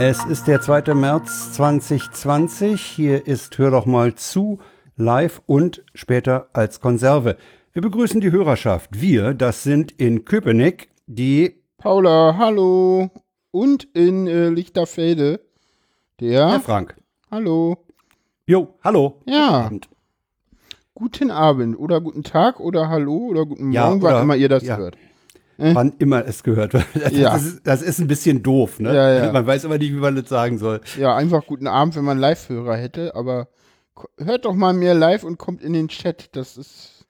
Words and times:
Es 0.00 0.24
ist 0.24 0.46
der 0.46 0.60
2. 0.60 0.94
März 0.94 1.54
2020. 1.54 2.80
Hier 2.80 3.26
ist 3.26 3.58
Hör 3.58 3.72
doch 3.72 3.84
mal 3.84 4.14
zu, 4.14 4.60
live 4.96 5.42
und 5.46 5.84
später 5.92 6.48
als 6.52 6.80
Konserve. 6.80 7.36
Wir 7.72 7.82
begrüßen 7.82 8.20
die 8.20 8.30
Hörerschaft. 8.30 8.90
Wir, 9.00 9.34
das 9.34 9.64
sind 9.64 9.90
in 9.90 10.24
Köpenick 10.24 10.90
die 11.08 11.56
Paula, 11.78 12.36
hallo. 12.38 13.10
Und 13.50 13.88
in 13.92 14.28
äh, 14.28 14.50
Lichterfelde 14.50 15.40
der 16.20 16.48
Herr 16.48 16.60
Frank. 16.60 16.96
Hallo. 17.28 17.78
Jo, 18.46 18.74
hallo. 18.84 19.20
Ja. 19.26 19.48
Abend. 19.48 19.88
Guten 20.94 21.32
Abend 21.32 21.76
oder 21.76 22.00
guten 22.00 22.22
Tag 22.22 22.60
oder 22.60 22.88
Hallo 22.88 23.16
oder 23.16 23.46
guten 23.46 23.72
Ja, 23.72 23.88
Morgen, 23.88 24.02
wann 24.02 24.22
immer 24.22 24.36
ihr 24.36 24.48
das 24.48 24.62
ja. 24.62 24.76
hört. 24.76 24.96
Wann 25.60 25.92
immer 25.98 26.24
es 26.24 26.42
gehört 26.44 26.72
wird. 26.72 26.86
Das, 26.94 27.12
Ja. 27.12 27.36
ist, 27.36 27.66
das 27.66 27.82
ist 27.82 27.98
ein 27.98 28.06
bisschen 28.06 28.42
doof, 28.44 28.78
ne? 28.78 28.94
Ja, 28.94 29.24
ja. 29.24 29.32
Man 29.32 29.44
weiß 29.46 29.64
aber 29.64 29.76
nicht, 29.78 29.90
wie 29.92 29.96
man 29.98 30.14
das 30.14 30.28
sagen 30.28 30.56
soll. 30.58 30.80
Ja, 30.96 31.16
einfach 31.16 31.44
guten 31.46 31.66
Abend, 31.66 31.96
wenn 31.96 32.04
man 32.04 32.18
Live-Hörer 32.18 32.76
hätte, 32.76 33.14
aber 33.16 33.48
hört 34.18 34.44
doch 34.44 34.54
mal 34.54 34.72
mehr 34.72 34.94
live 34.94 35.24
und 35.24 35.36
kommt 35.38 35.60
in 35.60 35.72
den 35.72 35.88
Chat. 35.88 36.36
Das 36.36 36.56
ist. 36.56 37.06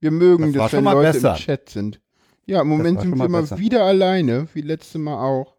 Wir 0.00 0.10
mögen 0.10 0.52
Das 0.52 0.64
das, 0.64 0.72
wenn 0.74 0.84
Leute 0.84 1.12
besser. 1.12 1.30
im 1.32 1.36
Chat 1.38 1.68
sind. 1.70 2.00
Ja, 2.46 2.60
im 2.60 2.68
Moment 2.68 3.00
sind 3.00 3.16
wir 3.18 3.28
mal 3.28 3.40
besser. 3.40 3.58
wieder 3.58 3.84
alleine, 3.84 4.46
wie 4.54 4.60
letztes 4.60 5.00
Mal 5.00 5.16
auch. 5.18 5.56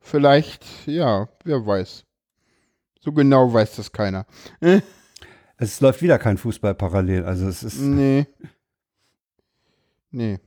Vielleicht, 0.00 0.64
ja, 0.86 1.28
wer 1.44 1.66
weiß. 1.66 2.04
So 3.00 3.12
genau 3.12 3.52
weiß 3.52 3.76
das 3.76 3.90
keiner. 3.90 4.26
Es 5.56 5.80
läuft 5.80 6.02
wieder 6.02 6.18
kein 6.18 6.36
Fußball 6.36 6.74
parallel. 6.74 7.24
Also 7.24 7.48
es 7.48 7.62
ist 7.62 7.80
Nee. 7.80 8.26
Nee. 10.10 10.38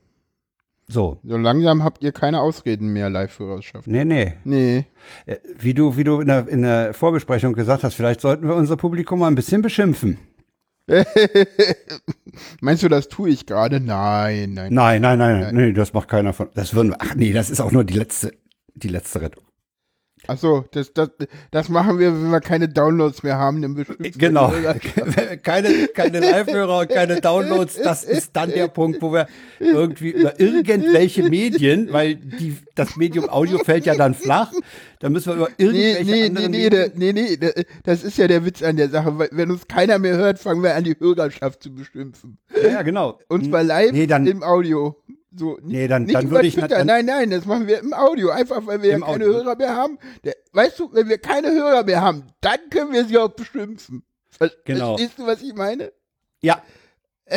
So. 0.88 1.20
So 1.24 1.38
langsam 1.38 1.84
habt 1.84 2.04
ihr 2.04 2.12
keine 2.12 2.42
Ausreden 2.42 2.90
mehr, 2.94 3.10
Live-Hörerschaft. 3.10 3.88
Nee, 3.88 4.06
nee. 4.06 4.34
Nee. 4.44 4.86
Äh, 5.26 5.38
Wie 5.58 5.74
du, 5.74 5.98
wie 5.98 6.04
du 6.04 6.22
in 6.22 6.28
der, 6.28 6.48
in 6.48 6.62
der 6.62 6.94
Vorbesprechung 6.94 7.54
gesagt 7.54 7.84
hast, 7.84 7.96
vielleicht 7.96 8.22
sollten 8.22 8.48
wir 8.48 8.56
unser 8.56 8.78
Publikum 8.78 9.20
mal 9.20 9.28
ein 9.28 9.36
bisschen 9.36 9.62
beschimpfen. 9.62 10.18
Meinst 12.62 12.84
du, 12.84 12.88
das 12.88 13.10
tue 13.10 13.30
ich 13.30 13.46
gerade? 13.46 13.80
Nein, 13.80 14.54
nein. 14.54 14.74
Nein, 14.74 15.02
nein, 15.02 15.20
nein, 15.20 15.40
nein, 15.42 15.56
nee, 15.56 15.74
das 15.74 15.92
macht 15.94 16.08
keiner 16.08 16.32
von. 16.32 16.50
Das 16.54 16.74
würden 16.74 16.92
wir. 16.92 16.98
Ach 17.00 17.14
nee, 17.16 17.34
das 17.34 17.50
ist 17.50 17.60
auch 17.60 17.72
nur 17.72 17.84
die 17.84 17.96
letzte, 17.96 18.32
die 18.74 18.88
letzte 18.88 19.22
Rettung. 19.22 19.44
Achso, 20.28 20.66
das, 20.72 20.94
das, 20.94 21.10
das 21.52 21.70
machen 21.70 22.00
wir, 22.00 22.14
wenn 22.14 22.30
wir 22.32 22.42
keine 22.42 22.68
Downloads 22.70 23.24
mehr 23.24 23.38
haben, 23.38 23.62
dann 23.62 23.76
bestimmt. 23.76 24.20
Genau. 24.20 24.54
keine 25.44 25.88
keine 25.88 26.20
Live-Hörer 26.20 26.80
und 26.80 26.90
keine 26.90 27.22
Downloads, 27.22 27.76
das 27.82 28.04
ist 28.04 28.36
dann 28.36 28.52
der 28.52 28.68
Punkt, 28.68 29.02
wo 29.02 29.12
wir 29.14 29.28
irgendwie 29.60 30.10
über 30.12 30.40
irgendwelche 30.40 31.24
Medien, 31.24 31.92
weil 31.92 32.16
die, 32.16 32.58
das 32.76 32.96
Medium 32.98 33.30
Audio 33.30 33.58
fällt 33.60 33.86
ja 33.86 33.96
dann 33.96 34.14
flach, 34.14 34.52
da 35.00 35.10
müssen 35.10 35.30
wir 35.30 35.36
über 35.36 35.50
Nee, 35.58 35.66
irgendwelche 35.94 36.04
nee, 36.06 36.12
nee, 36.12 36.26
anderen 36.28 36.52
nee, 36.52 36.58
Medien, 36.64 36.72
der, 36.72 36.92
nee, 36.96 37.14
nee, 37.14 37.38
der, 37.38 37.54
das 37.84 38.04
ist 38.04 38.18
ja 38.18 38.28
der 38.28 38.44
Witz 38.46 38.62
an 38.64 38.78
der 38.78 38.90
Sache. 38.90 39.18
weil 39.18 39.30
Wenn 39.32 39.52
uns 39.52 39.68
keiner 39.68 40.00
mehr 40.00 40.18
hört, 40.18 40.40
fangen 40.40 40.62
wir 40.64 40.76
an, 40.76 40.84
die 40.84 40.96
Hörerschaft 41.00 41.64
zu 41.64 41.74
beschimpfen. 41.74 42.38
ja, 42.62 42.70
ja, 42.70 42.82
genau. 42.82 43.20
Und 43.30 43.46
zwar 43.46 43.64
live 43.64 43.92
Nee, 43.92 44.08
dann- 44.08 44.28
im 44.28 44.44
Audio. 44.44 44.96
So, 45.38 45.60
Nee, 45.62 45.88
dann- 45.88 46.08
dann 46.08 46.32
würde 46.32 46.48
ich 46.48 46.56
Twitter. 46.56 46.68
dann- 46.70 46.88
nein, 46.88 47.06
nein, 47.06 47.30
das 47.30 47.46
machen 47.46 47.68
wir 47.68 47.80
im 47.80 47.94
Audio. 47.94 48.30
Einfach, 48.32 48.66
weil 48.66 48.82
wir 48.82 48.90
ja 48.90 49.00
keine 49.00 49.12
Audio. 49.26 49.34
Hörer 49.34 49.56
mehr 49.56 49.76
haben. 49.76 50.00
Der, 50.24 50.36
weißt 50.54 50.80
du, 50.80 50.92
wenn 50.94 51.08
wir 51.10 51.20
keine 51.20 51.52
Hörer 51.52 51.84
mehr 51.84 52.02
haben, 52.02 52.24
dann 52.42 52.58
können 52.72 52.92
wir 52.92 53.06
sie 53.06 53.18
auch 53.20 53.30
beschimpfen. 53.30 54.04
Genau. 54.66 54.96
Verstehst 54.98 55.20
du, 55.20 55.28
was 55.28 55.42
ich 55.44 55.54
meine? 55.54 55.92
Ja. 56.42 56.62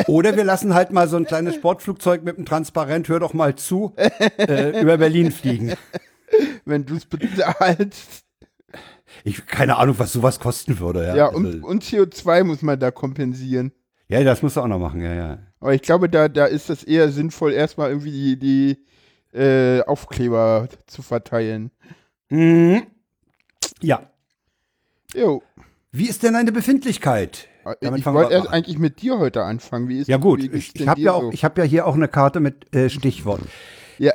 Oder 0.07 0.35
wir 0.35 0.43
lassen 0.43 0.73
halt 0.73 0.91
mal 0.91 1.07
so 1.07 1.17
ein 1.17 1.25
kleines 1.25 1.55
Sportflugzeug 1.57 2.23
mit 2.23 2.37
einem 2.37 2.45
Transparent, 2.45 3.07
hör 3.09 3.19
doch 3.19 3.33
mal 3.33 3.55
zu, 3.55 3.93
äh, 3.97 4.81
über 4.81 4.97
Berlin 4.97 5.31
fliegen. 5.31 5.73
Wenn 6.65 6.85
du 6.85 6.95
es 6.95 7.05
bezahlst. 7.05 8.23
Ich 9.23 9.45
keine 9.45 9.77
Ahnung, 9.77 9.95
was 9.99 10.13
sowas 10.13 10.39
kosten 10.39 10.79
würde. 10.79 11.05
Ja, 11.07 11.15
Ja, 11.15 11.25
Also, 11.27 11.37
und, 11.37 11.63
und 11.63 11.83
CO2 11.83 12.43
muss 12.45 12.61
man 12.61 12.79
da 12.79 12.89
kompensieren. 12.91 13.73
ja 14.07 14.23
das 14.23 14.41
musst 14.41 14.55
du 14.55 14.61
auch 14.61 14.67
noch 14.67 14.79
machen, 14.79 15.01
ja, 15.01 15.13
ja. 15.13 15.39
Aber 15.61 15.73
ich 15.73 15.81
glaube, 15.83 16.09
da, 16.09 16.27
da 16.27 16.45
ist 16.45 16.69
es 16.69 16.83
eher 16.83 17.11
sinnvoll, 17.11 17.53
erstmal 17.53 17.89
irgendwie 17.89 18.35
die, 18.35 18.75
die 19.31 19.37
äh, 19.37 19.81
Aufkleber 19.83 20.67
zu 20.87 21.01
verteilen. 21.01 21.71
Mhm. 22.29 22.87
Ja. 23.81 24.09
Jo. 25.13 25.43
Wie 25.91 26.09
ist 26.09 26.23
denn 26.23 26.33
deine 26.33 26.51
Befindlichkeit? 26.51 27.47
Damit 27.81 27.99
Ich 27.99 28.05
wollte 28.07 28.33
erst 28.33 28.47
an. 28.47 28.53
eigentlich 28.53 28.79
mit 28.79 29.01
dir 29.01 29.19
heute 29.19 29.43
anfangen. 29.43 29.87
Wie 29.87 29.99
ist 29.99 30.07
Ja 30.07 30.17
gut, 30.17 30.41
wie 30.41 30.57
ich, 30.57 30.75
ich 30.75 30.87
habe 30.87 30.99
ja 30.99 31.19
so? 31.19 31.31
ich 31.31 31.43
habe 31.43 31.61
ja 31.61 31.67
hier 31.67 31.85
auch 31.85 31.93
eine 31.93 32.07
Karte 32.07 32.39
mit 32.39 32.73
äh, 32.75 32.89
Stichwort. 32.89 33.41
Ja, 33.99 34.13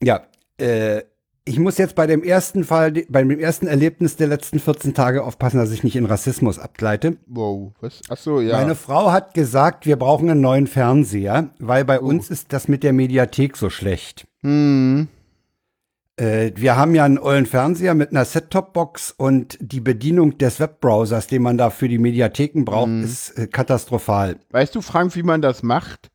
Ja, 0.00 0.26
äh, 0.58 1.02
ich 1.46 1.58
muss 1.58 1.76
jetzt 1.78 1.94
bei 1.94 2.06
dem 2.06 2.22
ersten 2.22 2.64
Fall, 2.64 2.92
bei 3.08 3.22
dem 3.22 3.38
ersten 3.38 3.66
Erlebnis 3.66 4.16
der 4.16 4.28
letzten 4.28 4.58
14 4.58 4.94
Tage 4.94 5.22
aufpassen, 5.24 5.58
dass 5.58 5.70
ich 5.72 5.84
nicht 5.84 5.96
in 5.96 6.06
Rassismus 6.06 6.58
abgleite. 6.58 7.16
wow. 7.26 7.72
Was? 7.80 8.00
Ach 8.08 8.16
so, 8.16 8.40
ja. 8.40 8.56
Meine 8.56 8.74
Frau 8.74 9.12
hat 9.12 9.34
gesagt, 9.34 9.84
wir 9.86 9.96
brauchen 9.96 10.30
einen 10.30 10.40
neuen 10.40 10.66
Fernseher, 10.66 11.50
weil 11.58 11.84
bei 11.84 12.00
Oh. 12.00 12.04
uns 12.06 12.30
ist 12.30 12.52
das 12.52 12.66
mit 12.68 12.82
der 12.82 12.92
Mediathek 12.92 13.56
so 13.56 13.68
schlecht. 13.70 14.26
hm. 14.42 15.08
Äh, 16.16 16.52
wir 16.54 16.76
haben 16.76 16.94
ja 16.94 17.04
einen 17.04 17.18
ollen 17.18 17.44
Fernseher 17.44 17.94
mit 17.94 18.10
einer 18.10 18.24
Set-Top-Box 18.24 19.12
und 19.16 19.58
die 19.60 19.80
Bedienung 19.80 20.38
des 20.38 20.60
Webbrowsers, 20.60 21.26
den 21.26 21.42
man 21.42 21.58
da 21.58 21.70
für 21.70 21.88
die 21.88 21.98
Mediatheken 21.98 22.64
braucht, 22.64 22.88
Mhm. 22.88 23.02
ist 23.02 23.30
äh, 23.36 23.48
katastrophal. 23.48 24.36
Weißt 24.50 24.76
du, 24.76 24.80
Frank, 24.80 25.16
wie 25.16 25.24
man 25.24 25.42
das 25.42 25.64
macht? 25.64 26.12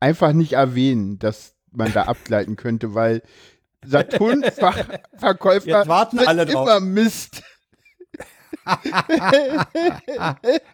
Einfach 0.00 0.34
nicht 0.34 0.52
erwähnen, 0.52 1.18
dass 1.18 1.54
man 1.72 1.90
da 1.94 2.02
abgleiten 2.08 2.56
könnte, 2.56 2.94
weil 2.94 3.22
Saturn-Verkäufer 3.84 5.84
warten 5.88 6.20
alle 6.20 6.46
drauf. 6.46 6.68
immer 6.68 6.80
Mist. 6.80 7.42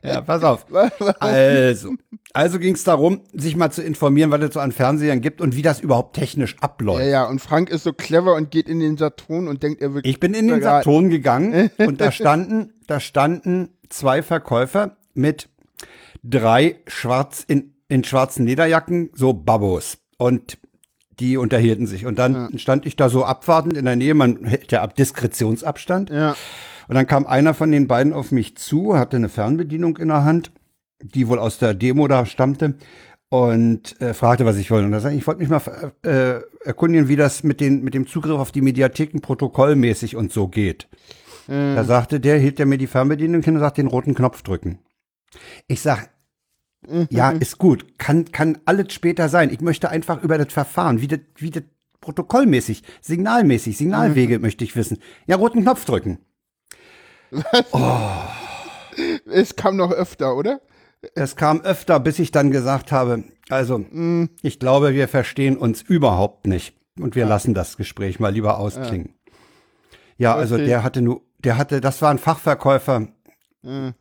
Ja, 0.02 0.20
pass 0.22 0.42
auf. 0.42 0.66
Also, 1.20 1.94
also 2.32 2.58
ging 2.58 2.74
es 2.74 2.84
darum, 2.84 3.22
sich 3.32 3.56
mal 3.56 3.70
zu 3.70 3.82
informieren, 3.82 4.30
was 4.30 4.42
es 4.42 4.54
so 4.54 4.60
an 4.60 4.72
Fernsehern 4.72 5.20
gibt 5.20 5.40
und 5.40 5.54
wie 5.54 5.62
das 5.62 5.80
überhaupt 5.80 6.16
technisch 6.16 6.56
abläuft. 6.60 7.00
Ja, 7.00 7.06
ja, 7.06 7.24
und 7.24 7.40
Frank 7.40 7.70
ist 7.70 7.84
so 7.84 7.92
clever 7.92 8.34
und 8.34 8.50
geht 8.50 8.68
in 8.68 8.80
den 8.80 8.96
Saturn 8.96 9.48
und 9.48 9.62
denkt, 9.62 9.80
er 9.80 9.94
wird. 9.94 10.06
Ich 10.06 10.20
bin 10.20 10.34
in 10.34 10.48
den 10.48 10.62
Saturn 10.62 11.10
gegangen 11.10 11.70
und 11.78 12.00
da 12.00 12.10
standen, 12.10 12.72
da 12.86 13.00
standen 13.00 13.70
zwei 13.88 14.22
Verkäufer 14.22 14.96
mit 15.14 15.48
drei 16.22 16.80
schwarz 16.86 17.44
in, 17.46 17.74
in 17.88 18.04
schwarzen 18.04 18.46
Lederjacken, 18.46 19.10
so 19.14 19.32
Babos. 19.32 19.98
Und 20.18 20.58
die 21.20 21.36
unterhielten 21.36 21.86
sich. 21.86 22.06
Und 22.06 22.18
dann 22.18 22.58
stand 22.58 22.86
ich 22.86 22.96
da 22.96 23.08
so 23.08 23.24
abwartend 23.24 23.76
in 23.76 23.84
der 23.84 23.96
Nähe, 23.96 24.14
man 24.14 24.44
hält 24.44 24.72
ja 24.72 24.82
ab 24.82 24.94
Diskretionsabstand. 24.96 26.10
Ja. 26.10 26.36
Und 26.88 26.94
dann 26.94 27.06
kam 27.06 27.26
einer 27.26 27.54
von 27.54 27.70
den 27.70 27.86
beiden 27.88 28.12
auf 28.12 28.30
mich 28.32 28.56
zu, 28.56 28.96
hatte 28.98 29.16
eine 29.16 29.28
Fernbedienung 29.28 29.96
in 29.96 30.08
der 30.08 30.24
Hand, 30.24 30.52
die 31.02 31.28
wohl 31.28 31.38
aus 31.38 31.58
der 31.58 31.74
Demo 31.74 32.08
da 32.08 32.26
stammte 32.26 32.74
und 33.30 34.00
äh, 34.00 34.14
fragte, 34.14 34.44
was 34.44 34.56
ich 34.56 34.70
wollte. 34.70 34.86
Und 34.86 34.92
da 34.92 35.00
sagte 35.00 35.16
ich, 35.16 35.22
ich 35.22 35.26
wollte 35.26 35.40
mich 35.40 35.48
mal 35.48 35.92
äh, 36.02 36.40
erkundigen, 36.64 37.08
wie 37.08 37.16
das 37.16 37.42
mit, 37.42 37.60
den, 37.60 37.82
mit 37.82 37.94
dem 37.94 38.06
Zugriff 38.06 38.38
auf 38.38 38.52
die 38.52 38.60
Mediatheken 38.60 39.20
protokollmäßig 39.20 40.16
und 40.16 40.32
so 40.32 40.48
geht. 40.48 40.88
Äh, 41.48 41.74
Da 41.74 41.84
sagte 41.84 42.20
der, 42.20 42.38
hielt 42.38 42.60
er 42.60 42.66
mir 42.66 42.78
die 42.78 42.86
Fernbedienung 42.86 43.42
hin 43.42 43.54
und 43.54 43.60
sagt, 43.60 43.78
den 43.78 43.86
roten 43.86 44.14
Knopf 44.14 44.42
drücken. 44.42 44.78
Ich 45.66 45.80
sag, 45.80 46.10
ja, 47.10 47.30
ist 47.30 47.58
gut, 47.58 47.98
kann, 47.98 48.30
kann 48.32 48.58
alles 48.64 48.92
später 48.92 49.28
sein. 49.28 49.50
Ich 49.50 49.60
möchte 49.60 49.88
einfach 49.90 50.22
über 50.22 50.38
das 50.38 50.52
Verfahren, 50.52 51.00
wie 51.00 51.08
das, 51.08 51.20
wie 51.36 51.50
das 51.50 51.62
protokollmäßig, 52.00 52.82
signalmäßig, 53.00 53.76
Signalwege 53.78 54.38
möchte 54.38 54.64
ich 54.64 54.76
wissen. 54.76 54.98
Ja, 55.26 55.36
roten 55.36 55.62
Knopf 55.62 55.84
drücken. 55.84 56.18
es 59.26 59.56
kam 59.56 59.76
noch 59.76 59.90
öfter, 59.90 60.36
oder? 60.36 60.60
Es 61.14 61.36
kam 61.36 61.60
öfter, 61.60 62.00
bis 62.00 62.18
ich 62.18 62.30
dann 62.30 62.50
gesagt 62.50 62.92
habe, 62.92 63.24
also 63.50 63.78
Mm. 63.78 64.30
ich 64.42 64.58
glaube, 64.58 64.94
wir 64.94 65.08
verstehen 65.08 65.56
uns 65.56 65.82
überhaupt 65.82 66.46
nicht 66.46 66.74
und 66.98 67.14
wir 67.14 67.26
lassen 67.26 67.52
das 67.54 67.76
Gespräch 67.76 68.20
mal 68.20 68.32
lieber 68.32 68.58
ausklingen. 68.58 69.14
Ja, 70.16 70.34
also 70.34 70.54
Okay. 70.54 70.66
der 70.66 70.82
hatte 70.82 71.02
nur, 71.02 71.22
der 71.38 71.58
hatte, 71.58 71.80
das 71.80 72.00
war 72.02 72.10
ein 72.10 72.18
Fachverkäufer 72.18 73.08
Äh, 73.66 73.92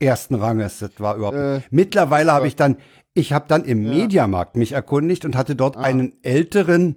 ersten 0.00 0.34
Ranges, 0.36 0.78
das 0.80 0.90
war 0.98 1.16
überhaupt. 1.16 1.36
Äh. 1.36 1.60
Mittlerweile 1.70 2.32
habe 2.32 2.46
ich 2.46 2.56
dann, 2.56 2.76
ich 3.14 3.32
habe 3.32 3.46
dann 3.48 3.64
im 3.64 3.82
Mediamarkt 3.82 4.56
mich 4.56 4.72
erkundigt 4.72 5.24
und 5.24 5.36
hatte 5.36 5.52
Ah. 5.52 5.56
dort 5.56 5.76
einen 5.76 6.12
älteren, 6.22 6.96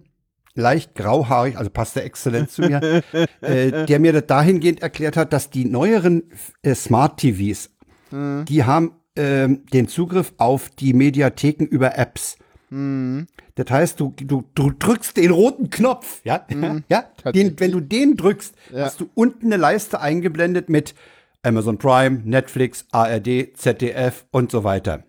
leicht 0.56 0.96
grauhaarig, 0.96 1.58
also 1.58 1.70
passte 1.70 2.04
exzellent 2.04 2.52
zu 2.52 2.64
mir, 2.64 3.02
äh, 3.42 3.86
der 3.86 4.00
mir 4.00 4.14
das 4.14 4.26
dahingehend 4.28 4.82
erklärt 4.82 5.16
hat, 5.18 5.32
dass 5.34 5.50
die 5.50 5.66
neueren 5.66 6.24
äh, 6.64 6.76
Smart 6.76 7.20
TVs, 7.20 7.70
Hm. 8.10 8.46
die 8.48 8.64
haben 8.64 8.94
ähm, 9.16 9.66
den 9.74 9.88
Zugriff 9.88 10.34
auf 10.38 10.70
die 10.70 10.94
Mediatheken 10.94 11.66
über 11.66 11.98
Apps. 11.98 12.38
hm. 12.70 13.28
Das 13.56 13.70
heißt, 13.72 14.00
du, 14.00 14.14
du, 14.16 14.46
du 14.56 14.72
drückst 14.72 15.18
den 15.18 15.32
roten 15.32 15.70
Knopf, 15.70 16.22
ja, 16.24 16.46
ja, 16.90 17.04
den, 17.34 17.60
wenn 17.60 17.72
du 17.72 17.82
den 17.82 18.16
drückst, 18.16 18.56
Ja. 18.74 18.86
hast 18.86 19.02
du 19.02 19.10
unten 19.16 19.48
eine 19.48 19.58
Leiste 19.58 20.00
eingeblendet 20.00 20.70
mit 20.70 20.96
Amazon 21.44 21.78
Prime, 21.78 22.22
Netflix, 22.26 22.86
ARD, 22.92 23.56
ZDF 23.56 24.26
und 24.32 24.52
so 24.52 24.64
weiter. 24.64 25.04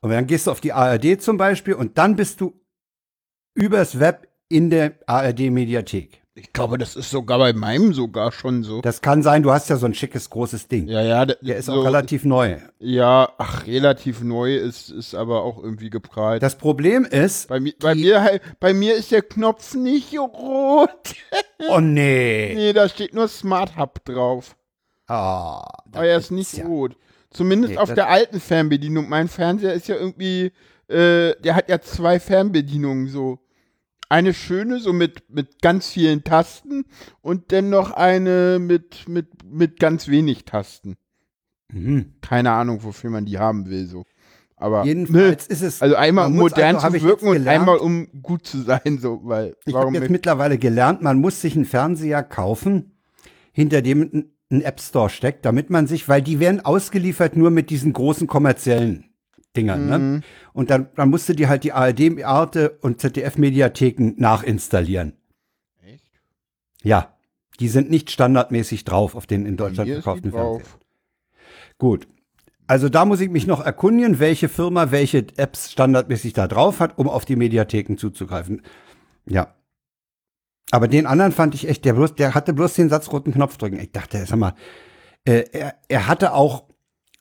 Und 0.00 0.10
dann 0.10 0.26
gehst 0.26 0.46
du 0.46 0.50
auf 0.50 0.60
die 0.60 0.72
ARD 0.72 1.22
zum 1.22 1.36
Beispiel 1.36 1.74
und 1.74 1.98
dann 1.98 2.16
bist 2.16 2.40
du 2.40 2.60
übers 3.54 4.00
Web 4.00 4.28
in 4.48 4.70
der 4.70 4.94
ARD-Mediathek. 5.06 6.22
Ich 6.34 6.54
glaube, 6.54 6.78
das 6.78 6.96
ist 6.96 7.10
sogar 7.10 7.38
bei 7.38 7.52
meinem 7.52 7.92
sogar 7.92 8.32
schon 8.32 8.62
so. 8.62 8.80
Das 8.80 9.02
kann 9.02 9.22
sein, 9.22 9.42
du 9.42 9.52
hast 9.52 9.68
ja 9.68 9.76
so 9.76 9.84
ein 9.84 9.92
schickes, 9.92 10.30
großes 10.30 10.66
Ding. 10.66 10.88
ja, 10.88 11.02
ja, 11.02 11.26
Der 11.26 11.56
ist 11.56 11.66
so, 11.66 11.74
auch 11.74 11.84
relativ 11.84 12.24
neu. 12.24 12.56
Ja, 12.78 13.28
ach, 13.36 13.66
relativ 13.66 14.22
neu 14.22 14.56
ist, 14.56 14.88
ist 14.88 15.14
aber 15.14 15.42
auch 15.42 15.62
irgendwie 15.62 15.90
geprahlt. 15.90 16.42
Das 16.42 16.56
Problem 16.56 17.04
ist, 17.04 17.48
bei 17.48 17.60
mir, 17.60 17.74
bei 17.78 17.94
mir, 17.94 18.40
bei 18.60 18.72
mir 18.72 18.94
ist 18.94 19.10
der 19.12 19.20
Knopf 19.20 19.74
nicht 19.74 20.18
rot. 20.18 21.14
oh 21.68 21.80
nee. 21.80 22.54
Nee, 22.56 22.72
da 22.72 22.88
steht 22.88 23.12
nur 23.12 23.28
Smart 23.28 23.76
Hub 23.76 24.02
drauf. 24.06 24.56
Ah, 25.12 25.82
Aber 25.92 26.06
er 26.06 26.16
ist 26.18 26.30
nicht 26.30 26.56
ja- 26.56 26.66
rot. 26.66 26.96
Zumindest 27.30 27.74
Nee, 27.74 27.78
auf 27.78 27.92
der 27.94 28.08
alten 28.08 28.40
Fernbedienung. 28.40 29.08
Mein 29.08 29.28
Fernseher 29.28 29.72
ist 29.72 29.88
ja 29.88 29.96
irgendwie, 29.96 30.52
äh, 30.88 31.34
der 31.42 31.54
hat 31.54 31.68
ja 31.68 31.80
zwei 31.80 32.20
Fernbedienungen 32.20 33.08
so. 33.08 33.38
Eine 34.08 34.34
schöne, 34.34 34.78
so 34.78 34.92
mit, 34.92 35.30
mit 35.30 35.62
ganz 35.62 35.88
vielen 35.88 36.22
Tasten 36.22 36.84
und 37.22 37.50
dann 37.52 37.70
noch 37.70 37.92
eine 37.92 38.58
mit, 38.58 39.08
mit, 39.08 39.28
mit 39.50 39.80
ganz 39.80 40.08
wenig 40.08 40.44
Tasten. 40.44 40.96
Mhm. 41.72 42.14
Keine 42.20 42.50
Ahnung, 42.52 42.82
wofür 42.82 43.08
man 43.08 43.24
die 43.24 43.38
haben 43.38 43.70
will, 43.70 43.86
so. 43.86 44.04
Aber, 44.56 44.84
Jedenfalls 44.84 45.46
ist 45.46 45.62
es. 45.62 45.80
ne, 45.80 45.84
also 45.84 45.96
einmal 45.96 46.26
um 46.26 46.34
muss 46.34 46.52
modern 46.52 46.76
also, 46.76 46.96
zu 46.98 47.02
wirken 47.02 47.28
und 47.28 47.48
einmal 47.48 47.78
um 47.78 48.06
gut 48.22 48.46
zu 48.46 48.60
sein, 48.60 48.98
so, 49.00 49.20
weil, 49.24 49.56
Ich 49.64 49.74
habe 49.74 49.92
jetzt 49.94 50.10
mittlerweile 50.10 50.58
gelernt, 50.58 51.00
man 51.02 51.18
muss 51.18 51.40
sich 51.40 51.56
einen 51.56 51.64
Fernseher 51.64 52.22
kaufen, 52.22 52.98
hinter 53.52 53.80
dem 53.82 54.31
ein- 54.52 54.58
ein 54.58 54.62
App 54.62 54.80
Store 54.80 55.08
steckt, 55.10 55.44
damit 55.44 55.70
man 55.70 55.86
sich, 55.86 56.08
weil 56.08 56.22
die 56.22 56.38
werden 56.40 56.60
ausgeliefert 56.64 57.36
nur 57.36 57.50
mit 57.50 57.70
diesen 57.70 57.92
großen 57.92 58.26
kommerziellen 58.26 59.06
Dingern. 59.56 59.86
Ne? 59.88 59.98
Mhm. 59.98 60.22
Und 60.52 60.70
dann, 60.70 60.88
dann 60.94 61.10
musst 61.10 61.28
du 61.28 61.34
dir 61.34 61.48
halt 61.48 61.64
die 61.64 61.72
ARD, 61.72 62.22
Arte 62.24 62.78
und 62.80 63.00
ZDF-Mediatheken 63.00 64.14
nachinstallieren. 64.16 65.14
Echt? 65.84 66.04
Ja, 66.82 67.16
die 67.60 67.68
sind 67.68 67.90
nicht 67.90 68.10
standardmäßig 68.10 68.84
drauf 68.84 69.14
auf 69.14 69.26
den 69.26 69.46
in 69.46 69.56
Deutschland 69.56 69.88
die 69.88 69.94
verkauften 69.94 70.30
Fernsehern. 70.30 70.58
drauf. 70.62 70.78
Gut. 71.78 72.08
Also 72.66 72.88
da 72.88 73.04
muss 73.04 73.20
ich 73.20 73.28
mich 73.28 73.46
noch 73.46 73.60
erkundigen, 73.64 74.18
welche 74.20 74.48
Firma 74.48 74.90
welche 74.90 75.26
Apps 75.36 75.72
standardmäßig 75.72 76.32
da 76.32 76.46
drauf 76.48 76.80
hat, 76.80 76.96
um 76.96 77.08
auf 77.08 77.24
die 77.24 77.36
Mediatheken 77.36 77.96
zuzugreifen. 77.96 78.62
Ja. 79.26 79.54
Aber 80.72 80.88
den 80.88 81.06
anderen 81.06 81.30
fand 81.32 81.54
ich 81.54 81.68
echt, 81.68 81.84
der, 81.84 81.92
bloß, 81.92 82.16
der 82.16 82.34
hatte 82.34 82.52
bloß 82.52 82.74
den 82.74 82.88
satzroten 82.88 83.32
Knopf 83.32 83.56
drücken. 83.58 83.78
Ich 83.78 83.92
dachte, 83.92 84.24
sag 84.26 84.38
mal, 84.38 84.54
äh, 85.24 85.44
er, 85.52 85.74
er 85.88 86.08
hatte 86.08 86.32
auch, 86.34 86.64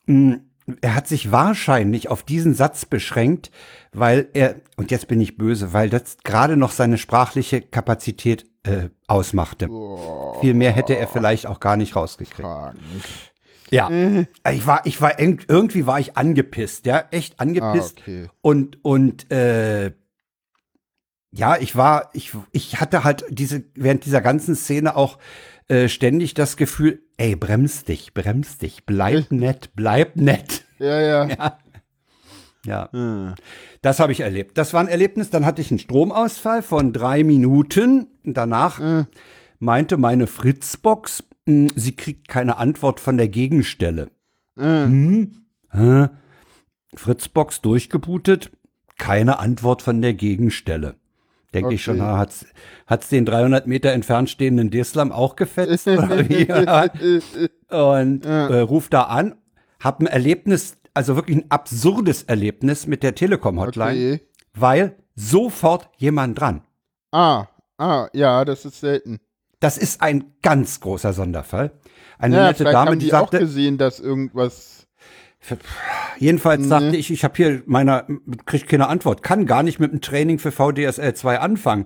mh, 0.08 0.38
er 0.82 0.96
hat 0.96 1.08
sich 1.08 1.32
wahrscheinlich 1.32 2.08
auf 2.10 2.24
diesen 2.24 2.54
Satz 2.54 2.86
beschränkt, 2.86 3.52
weil 3.92 4.30
er, 4.34 4.56
und 4.78 4.90
jetzt 4.90 5.08
bin 5.08 5.20
ich 5.20 5.36
böse, 5.38 5.74
weil 5.74 5.90
das 5.90 6.18
gerade 6.24 6.56
noch 6.56 6.72
seine 6.72 6.98
sprachliche 6.98 7.62
Kapazität 7.62 8.46
äh, 8.64 8.90
ausmachte. 9.08 9.68
Boah, 9.68 10.40
Viel 10.40 10.54
mehr 10.54 10.72
hätte 10.72 10.96
er 10.96 11.08
vielleicht 11.08 11.46
auch 11.46 11.60
gar 11.60 11.76
nicht 11.78 11.96
rausgekriegt. 11.96 12.42
Fragen. 12.42 12.80
Ja, 13.70 13.90
ich 14.52 14.68
war, 14.68 14.86
ich 14.86 15.02
war 15.02 15.18
irg- 15.20 15.46
irgendwie 15.48 15.88
war 15.88 16.00
ich 16.00 16.18
angepisst, 16.18 16.86
ja, 16.86 17.06
echt 17.12 17.40
angepisst. 17.40 18.00
Ah, 18.00 18.02
okay. 18.02 18.28
Und 18.42 18.84
und 18.84 19.32
äh, 19.32 19.92
ja, 21.32 21.58
ich 21.58 21.76
war, 21.76 22.10
ich 22.14 22.34
ich 22.52 22.80
hatte 22.80 23.04
halt 23.04 23.24
diese 23.30 23.64
während 23.76 24.06
dieser 24.06 24.22
ganzen 24.22 24.56
Szene 24.56 24.96
auch 24.96 25.18
äh, 25.68 25.88
ständig 25.88 26.34
das 26.34 26.58
Gefühl, 26.58 27.02
ey, 27.18 27.36
bremst 27.36 27.88
dich, 27.88 28.14
bremst 28.14 28.62
dich, 28.62 28.86
bleib 28.86 29.32
nett, 29.32 29.72
bleib 29.76 30.16
nett. 30.16 30.66
Ja, 30.80 31.00
ja. 31.00 31.28
Ja. 31.38 31.58
Ja, 32.64 32.90
Hm. 32.92 33.34
das 33.82 34.00
habe 34.00 34.12
ich 34.12 34.20
erlebt. 34.20 34.56
Das 34.56 34.72
war 34.74 34.82
ein 34.82 34.88
Erlebnis. 34.88 35.32
Dann 35.32 35.48
hatte 35.48 35.62
ich 35.64 35.72
einen 35.72 35.80
Stromausfall 35.80 36.62
von 36.62 36.94
drei 36.94 37.24
Minuten. 37.24 38.06
Danach 38.24 38.78
Hm. 38.78 39.08
meinte 39.58 39.98
meine 39.98 40.28
Fritzbox, 40.28 41.24
mh, 41.48 41.70
sie 41.76 41.96
kriegt 41.96 42.28
keine 42.28 42.58
Antwort 42.58 43.00
von 43.00 43.18
der 43.18 43.30
Gegenstelle. 43.30 44.12
Hm. 44.60 45.32
Hm? 45.70 46.10
Fritzbox 46.94 47.62
durchgebootet, 47.62 48.52
keine 49.00 49.40
Antwort 49.40 49.82
von 49.82 50.02
der 50.02 50.14
Gegenstelle. 50.14 50.96
Denke 51.54 51.74
ich 51.74 51.84
schon, 51.84 51.96
Okay. 52.00 52.04
ha, 52.10 52.18
hat's, 52.18 52.46
hat's 52.88 53.10
den 53.10 53.26
300 53.26 53.68
Meter 53.68 53.92
entfernt 53.92 54.30
stehenden 54.30 54.70
Deslam 54.70 55.12
auch 55.12 55.36
gefetzt? 55.36 55.88
oder 55.88 56.30
wie? 56.30 56.46
Und 57.76 58.26
äh, 58.26 58.60
ruft 58.60 58.94
da 58.94 59.04
an, 59.04 59.36
hab 59.82 60.00
ein 60.00 60.08
Erlebnis, 60.08 60.78
also 60.94 61.16
wirklich 61.16 61.38
ein 61.38 61.46
absurdes 61.52 62.24
Erlebnis 62.24 62.88
mit 62.88 63.04
der 63.04 63.16
Telekom-Hotline, 63.16 63.92
Okay. 63.92 64.22
weil 64.54 64.96
sofort 65.16 65.90
jemand 65.98 66.40
dran. 66.40 66.62
Ah, 67.12 67.46
ah, 67.78 68.08
ja, 68.14 68.46
das 68.46 68.66
ist 68.66 68.80
selten. 68.80 69.20
Das 69.60 69.78
ist 69.78 70.02
ein 70.02 70.34
ganz 70.42 70.80
großer 70.80 71.14
Sonderfall. 71.14 71.72
Eine 72.18 72.38
Ja, 72.38 72.48
nette 72.48 72.64
Dame, 72.64 72.78
haben 72.92 73.00
die 73.00 73.06
die 73.08 73.14
auch 73.14 73.20
sagte, 73.22 73.40
gesehen, 73.40 73.78
dass 73.78 74.00
irgendwas. 74.00 74.81
Jedenfalls 76.18 76.62
Mhm. 76.64 76.68
sagte 76.70 76.96
ich, 76.98 77.12
ich 77.12 77.24
habe 77.24 77.34
hier 77.36 77.64
meiner, 77.66 78.06
krieg 78.46 78.68
keine 78.68 78.88
Antwort, 78.88 79.24
kann 79.24 79.46
gar 79.46 79.64
nicht 79.64 79.80
mit 79.80 79.92
dem 79.92 80.02
Training 80.02 80.40
für 80.40 80.52
VDSL 80.52 81.14
2 81.14 81.40
anfangen. 81.40 81.86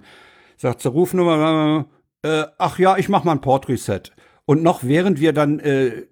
Sagt 0.58 0.82
sie, 0.82 0.90
Rufnummer, 0.90 1.86
äh, 2.24 2.44
ach 2.58 2.80
ja, 2.80 2.98
ich 2.98 3.10
mach 3.10 3.24
mal 3.24 3.34
ein 3.34 3.42
Port-Reset. 3.42 4.02
Und 4.46 4.62
noch 4.64 4.84
während 4.84 5.20
wir 5.20 5.34
dann 5.34 5.60
äh, 5.60 6.04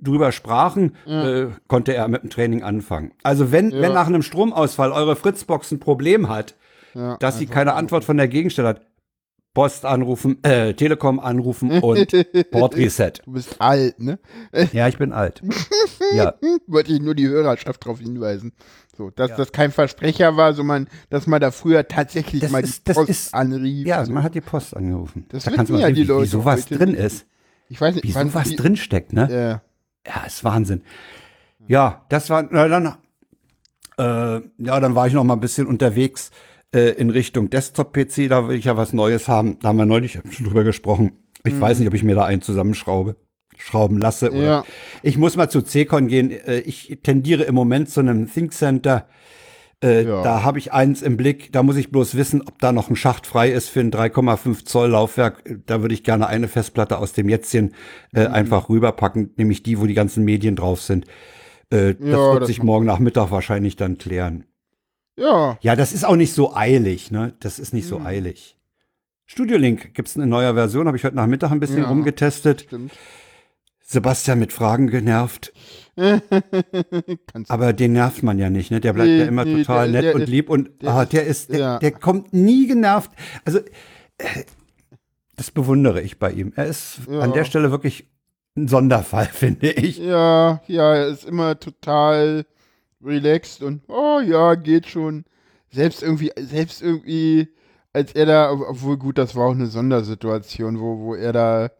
drüber 0.00 0.32
sprachen, 0.32 0.94
äh, 1.06 1.46
konnte 1.68 1.94
er 1.94 2.08
mit 2.08 2.22
dem 2.22 2.30
Training 2.30 2.62
anfangen. 2.62 3.12
Also 3.22 3.52
wenn, 3.52 3.72
wenn 3.72 3.92
nach 3.92 4.06
einem 4.06 4.22
Stromausfall 4.22 4.92
eure 4.92 5.16
Fritzbox 5.16 5.72
ein 5.72 5.80
Problem 5.80 6.28
hat, 6.28 6.54
Ja, 6.94 7.16
dass 7.18 7.38
sie 7.38 7.46
keine 7.46 7.74
Antwort 7.74 8.04
von 8.04 8.16
der 8.16 8.26
Gegenstelle 8.28 8.68
hat, 8.68 8.80
Post 9.52 9.84
anrufen, 9.84 10.38
äh, 10.44 10.74
Telekom 10.74 11.18
anrufen 11.18 11.70
und 11.82 12.14
Port-Reset. 12.52 13.12
Du 13.24 13.32
bist 13.32 13.60
alt, 13.60 13.98
ne? 14.00 14.18
Ja, 14.72 14.86
ich 14.88 14.96
bin 14.98 15.12
alt. 15.12 15.42
Ja. 16.14 16.34
Wollte 16.68 16.92
ich 16.92 17.00
nur 17.00 17.14
die 17.16 17.26
Hörerschaft 17.28 17.84
darauf 17.84 17.98
hinweisen. 17.98 18.52
So, 18.96 19.10
dass 19.10 19.34
das 19.34 19.50
kein 19.50 19.72
Versprecher 19.72 20.36
war, 20.36 20.52
sondern 20.54 20.86
dass 21.08 21.26
man 21.26 21.40
da 21.40 21.50
früher 21.50 21.88
tatsächlich 21.88 22.42
Das 22.42 22.50
mal 22.52 22.62
ist- 22.62 22.86
die 22.86 22.92
Post 22.92 23.08
ist- 23.10 23.34
anrief. 23.34 23.86
Ja, 23.86 24.04
so. 24.04 24.12
man 24.12 24.22
hat 24.22 24.34
die 24.34 24.40
Post 24.40 24.76
angerufen. 24.76 25.26
Das 25.30 25.44
da 25.44 25.50
kannst 25.50 25.70
du 25.70 25.74
mal 25.74 25.80
ja 25.80 25.86
sehen, 25.86 25.94
die 25.96 26.04
Leute 26.04 26.24
wie 26.24 26.28
sowas 26.28 26.66
drin 26.66 26.94
ist. 26.94 27.26
Ich 27.68 27.80
weiß 27.80 27.94
nicht, 27.96 28.04
Wie 28.04 28.12
sowas 28.12 28.48
die- 28.48 28.56
drin 28.56 28.76
steckt, 28.76 29.12
ne? 29.12 29.60
Äh, 30.06 30.08
Ja, 30.10 30.24
ist 30.26 30.44
Wahnsinn. 30.44 30.82
Ja, 31.66 32.04
das 32.08 32.30
war, 32.30 32.46
na 32.50 32.68
dann, 32.68 32.86
äh, 33.98 34.40
ja, 34.58 34.80
dann 34.80 34.94
war 34.94 35.06
ich 35.06 35.12
noch 35.12 35.24
mal 35.24 35.34
ein 35.34 35.40
bisschen 35.40 35.66
unterwegs 35.66 36.30
äh, 36.74 36.90
in 36.92 37.10
Richtung 37.10 37.50
Desktop-PC, 37.50 38.28
da 38.28 38.48
will 38.48 38.56
ich 38.56 38.64
ja 38.66 38.76
was 38.76 38.92
Neues 38.92 39.28
haben. 39.28 39.58
Da 39.60 39.68
haben 39.68 39.76
wir 39.78 39.86
neulich 39.86 40.18
schon 40.30 40.46
drüber 40.46 40.64
gesprochen. 40.64 41.12
Ich 41.44 41.58
weiß 41.58 41.78
nicht, 41.78 41.88
ob 41.88 41.94
ich 41.94 42.02
mir 42.02 42.14
da 42.14 42.24
einen 42.24 42.42
zusammenschraube, 42.42 43.16
schrauben 43.56 43.98
lasse 43.98 44.30
oder. 44.30 44.42
Ja. 44.42 44.64
Ich 45.02 45.16
muss 45.18 45.36
mal 45.36 45.48
zu 45.48 45.62
CCon 45.62 46.06
gehen. 46.08 46.30
Äh, 46.30 46.60
ich 46.60 46.98
tendiere 47.02 47.44
im 47.44 47.54
Moment 47.54 47.88
zu 47.90 48.00
einem 48.00 48.30
Think 48.32 48.52
Center. 48.52 49.08
Äh, 49.82 50.04
Ja. 50.04 50.22
Da 50.22 50.42
habe 50.42 50.58
ich 50.58 50.72
eins 50.74 51.00
im 51.00 51.16
Blick. 51.16 51.50
Da 51.52 51.62
muss 51.62 51.76
ich 51.76 51.90
bloß 51.90 52.14
wissen, 52.14 52.42
ob 52.42 52.58
da 52.58 52.70
noch 52.72 52.90
ein 52.90 52.96
Schacht 52.96 53.26
frei 53.26 53.50
ist 53.50 53.70
für 53.70 53.80
ein 53.80 53.90
3,5 53.90 54.64
Zoll 54.66 54.90
Laufwerk. 54.90 55.42
Äh, 55.48 55.56
Da 55.64 55.80
würde 55.80 55.94
ich 55.94 56.04
gerne 56.04 56.26
eine 56.26 56.48
Festplatte 56.48 56.98
aus 56.98 57.12
dem 57.14 57.28
Jetztchen 57.30 57.72
äh, 58.14 58.28
Mhm. 58.28 58.34
einfach 58.34 58.68
rüberpacken, 58.68 59.30
nämlich 59.38 59.62
die, 59.62 59.80
wo 59.80 59.86
die 59.86 59.94
ganzen 59.94 60.24
Medien 60.24 60.56
drauf 60.56 60.82
sind. 60.82 61.06
Äh, 61.70 61.94
das 61.94 62.08
Ja, 62.10 62.32
wird 62.32 62.42
das 62.42 62.48
sich 62.48 62.62
morgen 62.62 62.84
Nachmittag 62.84 63.30
wahrscheinlich 63.30 63.76
dann 63.76 63.96
klären. 63.96 64.44
Ja, 65.16 65.58
Ja, 65.60 65.76
das 65.76 65.92
ist 65.92 66.04
auch 66.04 66.16
nicht 66.16 66.32
so 66.32 66.54
eilig, 66.54 67.10
ne? 67.10 67.34
Das 67.40 67.58
ist 67.58 67.72
nicht 67.74 67.84
Mhm. 67.86 67.88
so 67.88 68.00
eilig. 68.00 68.56
Studio 69.26 69.56
Link 69.58 69.94
gibt's 69.94 70.16
eine 70.16 70.26
neue 70.26 70.54
Version, 70.54 70.86
habe 70.86 70.96
ich 70.96 71.04
heute 71.04 71.16
Nachmittag 71.16 71.50
ein 71.52 71.60
bisschen 71.60 71.82
Ja. 71.82 71.88
rumgetestet. 71.88 72.62
stimmt. 72.62 72.92
Sebastian 73.82 74.38
mit 74.38 74.52
Fragen 74.52 74.86
genervt. 74.88 75.52
Aber 77.48 77.72
den 77.72 77.92
nervt 77.92 78.22
man 78.22 78.38
ja 78.38 78.48
nicht, 78.50 78.70
ne? 78.70 78.80
Der 78.80 78.92
bleibt 78.92 79.08
Nee, 79.08 79.18
ja 79.18 79.24
immer 79.26 79.44
nee, 79.44 79.58
total 79.62 79.90
der- 79.92 80.02
nett 80.02 80.08
der 80.10 80.14
und 80.14 80.28
lieb 80.28 80.48
und 80.50 80.82
der 80.82 80.90
ah, 80.90 81.02
ist- 81.02 81.12
der 81.12 81.26
ist, 81.26 81.50
der, 81.50 81.58
ja. 81.58 81.78
der 81.78 81.90
kommt 81.92 82.32
nie 82.32 82.66
genervt. 82.66 83.10
Also 83.44 83.58
äh, 83.58 83.64
das 85.36 85.50
bewundere 85.50 86.00
ich 86.02 86.18
bei 86.18 86.30
ihm. 86.32 86.52
Er 86.56 86.66
ist 86.66 87.00
Ja. 87.10 87.20
an 87.20 87.32
der 87.32 87.44
Stelle 87.44 87.70
wirklich 87.70 88.06
ein 88.56 88.68
Sonderfall, 88.68 89.26
finde 89.32 89.70
ich. 89.72 89.98
Ja, 89.98 90.60
ja, 90.66 90.94
er 90.94 91.08
ist 91.08 91.24
immer 91.24 91.58
total 91.58 92.44
relaxed 93.04 93.62
und 93.62 93.82
oh 93.88 94.20
ja, 94.20 94.54
geht 94.54 94.86
schon. 94.86 95.24
Selbst 95.72 96.02
irgendwie, 96.02 96.32
selbst 96.38 96.82
irgendwie, 96.82 97.48
als 97.92 98.12
er 98.12 98.26
da, 98.26 98.50
ob- 98.52 98.68
obwohl 98.68 98.96
gut, 98.96 99.18
das 99.18 99.36
war 99.36 99.46
auch 99.48 99.52
eine 99.54 99.66
Sondersituation, 99.66 100.80
wo, 100.80 100.98
wo 100.98 101.14
er 101.14 101.32
da, 101.32 101.70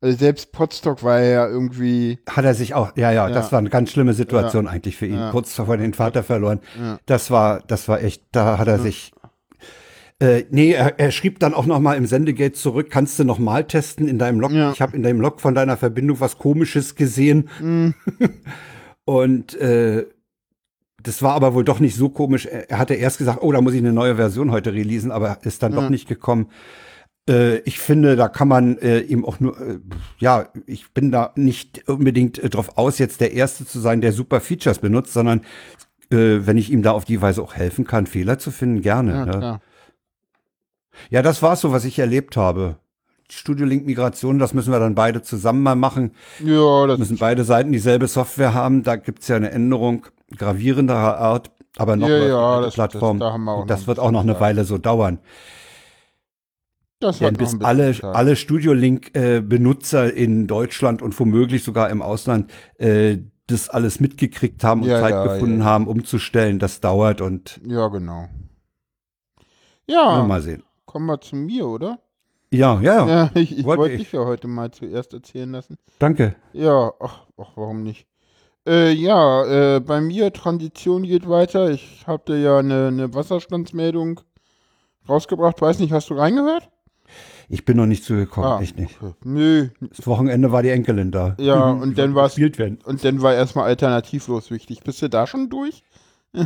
also 0.00 0.16
selbst 0.16 0.52
Potstock 0.52 1.02
war 1.02 1.20
ja 1.20 1.48
irgendwie, 1.48 2.18
Hat 2.28 2.44
er 2.44 2.54
sich 2.54 2.74
auch, 2.74 2.96
ja, 2.96 3.10
ja, 3.12 3.28
Ja. 3.28 3.34
das 3.34 3.50
war 3.52 3.58
eine 3.58 3.70
ganz 3.70 3.90
schlimme 3.90 4.14
Situation 4.14 4.66
eigentlich 4.68 4.96
für 4.96 5.06
ihn. 5.06 5.14
Ja. 5.16 5.30
Kurz 5.30 5.54
vor 5.54 5.76
den 5.76 5.94
Vater 5.94 6.22
verloren. 6.22 6.60
Ja. 6.80 6.98
Das 7.06 7.30
war, 7.30 7.60
das 7.66 7.88
war 7.88 8.00
echt, 8.02 8.22
da 8.32 8.58
hat 8.58 8.68
er 8.68 8.78
sich. 8.78 9.12
Äh, 10.20 10.44
nee, 10.50 10.70
er, 10.72 11.00
er 11.00 11.10
schrieb 11.10 11.40
dann 11.40 11.52
auch 11.52 11.66
noch 11.66 11.80
mal 11.80 11.96
im 11.96 12.06
Sendegate 12.06 12.52
zurück, 12.52 12.90
kannst 12.90 13.18
du 13.18 13.24
noch 13.24 13.40
mal 13.40 13.64
testen 13.64 14.06
in 14.06 14.18
deinem 14.20 14.38
Log. 14.38 14.52
Ja. 14.52 14.70
Ich 14.70 14.80
habe 14.80 14.96
in 14.96 15.02
deinem 15.02 15.20
Log 15.20 15.40
von 15.40 15.52
deiner 15.54 15.76
Verbindung 15.76 16.20
was 16.20 16.38
Komisches 16.38 16.94
gesehen. 16.94 17.48
Mhm. 17.60 17.94
Und 19.04 19.54
äh, 19.56 20.06
das 21.02 21.22
war 21.22 21.34
aber 21.34 21.54
wohl 21.54 21.64
doch 21.64 21.80
nicht 21.80 21.96
so 21.96 22.08
komisch. 22.08 22.46
Er, 22.46 22.78
hatte 22.78 22.94
erst 22.94 23.18
gesagt, 23.18 23.38
oh, 23.42 23.52
da 23.52 23.60
muss 23.60 23.72
ich 23.74 23.80
eine 23.80 23.92
neue 23.92 24.16
Version 24.16 24.50
heute 24.50 24.72
releasen, 24.72 25.10
aber 25.10 25.38
ist 25.42 25.62
dann 25.62 25.72
doch 25.72 25.82
Ja. 25.84 25.90
nicht 25.90 26.08
gekommen. 26.08 26.48
Äh, 27.28 27.58
ich 27.60 27.78
finde, 27.78 28.16
da 28.16 28.28
kann 28.28 28.48
man 28.48 28.78
äh, 28.78 29.00
ihm 29.00 29.24
auch 29.24 29.38
nur, 29.40 29.60
äh, 29.60 29.78
ja, 30.18 30.48
ich 30.66 30.92
bin 30.92 31.12
da 31.12 31.32
nicht 31.36 31.88
unbedingt 31.88 32.38
äh, 32.38 32.48
drauf 32.50 32.76
aus, 32.76 32.98
jetzt 32.98 33.20
der 33.20 33.32
Erste 33.32 33.66
zu 33.66 33.78
sein, 33.80 34.00
der 34.00 34.12
super 34.12 34.40
Features 34.40 34.80
benutzt, 34.80 35.12
sondern 35.12 35.40
äh, 36.10 36.40
wenn 36.46 36.56
ich 36.56 36.70
ihm 36.70 36.82
da 36.82 36.92
auf 36.92 37.04
die 37.04 37.22
Weise 37.22 37.42
auch 37.42 37.54
helfen 37.54 37.86
kann, 37.86 38.06
Fehler 38.06 38.38
zu 38.38 38.50
finden, 38.50 38.82
gerne. 38.82 39.12
Ja, 39.12 39.24
ne? 39.26 39.60
Ja, 41.10 41.22
das 41.22 41.42
war 41.42 41.56
so, 41.56 41.72
was 41.72 41.84
ich 41.84 41.98
erlebt 41.98 42.36
habe. 42.36 42.76
Studio 43.30 43.64
Link 43.64 43.86
Migration, 43.86 44.38
das 44.38 44.52
müssen 44.52 44.72
wir 44.72 44.78
dann 44.78 44.94
beide 44.94 45.22
zusammen 45.22 45.62
mal 45.62 45.74
machen. 45.74 46.12
Ja, 46.44 46.86
das 46.86 46.98
Müssen 46.98 47.16
beide 47.16 47.44
Seiten 47.44 47.72
dieselbe 47.72 48.06
Software 48.06 48.52
haben. 48.52 48.82
Da 48.82 48.96
gibt's 48.96 49.28
ja 49.28 49.36
eine 49.36 49.50
Änderung 49.52 50.06
gravierenderer 50.32 51.18
Art, 51.18 51.50
aber 51.76 51.96
noch 51.96 52.08
Ja, 52.08 52.18
ja, 52.18 52.38
alte 52.56 52.66
das- 52.66 52.74
Plattform. 52.74 53.18
das- 53.18 53.32
da 53.46 53.64
das 53.66 53.86
wird 53.86 53.98
auch 53.98 54.10
noch 54.10 54.22
eine. 54.22 54.38
Weile 54.40 54.64
so 54.64 54.78
dauern. 54.78 55.18
das 57.00 57.18
Denn 57.18 57.34
bis 57.34 57.60
alle, 57.60 57.92
Zeit. 57.92 58.14
alle 58.14 58.36
Studio 58.36 58.72
Link 58.72 59.16
äh, 59.16 59.38
in 60.08 60.46
Deutschland 60.46 61.02
und 61.02 61.18
womöglich 61.18 61.64
sogar 61.64 61.90
im 61.90 62.00
Ausland 62.02 62.52
äh, 62.78 63.18
das 63.48 63.68
alles 63.68 63.98
mitgekriegt 63.98 64.62
haben 64.62 64.82
und 64.82 64.88
Ja, 64.88 65.00
Zeit 65.00 65.10
ja, 65.10 65.24
gefunden 65.24 65.58
ja. 65.60 65.64
haben, 65.64 65.88
umzustellen, 65.88 66.58
das 66.60 66.80
dauert 66.80 67.20
und 67.20 67.60
Ja, 67.66 67.88
genau. 67.88 68.28
ja. 69.88 70.22
Mal 70.24 70.40
sehen. 70.42 70.62
kommen 70.86 71.06
wir 71.06 71.20
zu 71.20 71.34
mir, 71.36 71.66
oder? 71.66 71.98
Ja, 72.52 72.80
ja, 72.80 73.06
Ja, 73.08 73.30
ich, 73.34 73.58
ich 73.58 73.64
wollte 73.64 73.80
wollte 73.80 73.94
ich. 73.94 74.02
dich 74.02 74.12
ja 74.12 74.24
heute 74.24 74.46
mal 74.46 74.70
zuerst 74.70 75.12
erzählen 75.12 75.50
lassen. 75.50 75.76
danke. 75.98 76.36
Ja, 76.52 76.92
ach, 77.00 77.26
ach 77.36 77.50
warum 77.56 77.82
nicht? 77.82 78.06
Äh, 78.66 78.92
ja, 78.92 79.76
äh, 79.76 79.80
bei 79.80 80.00
mir 80.00 80.32
Transition 80.32 81.02
geht 81.02 81.28
weiter. 81.28 81.70
Ich 81.70 82.04
hatte 82.06 82.36
ja 82.36 82.58
eine, 82.58 82.88
eine 82.88 83.14
Wasserstandsmeldung 83.14 84.20
rausgebracht. 85.08 85.60
Weiß 85.60 85.78
nicht, 85.80 85.92
hast 85.92 86.10
du 86.10 86.14
reingehört? 86.14 86.68
Ich 87.48 87.64
bin 87.64 87.76
noch 87.76 87.86
nicht 87.86 88.04
zugekommen, 88.04 88.48
Ah, 88.50 88.60
echt 88.62 88.78
nicht. 88.78 89.02
okay. 89.02 89.14
Nö. 89.24 89.68
Das 89.80 90.06
Wochenende 90.06 90.52
war 90.52 90.62
die 90.62 90.70
Enkelin 90.70 91.10
da. 91.10 91.34
Ja, 91.38 91.74
Mhm, 91.74 91.82
und 91.82 91.98
dann 91.98 92.14
war's- 92.14 92.34
gespielt 92.34 92.58
werden. 92.58 92.78
Und 92.84 93.04
dann 93.04 93.20
war 93.20 93.34
erstmal 93.34 93.66
alternativlos 93.66 94.50
wichtig. 94.50 94.80
Bist 94.84 95.02
du 95.02 95.08
da 95.08 95.26
schon 95.26 95.50
durch? 95.50 95.82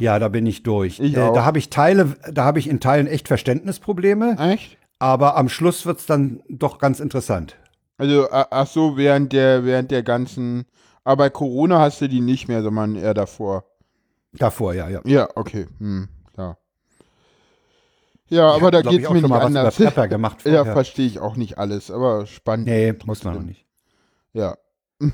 Ja, 0.00 0.18
da 0.18 0.26
bin 0.26 0.46
ich 0.46 0.64
durch. 0.64 0.98
Ich 0.98 1.16
äh, 1.16 1.20
auch. 1.20 1.32
da 1.32 1.44
habe 1.44 1.58
ich 1.58 1.70
Teile, 1.70 2.16
da 2.32 2.42
habe 2.44 2.58
ich 2.58 2.68
in 2.68 2.80
Teilen 2.80 3.06
echt 3.06 3.28
Verständnisprobleme, 3.28 4.36
Echt? 4.40 4.78
aber 4.98 5.36
am 5.36 5.48
Schluss 5.48 5.86
wird's 5.86 6.06
dann 6.06 6.42
doch 6.48 6.78
ganz 6.78 6.98
interessant. 6.98 7.54
Also, 7.96 8.26
ach 8.32 8.66
so, 8.66 8.96
während 8.96 9.32
der, 9.32 9.64
während 9.64 9.92
der 9.92 10.02
ganzen. 10.02 10.64
Aber 11.06 11.18
bei 11.18 11.30
Corona 11.30 11.78
hast 11.78 12.00
du 12.00 12.08
die 12.08 12.20
nicht 12.20 12.48
mehr, 12.48 12.64
sondern 12.64 12.96
eher 12.96 13.14
davor. 13.14 13.64
Davor, 14.32 14.74
ja, 14.74 14.88
ja. 14.88 15.00
Ja, 15.04 15.28
okay. 15.36 15.66
Hm, 15.78 16.08
klar. 16.34 16.58
Ja, 18.28 18.50
aber 18.50 18.72
da 18.72 18.80
Glaub 18.80 18.90
geht's 18.90 19.02
ich 19.02 19.06
auch 19.06 19.12
mir 19.12 19.20
nicht 19.20 19.30
mal 19.30 19.40
was 19.40 19.50
über 19.50 19.84
anders. 19.84 20.10
Gemacht 20.10 20.38
Ja, 20.46 20.64
verstehe 20.64 21.06
ich 21.06 21.20
auch 21.20 21.36
nicht 21.36 21.58
alles, 21.58 21.92
aber 21.92 22.26
spannend. 22.26 22.66
Nee, 22.66 22.92
muss 23.04 23.22
man 23.22 23.34
auch 23.34 23.36
trotzdem. 23.36 23.46
nicht. 23.46 23.66
Ja. 24.32 24.56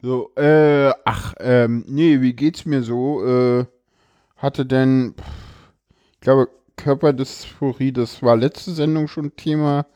so, 0.00 0.32
äh, 0.36 0.92
ach, 1.04 1.34
ähm, 1.40 1.84
nee, 1.88 2.20
wie 2.20 2.34
geht's 2.34 2.64
mir 2.64 2.84
so? 2.84 3.26
Äh, 3.26 3.66
hatte 4.36 4.64
denn, 4.64 5.16
pff, 5.18 5.26
ich 6.12 6.20
glaube, 6.20 6.50
Körperdysphorie, 6.76 7.90
das 7.90 8.22
war 8.22 8.36
letzte 8.36 8.70
Sendung 8.70 9.08
schon 9.08 9.34
Thema. 9.34 9.86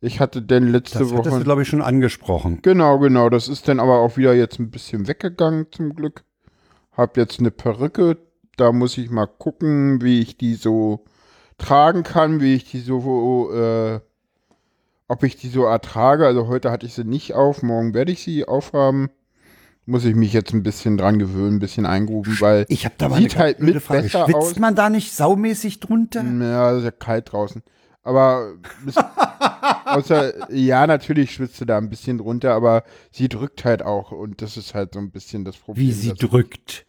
Ich 0.00 0.18
hatte 0.20 0.40
denn 0.40 0.68
letzte 0.68 1.00
Das 1.00 1.10
Woche. 1.10 1.40
glaube 1.44 1.62
ich, 1.62 1.68
schon 1.68 1.82
angesprochen. 1.82 2.60
Genau, 2.62 2.98
genau, 2.98 3.28
das 3.28 3.48
ist 3.48 3.68
dann 3.68 3.80
aber 3.80 3.98
auch 3.98 4.16
wieder 4.16 4.32
jetzt 4.34 4.58
ein 4.58 4.70
bisschen 4.70 5.06
weggegangen, 5.08 5.66
zum 5.72 5.94
Glück. 5.94 6.24
Hab 6.92 7.16
jetzt 7.16 7.38
eine 7.38 7.50
Perücke, 7.50 8.16
da 8.56 8.72
muss 8.72 8.96
ich 8.98 9.10
mal 9.10 9.26
gucken, 9.26 10.00
wie 10.02 10.20
ich 10.20 10.36
die 10.38 10.54
so 10.54 11.04
tragen 11.58 12.02
kann, 12.02 12.40
wie 12.40 12.54
ich 12.54 12.64
die 12.70 12.80
so, 12.80 13.50
äh, 13.52 14.00
ob 15.08 15.22
ich 15.22 15.36
die 15.36 15.48
so 15.48 15.64
ertrage. 15.64 16.26
Also 16.26 16.46
heute 16.48 16.70
hatte 16.70 16.86
ich 16.86 16.94
sie 16.94 17.04
nicht 17.04 17.34
auf, 17.34 17.62
morgen 17.62 17.92
werde 17.92 18.12
ich 18.12 18.22
sie 18.22 18.46
aufhaben. 18.46 19.10
Muss 19.86 20.04
ich 20.04 20.14
mich 20.14 20.32
jetzt 20.32 20.52
ein 20.54 20.62
bisschen 20.62 20.96
dran 20.98 21.18
gewöhnen, 21.18 21.56
ein 21.56 21.58
bisschen 21.58 21.84
eingrufen, 21.84 22.36
weil 22.40 22.64
Ich 22.68 22.84
habe 22.84 22.94
da 22.96 23.08
mal 23.08 23.18
Sieht 23.20 23.36
halt 23.36 23.60
mit 23.60 23.82
Frage. 23.82 24.02
besser 24.02 24.24
Schwitzt 24.24 24.36
aus. 24.36 24.58
man 24.58 24.74
da 24.74 24.88
nicht 24.88 25.12
saumäßig 25.14 25.80
drunter? 25.80 26.22
Ja, 26.22 26.76
ist 26.76 26.84
ja 26.84 26.90
kalt 26.90 27.32
draußen. 27.32 27.62
Aber 28.02 28.52
außer, 29.84 30.52
ja, 30.52 30.86
natürlich 30.86 31.32
schwitzt 31.32 31.60
du 31.60 31.64
da 31.64 31.78
ein 31.78 31.90
bisschen 31.90 32.18
drunter, 32.18 32.54
aber 32.54 32.84
sie 33.10 33.28
drückt 33.28 33.64
halt 33.64 33.82
auch 33.82 34.12
und 34.12 34.42
das 34.42 34.56
ist 34.56 34.74
halt 34.74 34.94
so 34.94 35.00
ein 35.00 35.10
bisschen 35.10 35.44
das 35.44 35.56
Problem. 35.56 35.86
Wie 35.86 35.92
sie 35.92 36.14
drückt. 36.14 36.86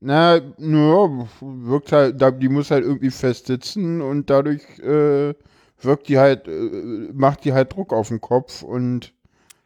Na, 0.00 0.40
nur 0.58 1.28
wirkt 1.40 1.92
halt, 1.92 2.22
die 2.42 2.48
muss 2.48 2.70
halt 2.70 2.84
irgendwie 2.84 3.10
fest 3.10 3.46
sitzen 3.46 4.02
und 4.02 4.28
dadurch 4.28 4.62
äh, 4.80 5.34
wirkt 5.80 6.08
die 6.08 6.18
halt, 6.18 6.46
äh, 6.46 7.10
macht 7.12 7.44
die 7.44 7.52
halt 7.52 7.72
Druck 7.72 7.92
auf 7.92 8.08
den 8.08 8.20
Kopf 8.20 8.62
und 8.62 9.14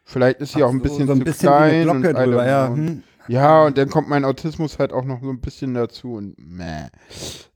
vielleicht 0.03 0.39
ist 0.39 0.53
sie 0.53 0.63
auch 0.63 0.69
ein 0.69 0.77
so, 0.77 0.83
bisschen 0.83 1.07
so 1.07 1.13
ein 1.13 1.19
zu 1.19 1.25
bisschen 1.25 1.49
klein. 1.49 1.83
Glocke 1.83 2.13
drüber, 2.13 2.47
ja. 2.47 2.69
Hm. 2.69 3.03
Ja, 3.29 3.65
und 3.65 3.77
dann 3.77 3.89
kommt 3.89 4.09
mein 4.09 4.25
Autismus 4.25 4.79
halt 4.79 4.91
auch 4.91 5.05
noch 5.05 5.21
so 5.21 5.29
ein 5.29 5.39
bisschen 5.39 5.75
dazu 5.75 6.13
und 6.15 6.35
meh. 6.39 6.87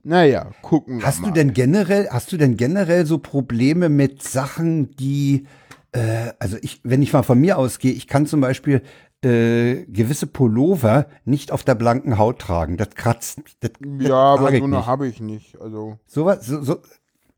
Naja, 0.04 0.50
gucken 0.62 0.98
wir 0.98 1.06
Hast 1.06 1.20
mal. 1.20 1.28
du 1.28 1.34
denn 1.34 1.52
generell, 1.52 2.08
hast 2.10 2.30
du 2.32 2.36
denn 2.36 2.56
generell 2.56 3.06
so 3.06 3.18
Probleme 3.18 3.88
mit 3.88 4.22
Sachen, 4.22 4.92
die, 4.96 5.46
äh, 5.92 6.32
also 6.38 6.56
ich, 6.62 6.80
wenn 6.84 7.02
ich 7.02 7.12
mal 7.12 7.24
von 7.24 7.40
mir 7.40 7.58
ausgehe, 7.58 7.92
ich 7.92 8.06
kann 8.06 8.26
zum 8.26 8.40
Beispiel 8.40 8.82
äh, 9.24 9.84
gewisse 9.86 10.26
Pullover 10.28 11.06
nicht 11.24 11.50
auf 11.50 11.64
der 11.64 11.74
blanken 11.74 12.18
Haut 12.18 12.38
tragen. 12.38 12.76
Das 12.76 12.90
kratzt. 12.90 13.38
Das, 13.60 13.72
das 13.72 14.06
Ja, 14.06 14.14
aber 14.14 14.42
trage 14.44 14.56
ich 14.56 14.60
so 14.62 14.66
eine 14.66 14.86
habe 14.86 15.08
ich 15.08 15.20
nicht. 15.20 15.60
Also, 15.60 15.98
Sowas, 16.06 16.46
so, 16.46 16.62
so, 16.62 16.76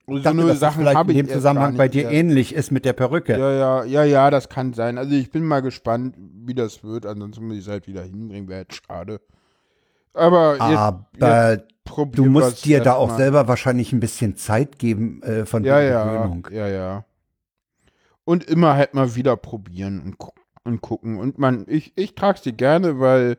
so 0.06 0.18
dachte, 0.22 0.40
eine 0.42 0.54
Sachen 0.56 0.82
vielleicht 0.82 1.08
in 1.08 1.16
dem 1.16 1.28
Zusammenhang 1.28 1.76
bei 1.76 1.88
dir 1.88 2.04
erst. 2.04 2.14
ähnlich 2.14 2.54
ist 2.54 2.70
mit 2.70 2.84
der 2.84 2.92
Perücke. 2.92 3.36
Ja, 3.38 3.52
ja, 3.52 3.84
ja, 3.84 4.04
ja, 4.04 4.30
das 4.30 4.48
kann 4.48 4.72
sein. 4.72 4.98
Also 4.98 5.14
ich 5.14 5.30
bin 5.30 5.44
mal 5.44 5.62
gespannt, 5.62 6.16
wie 6.18 6.54
das 6.54 6.84
wird. 6.84 7.06
Ansonsten 7.06 7.46
muss 7.46 7.56
ich 7.56 7.62
es 7.64 7.68
halt 7.68 7.86
wieder 7.88 8.02
hinbringen, 8.02 8.48
wäre 8.48 8.60
jetzt 8.60 8.82
schade. 8.86 9.20
Aber 10.14 10.60
jetzt, 10.60 11.22
Aber 11.22 11.62
probieren 11.84 12.24
du 12.24 12.30
musst 12.30 12.64
dir 12.64 12.80
da 12.80 12.94
auch 12.94 13.10
erstmal. 13.10 13.18
selber 13.18 13.48
wahrscheinlich 13.48 13.92
ein 13.92 14.00
bisschen 14.00 14.36
Zeit 14.36 14.78
geben 14.78 15.22
äh, 15.22 15.44
von 15.46 15.64
Ja, 15.64 15.80
der 15.80 15.88
ja, 15.90 16.04
Gewöhnung. 16.04 16.48
ja, 16.50 16.68
ja. 16.68 17.04
Und 18.24 18.44
immer 18.44 18.74
halt 18.74 18.94
mal 18.94 19.14
wieder 19.14 19.36
probieren 19.36 20.00
und, 20.00 20.18
gu 20.18 20.30
und 20.64 20.80
gucken. 20.80 21.18
Und 21.18 21.38
man, 21.38 21.64
ich, 21.68 21.92
ich 21.96 22.14
trage 22.14 22.40
sie 22.42 22.52
gerne, 22.52 22.98
weil 22.98 23.38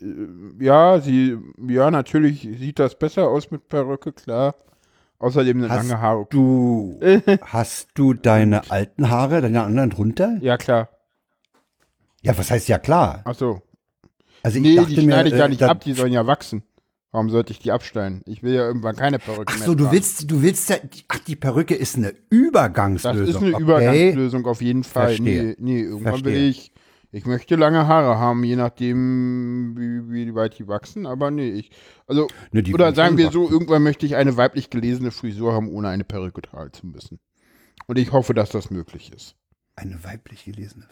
äh, 0.00 0.64
ja, 0.64 1.00
sie, 1.00 1.36
ja, 1.68 1.90
natürlich 1.90 2.40
sieht 2.42 2.78
das 2.78 2.98
besser 2.98 3.28
aus 3.28 3.50
mit 3.50 3.68
Perücke, 3.68 4.12
klar. 4.12 4.54
Außerdem 5.24 5.56
eine 5.58 5.70
Hast 5.70 5.88
lange 5.88 6.00
Haare. 6.02 6.26
Du, 6.28 7.00
hast 7.42 7.88
du 7.94 8.12
deine 8.12 8.70
alten 8.70 9.08
Haare, 9.08 9.40
deine 9.40 9.62
anderen 9.62 9.88
drunter? 9.88 10.36
Ja, 10.42 10.58
klar. 10.58 10.90
Ja, 12.20 12.36
was 12.36 12.50
heißt 12.50 12.68
ja 12.68 12.78
klar? 12.78 13.22
Ach 13.24 13.34
so. 13.34 13.62
Also 14.42 14.58
ich 14.58 14.62
Nee, 14.62 14.76
dachte 14.76 14.90
die 14.90 15.00
schneide 15.00 15.28
ich 15.28 15.34
mir, 15.34 15.38
ja 15.40 15.46
äh, 15.46 15.48
nicht 15.48 15.62
ab, 15.62 15.80
die 15.82 15.94
sollen 15.94 16.12
ja 16.12 16.26
wachsen. 16.26 16.62
Warum 17.10 17.30
sollte 17.30 17.52
ich 17.52 17.58
die 17.58 17.72
abschneiden? 17.72 18.20
Ich 18.26 18.42
will 18.42 18.52
ja 18.52 18.66
irgendwann 18.66 18.96
keine 18.96 19.18
Perücke 19.18 19.44
Ach 19.46 19.56
mehr 19.58 19.64
so, 19.66 19.74
du 19.74 19.84
tragen. 19.84 19.94
willst, 19.96 20.30
du 20.30 20.42
willst 20.42 20.68
ja, 20.68 20.76
ach, 21.08 21.20
die 21.20 21.36
Perücke 21.36 21.74
ist 21.74 21.96
eine 21.96 22.08
Das 22.12 22.20
Übergangslösung. 22.28 23.26
ist 23.26 23.36
eine 23.36 23.54
okay. 23.54 23.62
Übergangslösung 23.62 24.46
auf 24.46 24.60
jeden 24.60 24.84
Fall. 24.84 25.06
Verstehe. 25.06 25.42
Nee, 25.44 25.56
nee, 25.58 25.80
irgendwann 25.80 26.22
will 26.24 26.32
Verstehe. 26.32 26.48
ich, 26.48 26.72
ich 27.14 27.26
möchte 27.26 27.54
lange 27.54 27.86
Haare 27.86 28.18
haben, 28.18 28.42
je 28.42 28.56
nachdem, 28.56 29.76
wie, 29.78 30.12
wie 30.12 30.34
weit 30.34 30.58
die 30.58 30.66
wachsen, 30.66 31.06
aber 31.06 31.30
nee, 31.30 31.48
ich, 31.48 31.70
also, 32.08 32.26
Ne, 32.50 32.64
oder 32.72 32.92
sagen 32.92 33.16
wir 33.16 33.30
so, 33.30 33.48
irgendwann 33.48 33.84
möchte 33.84 34.04
ich 34.04 34.16
eine 34.16 34.36
weiblich 34.36 34.68
gelesene 34.68 35.12
Frisur 35.12 35.52
haben, 35.52 35.68
ohne 35.68 35.88
eine 35.90 36.02
Perücke 36.02 36.42
tragen 36.42 36.72
zu 36.72 36.88
müssen. 36.88 37.20
Und 37.86 38.00
ich 38.00 38.10
hoffe, 38.10 38.34
dass 38.34 38.50
das 38.50 38.68
möglich 38.70 39.12
ist. 39.12 39.36
Eine 39.76 40.02
weiblich 40.02 40.44
gelesene. 40.44 40.88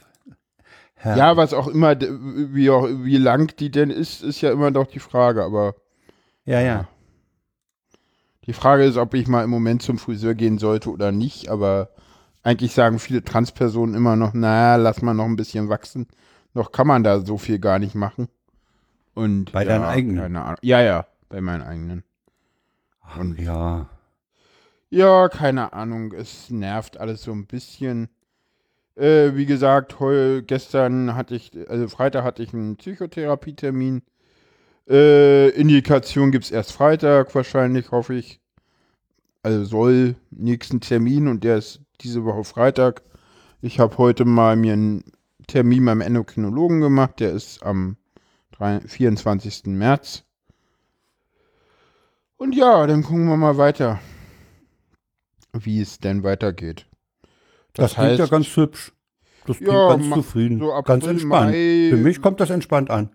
Ja, 1.04 1.36
was 1.36 1.52
auch 1.54 1.66
immer, 1.66 2.00
wie, 2.00 2.70
auch, 2.70 2.86
wie 2.88 3.16
lang 3.16 3.56
die 3.56 3.72
denn 3.72 3.90
ist, 3.90 4.22
ist 4.22 4.40
ja 4.42 4.52
immer 4.52 4.70
noch 4.70 4.86
die 4.86 5.00
Frage, 5.00 5.42
aber 5.42 5.74
ja, 6.44 6.60
ja. 6.60 6.86
Die 8.46 8.52
Frage 8.52 8.84
ist, 8.84 8.96
ob 8.96 9.12
ich 9.14 9.26
mal 9.26 9.42
im 9.42 9.50
Moment 9.50 9.82
zum 9.82 9.98
Friseur 9.98 10.36
gehen 10.36 10.58
sollte 10.58 10.90
oder 10.90 11.10
nicht, 11.10 11.48
aber 11.48 11.90
eigentlich 12.42 12.72
sagen 12.72 12.98
viele 12.98 13.22
Transpersonen 13.22 13.94
immer 13.94 14.16
noch, 14.16 14.34
naja, 14.34 14.76
lass 14.76 15.02
mal 15.02 15.14
noch 15.14 15.26
ein 15.26 15.36
bisschen 15.36 15.68
wachsen. 15.68 16.06
Noch 16.54 16.72
kann 16.72 16.86
man 16.86 17.04
da 17.04 17.20
so 17.20 17.38
viel 17.38 17.58
gar 17.58 17.78
nicht 17.78 17.94
machen. 17.94 18.28
Und 19.14 19.52
Bei 19.52 19.62
ja, 19.62 19.70
deinen 19.70 19.84
eigenen? 19.84 20.16
Keine 20.18 20.42
Ahnung. 20.42 20.58
Ja, 20.62 20.82
ja, 20.82 21.06
bei 21.28 21.40
meinen 21.40 21.62
eigenen. 21.62 22.04
Und 23.18 23.38
ja. 23.38 23.88
Ja, 24.90 25.28
keine 25.28 25.72
Ahnung, 25.72 26.12
es 26.12 26.50
nervt 26.50 26.98
alles 26.98 27.22
so 27.22 27.32
ein 27.32 27.46
bisschen. 27.46 28.08
Äh, 28.94 29.34
wie 29.34 29.46
gesagt, 29.46 30.00
heu, 30.00 30.42
gestern 30.42 31.14
hatte 31.14 31.34
ich, 31.34 31.52
also 31.68 31.88
Freitag 31.88 32.24
hatte 32.24 32.42
ich 32.42 32.52
einen 32.52 32.76
Psychotherapietermin. 32.76 34.02
Äh, 34.88 35.48
Indikation 35.50 36.30
gibt 36.30 36.44
es 36.44 36.50
erst 36.50 36.72
Freitag 36.72 37.34
wahrscheinlich, 37.34 37.90
hoffe 37.90 38.14
ich. 38.14 38.40
Also 39.42 39.64
soll 39.64 40.16
nächsten 40.30 40.80
Termin 40.80 41.28
und 41.28 41.42
der 41.42 41.56
ist 41.58 41.80
diese 42.02 42.24
Woche 42.24 42.44
Freitag. 42.44 43.02
Ich 43.60 43.78
habe 43.80 43.96
heute 43.98 44.24
mal 44.24 44.56
mir 44.56 44.72
einen 44.74 45.04
Termin 45.46 45.84
beim 45.84 46.00
Endokrinologen 46.00 46.80
gemacht, 46.80 47.20
der 47.20 47.32
ist 47.32 47.62
am 47.62 47.96
3 48.52 48.80
24. 48.80 49.64
März. 49.66 50.24
Und 52.36 52.54
ja, 52.54 52.86
dann 52.86 53.02
gucken 53.02 53.26
wir 53.26 53.36
mal 53.36 53.56
weiter, 53.56 54.00
wie 55.52 55.80
es 55.80 55.98
denn 55.98 56.22
weitergeht. 56.24 56.86
Das, 57.74 57.94
klingt 57.94 58.18
ja 58.18 58.26
ganz 58.26 58.46
hübsch. 58.56 58.92
Das 59.46 59.56
klingt 59.56 59.72
Ja, 59.72 59.88
ganz 59.88 60.08
zufrieden. 60.10 60.58
so 60.58 60.72
April, 60.72 60.82
ganz 60.94 61.06
entspannt. 61.06 61.50
Mai- 61.52 61.88
Für 61.90 61.96
mich 61.96 62.20
kommt 62.20 62.40
das 62.40 62.50
entspannt 62.50 62.90
an. 62.90 63.10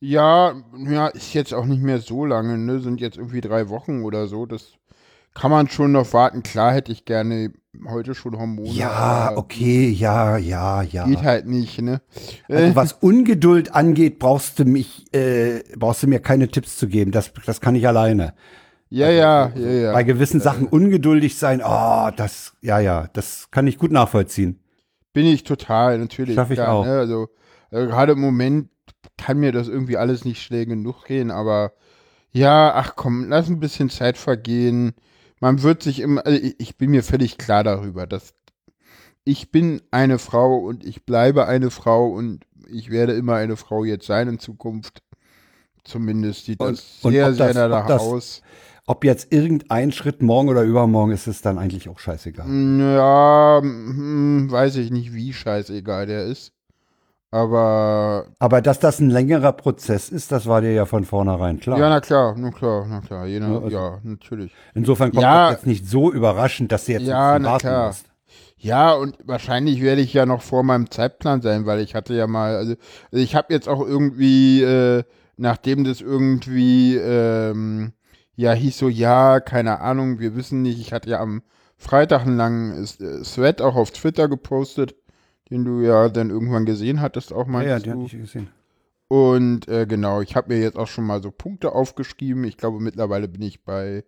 Ja, 0.00 0.54
ja, 0.78 1.08
ist 1.08 1.34
jetzt 1.34 1.52
auch 1.52 1.66
nicht 1.66 1.82
mehr 1.82 1.98
so 2.00 2.24
lange, 2.24 2.56
ne? 2.56 2.80
Sind 2.80 3.00
jetzt 3.00 3.18
irgendwie 3.18 3.42
drei 3.42 3.68
Wochen 3.68 4.02
oder 4.02 4.26
so. 4.26 4.46
Das 4.46 4.72
kann 5.34 5.50
man 5.50 5.68
schon 5.68 5.92
noch 5.92 6.12
warten. 6.12 6.42
Klar 6.42 6.72
hätte 6.72 6.92
ich 6.92 7.04
gerne 7.04 7.52
heute 7.88 8.14
schon 8.14 8.36
Hormone. 8.38 8.68
Ja, 8.70 9.32
okay, 9.36 9.88
ja, 9.90 10.36
ja, 10.36 10.82
ja. 10.82 11.06
Geht 11.06 11.22
halt 11.22 11.46
nicht, 11.46 11.80
ne? 11.80 12.00
Also 12.48 12.74
was 12.76 12.92
Ungeduld 13.00 13.74
angeht, 13.74 14.18
brauchst 14.18 14.58
du 14.58 14.64
mich, 14.64 15.12
äh, 15.14 15.62
brauchst 15.76 16.02
du 16.02 16.08
mir 16.08 16.20
keine 16.20 16.48
Tipps 16.48 16.76
zu 16.76 16.88
geben. 16.88 17.12
Das, 17.12 17.32
das 17.46 17.60
kann 17.60 17.74
ich 17.74 17.86
alleine. 17.86 18.34
Ja, 18.88 19.08
ja, 19.08 19.52
ja, 19.54 19.70
ja. 19.70 19.92
Bei 19.92 20.02
gewissen 20.02 20.40
Sachen 20.40 20.66
ungeduldig 20.66 21.36
sein, 21.36 21.62
oh, 21.64 22.10
das, 22.16 22.54
ja, 22.60 22.80
ja, 22.80 23.06
das 23.12 23.48
kann 23.52 23.68
ich 23.68 23.78
gut 23.78 23.92
nachvollziehen. 23.92 24.58
Bin 25.12 25.26
ich 25.26 25.44
total, 25.44 25.98
natürlich. 25.98 26.34
Schaff 26.34 26.50
ich 26.50 26.56
klar, 26.56 26.72
auch. 26.72 26.84
Ne? 26.84 26.98
Also, 26.98 27.28
äh, 27.70 27.86
gerade 27.86 28.12
im 28.12 28.20
Moment 28.20 28.68
kann 29.16 29.38
mir 29.38 29.52
das 29.52 29.68
irgendwie 29.68 29.96
alles 29.96 30.24
nicht 30.24 30.42
schnell 30.42 30.66
genug 30.66 31.04
gehen, 31.04 31.30
aber 31.30 31.72
ja, 32.32 32.72
ach 32.74 32.94
komm, 32.96 33.28
lass 33.28 33.48
ein 33.48 33.60
bisschen 33.60 33.90
Zeit 33.90 34.18
vergehen. 34.18 34.94
Man 35.40 35.62
wird 35.62 35.82
sich 35.82 36.00
immer, 36.00 36.24
also 36.26 36.38
ich, 36.40 36.54
ich 36.58 36.76
bin 36.76 36.90
mir 36.90 37.02
völlig 37.02 37.38
klar 37.38 37.64
darüber, 37.64 38.06
dass 38.06 38.34
ich 39.24 39.50
bin 39.50 39.82
eine 39.90 40.18
Frau 40.18 40.58
und 40.58 40.84
ich 40.84 41.04
bleibe 41.04 41.46
eine 41.46 41.70
Frau 41.70 42.08
und 42.08 42.44
ich 42.68 42.90
werde 42.90 43.14
immer 43.14 43.34
eine 43.36 43.56
Frau 43.56 43.84
jetzt 43.84 44.06
sein 44.06 44.28
in 44.28 44.38
Zukunft. 44.38 45.02
Zumindest 45.84 46.44
sieht 46.44 46.60
Und- 46.60 46.72
das 46.72 46.98
und 47.02 47.12
sehr, 47.12 47.32
sehr 47.34 47.54
danach 47.54 47.88
aus. 47.88 48.42
Ob 48.86 49.04
jetzt 49.04 49.32
irgendein 49.32 49.92
Schritt 49.92 50.20
morgen 50.20 50.48
oder 50.48 50.62
übermorgen 50.62 51.12
ist 51.12 51.26
es 51.26 51.42
dann 51.42 51.58
eigentlich 51.58 51.88
auch 51.88 51.98
scheißegal. 52.00 52.46
Ja, 52.48 53.60
hm, 53.62 54.50
weiß 54.50 54.76
ich 54.76 54.90
nicht, 54.90 55.14
wie 55.14 55.32
scheißegal 55.32 56.06
der 56.06 56.24
ist. 56.24 56.52
Aber 57.32 58.26
Aber 58.40 58.60
dass 58.60 58.80
das 58.80 58.98
ein 58.98 59.10
längerer 59.10 59.52
Prozess 59.52 60.08
ist, 60.08 60.32
das 60.32 60.46
war 60.46 60.60
dir 60.60 60.72
ja 60.72 60.84
von 60.84 61.04
vornherein 61.04 61.60
klar. 61.60 61.78
Ja, 61.78 61.88
na 61.88 62.00
klar, 62.00 62.34
na 62.36 62.50
klar, 62.50 62.86
na 62.88 63.00
klar. 63.00 63.26
Je 63.26 63.38
nach, 63.40 63.48
Ja, 63.48 63.54
also- 63.60 63.68
ja, 63.76 63.98
natürlich. 64.02 64.52
Insofern 64.74 65.10
kommt 65.12 65.22
Ja. 65.22 65.46
das 65.50 65.58
jetzt 65.60 65.66
nicht 65.66 65.86
so 65.88 66.10
überraschend, 66.12 66.72
dass 66.72 66.86
du 66.86 66.92
jetzt 66.92 67.02
Ja, 67.06 67.38
nicht 67.38 67.48
na 67.48 67.58
klar. 67.58 67.86
musst. 67.88 68.06
Ja, 68.56 68.92
und 68.92 69.16
wahrscheinlich 69.24 69.80
werde 69.80 70.02
ich 70.02 70.12
ja 70.12 70.26
noch 70.26 70.42
vor 70.42 70.62
meinem 70.64 70.90
Zeitplan 70.90 71.40
sein, 71.40 71.66
weil 71.66 71.80
ich 71.80 71.94
hatte 71.94 72.14
ja 72.14 72.26
mal, 72.26 72.56
also, 72.56 72.74
also 73.10 73.24
ich 73.24 73.34
habe 73.34 73.52
jetzt 73.54 73.68
auch 73.68 73.80
irgendwie, 73.80 74.62
äh, 74.62 75.04
nachdem 75.36 75.84
das 75.84 76.00
irgendwie, 76.02 76.96
ähm, 76.96 77.92
ja, 78.36 78.52
hieß 78.52 78.76
so, 78.76 78.88
ja, 78.88 79.40
keine 79.40 79.80
Ahnung, 79.80 80.18
wir 80.18 80.36
wissen 80.36 80.60
nicht, 80.62 80.78
ich 80.80 80.92
hatte 80.92 81.08
ja 81.10 81.20
am 81.20 81.42
Freitag 81.78 82.26
einen 82.26 82.36
langen 82.36 82.84
äh, 82.84 83.22
Thread 83.22 83.62
auch 83.62 83.76
auf 83.76 83.92
Twitter 83.92 84.28
gepostet, 84.28 84.94
den 85.50 85.64
du 85.64 85.80
ja 85.80 86.08
dann 86.08 86.30
irgendwann 86.30 86.66
gesehen 86.66 87.00
hattest, 87.00 87.32
auch 87.32 87.46
Ja, 87.46 87.52
meinst 87.52 87.68
ja, 87.68 87.78
du. 87.78 87.82
die 87.84 87.90
hatte 87.90 88.16
ich 88.16 88.22
gesehen. 88.22 88.50
Und 89.08 89.66
äh, 89.68 89.86
genau, 89.86 90.20
ich 90.20 90.36
habe 90.36 90.54
mir 90.54 90.60
jetzt 90.60 90.78
auch 90.78 90.86
schon 90.86 91.04
mal 91.04 91.20
so 91.20 91.32
Punkte 91.32 91.72
aufgeschrieben. 91.72 92.44
Ich 92.44 92.56
glaube, 92.56 92.78
mittlerweile 92.80 93.26
bin 93.26 93.42
ich 93.42 93.64
bei 93.64 94.04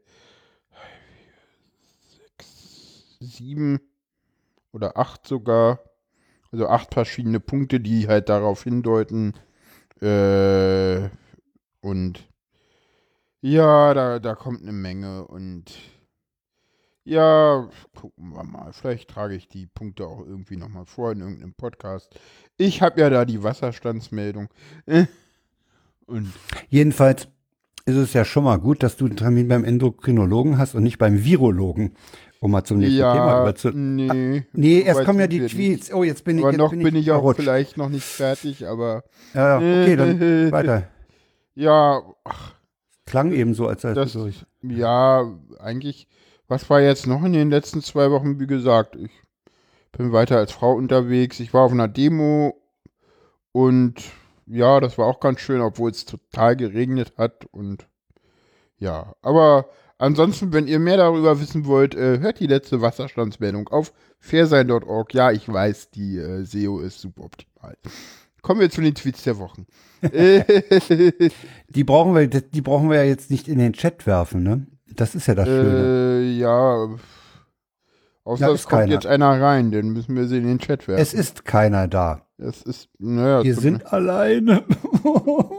sechs, 2.38 3.16
sieben 3.20 3.81
oder 4.72 4.96
acht 4.96 5.26
sogar. 5.26 5.81
Also 6.52 6.68
acht 6.68 6.92
verschiedene 6.94 7.40
Punkte, 7.40 7.81
die 7.81 8.07
halt 8.09 8.28
darauf 8.28 8.62
hindeuten. 8.62 9.33
Äh, 10.00 11.09
und 11.81 12.28
ja, 13.40 13.94
da, 13.94 14.18
da 14.20 14.35
kommt 14.35 14.62
eine 14.62 14.72
Menge. 14.72 15.26
Und 15.26 15.72
ja, 17.04 17.68
gucken 17.94 18.30
wir 18.32 18.44
mal. 18.44 18.72
Vielleicht 18.72 19.10
trage 19.10 19.34
ich 19.34 19.48
die 19.48 19.66
Punkte 19.66 20.06
auch 20.06 20.20
irgendwie 20.26 20.56
nochmal 20.56 20.86
vor 20.86 21.12
in 21.12 21.20
irgendeinem 21.20 21.54
Podcast. 21.54 22.14
Ich 22.56 22.80
habe 22.82 23.00
ja 23.00 23.10
da 23.10 23.24
die 23.24 23.42
Wasserstandsmeldung. 23.42 24.48
Und 26.06 26.32
Jedenfalls 26.68 27.28
ist 27.86 27.96
es 27.96 28.12
ja 28.12 28.24
schon 28.24 28.44
mal 28.44 28.58
gut, 28.58 28.82
dass 28.82 28.96
du 28.96 29.06
einen 29.06 29.16
Termin 29.16 29.48
beim 29.48 29.64
Endokrinologen 29.64 30.58
hast 30.58 30.74
und 30.74 30.82
nicht 30.84 30.98
beim 30.98 31.24
Virologen, 31.24 31.94
um 32.40 32.50
mal 32.52 32.62
zum 32.64 32.78
nächsten 32.78 32.98
Thema 32.98 33.14
ja, 33.14 33.42
überzu... 33.42 33.70
nee. 33.70 34.44
Nee, 34.52 34.80
so 34.80 34.86
erst 34.86 34.98
weit 35.00 35.06
kommen 35.06 35.20
ja 35.20 35.26
die 35.26 35.40
nicht. 35.40 35.54
Tweets. 35.56 35.92
Oh, 35.92 36.04
jetzt 36.04 36.24
bin 36.24 36.38
ich 36.38 36.44
Aber 36.44 36.52
jetzt 36.52 36.58
noch 36.58 36.70
bin 36.70 36.94
ich, 36.94 37.10
auch 37.10 37.16
verrutscht. 37.20 37.40
vielleicht 37.40 37.76
noch 37.76 37.88
nicht 37.88 38.04
fertig, 38.04 38.66
aber 38.66 39.02
Ja, 39.34 39.56
okay, 39.56 39.96
dann 39.96 40.20
weiter. 40.52 40.88
ja, 41.54 42.02
ach, 42.24 42.54
Klang 43.06 43.32
eben 43.32 43.54
so, 43.54 43.66
als 43.66 43.82
sei 43.82 43.90
es 43.92 44.12
durch. 44.12 44.44
ja, 44.62 45.28
eigentlich, 45.58 46.06
was 46.52 46.68
war 46.68 46.82
jetzt 46.82 47.06
noch 47.06 47.24
in 47.24 47.32
den 47.32 47.48
letzten 47.48 47.80
zwei 47.80 48.10
Wochen, 48.10 48.38
wie 48.38 48.46
gesagt, 48.46 48.94
ich 48.96 49.10
bin 49.90 50.12
weiter 50.12 50.36
als 50.36 50.52
Frau 50.52 50.74
unterwegs. 50.74 51.40
Ich 51.40 51.54
war 51.54 51.62
auf 51.62 51.72
einer 51.72 51.88
Demo 51.88 52.60
und 53.52 53.94
ja, 54.46 54.78
das 54.78 54.98
war 54.98 55.06
auch 55.06 55.18
ganz 55.18 55.40
schön, 55.40 55.62
obwohl 55.62 55.90
es 55.90 56.04
total 56.04 56.56
geregnet 56.56 57.14
hat 57.16 57.46
und 57.52 57.88
ja, 58.76 59.14
aber 59.22 59.70
ansonsten, 59.96 60.52
wenn 60.52 60.66
ihr 60.66 60.78
mehr 60.78 60.98
darüber 60.98 61.40
wissen 61.40 61.64
wollt, 61.64 61.94
äh, 61.94 62.18
hört 62.18 62.38
die 62.38 62.48
letzte 62.48 62.82
Wasserstandsmeldung 62.82 63.68
auf 63.68 63.94
fairsein.org. 64.20 65.14
Ja, 65.14 65.30
ich 65.30 65.50
weiß, 65.50 65.90
die 65.92 66.18
äh, 66.18 66.44
SEO 66.44 66.80
ist 66.80 67.00
suboptimal. 67.00 67.78
Kommen 68.42 68.60
wir 68.60 68.68
zu 68.68 68.82
den 68.82 68.94
Tweets 68.94 69.22
der 69.22 69.38
Wochen. 69.38 69.66
Die 71.68 71.84
brauchen 71.84 72.14
wir, 72.14 72.26
die 72.26 72.60
brauchen 72.60 72.90
wir 72.90 72.96
ja 72.96 73.04
jetzt 73.04 73.30
nicht 73.30 73.48
in 73.48 73.58
den 73.58 73.72
Chat 73.72 74.04
werfen, 74.06 74.42
ne? 74.42 74.66
Das 74.96 75.14
ist 75.14 75.26
ja 75.26 75.35
das 75.35 75.46
Schöne. 75.48 76.20
Äh, 76.20 76.31
ja. 76.38 76.88
Außer 78.24 78.46
Ja, 78.46 78.52
es 78.52 78.64
kommt 78.64 78.83
keiner. 78.83 78.92
jetzt 78.92 79.07
einer 79.07 79.40
rein, 79.40 79.70
dann 79.72 79.88
müssen 79.90 80.14
wir 80.14 80.26
sie 80.28 80.38
in 80.38 80.46
den 80.46 80.59
Chat 80.59 80.87
werfen. 80.87 81.02
Es 81.02 81.12
ist 81.12 81.44
keiner 81.44 81.88
da. 81.88 82.26
Es 82.38 82.62
ist, 82.62 82.88
naja, 82.98 83.42
Wir 83.42 83.55
sind 83.57 83.92
alleine. 83.92 84.64
mir- 84.68 85.50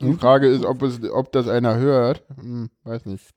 die 0.00 0.14
Frage 0.14 0.48
ist, 0.48 0.64
ob, 0.64 0.82
es, 0.82 1.00
ob 1.10 1.32
das 1.32 1.48
einer 1.48 1.76
hört. 1.76 2.24
Hm, 2.40 2.70
weiß 2.84 3.06
nicht. 3.06 3.30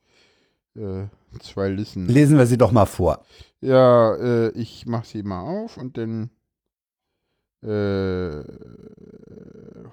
Äh, 0.75 1.05
zwei 1.39 1.69
Listen. 1.69 2.07
Lesen 2.07 2.37
wir 2.37 2.45
sie 2.45 2.57
doch 2.57 2.71
mal 2.71 2.85
vor. 2.85 3.23
Ja, 3.61 4.13
äh, 4.15 4.49
ich 4.51 4.85
mach 4.85 5.05
sie 5.05 5.23
mal 5.23 5.41
auf 5.41 5.77
und 5.77 5.97
dann 5.97 6.29
äh, 7.65 8.43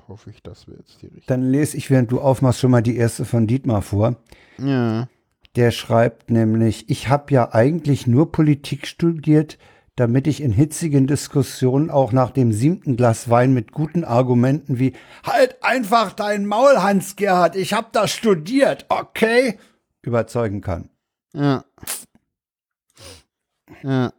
hoffe 0.09 0.31
ich, 0.31 0.43
dass 0.43 0.67
wir 0.67 0.77
jetzt 0.77 1.01
die 1.03 1.07
richtige. 1.07 1.27
Dann 1.27 1.43
lese 1.43 1.77
ich, 1.77 1.91
während 1.91 2.13
du 2.13 2.21
aufmachst, 2.21 2.61
schon 2.61 2.71
mal 2.71 2.83
die 2.83 2.97
erste 2.97 3.25
von 3.25 3.47
Dietmar 3.47 3.83
vor. 3.83 4.17
Ja. 4.59 5.09
Der 5.57 5.71
schreibt 5.71 6.31
nämlich, 6.31 6.89
ich 6.91 7.09
habe 7.09 7.33
ja 7.33 7.53
eigentlich 7.53 8.07
nur 8.07 8.33
Politik 8.33 8.87
studiert, 8.87 9.59
damit 9.97 10.27
ich 10.27 10.43
in 10.43 10.53
hitzigen 10.53 11.07
Diskussionen 11.07 11.91
auch 11.91 12.13
nach 12.13 12.31
dem 12.31 12.53
siebten 12.53 12.97
Glas 12.97 13.29
Wein 13.29 13.53
mit 13.53 13.73
guten 13.73 14.05
Argumenten 14.05 14.79
wie 14.79 14.95
Halt 15.25 15.63
einfach 15.63 16.13
dein 16.13 16.47
Maul, 16.47 16.79
Hans-Gerhard, 16.79 17.57
ich 17.57 17.75
habe 17.75 17.89
das 17.93 18.11
studiert, 18.11 18.87
okay? 18.89 19.59
überzeugen 20.03 20.61
kann. 20.61 20.89
Ja. 21.35 21.65
Ja. 23.83 24.13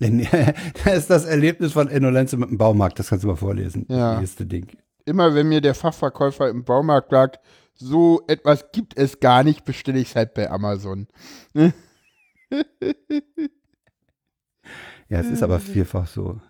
Denn 0.00 0.26
das 0.84 0.96
ist 0.96 1.10
das 1.10 1.24
Erlebnis 1.24 1.72
von 1.72 1.88
Enno 1.88 2.10
Lenze 2.10 2.36
mit 2.36 2.50
dem 2.50 2.58
Baumarkt, 2.58 2.98
das 2.98 3.08
kannst 3.08 3.24
du 3.24 3.28
mal 3.28 3.36
vorlesen. 3.36 3.86
Ja. 3.88 4.12
Das 4.12 4.20
nächste 4.20 4.46
Ding. 4.46 4.66
Immer 5.04 5.34
wenn 5.34 5.48
mir 5.48 5.60
der 5.60 5.74
Fachverkäufer 5.74 6.48
im 6.48 6.64
Baumarkt 6.64 7.10
sagt, 7.10 7.40
so 7.74 8.22
etwas 8.26 8.72
gibt 8.72 8.96
es 8.96 9.20
gar 9.20 9.42
nicht, 9.42 9.64
bestelle 9.64 9.98
ich 9.98 10.10
es 10.10 10.16
halt 10.16 10.34
bei 10.34 10.50
Amazon. 10.50 11.06
Ja, 11.54 11.72
es 15.08 15.26
ist 15.26 15.42
aber 15.42 15.58
vielfach 15.58 16.06
so. 16.06 16.40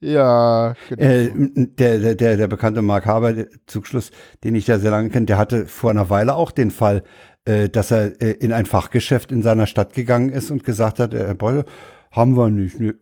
Ja, 0.00 0.74
genau. 0.88 1.02
Äh, 1.02 1.30
der, 1.34 2.14
der, 2.14 2.36
der, 2.36 2.46
bekannte 2.46 2.82
Mark 2.82 3.06
Haber, 3.06 3.32
der 3.32 3.48
Zugschluss, 3.66 4.10
den 4.44 4.54
ich 4.54 4.66
ja 4.68 4.78
sehr 4.78 4.92
lange 4.92 5.10
kenne, 5.10 5.26
der 5.26 5.38
hatte 5.38 5.66
vor 5.66 5.90
einer 5.90 6.08
Weile 6.08 6.34
auch 6.34 6.52
den 6.52 6.70
Fall, 6.70 7.02
äh, 7.44 7.68
dass 7.68 7.90
er 7.90 8.20
äh, 8.22 8.30
in 8.32 8.52
ein 8.52 8.66
Fachgeschäft 8.66 9.32
in 9.32 9.42
seiner 9.42 9.66
Stadt 9.66 9.94
gegangen 9.94 10.30
ist 10.30 10.50
und 10.50 10.62
gesagt 10.62 11.00
hat, 11.00 11.14
äh, 11.14 11.26
Herr 11.26 11.34
Beutel, 11.34 11.64
haben 12.10 12.36
wir 12.36 12.50
nicht. 12.50 12.78
Nee. 12.80 12.94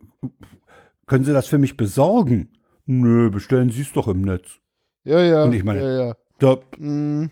Können 1.05 1.23
Sie 1.25 1.33
das 1.33 1.47
für 1.47 1.57
mich 1.57 1.77
besorgen? 1.77 2.49
Nö, 2.85 3.29
bestellen 3.29 3.69
Sie 3.69 3.81
es 3.81 3.91
doch 3.93 4.07
im 4.07 4.21
Netz. 4.21 4.59
ja, 5.03 5.21
ja. 5.21 5.43
und 5.43 5.53
ich 5.53 5.63
meine- 5.63 5.81
ja, 5.81 6.07
ja. 6.07 6.15
Da, 6.39 6.57
Mm. 6.77 7.29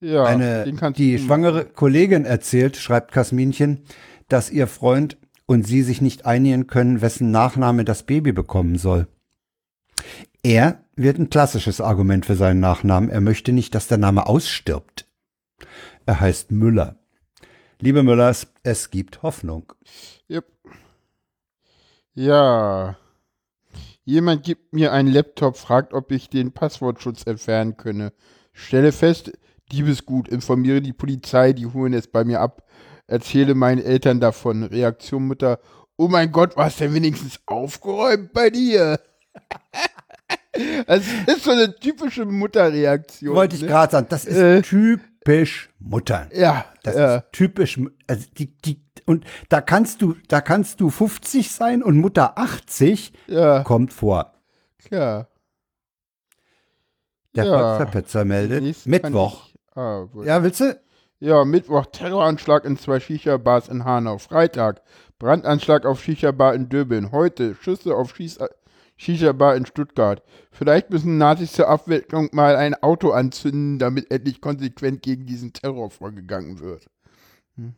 Ja, 0.00 0.24
eine, 0.24 0.70
die 0.96 1.18
schwangere 1.18 1.64
Kollegin 1.64 2.26
erzählt, 2.26 2.76
schreibt 2.76 3.12
Kasminchen, 3.12 3.84
dass 4.28 4.50
ihr 4.50 4.66
Freund 4.66 5.16
und 5.46 5.66
sie 5.66 5.82
sich 5.82 6.02
nicht 6.02 6.26
einigen 6.26 6.66
können, 6.66 7.00
wessen 7.00 7.30
Nachname 7.30 7.84
das 7.84 8.02
Baby 8.02 8.32
bekommen 8.32 8.76
soll. 8.76 9.06
Er 10.42 10.84
wird 10.94 11.18
ein 11.18 11.30
klassisches 11.30 11.80
Argument 11.80 12.26
für 12.26 12.34
seinen 12.36 12.60
Nachnamen. 12.60 13.08
Er 13.08 13.22
möchte 13.22 13.52
nicht, 13.52 13.74
dass 13.74 13.86
der 13.88 13.96
Name 13.98 14.26
ausstirbt. 14.26 15.08
Er 16.04 16.20
heißt 16.20 16.50
Müller. 16.52 16.96
Liebe 17.80 18.02
Müllers, 18.02 18.46
es 18.62 18.90
gibt 18.90 19.22
Hoffnung. 19.22 19.72
Yep. 20.30 20.46
Ja. 22.14 22.96
Jemand 24.04 24.42
gibt 24.44 24.72
mir 24.72 24.92
einen 24.92 25.12
Laptop, 25.12 25.56
fragt, 25.56 25.92
ob 25.94 26.12
ich 26.12 26.28
den 26.28 26.52
Passwortschutz 26.52 27.26
entfernen 27.26 27.76
könne. 27.76 28.12
Stelle 28.52 28.92
fest, 28.92 29.32
Diebesgut, 29.72 30.28
informiere 30.28 30.80
die 30.82 30.92
Polizei, 30.92 31.52
die 31.52 31.66
holen 31.66 31.94
es 31.94 32.06
bei 32.06 32.24
mir 32.24 32.40
ab. 32.40 32.68
erzähle 33.06 33.54
meinen 33.54 33.82
Eltern 33.82 34.20
davon. 34.20 34.62
Reaktion 34.62 35.26
Mutter, 35.26 35.58
oh 35.96 36.08
mein 36.08 36.32
Gott, 36.32 36.56
war 36.56 36.68
es 36.68 36.76
denn 36.76 36.94
wenigstens 36.94 37.40
aufgeräumt 37.46 38.32
bei 38.32 38.50
dir? 38.50 39.00
Das 40.86 41.02
ist 41.26 41.42
so 41.42 41.50
eine 41.50 41.74
typische 41.74 42.24
Mutterreaktion. 42.24 43.34
Wollte 43.34 43.56
ich 43.56 43.62
ne? 43.62 43.68
gerade 43.68 43.90
sagen, 43.90 44.06
das 44.08 44.24
ist 44.24 44.36
Äh. 44.36 44.62
typisch 44.62 45.08
Muttern. 45.78 46.28
Ja, 46.34 46.64
Das 46.82 46.94
ja. 46.96 47.16
ist 47.16 47.24
typisch, 47.32 47.80
also 48.06 48.26
die, 48.38 48.56
die, 48.58 48.80
und 49.06 49.24
da 49.48 49.60
kannst 49.60 50.02
du, 50.02 50.14
da 50.28 50.40
kannst 50.40 50.80
du 50.80 50.90
50 50.90 51.50
sein 51.50 51.82
und 51.82 51.98
Mutter 51.98 52.38
80 52.38 53.12
ja, 53.26 53.62
kommt 53.62 53.92
vor. 53.92 54.32
klar. 54.78 55.28
Der 57.34 57.44
Ja. 57.46 57.58
Volksverpetzer 57.58 58.24
meldet. 58.24 58.62
Nächsten 58.62 58.90
Mittwoch. 58.90 59.48
Ah. 59.74 60.06
Ja, 60.24 60.42
willst 60.42 60.60
du? 60.60 60.78
Ja, 61.18 61.44
Mittwoch 61.44 61.86
Terroranschlag 61.86 62.64
in 62.64 62.76
zwei 62.78 63.00
Shisha-Bars 63.00 63.68
in 63.68 63.84
Hanau. 63.84 64.18
Freitag 64.18 64.82
Brandanschlag 65.18 65.86
auf 65.86 66.00
Shisha-Bar 66.02 66.54
in 66.54 66.68
Döbeln. 66.68 67.10
Heute 67.12 67.54
Schüsse 67.56 67.94
auf 67.96 68.14
Schieß 68.14 68.38
Shisha-Bar 68.96 69.56
in 69.56 69.66
Stuttgart. 69.66 70.22
Vielleicht 70.52 70.90
müssen 70.90 71.18
Nazis 71.18 71.52
zur 71.52 71.68
Abwicklung 71.68 72.28
mal 72.32 72.56
ein 72.56 72.74
Auto 72.74 73.10
anzünden, 73.10 73.78
damit 73.78 74.10
endlich 74.10 74.40
konsequent 74.40 75.02
gegen 75.02 75.26
diesen 75.26 75.52
Terror 75.52 75.90
vorgegangen 75.90 76.60
wird. 76.60 76.86
Hm. 77.56 77.74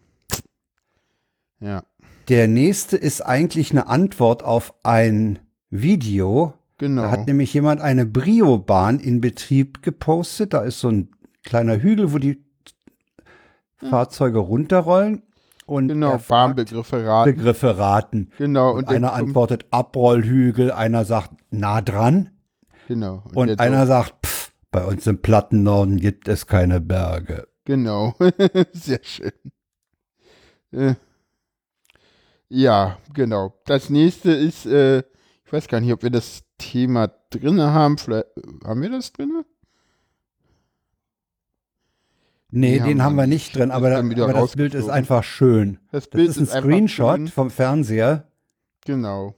Ja, 1.61 1.85
Der 2.29 2.48
nächste 2.48 2.96
ist 2.96 3.22
eigentlich 3.22 3.70
eine 3.70 3.87
Antwort 3.87 4.42
auf 4.42 4.74
ein 4.83 5.38
Video. 5.70 6.52
genau. 6.79 7.02
Da 7.02 7.11
hat 7.11 7.26
nämlich 7.26 7.55
jemand 7.55 7.81
eine 7.81 8.05
Brio-Bahn 8.05 9.00
in 9.00 9.20
Betrieb 9.22 9.83
gepostet. 9.83 10.52
Da 10.52 10.62
ist 10.62 10.81
so 10.81 10.88
ein 10.90 11.09
kleiner 11.44 11.81
Hügel, 11.81 12.12
wo 12.12 12.18
die 12.18 12.44
Fahrzeuge 13.79 14.38
runterrollen. 14.38 15.22
Und 15.66 15.88
Genau, 15.88 16.12
fragt 16.18 16.29
Bahnbegriffe 16.57 17.05
raten. 17.05 17.35
Begriffe 17.37 17.76
raten. 17.79 18.31
Genau, 18.38 18.70
Und, 18.72 18.85
und 18.85 18.88
einer 18.88 19.12
antwortet 19.12 19.66
Abrollhügel, 19.70 20.70
einer 20.72 21.05
sagt 21.05 21.33
nah 21.50 21.81
dran 21.83 22.31
Genau. 22.88 23.24
und 23.35 23.48
der 23.48 23.61
einer 23.61 23.87
sagt, 23.87 24.26
pff, 24.26 24.52
bei 24.70 24.85
uns 24.85 25.07
im 25.09 25.20
Plattennorden 25.20 25.96
gibt 25.98 26.29
es 26.29 26.46
keine 26.46 26.81
Berge. 26.81 27.48
Genau, 27.64 28.14
sehr 28.72 29.00
schön. 29.02 29.33
Äh, 30.70 30.94
ja, 32.48 32.98
genau. 33.12 33.55
Das 33.66 33.90
nächste 33.90 34.31
ist, 34.31 34.66
äh, 34.66 34.98
ich 35.44 35.52
weiß 35.52 35.66
gar 35.66 35.81
nicht, 35.81 35.92
ob 35.92 36.02
wir 36.05 36.11
das 36.11 36.42
Thema 36.59 37.09
drinne 37.31 37.72
haben. 37.72 37.98
Vielleicht, 37.98 38.26
haben 38.64 38.83
wir 38.83 38.90
das 38.90 39.12
drinne? 39.12 39.44
Nee, 42.50 42.78
den 42.78 43.02
haben 43.02 43.16
wir 43.16 43.26
nicht 43.26 43.56
drin, 43.56 43.70
aber, 43.70 44.09
wieder 44.09 44.24
aber 44.24 44.32
das 44.32 44.54
Bild 44.54 44.74
ist 44.74 44.88
einfach 44.88 45.24
schön. 45.24 45.78
Das 45.90 46.04
Das 46.04 46.11
Bild 46.11 46.28
ist 46.28 46.37
ein 46.37 46.42
einfach 46.42 46.61
Screenshot 46.61 47.30
vom 47.30 47.50
Fernseher. 47.50 48.28
Genau. 48.85 49.35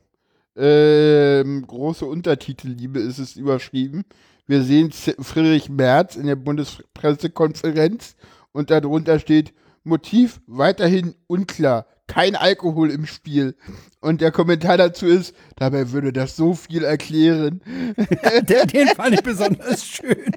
Ähm, 0.56 1.64
große 1.66 2.04
Untertitelliebe 2.04 2.98
ist 3.00 3.18
es 3.18 3.36
überschrieben. 3.36 4.04
Wir 4.46 4.62
sehen 4.62 4.90
Friedrich 4.92 5.68
Merz 5.68 6.16
in 6.16 6.26
der 6.26 6.36
Bundespressekonferenz 6.36 8.16
und 8.52 8.70
darunter 8.70 9.18
steht 9.18 9.54
Motiv 9.84 10.40
weiterhin 10.46 11.14
unklar. 11.28 11.86
Kein 12.08 12.34
Alkohol 12.34 12.90
im 12.90 13.06
Spiel. 13.06 13.54
Und 14.00 14.20
der 14.20 14.32
Kommentar 14.32 14.76
dazu 14.76 15.06
ist, 15.06 15.36
dabei 15.56 15.92
würde 15.92 16.12
das 16.12 16.34
so 16.34 16.54
viel 16.54 16.82
erklären. 16.82 17.60
Der, 18.48 18.66
den 18.66 18.88
fand 18.88 19.14
ich 19.14 19.22
besonders 19.22 19.84
schön. 19.84 20.32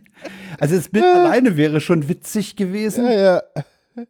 Also 0.59 0.75
das 0.75 0.89
Bild 0.89 1.05
alleine 1.05 1.57
wäre 1.57 1.79
schon 1.81 2.07
witzig 2.07 2.55
gewesen. 2.55 3.05
Ja, 3.05 3.41
ja. 3.95 4.03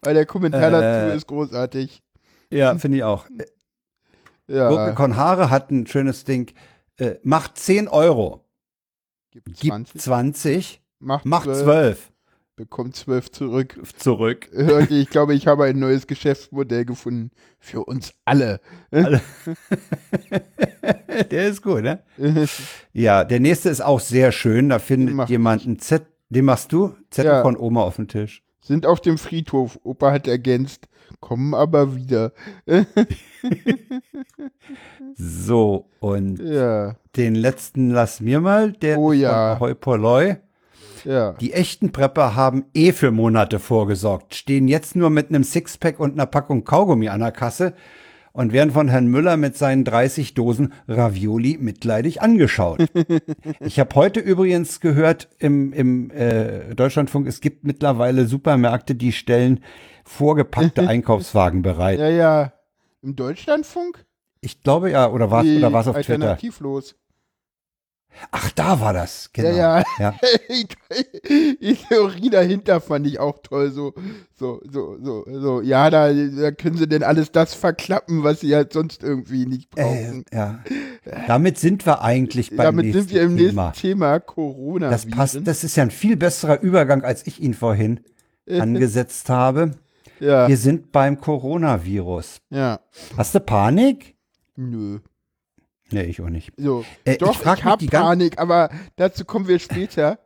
Weil 0.00 0.14
der 0.14 0.26
Kommentar 0.26 0.68
Äh. 0.68 0.70
dazu 0.70 1.16
ist 1.16 1.26
großartig. 1.26 2.02
Ja, 2.50 2.78
finde 2.78 2.98
ich 2.98 3.04
auch. 3.04 3.26
Ja. 4.46 4.92
Konhare 4.92 5.50
hat 5.50 5.70
ein 5.72 5.86
schönes 5.88 6.24
Ding. 6.24 6.52
Äh, 6.98 7.16
macht 7.24 7.58
10 7.58 7.88
Euro, 7.88 8.44
Gibt 9.32 9.46
gibt 9.58 9.88
20, 9.88 10.00
20, 10.00 10.82
macht, 11.00 11.26
macht 11.26 11.44
12, 11.44 11.62
12 11.64 12.12
bekommt 12.56 12.96
12 12.96 13.30
zurück. 13.30 13.78
zurück. 13.98 14.48
Leute, 14.52 14.94
ich 14.94 15.10
glaube, 15.10 15.34
ich 15.34 15.46
habe 15.46 15.64
ein 15.64 15.78
neues 15.78 16.06
Geschäftsmodell 16.06 16.84
gefunden. 16.84 17.30
Für 17.60 17.84
uns 17.84 18.12
alle. 18.24 18.60
Der 21.30 21.46
ist 21.48 21.62
gut, 21.62 21.82
ne? 21.82 22.02
Ja, 22.92 23.24
der 23.24 23.40
nächste 23.40 23.68
ist 23.68 23.80
auch 23.82 24.00
sehr 24.00 24.32
schön. 24.32 24.68
Da 24.70 24.78
findet 24.78 25.28
jemand 25.28 25.66
ein 25.66 25.78
Z. 25.78 26.06
Den 26.30 26.44
machst 26.46 26.72
du? 26.72 26.94
Zettel 27.10 27.32
Ja. 27.32 27.42
von 27.42 27.56
Oma 27.56 27.82
auf 27.82 27.96
dem 27.96 28.08
Tisch. 28.08 28.42
Sind 28.60 28.86
auf 28.86 29.00
dem 29.00 29.16
Friedhof. 29.18 29.78
Opa 29.84 30.10
hat 30.12 30.26
ergänzt. 30.26 30.88
Kommen 31.20 31.54
aber 31.54 31.94
wieder. 31.94 32.32
So, 35.14 35.88
und 36.00 36.38
Ja, 36.40 36.96
den 37.16 37.34
letzten 37.36 37.90
lass 37.90 38.20
mir 38.20 38.40
mal. 38.40 38.72
Der 38.72 38.98
Oh 38.98 39.12
ja. 39.12 39.54
Polloi. 39.56 40.36
Ja. 41.06 41.32
Die 41.32 41.52
echten 41.52 41.92
Prepper 41.92 42.34
haben 42.34 42.66
eh 42.74 42.92
für 42.92 43.10
Monate 43.10 43.58
vorgesorgt, 43.58 44.34
stehen 44.34 44.68
jetzt 44.68 44.96
nur 44.96 45.10
mit 45.10 45.28
einem 45.28 45.44
Sixpack 45.44 46.00
und 46.00 46.12
einer 46.12 46.26
Packung 46.26 46.64
Kaugummi 46.64 47.08
an 47.08 47.20
der 47.20 47.32
Kasse 47.32 47.74
und 48.32 48.52
werden 48.52 48.70
von 48.70 48.88
Herrn 48.88 49.06
Müller 49.06 49.38
mit 49.38 49.56
seinen 49.56 49.84
30 49.84 50.34
Dosen 50.34 50.74
Ravioli 50.88 51.56
mitleidig 51.58 52.20
angeschaut. 52.20 52.86
ich 53.60 53.80
habe 53.80 53.94
heute 53.94 54.20
übrigens 54.20 54.80
gehört 54.80 55.28
im, 55.38 55.72
im 55.72 56.10
äh, 56.10 56.74
Deutschlandfunk, 56.74 57.26
es 57.26 57.40
gibt 57.40 57.64
mittlerweile 57.64 58.26
Supermärkte, 58.26 58.94
die 58.94 59.12
stellen 59.12 59.60
vorgepackte 60.04 60.82
Einkaufswagen 60.88 61.62
bereit. 61.62 61.98
Ja, 61.98 62.10
ja. 62.10 62.52
Im 63.02 63.16
Deutschlandfunk? 63.16 64.04
Ich 64.42 64.62
glaube 64.62 64.90
ja, 64.90 65.10
oder 65.10 65.30
war 65.30 65.42
Die 65.42 65.56
oder 65.56 65.72
war's 65.72 65.88
auf 65.88 65.96
Twitter? 65.96 66.12
Alternativlos. 66.12 66.94
Ach, 68.30 68.50
da 68.52 68.80
war 68.80 68.92
das. 68.92 69.30
Genau. 69.32 69.50
Ja, 69.56 69.82
ja. 69.98 70.14
Die 71.60 71.74
Theorie 71.88 72.30
dahinter 72.30 72.80
fand 72.80 73.06
ich 73.06 73.18
auch 73.18 73.38
toll. 73.42 73.70
So, 73.70 73.94
so, 74.34 74.60
so, 74.70 74.96
so, 75.02 75.24
so. 75.28 75.60
Ja, 75.60 75.90
da, 75.90 76.12
da 76.12 76.50
können 76.50 76.76
sie 76.76 76.88
denn 76.88 77.02
alles 77.02 77.32
das 77.32 77.54
verklappen, 77.54 78.22
was 78.24 78.40
sie 78.40 78.54
halt 78.54 78.72
sonst 78.72 79.02
irgendwie 79.02 79.46
nicht 79.46 79.68
Äh, 79.76 79.82
brauchen. 79.82 80.24
ja. 80.32 80.60
Damit 81.26 81.58
sind 81.58 81.84
wir 81.86 82.02
eigentlich 82.02 82.50
beim 82.50 82.64
Damit 82.76 82.86
nächsten 82.86 83.02
sind 83.02 83.12
wir 83.12 83.22
im 83.22 83.36
Thema. 83.36 83.66
nächsten 83.68 83.80
Thema 83.88 84.20
Corona. 84.20 84.90
Das 84.90 85.06
passt, 85.06 85.38
das 85.44 85.64
ist 85.64 85.76
ja 85.76 85.82
ein 85.84 85.90
viel 85.90 86.16
besserer 86.16 86.60
Übergang, 86.60 87.02
als 87.04 87.26
ich 87.26 87.40
ihn 87.40 87.54
vorhin 87.54 88.00
angesetzt 88.48 89.28
habe. 89.28 89.72
ja, 90.20 90.48
Wir 90.48 90.56
sind 90.56 90.90
beim 90.92 91.20
Coronavirus. 91.20 92.38
ja. 92.50 92.80
Hast 93.16 93.34
du 93.34 93.40
Panik? 93.40 94.14
Nö. 94.56 95.00
Nee, 95.90 96.02
ich 96.04 96.20
auch 96.20 96.28
nicht. 96.28 96.52
So, 96.56 96.84
Äh, 97.04 97.12
ich 97.12 97.18
doch, 97.18 97.32
ich, 97.32 97.38
frag 97.38 97.56
mich 97.58 97.64
hab 97.64 97.78
die 97.78 97.86
gan- 97.86 98.02
Panik, 98.02 98.38
aber 98.38 98.70
dazu 98.96 99.24
kommen 99.24 99.46
wir 99.48 99.58
später. 99.58 100.18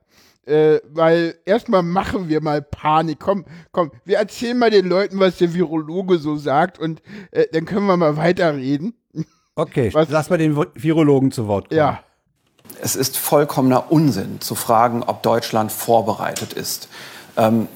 Äh, 0.47 0.81
weil 0.89 1.35
erstmal 1.45 1.83
machen 1.83 2.29
wir 2.29 2.41
mal 2.41 2.63
Panik. 2.63 3.19
Komm, 3.21 3.45
komm, 3.73 3.93
wir 4.05 4.17
erzählen 4.19 4.59
mal 4.59 4.71
den 4.71 4.89
Leuten, 4.89 5.21
was 5.21 5.37
der 5.37 5.53
Virologe 5.55 6.19
so 6.19 6.37
sagt 6.37 6.79
und 6.79 7.03
äh, 7.31 7.45
dann 7.53 7.67
können 7.67 7.87
wir 7.87 7.97
mal 7.99 8.17
weiterreden. 8.17 8.95
Okay, 9.55 9.93
Was- 9.93 10.09
lass 10.09 10.31
mal 10.31 10.39
den 10.39 10.57
Vi- 10.57 10.67
Virologen 10.75 11.31
zu 11.31 11.47
Wort 11.47 11.69
kommen. 11.69 11.79
Ja, 11.79 12.01
Es 12.81 12.97
ist 12.97 13.19
vollkommener 13.19 13.93
Unsinn 13.93 14.41
zu 14.41 14.55
fragen, 14.55 15.03
ob 15.03 15.23
Deutschland 15.23 15.71
vorbereitet 15.71 16.55
ist. 16.55 16.89
Ähm, 17.37 17.69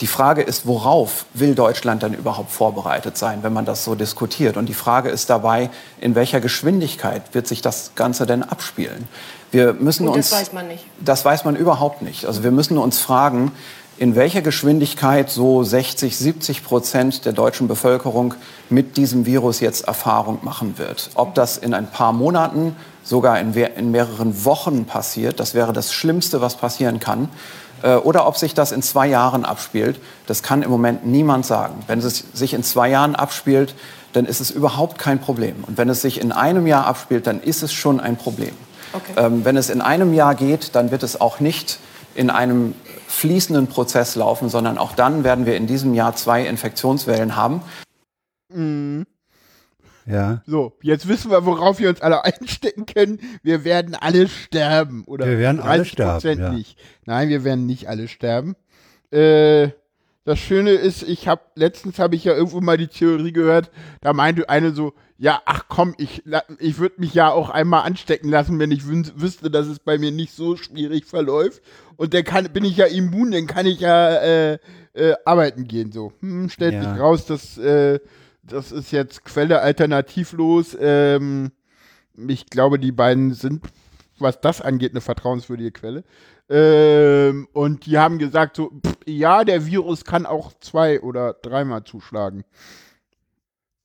die 0.00 0.06
Frage 0.06 0.42
ist, 0.42 0.66
worauf 0.66 1.26
will 1.34 1.54
Deutschland 1.54 2.02
denn 2.02 2.14
überhaupt 2.14 2.50
vorbereitet 2.50 3.18
sein, 3.18 3.42
wenn 3.42 3.52
man 3.52 3.66
das 3.66 3.84
so 3.84 3.94
diskutiert? 3.94 4.56
Und 4.56 4.66
die 4.66 4.74
Frage 4.74 5.10
ist 5.10 5.28
dabei, 5.28 5.68
in 6.00 6.14
welcher 6.14 6.40
Geschwindigkeit 6.40 7.34
wird 7.34 7.46
sich 7.46 7.60
das 7.60 7.92
Ganze 7.96 8.24
denn 8.24 8.42
abspielen? 8.42 9.08
Wir 9.50 9.74
müssen 9.74 10.08
Und 10.08 10.14
uns, 10.14 10.30
das 10.30 10.40
weiß 10.40 10.52
man 10.52 10.68
nicht. 10.68 10.84
Das 11.04 11.24
weiß 11.24 11.44
man 11.44 11.56
überhaupt 11.56 12.02
nicht. 12.02 12.24
Also 12.24 12.42
wir 12.42 12.50
müssen 12.50 12.78
uns 12.78 12.98
fragen, 12.98 13.52
in 13.98 14.16
welcher 14.16 14.40
Geschwindigkeit 14.40 15.28
so 15.28 15.62
60, 15.62 16.16
70 16.16 16.64
Prozent 16.64 17.26
der 17.26 17.34
deutschen 17.34 17.68
Bevölkerung 17.68 18.32
mit 18.70 18.96
diesem 18.96 19.26
Virus 19.26 19.60
jetzt 19.60 19.86
Erfahrung 19.86 20.38
machen 20.40 20.78
wird. 20.78 21.10
Ob 21.16 21.34
das 21.34 21.58
in 21.58 21.74
ein 21.74 21.90
paar 21.90 22.14
Monaten, 22.14 22.74
sogar 23.04 23.38
in, 23.38 23.52
in 23.52 23.90
mehreren 23.90 24.46
Wochen 24.46 24.86
passiert, 24.86 25.38
das 25.38 25.52
wäre 25.52 25.74
das 25.74 25.92
Schlimmste, 25.92 26.40
was 26.40 26.56
passieren 26.56 26.98
kann. 26.98 27.28
Äh, 27.82 27.96
Oder 27.96 28.26
ob 28.26 28.36
sich 28.36 28.54
das 28.54 28.72
in 28.72 28.82
zwei 28.82 29.06
Jahren 29.06 29.44
abspielt, 29.44 30.00
das 30.26 30.42
kann 30.42 30.62
im 30.62 30.70
Moment 30.70 31.06
niemand 31.06 31.46
sagen. 31.46 31.82
Wenn 31.86 31.98
es 32.00 32.24
sich 32.32 32.54
in 32.54 32.62
zwei 32.62 32.88
Jahren 32.88 33.14
abspielt, 33.14 33.74
dann 34.12 34.26
ist 34.26 34.40
es 34.40 34.50
überhaupt 34.50 34.98
kein 34.98 35.20
Problem. 35.20 35.64
Und 35.66 35.78
wenn 35.78 35.88
es 35.88 36.02
sich 36.02 36.20
in 36.20 36.32
einem 36.32 36.66
Jahr 36.66 36.86
abspielt, 36.86 37.26
dann 37.26 37.40
ist 37.40 37.62
es 37.62 37.72
schon 37.72 38.00
ein 38.00 38.16
Problem. 38.16 38.52
Okay. 38.92 39.12
Ähm, 39.16 39.44
wenn 39.44 39.56
es 39.56 39.70
in 39.70 39.80
einem 39.80 40.14
Jahr 40.14 40.34
geht, 40.34 40.74
dann 40.74 40.90
wird 40.90 41.02
es 41.02 41.20
auch 41.20 41.40
nicht 41.40 41.78
in 42.14 42.28
einem 42.28 42.74
fließenden 43.06 43.68
Prozess 43.68 44.14
laufen, 44.16 44.48
sondern 44.48 44.78
auch 44.78 44.92
dann 44.92 45.24
werden 45.24 45.46
wir 45.46 45.56
in 45.56 45.66
diesem 45.66 45.94
Jahr 45.94 46.16
zwei 46.16 46.44
Infektionswellen 46.44 47.36
haben. 47.36 47.62
Ja. 50.06 50.42
so, 50.46 50.76
jetzt 50.82 51.08
wissen 51.08 51.30
wir, 51.30 51.44
worauf 51.44 51.78
wir 51.78 51.88
uns 51.88 52.00
alle 52.00 52.24
einstecken 52.24 52.86
können. 52.86 53.20
Wir 53.42 53.64
werden 53.64 53.94
alle 53.94 54.28
sterben. 54.28 55.04
Oder 55.04 55.26
Wir 55.26 55.38
werden 55.38 55.60
alle 55.60 55.82
30% 55.82 56.20
sterben, 56.20 56.40
ja. 56.40 56.52
nicht. 56.52 56.78
Nein, 57.06 57.28
wir 57.28 57.44
werden 57.44 57.66
nicht 57.66 57.88
alle 57.88 58.08
sterben. 58.08 58.56
Äh, 59.10 59.70
das 60.24 60.38
Schöne 60.38 60.72
ist, 60.72 61.02
ich 61.02 61.28
habe 61.28 61.40
letztens 61.54 61.98
habe 61.98 62.14
ich 62.14 62.24
ja 62.24 62.34
irgendwo 62.34 62.60
mal 62.60 62.76
die 62.76 62.88
Theorie 62.88 63.32
gehört, 63.32 63.70
da 64.00 64.12
meinte 64.12 64.48
eine 64.48 64.72
so, 64.72 64.92
ja, 65.16 65.42
ach 65.44 65.64
komm, 65.68 65.94
ich, 65.98 66.22
ich 66.58 66.78
würde 66.78 67.00
mich 67.00 67.14
ja 67.14 67.30
auch 67.30 67.50
einmal 67.50 67.82
anstecken 67.82 68.28
lassen, 68.28 68.58
wenn 68.58 68.70
ich 68.70 68.86
wüsste, 68.86 69.50
dass 69.50 69.66
es 69.66 69.78
bei 69.78 69.98
mir 69.98 70.12
nicht 70.12 70.32
so 70.32 70.56
schwierig 70.56 71.06
verläuft. 71.06 71.62
Und 71.96 72.14
dann 72.14 72.24
kann, 72.24 72.50
bin 72.52 72.64
ich 72.64 72.76
ja 72.76 72.86
immun, 72.86 73.30
dann 73.30 73.46
kann 73.46 73.66
ich 73.66 73.80
ja 73.80 74.14
äh, 74.16 74.58
äh, 74.94 75.14
arbeiten 75.24 75.64
gehen. 75.64 75.92
So, 75.92 76.12
hm, 76.20 76.48
stellt 76.48 76.74
ja. 76.74 76.82
sich 76.82 77.00
raus, 77.00 77.26
dass 77.26 77.58
äh, 77.58 78.00
das 78.52 78.72
ist 78.72 78.90
jetzt 78.90 79.24
Quelle 79.24 79.60
alternativlos. 79.60 80.76
Ähm, 80.78 81.52
ich 82.28 82.46
glaube, 82.46 82.78
die 82.78 82.92
beiden 82.92 83.32
sind, 83.32 83.64
was 84.18 84.40
das 84.40 84.60
angeht, 84.60 84.92
eine 84.92 85.00
vertrauenswürdige 85.00 85.72
Quelle. 85.72 86.04
Ähm, 86.48 87.48
und 87.52 87.86
die 87.86 87.98
haben 87.98 88.18
gesagt, 88.18 88.56
so, 88.56 88.70
pff, 88.70 88.96
ja, 89.06 89.44
der 89.44 89.66
Virus 89.66 90.04
kann 90.04 90.26
auch 90.26 90.52
zwei 90.60 91.00
oder 91.00 91.34
dreimal 91.34 91.84
zuschlagen. 91.84 92.44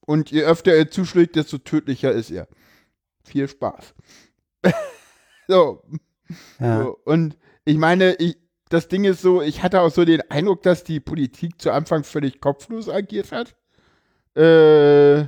Und 0.06 0.32
je 0.32 0.44
öfter 0.44 0.74
er 0.74 0.90
zuschlägt, 0.90 1.36
desto 1.36 1.58
tödlicher 1.58 2.12
ist 2.12 2.32
er. 2.32 2.48
Viel 3.24 3.48
Spaß. 3.48 3.94
so. 5.48 5.84
Ja. 6.60 6.84
so. 6.84 7.00
Und 7.06 7.38
ich 7.66 7.78
meine, 7.78 8.16
ich, 8.16 8.38
das 8.70 8.88
Ding 8.88 9.04
ist 9.04 9.22
so, 9.22 9.42
ich 9.42 9.64
hatte 9.64 9.82
auch 9.82 9.92
so 9.92 10.06
den 10.06 10.22
Eindruck, 10.30 10.64
dass 10.64 10.84
die 10.84 11.00
Politik 11.00 11.62
zu 11.62 11.72
Anfang 11.72 12.04
völlig 12.04 12.42
kopflos 12.42 12.90
agiert 12.90 13.32
hat. 13.32 13.56
Äh, 14.36 15.28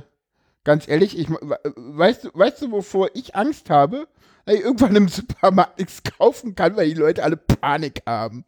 ganz 0.64 0.88
ehrlich, 0.88 1.18
ich, 1.18 1.28
weißt, 1.30 2.24
du, 2.24 2.30
weißt 2.34 2.62
du, 2.62 2.70
wovor 2.72 3.10
ich 3.14 3.34
Angst 3.34 3.70
habe? 3.70 4.06
ich 4.54 4.60
irgendwann 4.60 4.96
im 4.96 5.08
Supermarkt 5.08 5.78
nichts 5.78 6.02
kaufen 6.02 6.54
kann, 6.54 6.76
weil 6.76 6.88
die 6.88 6.94
Leute 6.94 7.22
alle 7.22 7.36
Panik 7.36 8.02
haben. 8.06 8.44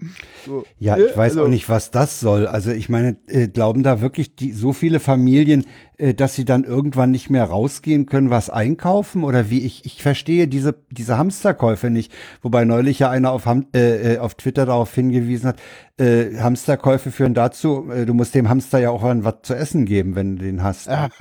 So. 0.47 0.65
Ja, 0.79 0.97
ich 0.97 1.17
weiß 1.17 1.33
also, 1.33 1.45
auch 1.45 1.49
nicht, 1.49 1.69
was 1.69 1.91
das 1.91 2.21
soll. 2.21 2.47
Also 2.47 2.71
ich 2.71 2.89
meine, 2.89 3.17
äh, 3.27 3.49
glauben 3.49 3.83
da 3.83 4.01
wirklich 4.01 4.35
die, 4.35 4.53
so 4.53 4.73
viele 4.73 5.01
Familien, 5.01 5.67
dass 6.15 6.35
sie 6.35 6.45
dann 6.45 6.65
irgendwann 6.65 7.11
nicht 7.11 7.31
mehr 7.31 7.45
rausgehen 7.45 8.07
können, 8.07 8.31
was 8.31 8.49
einkaufen? 8.51 9.25
Oder 9.25 9.51
wie? 9.51 9.61
Ich, 9.61 9.85
ich 9.85 10.03
verstehe 10.03 10.49
diese, 10.49 10.75
diese 10.91 11.19
Hamsterkäufe 11.19 11.91
nicht. 11.91 12.13
Wobei 12.43 12.65
neulich 12.65 13.01
ja 13.01 13.11
einer 13.11 13.33
auf, 13.33 13.47
äh, 13.47 14.15
äh, 14.15 14.19
auf 14.19 14.35
Twitter 14.35 14.67
darauf 14.67 14.95
hingewiesen 14.95 15.49
hat, 15.49 15.61
äh, 15.99 16.39
Hamsterkäufe 16.39 17.11
führen 17.11 17.35
dazu, 17.35 17.91
äh, 17.91 18.07
du 18.07 18.15
musst 18.15 18.35
dem 18.35 18.49
Hamster 18.49 18.79
ja 18.79 18.91
auch 18.91 19.03
was 19.03 19.35
zu 19.43 19.55
essen 19.55 19.85
geben, 19.85 20.15
wenn 20.15 20.37
du 20.37 20.45
den 20.45 20.63
hast. 20.63 20.87
ja. 20.89 21.13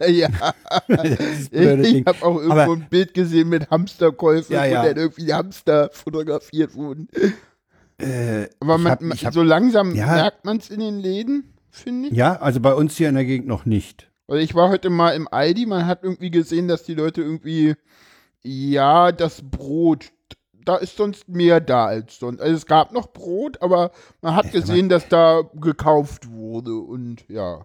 ich 0.00 0.24
habe 0.24 2.22
auch 2.22 2.36
irgendwo 2.36 2.52
Aber, 2.52 2.72
ein 2.72 2.86
Bild 2.90 3.14
gesehen 3.14 3.48
mit 3.48 3.70
Hamsterkäufen, 3.70 4.54
ja, 4.54 4.66
ja. 4.66 4.82
wo 4.82 4.86
dann 4.86 4.96
irgendwie 4.96 5.32
Hamster 5.32 5.88
fotografiert 5.92 6.74
wurden. 6.74 7.08
Äh, 7.98 8.48
Aber 8.60 8.76
man, 8.76 8.92
hab, 8.92 9.02
hab, 9.02 9.32
so 9.32 9.42
langsam 9.42 9.94
ja, 9.94 10.06
merkt 10.06 10.44
man 10.44 10.58
es 10.58 10.68
in 10.68 10.80
den 10.80 10.98
Läden, 10.98 11.54
finde 11.70 12.08
ich. 12.08 12.14
Ja, 12.14 12.36
also 12.36 12.60
bei 12.60 12.74
uns 12.74 12.96
hier 12.96 13.08
in 13.08 13.14
der 13.14 13.24
Gegend 13.24 13.48
noch 13.48 13.64
nicht. 13.64 14.10
Also 14.28 14.42
ich 14.42 14.54
war 14.54 14.68
heute 14.68 14.90
mal 14.90 15.10
im 15.10 15.28
Aldi, 15.28 15.66
man 15.66 15.86
hat 15.86 16.02
irgendwie 16.02 16.30
gesehen, 16.30 16.66
dass 16.68 16.82
die 16.82 16.94
Leute 16.94 17.22
irgendwie, 17.22 17.76
ja, 18.42 19.12
das 19.12 19.42
Brot, 19.42 20.12
da 20.52 20.76
ist 20.76 20.96
sonst 20.96 21.28
mehr 21.28 21.60
da 21.60 21.86
als 21.86 22.18
sonst. 22.18 22.40
Also 22.40 22.54
es 22.54 22.66
gab 22.66 22.92
noch 22.92 23.12
Brot, 23.12 23.62
aber 23.62 23.92
man 24.20 24.34
hat 24.34 24.50
gesehen, 24.52 24.88
dass 24.88 25.08
da 25.08 25.42
gekauft 25.54 26.28
wurde 26.30 26.74
und 26.74 27.24
ja. 27.28 27.64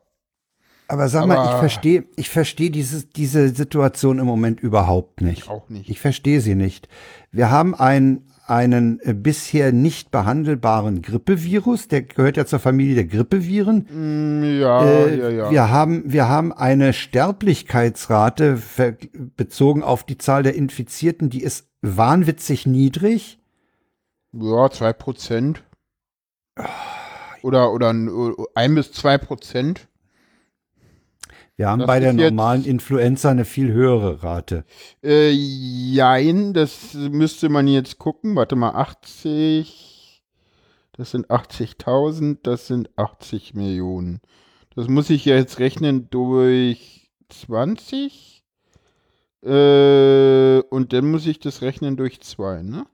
Aber 0.87 1.07
sag 1.07 1.23
aber, 1.23 1.35
mal, 1.35 1.45
ich 1.53 1.59
verstehe, 1.59 2.05
ich 2.15 2.29
verstehe 2.29 2.69
diese, 2.69 3.05
diese 3.05 3.49
Situation 3.49 4.19
im 4.19 4.25
Moment 4.25 4.59
überhaupt 4.59 5.21
nicht. 5.21 5.43
Ich 5.43 5.49
auch 5.49 5.69
nicht. 5.69 5.89
Ich 5.89 5.99
verstehe 5.99 6.41
sie 6.41 6.53
nicht. 6.53 6.89
Wir 7.31 7.49
haben 7.49 7.73
ein, 7.73 8.30
einen 8.51 8.99
äh, 8.99 9.13
bisher 9.13 9.71
nicht 9.71 10.11
behandelbaren 10.11 11.01
Grippevirus, 11.01 11.87
der 11.87 12.01
gehört 12.01 12.35
ja 12.35 12.45
zur 12.45 12.59
Familie 12.59 12.95
der 12.95 13.05
Grippeviren. 13.05 13.87
Mm, 13.89 14.59
ja, 14.59 14.83
äh, 14.83 15.17
ja, 15.17 15.29
ja. 15.29 15.51
Wir 15.51 15.69
haben, 15.69 16.03
wir 16.05 16.27
haben 16.27 16.51
eine 16.51 16.91
Sterblichkeitsrate 16.91 18.61
bezogen 19.37 19.83
auf 19.83 20.03
die 20.03 20.17
Zahl 20.17 20.43
der 20.43 20.55
Infizierten, 20.55 21.29
die 21.29 21.41
ist 21.41 21.69
wahnwitzig 21.81 22.67
niedrig. 22.67 23.39
Ja, 24.33 24.69
zwei 24.69 24.91
Prozent. 24.91 25.63
Oder, 27.43 27.71
oder 27.71 27.89
ein 27.89 28.75
bis 28.75 28.91
zwei 28.91 29.17
Prozent. 29.17 29.87
Wir 31.61 31.69
haben 31.69 31.77
das 31.77 31.85
bei 31.85 31.99
der 31.99 32.13
normalen 32.13 32.65
Influenza 32.65 33.29
eine 33.29 33.45
viel 33.45 33.71
höhere 33.71 34.23
Rate. 34.23 34.65
Äh, 35.03 35.29
jein, 35.29 36.55
das 36.55 36.95
müsste 36.95 37.49
man 37.49 37.67
jetzt 37.67 37.99
gucken. 37.99 38.35
Warte 38.35 38.55
mal, 38.55 38.71
80, 38.71 40.23
das 40.93 41.11
sind 41.11 41.29
80.000, 41.29 42.39
das 42.41 42.65
sind 42.65 42.89
80 42.97 43.53
Millionen. 43.53 44.21
Das 44.75 44.87
muss 44.87 45.11
ich 45.11 45.23
jetzt 45.25 45.59
rechnen 45.59 46.09
durch 46.09 47.11
20. 47.29 48.43
Äh, 49.43 50.61
und 50.61 50.93
dann 50.93 51.11
muss 51.11 51.27
ich 51.27 51.37
das 51.37 51.61
rechnen 51.61 51.95
durch 51.95 52.21
2, 52.21 52.63
ne? 52.63 52.87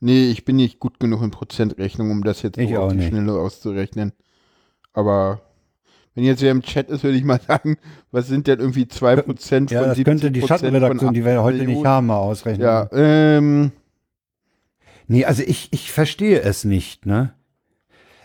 Nee, 0.00 0.30
ich 0.30 0.44
bin 0.44 0.56
nicht 0.56 0.80
gut 0.80 1.00
genug 1.00 1.22
in 1.22 1.30
Prozentrechnung, 1.30 2.10
um 2.10 2.24
das 2.24 2.42
jetzt 2.42 2.58
ich 2.58 2.68
so 2.68 2.76
auf 2.76 2.92
die 2.92 3.06
Schnelle 3.06 3.32
auszurechnen. 3.32 4.12
Aber 4.92 5.40
wenn 6.14 6.24
jetzt 6.24 6.42
wer 6.42 6.50
im 6.50 6.62
Chat 6.62 6.88
ist, 6.90 7.04
würde 7.04 7.16
ich 7.16 7.24
mal 7.24 7.40
sagen, 7.46 7.76
was 8.10 8.26
sind 8.26 8.46
denn 8.46 8.58
irgendwie 8.58 8.84
2% 8.84 9.22
von 9.22 9.66
ja, 9.68 9.84
das 9.84 10.02
könnte 10.02 10.30
die 10.30 10.42
Schattenredaktion, 10.42 11.14
die 11.14 11.24
wir 11.24 11.42
heute 11.42 11.58
Millionen. 11.58 11.78
nicht 11.78 11.86
haben, 11.86 12.06
mal 12.06 12.18
ausrechnen. 12.18 12.62
Ja, 12.62 12.88
ähm. 12.92 13.72
Nee, 15.06 15.24
also 15.24 15.42
ich, 15.44 15.68
ich 15.72 15.90
verstehe 15.90 16.40
es 16.40 16.64
nicht, 16.64 17.04
ne? 17.04 17.34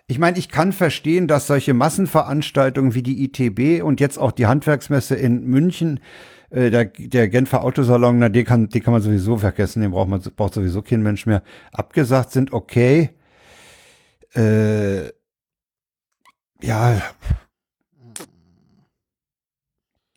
Ich 0.07 0.19
meine, 0.19 0.37
ich 0.37 0.49
kann 0.49 0.71
verstehen, 0.71 1.27
dass 1.27 1.47
solche 1.47 1.73
Massenveranstaltungen 1.73 2.93
wie 2.93 3.01
die 3.01 3.23
ITB 3.23 3.83
und 3.83 3.99
jetzt 3.99 4.19
auch 4.19 4.31
die 4.31 4.45
Handwerksmesse 4.45 5.15
in 5.15 5.45
München, 5.45 5.99
äh, 6.51 6.69
der, 6.69 6.85
der 6.85 7.27
Genfer 7.27 7.63
Autosalon, 7.63 8.19
na, 8.19 8.29
den 8.29 8.45
kann, 8.45 8.69
den 8.69 8.83
kann 8.83 8.93
man 8.93 9.01
sowieso 9.01 9.37
vergessen, 9.37 9.81
den 9.81 9.91
braucht 9.91 10.09
man 10.09 10.21
braucht 10.35 10.53
sowieso 10.53 10.83
kein 10.83 11.01
Mensch 11.01 11.25
mehr, 11.25 11.41
abgesagt 11.71 12.31
sind, 12.31 12.53
okay. 12.53 13.09
Äh, 14.35 15.09
ja, 16.61 17.01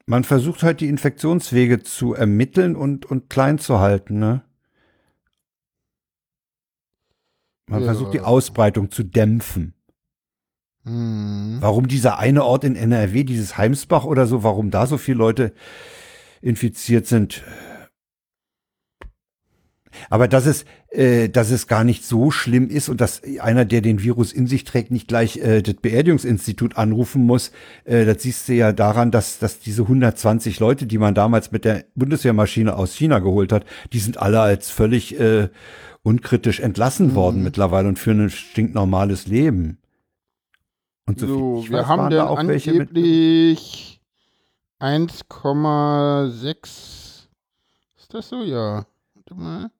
man 0.08 0.24
versucht 0.24 0.62
halt 0.62 0.80
die 0.80 0.88
Infektionswege 0.88 1.82
zu 1.82 2.14
ermitteln 2.14 2.76
und, 2.76 3.04
und 3.04 3.28
klein 3.28 3.58
zu 3.58 3.78
halten, 3.78 4.18
ne? 4.18 4.42
Man 7.66 7.80
ja. 7.80 7.86
versucht 7.86 8.14
die 8.14 8.22
Ausbreitung 8.22 8.90
zu 8.90 9.02
dämpfen. 9.02 9.74
Mhm. 10.84 11.58
Warum 11.60 11.86
dieser 11.88 12.18
eine 12.18 12.44
Ort 12.44 12.64
in 12.64 12.74
NRW, 12.74 13.24
dieses 13.24 13.58
Heimsbach 13.58 14.04
oder 14.04 14.26
so, 14.26 14.42
warum 14.42 14.70
da 14.70 14.86
so 14.86 14.96
viele 14.96 15.18
Leute 15.18 15.52
infiziert 16.40 17.06
sind, 17.06 17.44
aber 20.10 20.28
dass 20.28 20.46
es, 20.46 20.64
äh, 20.90 21.28
dass 21.28 21.50
es 21.50 21.66
gar 21.66 21.84
nicht 21.84 22.04
so 22.04 22.30
schlimm 22.30 22.68
ist 22.68 22.88
und 22.88 23.00
dass 23.00 23.22
einer, 23.40 23.64
der 23.64 23.80
den 23.80 24.02
Virus 24.02 24.32
in 24.32 24.46
sich 24.46 24.64
trägt, 24.64 24.90
nicht 24.90 25.08
gleich 25.08 25.38
äh, 25.38 25.62
das 25.62 25.74
Beerdigungsinstitut 25.74 26.76
anrufen 26.76 27.24
muss, 27.24 27.52
äh, 27.84 28.04
das 28.04 28.22
siehst 28.22 28.48
du 28.48 28.54
ja 28.54 28.72
daran, 28.72 29.10
dass, 29.10 29.38
dass 29.38 29.60
diese 29.60 29.82
120 29.82 30.60
Leute, 30.60 30.86
die 30.86 30.98
man 30.98 31.14
damals 31.14 31.52
mit 31.52 31.64
der 31.64 31.84
Bundeswehrmaschine 31.94 32.76
aus 32.76 32.94
China 32.94 33.18
geholt 33.18 33.52
hat, 33.52 33.64
die 33.92 33.98
sind 33.98 34.18
alle 34.18 34.40
als 34.40 34.70
völlig 34.70 35.18
äh, 35.18 35.48
unkritisch 36.02 36.60
entlassen 36.60 37.08
mhm. 37.08 37.14
worden 37.14 37.42
mittlerweile 37.42 37.88
und 37.88 37.98
führen 37.98 38.26
ein 38.26 38.30
stinknormales 38.30 39.26
Leben. 39.26 39.78
Und 41.06 41.20
so, 41.20 41.26
so 41.26 41.62
viel, 41.62 41.72
wir 41.72 41.78
weiß, 41.78 41.86
haben 41.86 42.10
dann 42.10 42.28
auch 42.28 42.38
angeblich 42.38 44.00
1,6 44.80 46.98
ist 48.08 48.14
das 48.14 48.28
so? 48.30 48.42
Ja. 48.42 48.86
Warte 49.14 49.34
mal 49.34 49.70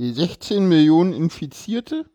16 0.00 0.68
Millionen 0.68 1.12
Infizierte. 1.12 2.06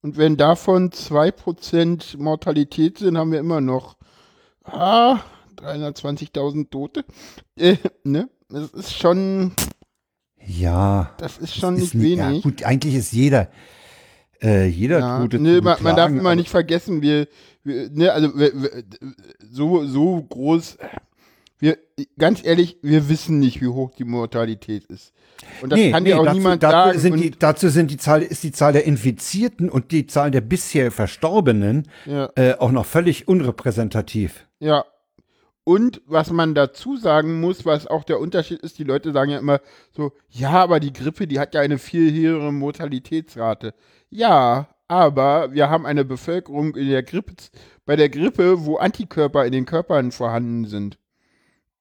Und 0.00 0.16
wenn 0.16 0.36
davon 0.36 0.90
2% 0.90 2.18
Mortalität 2.18 2.98
sind, 2.98 3.16
haben 3.16 3.32
wir 3.32 3.38
immer 3.38 3.60
noch 3.60 3.96
ah, 4.64 5.20
320.000 5.56 6.70
Tote. 6.70 7.04
Äh, 7.56 7.76
ne? 8.02 8.28
Das 8.48 8.70
ist 8.70 8.98
schon. 8.98 9.52
Ja. 10.44 11.14
Das 11.18 11.38
ist 11.38 11.54
schon 11.54 11.74
nicht 11.74 11.94
ist 11.94 12.00
wenig. 12.00 12.18
Ja, 12.18 12.40
gut, 12.40 12.64
eigentlich 12.64 12.94
ist 12.94 13.12
jeder. 13.12 13.48
Äh, 14.42 14.66
jeder 14.66 14.98
ja, 14.98 15.20
Tote. 15.20 15.38
Ne, 15.38 15.60
man, 15.60 15.80
man, 15.82 15.96
darf 15.96 16.10
immer 16.10 16.34
nicht 16.34 16.50
vergessen, 16.50 17.00
wir, 17.00 17.28
wir 17.62 17.88
ne, 17.90 18.12
also 18.12 18.36
wir, 18.36 18.52
so, 19.38 19.86
so 19.86 20.20
groß. 20.20 20.78
Wir, 21.58 21.78
ganz 22.18 22.44
ehrlich, 22.44 22.76
wir 22.82 23.08
wissen 23.08 23.38
nicht, 23.38 23.60
wie 23.60 23.68
hoch 23.68 23.92
die 23.92 24.04
Mortalität 24.04 24.84
ist. 24.86 25.12
Und 25.60 25.70
das 25.70 25.78
nee, 25.78 25.90
kann 25.90 26.04
dir 26.04 26.20
auch 26.20 26.24
dazu, 26.24 26.36
niemand 26.36 26.62
dazu 26.62 26.76
sagen. 26.76 26.98
Sind 26.98 27.20
die, 27.20 27.30
dazu 27.30 27.68
sind 27.68 27.90
die 27.90 27.96
Zahl, 27.96 28.22
ist 28.22 28.42
die 28.42 28.52
Zahl 28.52 28.72
der 28.72 28.84
Infizierten 28.84 29.68
und 29.68 29.92
die 29.92 30.06
Zahl 30.06 30.30
der 30.30 30.40
bisher 30.40 30.90
Verstorbenen 30.90 31.88
ja. 32.06 32.30
äh, 32.36 32.54
auch 32.58 32.72
noch 32.72 32.86
völlig 32.86 33.28
unrepräsentativ. 33.28 34.46
Ja. 34.58 34.84
Und 35.64 36.02
was 36.06 36.32
man 36.32 36.56
dazu 36.56 36.96
sagen 36.96 37.40
muss, 37.40 37.64
was 37.64 37.86
auch 37.86 38.02
der 38.02 38.18
Unterschied 38.18 38.60
ist, 38.60 38.78
die 38.78 38.84
Leute 38.84 39.12
sagen 39.12 39.30
ja 39.30 39.38
immer 39.38 39.60
so, 39.92 40.12
ja, 40.28 40.50
aber 40.50 40.80
die 40.80 40.92
Grippe, 40.92 41.28
die 41.28 41.38
hat 41.38 41.54
ja 41.54 41.60
eine 41.60 41.78
viel 41.78 42.12
höhere 42.12 42.52
Mortalitätsrate. 42.52 43.72
Ja, 44.10 44.68
aber 44.88 45.54
wir 45.54 45.70
haben 45.70 45.86
eine 45.86 46.04
Bevölkerung 46.04 46.74
in 46.74 46.88
der 46.88 47.04
Grippe, 47.04 47.34
bei 47.86 47.96
der 47.96 48.08
Grippe, 48.08 48.66
wo 48.66 48.76
Antikörper 48.76 49.46
in 49.46 49.52
den 49.52 49.64
Körpern 49.64 50.10
vorhanden 50.10 50.66
sind. 50.66 50.98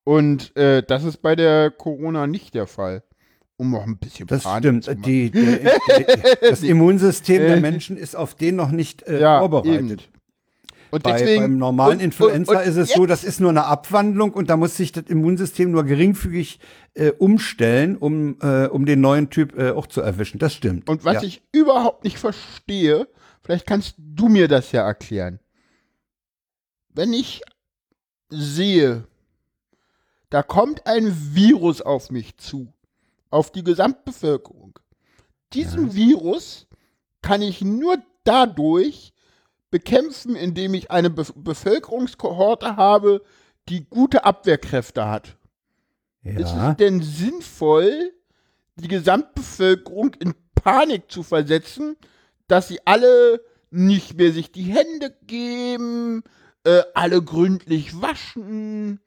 Und 0.03 0.55
äh, 0.55 0.83
das 0.83 1.03
ist 1.03 1.17
bei 1.17 1.35
der 1.35 1.71
Corona 1.71 2.27
nicht 2.27 2.53
der 2.53 2.67
Fall. 2.67 3.03
Um 3.61 3.69
noch 3.69 3.83
ein 3.85 3.97
bisschen 3.97 4.25
Das 4.25 4.41
Panik 4.41 4.63
stimmt. 4.63 4.83
zu 4.85 4.91
machen. 4.91 5.03
Die, 5.03 5.29
der, 5.29 5.57
der, 5.57 6.35
das 6.49 6.63
Immunsystem 6.63 7.41
der 7.43 7.59
Menschen 7.61 7.95
ist 7.95 8.15
auf 8.15 8.33
den 8.33 8.55
noch 8.55 8.71
nicht 8.71 9.03
äh, 9.03 9.21
ja, 9.21 9.39
vorbereitet. 9.39 10.01
eben. 10.01 10.11
Und 10.89 11.03
Bei, 11.03 11.11
deswegen, 11.13 11.43
beim 11.43 11.57
normalen 11.59 11.99
und- 11.99 12.03
Influenza 12.03 12.51
und- 12.53 12.57
und 12.57 12.63
ist 12.67 12.75
es 12.75 12.89
jetzt- 12.89 12.97
so, 12.97 13.05
das 13.05 13.23
ist 13.23 13.39
nur 13.39 13.51
eine 13.51 13.65
Abwandlung 13.65 14.31
und 14.33 14.49
da 14.49 14.57
muss 14.57 14.75
sich 14.75 14.91
das 14.91 15.03
Immunsystem 15.05 15.69
nur 15.71 15.83
geringfügig 15.83 16.59
äh, 16.95 17.11
umstellen, 17.11 17.97
um, 17.97 18.37
äh, 18.41 18.65
um 18.65 18.85
den 18.87 18.99
neuen 18.99 19.29
Typ 19.29 19.55
äh, 19.57 19.69
auch 19.69 19.85
zu 19.85 20.01
erwischen. 20.01 20.39
Das 20.39 20.53
stimmt. 20.55 20.89
Und 20.89 21.05
was 21.05 21.15
ja. 21.15 21.23
ich 21.23 21.43
überhaupt 21.51 22.03
nicht 22.03 22.17
verstehe, 22.17 23.07
vielleicht 23.43 23.67
kannst 23.67 23.93
du 23.99 24.27
mir 24.27 24.47
das 24.47 24.71
ja 24.71 24.81
erklären. 24.85 25.39
Wenn 26.93 27.13
ich 27.13 27.41
sehe, 28.29 29.05
da 30.31 30.41
kommt 30.43 30.87
ein 30.87 31.15
Virus 31.35 31.81
auf 31.81 32.09
mich 32.09 32.35
zu, 32.37 32.73
auf 33.31 33.51
die 33.51 33.63
Gesamtbevölkerung. 33.63 34.77
Diesen 35.53 35.95
Virus 35.95 36.67
kann 37.21 37.41
ich 37.41 37.61
nur 37.61 37.97
dadurch 38.23 39.13
bekämpfen, 39.69 40.35
indem 40.35 40.73
ich 40.73 40.91
eine 40.91 41.09
Be 41.09 41.25
Bevölkerungskohorte 41.35 42.75
habe, 42.75 43.23
die 43.69 43.85
gute 43.85 44.25
Abwehrkräfte 44.25 45.07
hat. 45.07 45.37
Ist 46.23 46.51
ja. 46.51 46.71
es 46.71 46.77
denn 46.77 47.01
sinnvoll, 47.01 48.13
die 48.75 48.87
Gesamtbevölkerung 48.87 50.13
in 50.15 50.35
Panik 50.55 51.11
zu 51.11 51.23
versetzen, 51.23 51.95
dass 52.47 52.67
sie 52.67 52.79
alle 52.85 53.41
nicht 53.71 54.17
mehr 54.17 54.31
sich 54.31 54.51
die 54.51 54.63
Hände 54.63 55.15
geben, 55.25 56.23
äh, 56.63 56.83
alle 56.93 57.23
gründlich 57.23 58.01
waschen, 58.01 58.99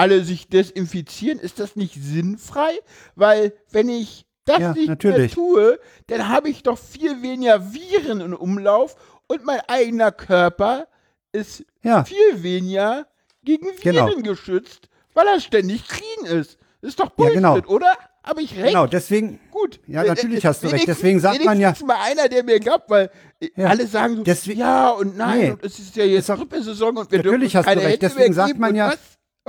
alle 0.00 0.24
sich 0.24 0.48
desinfizieren? 0.48 1.38
Ist 1.38 1.60
das 1.60 1.76
nicht 1.76 1.94
sinnfrei? 1.94 2.70
Weil 3.14 3.52
wenn 3.70 3.88
ich 3.88 4.26
das 4.46 4.58
Ja, 4.58 4.72
nicht 4.72 4.88
natürlich. 4.88 5.36
mehr 5.36 5.44
tue, 5.46 5.78
dann 6.08 6.28
habe 6.28 6.48
ich 6.48 6.62
doch 6.62 6.78
viel 6.78 7.22
weniger 7.22 7.72
Viren 7.72 8.20
im 8.20 8.34
Umlauf 8.34 8.96
und 9.28 9.44
mein 9.44 9.60
eigener 9.68 10.10
Körper 10.12 10.86
ist 11.32 11.64
Ja. 11.82 12.04
viel 12.04 12.42
weniger 12.42 13.06
gegen 13.44 13.66
Viren 13.66 14.06
Genau. 14.16 14.16
geschützt, 14.22 14.88
weil 15.14 15.26
er 15.26 15.40
ständig 15.40 15.86
clean 15.86 16.40
ist. 16.40 16.58
Ist 16.82 16.98
doch 16.98 17.06
Ja, 17.06 17.12
Bullshit, 17.16 17.34
genau. 17.36 17.58
oder? 17.66 17.92
Habe 18.22 18.42
ich 18.42 18.54
recht? 18.56 18.68
Genau, 18.68 18.86
deswegen, 18.86 19.40
Gut. 19.50 19.80
Ja, 19.86 20.02
natürlich 20.04 20.44
äh, 20.44 20.48
hast 20.48 20.62
du 20.62 20.68
recht. 20.68 20.86
Deswegen 20.86 21.20
sagt 21.20 21.42
man 21.44 21.58
ja- 21.58 21.68
wenigstens 21.68 21.86
mal 21.88 21.96
einer, 22.02 22.28
der 22.28 22.44
mir 22.44 22.60
glaubt, 22.60 22.88
weil 22.90 23.10
Ja. 23.56 23.68
alle 23.68 23.86
sagen 23.86 24.16
so, 24.16 24.22
Deswegen- 24.24 24.60
ja 24.60 24.90
und 24.90 25.16
nein, 25.16 25.38
Nee. 25.38 25.50
und 25.52 25.62
es 25.64 25.78
ist 25.78 25.96
ja 25.96 26.04
jetzt 26.04 26.26
Grippesaison 26.28 26.96
und 26.98 27.10
wir 27.10 27.18
Natürlich 27.18 27.52
dürfen 27.52 27.56
hast 27.58 27.64
du 27.64 27.68
keine 27.68 27.80
recht. 27.82 28.02
Hände 28.02 28.14
Deswegen 28.14 28.34
sagt 28.34 28.58
man 28.58 28.74
ja- 28.74 28.88
was? 28.88 28.98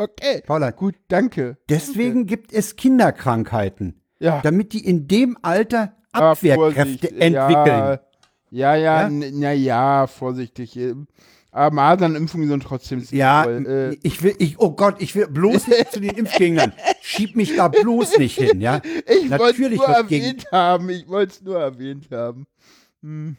Okay, 0.01 0.41
Paula, 0.47 0.71
gut, 0.71 0.95
danke. 1.09 1.57
deswegen 1.69 2.25
gibt 2.25 2.51
es 2.53 2.75
Kinderkrankheiten, 2.75 4.01
Ja. 4.19 4.41
damit 4.41 4.73
die 4.73 4.85
in 4.85 5.07
dem 5.07 5.37
Alter 5.41 5.95
Abwehrkräfte 6.11 7.07
Vorsicht, 7.09 7.21
entwickeln. 7.21 7.35
Ja, 7.35 7.99
ja, 8.49 8.75
ja, 8.75 9.07
Ja? 9.07 9.09
na 9.09 9.51
ja, 9.53 10.07
vorsichtig. 10.07 10.75
äh, 10.77 10.93
Aber 11.51 11.75
Masernimpfungen 11.75 12.47
sind 12.49 12.63
trotzdem 12.63 13.05
Ja, 13.11 13.43
sinnvoll. 13.45 13.91
Äh, 13.93 13.97
ich 14.03 14.23
will, 14.23 14.35
ich, 14.39 14.59
oh 14.59 14.71
Gott, 14.71 14.95
ich 14.99 15.15
will 15.15 15.27
bloß 15.27 15.67
nicht 15.67 15.91
zu 15.91 15.99
den 15.99 16.15
Impfgegnern. 16.15 16.73
Schieb 17.01 17.35
mich 17.35 17.55
da 17.55 17.67
bloß 17.67 18.17
nicht 18.17 18.37
hin, 18.37 18.59
ja? 18.61 18.81
ich 19.05 19.05
wollte 19.05 19.25
es 19.25 19.29
Natürlich 19.29 19.79
nur 19.79 20.03
gegen, 20.07 20.23
erwähnt 20.25 20.45
haben. 20.51 20.89
Ich 20.89 21.07
wollte 21.07 21.33
es 21.33 21.41
nur 21.41 21.59
erwähnt 21.59 22.07
haben. 22.11 22.45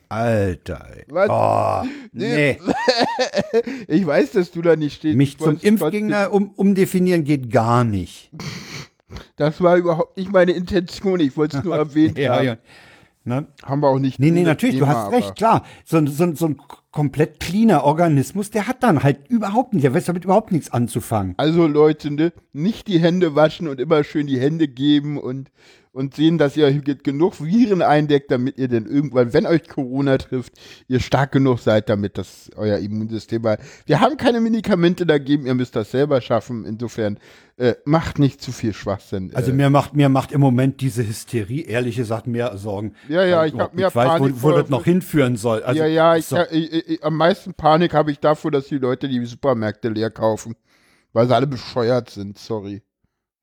Alter, 0.09 0.87
ey. 0.97 1.05
Was? 1.09 1.29
Oh, 1.31 1.89
nee. 2.13 2.59
Ich 3.89 4.05
weiß, 4.07 4.33
dass 4.33 4.51
du 4.51 4.61
da 4.63 4.75
nicht 4.77 4.97
stehst. 4.97 5.17
Mich 5.17 5.31
Ich 5.33 5.39
zum 5.39 5.59
Impfgegner 5.61 6.33
um, 6.33 6.51
umdefinieren 6.51 7.25
geht 7.25 7.51
gar 7.51 7.85
nicht. 7.85 8.31
Das 9.37 9.61
war 9.61 9.77
überhaupt 9.77 10.17
nicht 10.17 10.33
meine 10.33 10.53
Intention. 10.53 11.21
Ich 11.21 11.37
wollte 11.37 11.59
es 11.59 11.65
nur 11.65 11.77
erwähnt 11.77 12.17
Ja, 12.17 12.37
haben. 12.37 12.47
ja. 12.47 12.57
Ne? 13.25 13.47
Haben 13.63 13.83
wir 13.83 13.89
auch 13.89 13.99
nicht. 13.99 14.19
Nee, 14.19 14.31
nee, 14.31 14.43
natürlich, 14.43 14.77
du 14.79 14.85
Thema, 14.87 14.97
hast 14.97 15.07
aber- 15.09 15.17
recht, 15.17 15.37
klar. 15.37 15.67
So, 15.85 16.05
so, 16.07 16.35
so 16.35 16.47
ein 16.47 16.57
komplett 16.93 17.41
cleaner 17.41 17.85
Organismus, 17.85 18.51
der 18.51 18.69
hat 18.69 18.83
dann 18.83 19.03
halt 19.03 19.29
überhaupt 19.29 19.73
nicht, 19.73 19.83
der 19.83 19.95
weiß 19.95 20.05
damit 20.05 20.25
überhaupt 20.25 20.53
nichts 20.53 20.71
anzufangen. 20.71 21.35
Also 21.39 21.67
Leute, 21.67 22.11
ne, 22.11 22.33
nicht 22.53 22.87
die 22.87 23.01
Hände 23.01 23.35
waschen 23.35 23.67
und 23.67 23.81
immer 23.81 24.05
schön 24.05 24.27
die 24.27 24.39
Hände 24.39 24.69
geben 24.69 25.19
und, 25.19 25.51
und 25.93 26.15
sehen, 26.15 26.37
dass 26.37 26.55
ihr 26.57 26.71
genug 26.83 27.41
Viren 27.43 27.81
eindeckt, 27.81 28.31
damit 28.31 28.59
ihr 28.59 28.69
denn 28.69 28.85
irgendwann, 28.85 29.33
wenn 29.33 29.47
euch 29.47 29.67
Corona 29.69 30.19
trifft, 30.19 30.53
ihr 30.87 31.01
stark 31.01 31.33
genug 31.33 31.61
seid, 31.61 31.89
damit 31.89 32.19
das 32.19 32.51
euer 32.57 32.77
Immunsystem 32.77 33.43
war. 33.43 33.57
Wir 33.87 34.01
haben 34.01 34.19
keine 34.19 34.41
Medikamente 34.41 35.07
dagegen, 35.07 35.47
ihr 35.47 35.55
müsst 35.55 35.75
das 35.75 35.91
selber 35.91 36.21
schaffen. 36.21 36.67
Insofern 36.67 37.19
äh, 37.63 37.77
macht 37.85 38.19
nicht 38.19 38.43
zu 38.43 38.51
viel 38.51 38.73
Schwachsinn. 38.75 39.31
Also 39.35 39.53
äh, 39.53 39.55
mir 39.55 39.71
macht 39.71 39.95
mir 39.95 40.09
macht 40.09 40.33
im 40.33 40.41
Moment 40.41 40.81
diese 40.81 41.07
Hysterie, 41.07 41.63
ehrlich 41.63 41.95
gesagt, 41.95 42.27
mehr 42.27 42.57
Sorgen. 42.59 42.95
Ja, 43.09 43.25
ja, 43.25 43.45
ich 43.45 43.53
hab 43.53 43.55
überhaupt 43.55 43.75
mehr 43.77 43.87
nicht 43.87 43.95
weiß, 43.95 44.09
Panik 44.09 44.35
wo, 44.39 44.49
wo 44.49 44.53
das 44.57 44.69
noch 44.69 44.85
hinführen 44.85 45.37
soll. 45.37 45.63
Also, 45.63 45.81
ja, 45.81 45.87
ja, 45.87 46.17
ich, 46.17 46.27
so, 46.27 46.37
ja, 46.37 46.47
ich, 46.51 46.73
ich, 46.73 47.05
am 47.05 47.17
meisten 47.17 47.55
Panik 47.55 47.95
habe 47.95 48.11
ich 48.11 48.19
davor, 48.19 48.51
dass 48.51 48.67
die 48.67 48.79
Leute 48.79 49.09
die 49.09 49.25
Supermärkte 49.25 49.91
leer 49.91 50.11
kaufen. 50.11 50.57
Weil 51.13 51.29
sie 51.29 51.37
alle 51.37 51.47
bescheuert 51.47 52.11
sind, 52.11 52.39
sorry. 52.39 52.83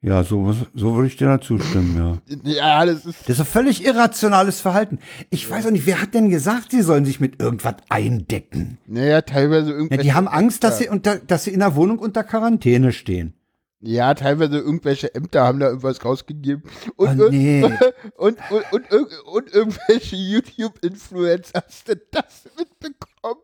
ja, 0.02 0.24
so, 0.24 0.54
so 0.74 0.96
würde 0.96 1.08
ich 1.08 1.16
dir 1.18 1.28
dazu 1.28 1.58
stimmen, 1.60 1.96
ja. 2.28 2.36
Ja, 2.44 2.86
das 2.86 3.06
ist. 3.06 3.22
Das 3.22 3.38
ist 3.38 3.40
ein 3.40 3.46
völlig 3.46 3.86
irrationales 3.86 4.60
Verhalten. 4.60 5.00
Ich 5.30 5.50
weiß 5.50 5.66
auch 5.68 5.72
nicht, 5.72 5.86
wer 5.86 6.02
hat 6.02 6.14
denn 6.14 6.30
gesagt, 6.30 6.72
sie 6.72 6.82
sollen 6.82 7.06
sich 7.06 7.20
mit 7.22 7.40
irgendwas 7.42 7.76
eindecken? 7.88 8.80
Naja, 8.86 9.22
teilweise 9.22 9.70
Ja, 9.70 9.76
irgendwelche. 9.78 10.04
die 10.04 10.14
haben 10.14 10.28
Angst, 10.28 10.64
dass 10.66 10.80
sie, 10.80 10.90
unter, 10.90 11.18
dass 11.20 11.44
sie 11.46 11.52
in 11.52 11.60
der 11.60 11.76
Wohnung 11.76 12.00
unter 12.00 12.24
Quarantäne 12.24 12.92
stehen. 12.92 13.34
Ja, 13.82 14.14
teilweise 14.14 14.58
irgendwelche 14.58 15.14
Ämter 15.16 15.44
haben 15.44 15.60
da 15.60 15.68
irgendwas 15.68 16.04
rausgegeben. 16.04 16.64
Und, 16.98 17.22
Oh, 17.22 17.30
nee. 17.30 17.64
und, 18.18 18.38
und, 18.50 18.74
und, 18.74 18.92
und, 18.92 19.20
und 19.26 19.54
irgendwelche 19.54 20.18
YouTube-Influencer. 20.18 21.64
Hast 21.66 21.88
du 21.88 21.96
das 22.12 22.44
mitbekommen? 22.58 23.42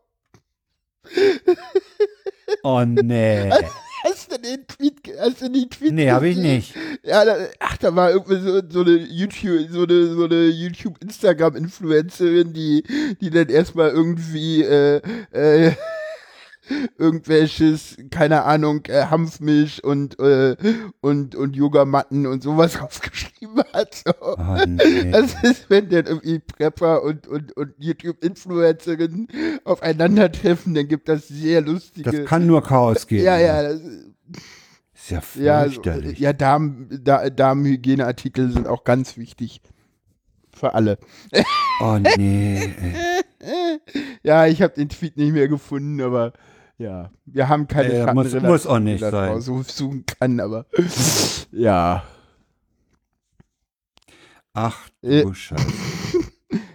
Oh 2.64 2.84
nee. 2.86 3.50
Hast 4.04 4.32
du 4.32 4.38
den 4.38 4.68
Tweet, 4.68 5.02
hast 5.20 5.42
du 5.42 5.50
den 5.50 5.68
Tweet 5.68 5.92
Nee, 5.92 6.12
habe 6.12 6.28
ich 6.28 6.38
nicht. 6.38 6.76
Ja, 7.02 7.26
da, 7.26 7.38
ach, 7.60 7.76
da 7.78 7.96
war 7.96 8.12
irgendwie 8.12 8.40
so, 8.40 8.62
so 8.70 8.82
eine 8.82 8.98
YouTube, 8.98 9.68
so 9.72 9.82
eine, 9.82 10.14
so 10.14 10.26
eine 10.26 10.46
YouTube-Instagram-Influencerin, 10.46 12.54
die, 12.54 12.84
die 13.20 13.32
dann 13.32 13.50
erstmal 13.50 13.90
irgendwie, 13.90 14.62
äh, 14.62 15.02
äh, 15.32 15.72
irgendwelches, 16.98 17.98
keine 18.10 18.44
Ahnung, 18.44 18.86
äh, 18.88 19.06
Hanfmilch 19.06 19.84
und, 19.84 20.20
äh, 20.20 20.56
und, 21.02 21.36
und 21.36 21.56
Yogamatten 21.56 22.26
und 22.28 22.44
sowas 22.44 22.80
aufgeschrieben 22.82 23.64
hat. 23.74 23.96
So. 24.06 24.14
Oh 24.22 24.58
nee. 24.68 25.12
Das 25.12 25.44
ist, 25.44 25.70
wenn 25.70 25.90
dann 25.90 26.06
irgendwie 26.06 26.40
Prepper 26.40 27.04
und, 27.04 27.28
und, 27.28 27.56
und 27.56 27.74
YouTube-Influencerinnen 27.78 29.28
aufeinandertreffen, 29.64 30.74
dann 30.74 30.88
gibt 30.88 31.10
das 31.10 31.28
sehr 31.28 31.62
lustige. 31.62 32.12
Das 32.12 32.26
kann 32.26 32.48
nur 32.48 32.64
Chaos 32.64 33.08
geben. 33.08 33.26
ja, 33.26 33.38
ja, 33.38 33.64
das, 33.64 33.82
Ist 34.94 35.10
ja 35.10 35.22
ja, 35.36 35.64
fürchterlich. 35.64 36.20
ja 36.20 36.34
Darm, 36.34 36.88
da, 36.90 37.30
Darmhygieneartikel 37.30 38.52
sind 38.52 38.68
auch 38.68 38.84
ganz 38.84 39.18
wichtig. 39.18 39.62
Für 40.54 40.74
alle. 40.74 40.98
Oh 41.82 41.98
nee. 42.18 42.74
Ja, 44.24 44.48
ich 44.48 44.62
habe 44.62 44.74
den 44.74 44.90
Tweet 44.90 45.18
nicht 45.18 45.34
mehr 45.34 45.48
gefunden, 45.48 46.02
aber 46.02 46.34
ja, 46.78 47.10
wir 47.26 47.50
haben 47.50 47.68
keine 47.68 47.94
Äh, 47.94 48.14
muss- 48.14 48.34
muss 48.42 48.68
auch 48.68 48.80
nicht 48.80 49.02
sein. 49.02 49.30
raussuchen 49.32 50.06
kann, 50.06 50.40
aber 50.40 50.66
ja. 51.52 52.04
Ach 54.54 54.88
Äh, 55.02 55.24
du 55.24 55.34
Scheiße. 55.34 55.66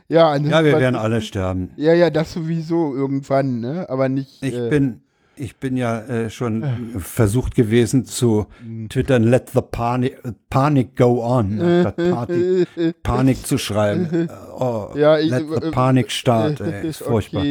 Ja, 0.08 0.34
Ja, 0.36 0.64
wir 0.64 0.78
werden 0.80 0.96
alle 0.96 1.22
sterben. 1.22 1.70
Ja, 1.76 1.94
ja, 1.94 2.10
das 2.10 2.32
sowieso 2.32 2.94
irgendwann, 2.96 3.60
ne? 3.60 3.88
Aber 3.88 4.08
nicht. 4.08 4.42
Ich 4.42 4.54
äh, 4.54 4.68
bin, 4.68 5.02
ich 5.36 5.56
bin 5.58 5.76
ja 5.76 6.00
äh, 6.00 6.30
schon 6.30 6.64
versucht 6.98 7.54
gewesen 7.54 8.04
zu 8.06 8.46
Hm. 8.60 8.88
twittern, 8.88 9.22
let 9.22 9.50
the 9.50 9.60
panic, 9.62 10.18
panic 10.50 10.96
go 10.96 11.22
on, 11.24 11.58
statt 11.82 11.96
Party, 11.96 12.66
Panik 13.04 13.46
zu 13.46 13.56
schreiben. 13.56 14.08
Äh, 14.12 14.28
Oh, 14.58 14.90
Ja, 14.96 15.16
ich- 15.16 15.30
let 15.30 15.44
the 15.48 15.68
äh, 15.68 15.70
panic 15.70 16.10
start. 16.10 16.60
Ey, 16.60 16.88
ist 16.88 17.02
furchtbar. 17.04 17.44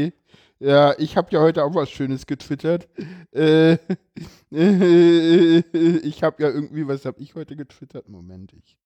Ja, 0.60 0.94
ich 0.98 1.16
habe 1.16 1.30
ja 1.32 1.40
heute 1.40 1.64
auch 1.64 1.74
was 1.74 1.90
Schönes 1.90 2.26
getwittert. 2.26 2.90
Äh, 3.32 3.74
ich 4.52 6.24
habe 6.24 6.44
ja 6.44 6.50
irgendwie, 6.50 6.88
was 6.88 7.06
habe 7.06 7.22
ich 7.22 7.36
heute 7.36 7.56
getwittert? 7.56 8.10
Moment, 8.10 8.52
ich 8.54 8.78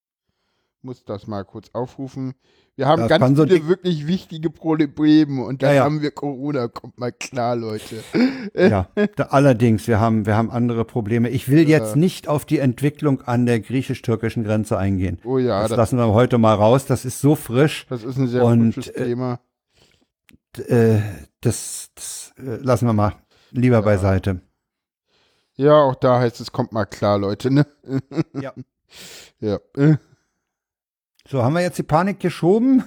muss 0.84 1.03
das 1.03 1.26
mal 1.28 1.43
kurz 1.45 1.69
aufrufen. 1.74 2.34
Wir 2.76 2.88
haben 2.88 3.07
Das 3.07 3.09
ganz 3.19 3.38
so 3.38 3.45
viele 3.47 3.67
wirklich 3.67 4.05
wichtige 4.05 4.49
Probleme 4.49 5.43
und 5.45 5.63
dann 5.63 5.69
Ja, 5.69 5.76
ja. 5.78 5.84
haben 5.86 6.01
wir 6.01 6.11
Corona. 6.11 6.67
Kommt 6.67 6.97
mal 6.99 7.11
klar, 7.11 7.55
Leute. 7.55 8.03
Ja, 8.55 8.89
da, 9.15 9.24
allerdings, 9.30 9.88
wir 9.88 9.99
haben, 9.99 10.26
wir 10.28 10.36
haben 10.36 10.51
andere 10.51 10.84
Probleme. 10.86 11.30
Ich 11.30 11.49
will 11.49 11.67
jetzt 11.67 11.95
nicht 11.95 12.28
auf 12.28 12.45
die 12.45 12.59
Entwicklung 12.59 13.21
an 13.21 13.45
der 13.45 13.61
griechisch-türkischen 13.61 14.43
Grenze 14.43 14.78
eingehen. 14.78 15.19
Oh 15.24 15.38
ja, 15.39 15.61
Das 15.61 15.69
das, 15.69 15.78
lassen 15.78 15.97
wir 15.97 16.13
heute 16.13 16.38
mal 16.38 16.53
raus. 16.53 16.86
Das 16.86 17.05
ist 17.05 17.19
so 17.21 17.36
frisch. 17.36 17.86
das 17.89 18.03
ist 18.03 18.17
ein 18.17 18.28
sehr 18.28 18.43
und, 18.45 18.76
gutes 18.76 18.89
äh, 18.89 19.05
Thema. 19.05 19.39
äh, 20.67 20.99
das, 21.46 21.89
das 21.96 22.34
äh, 22.38 22.58
lassen 22.58 22.88
wir 22.88 22.94
mal 22.94 23.16
lieber 23.52 23.82
beiseite. 23.82 24.41
Ja, 25.56 25.82
auch 25.84 25.96
da 25.96 26.20
heißt 26.20 26.41
es, 26.41 26.52
kommt 26.52 26.72
mal 26.72 26.86
klar, 26.86 27.18
Leute, 27.18 27.52
ne? 27.52 27.66
Ja. 28.39 28.54
Ja. 29.39 29.58
Äh. 29.76 29.98
So, 31.28 31.41
haben 31.41 31.54
wir 31.54 31.62
jetzt 31.62 31.80
die 31.80 31.84
Panik 31.84 32.20
geschoben? 32.20 32.84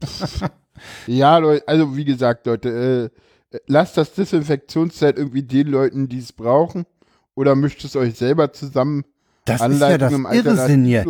Ja, 1.06 1.38
Leute, 1.38 1.66
also 1.66 1.96
wie 1.96 2.04
gesagt, 2.04 2.46
Leute, 2.46 3.10
äh, 3.50 3.58
lasst 3.66 3.96
das 3.96 4.12
Desinfektionszeit 4.12 5.18
irgendwie 5.18 5.42
den 5.42 5.66
Leuten, 5.66 6.08
die 6.08 6.18
es 6.18 6.32
brauchen. 6.32 6.86
Oder 7.34 7.54
mischt 7.54 7.84
es 7.84 7.96
euch 7.96 8.14
selber 8.14 8.52
zusammen. 8.52 9.04
Das 9.44 9.60
ist 9.60 9.80
ja 9.80 9.98
das 9.98 10.12
im 10.12 10.26
Irrsinn 10.26 10.84
hier. 10.84 11.04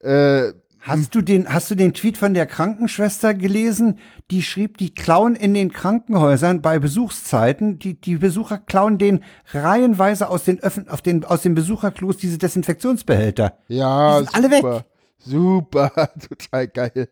Äh, 0.00 0.52
Hast 0.82 1.14
du 1.14 1.20
den, 1.20 1.46
hast 1.52 1.70
du 1.70 1.74
den 1.74 1.92
Tweet 1.92 2.16
von 2.16 2.32
der 2.32 2.46
Krankenschwester 2.46 3.34
gelesen? 3.34 3.98
Die 4.30 4.42
schrieb, 4.42 4.78
die 4.78 4.94
klauen 4.94 5.36
in 5.36 5.52
den 5.52 5.72
Krankenhäusern 5.72 6.62
bei 6.62 6.78
Besuchszeiten, 6.78 7.78
die, 7.78 8.00
die 8.00 8.16
Besucher 8.16 8.56
klauen 8.58 8.96
den 8.96 9.22
reihenweise 9.52 10.28
aus 10.30 10.44
den 10.44 10.58
Öffn, 10.60 10.88
auf 10.88 11.02
den, 11.02 11.24
aus 11.24 11.42
den 11.42 11.54
Besucherklos 11.54 12.16
diese 12.16 12.38
Desinfektionsbehälter. 12.38 13.58
ja, 13.68 14.20
Die 14.20 14.24
sind 14.26 14.34
alle 14.34 14.50
weg. 14.50 14.62
super. 14.62 14.84
Super, 15.22 15.90
total 16.28 16.68
geil. 16.68 17.08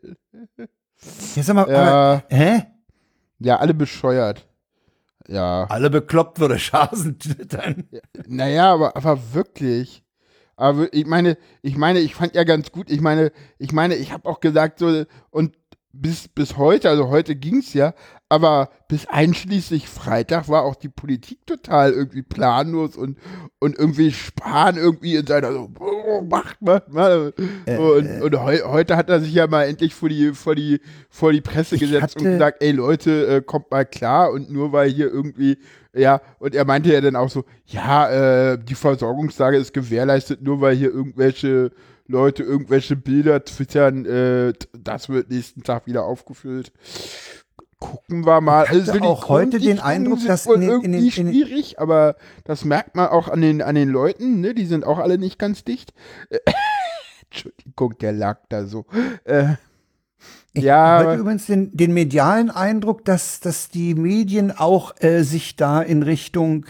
Ja, 1.37 1.43
sag 1.43 1.55
mal, 1.55 1.69
Ja. 1.71 1.79
aber, 1.83 2.23
hä? 2.31 2.63
Ja, 3.39 3.57
alle 3.59 3.75
bescheuert. 3.75 4.47
Ja. 5.29 5.65
Alle 5.69 5.91
bekloppt 5.91 6.41
würde 6.41 6.59
Schasen 6.59 7.19
twittern. 7.19 7.85
Naja, 8.27 8.73
aber, 8.73 8.97
aber 8.97 9.19
wirklich. 9.35 10.03
Aber 10.59 10.93
ich 10.93 11.07
meine, 11.07 11.39
ich 11.63 11.77
meine, 11.77 12.01
ich 12.01 12.17
fand 12.17 12.35
ja 12.35 12.43
ganz 12.43 12.73
gut, 12.73 12.91
ich 12.91 13.01
meine, 13.01 13.31
ich 13.59 13.73
meine, 13.73 13.95
ich 13.95 14.13
habe 14.13 14.29
auch 14.29 14.41
gesagt, 14.41 14.81
so, 14.81 15.05
und 15.31 15.57
bis, 15.93 16.29
bis 16.29 16.57
heute, 16.57 16.91
also 16.91 17.09
heute 17.09 17.37
ging's 17.37 17.75
ja, 17.75 17.95
aber 18.29 18.71
bis 18.89 19.07
einschließlich 19.07 19.89
Freitag 19.89 20.49
war 20.49 20.65
auch 20.65 20.75
die 20.75 20.89
Politik 20.89 21.47
total 21.47 21.93
irgendwie 21.93 22.23
planlos 22.23 22.97
und, 22.97 23.19
und 23.59 23.79
irgendwie 23.79 24.13
sparen 24.13 24.77
irgendwie 24.77 25.15
in 25.15 25.27
seiner 25.27 25.53
so, 25.53 25.71
oh, 25.79 26.23
macht, 26.23 26.61
macht, 26.61 26.89
macht. 26.89 27.35
Äh, 27.67 27.79
und 27.79 28.21
und 28.21 28.41
heu, 28.41 28.59
heute 28.65 28.97
hat 28.97 29.09
er 29.09 29.21
sich 29.21 29.33
ja 29.33 29.47
mal 29.47 29.65
endlich 29.65 29.95
vor 29.95 30.09
die, 30.09 30.33
vor 30.35 30.55
die, 30.55 30.81
vor 31.09 31.33
die 31.33 31.41
Presse 31.41 31.79
gesetzt 31.79 32.17
und 32.17 32.25
gesagt, 32.25 32.63
ey 32.63 32.73
Leute, 32.73 33.27
äh, 33.27 33.43
kommt 33.43 33.71
mal 33.71 33.87
klar 33.87 34.33
und 34.33 34.51
nur 34.51 34.73
weil 34.73 34.91
hier 34.91 35.07
irgendwie, 35.07 35.59
ja, 35.99 36.21
und 36.39 36.55
er 36.55 36.65
meinte 36.65 36.93
ja 36.93 37.01
dann 37.01 37.17
auch 37.17 37.29
so, 37.31 37.45
ja, 37.67 38.53
äh, 38.53 38.59
die 38.59 38.75
Versorgungslage 38.75 39.57
ist 39.57 39.75
gewährleistet, 39.75 40.43
nur 40.43 40.61
weil 40.61 40.77
hier 40.77 40.91
irgendwelche 40.91 41.71
Leute 42.07 42.43
irgendwelche 42.43 42.97
Bilder 42.97 43.45
twittern, 43.45 44.07
äh, 44.07 44.53
das 44.79 45.09
wird 45.11 45.31
nächsten 45.31 45.63
Tag 45.63 45.87
wieder 45.87 46.05
aufgefüllt. 46.05 46.73
Gucken 47.81 48.27
wir 48.27 48.41
mal. 48.41 48.65
Ich 48.65 48.71
hatte 48.71 48.93
Also 48.93 49.05
auch 49.05 49.29
heute 49.29 49.59
den 49.61 49.79
Eindruck, 49.79 50.19
dass 50.27 50.47
in 50.47 50.61
den- 50.63 50.63
in 50.63 50.69
den- 50.69 50.93
irgendwie 50.95 51.21
in 51.21 51.27
den- 51.27 51.35
schwierig, 51.35 51.79
aber 51.79 52.17
das 52.45 52.65
merkt 52.65 52.97
man 52.97 53.09
auch 53.09 53.29
an 53.29 53.41
den, 53.41 53.63
an 53.63 53.75
den 53.77 53.89
Leuten, 53.89 54.41
ne? 54.41 54.53
Die 54.55 54.67
sind 54.67 54.85
auch 54.85 54.99
alle 54.99 55.17
nicht 55.19 55.39
ganz 55.39 55.63
dicht. 55.65 55.93
Entschuldigung, 57.31 57.97
der 58.01 58.13
lag 58.13 58.39
da 58.49 58.65
so. 58.65 58.87
Äh, 59.25 59.55
Ich 60.59 60.65
Ja, 60.65 60.99
habe 61.05 61.15
übrigens 61.17 61.47
den, 61.47 61.77
den 61.77 61.93
medialen 61.95 62.51
Eindruck, 62.51 63.05
dass, 63.05 63.41
dass 63.41 63.69
die 63.71 63.95
Medien 63.95 64.53
auch 64.57 64.95
äh, 65.01 65.23
sich 65.23 65.57
da 65.57 65.81
in 65.83 66.03
Richtung 66.03 66.67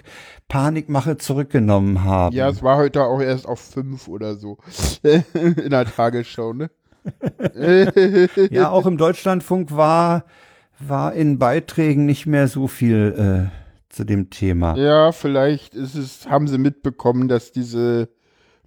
Panikmache 0.49 1.19
zurückgenommen 1.19 2.05
haben. 2.05 2.35
ja, 2.35 2.49
es 2.49 2.63
war 2.63 2.77
heute 2.79 3.03
auch 3.05 3.21
erst 3.21 3.47
auf 3.47 3.61
fünf 3.61 4.09
oder 4.09 4.35
so. 4.37 4.59
In 5.03 5.71
der 5.71 5.85
Tagesschau, 5.85 6.53
ne? 6.55 6.71
Ja, 8.51 8.71
auch 8.71 8.87
im 8.87 8.97
Deutschlandfunk 8.99 9.75
war, 9.75 10.25
war 10.79 11.15
in 11.15 11.39
Beiträgen 11.39 12.07
nicht 12.07 12.27
mehr 12.27 12.49
so 12.49 12.67
viel 12.67 13.51
äh, 13.51 13.95
zu 13.95 14.05
dem 14.05 14.31
Thema. 14.31 14.77
Ja, 14.77 15.13
vielleicht 15.13 15.75
ist 15.75 15.95
es, 15.95 16.29
haben 16.29 16.49
sie 16.49 16.59
mitbekommen, 16.59 17.29
dass 17.29 17.53
diese, 17.53 18.09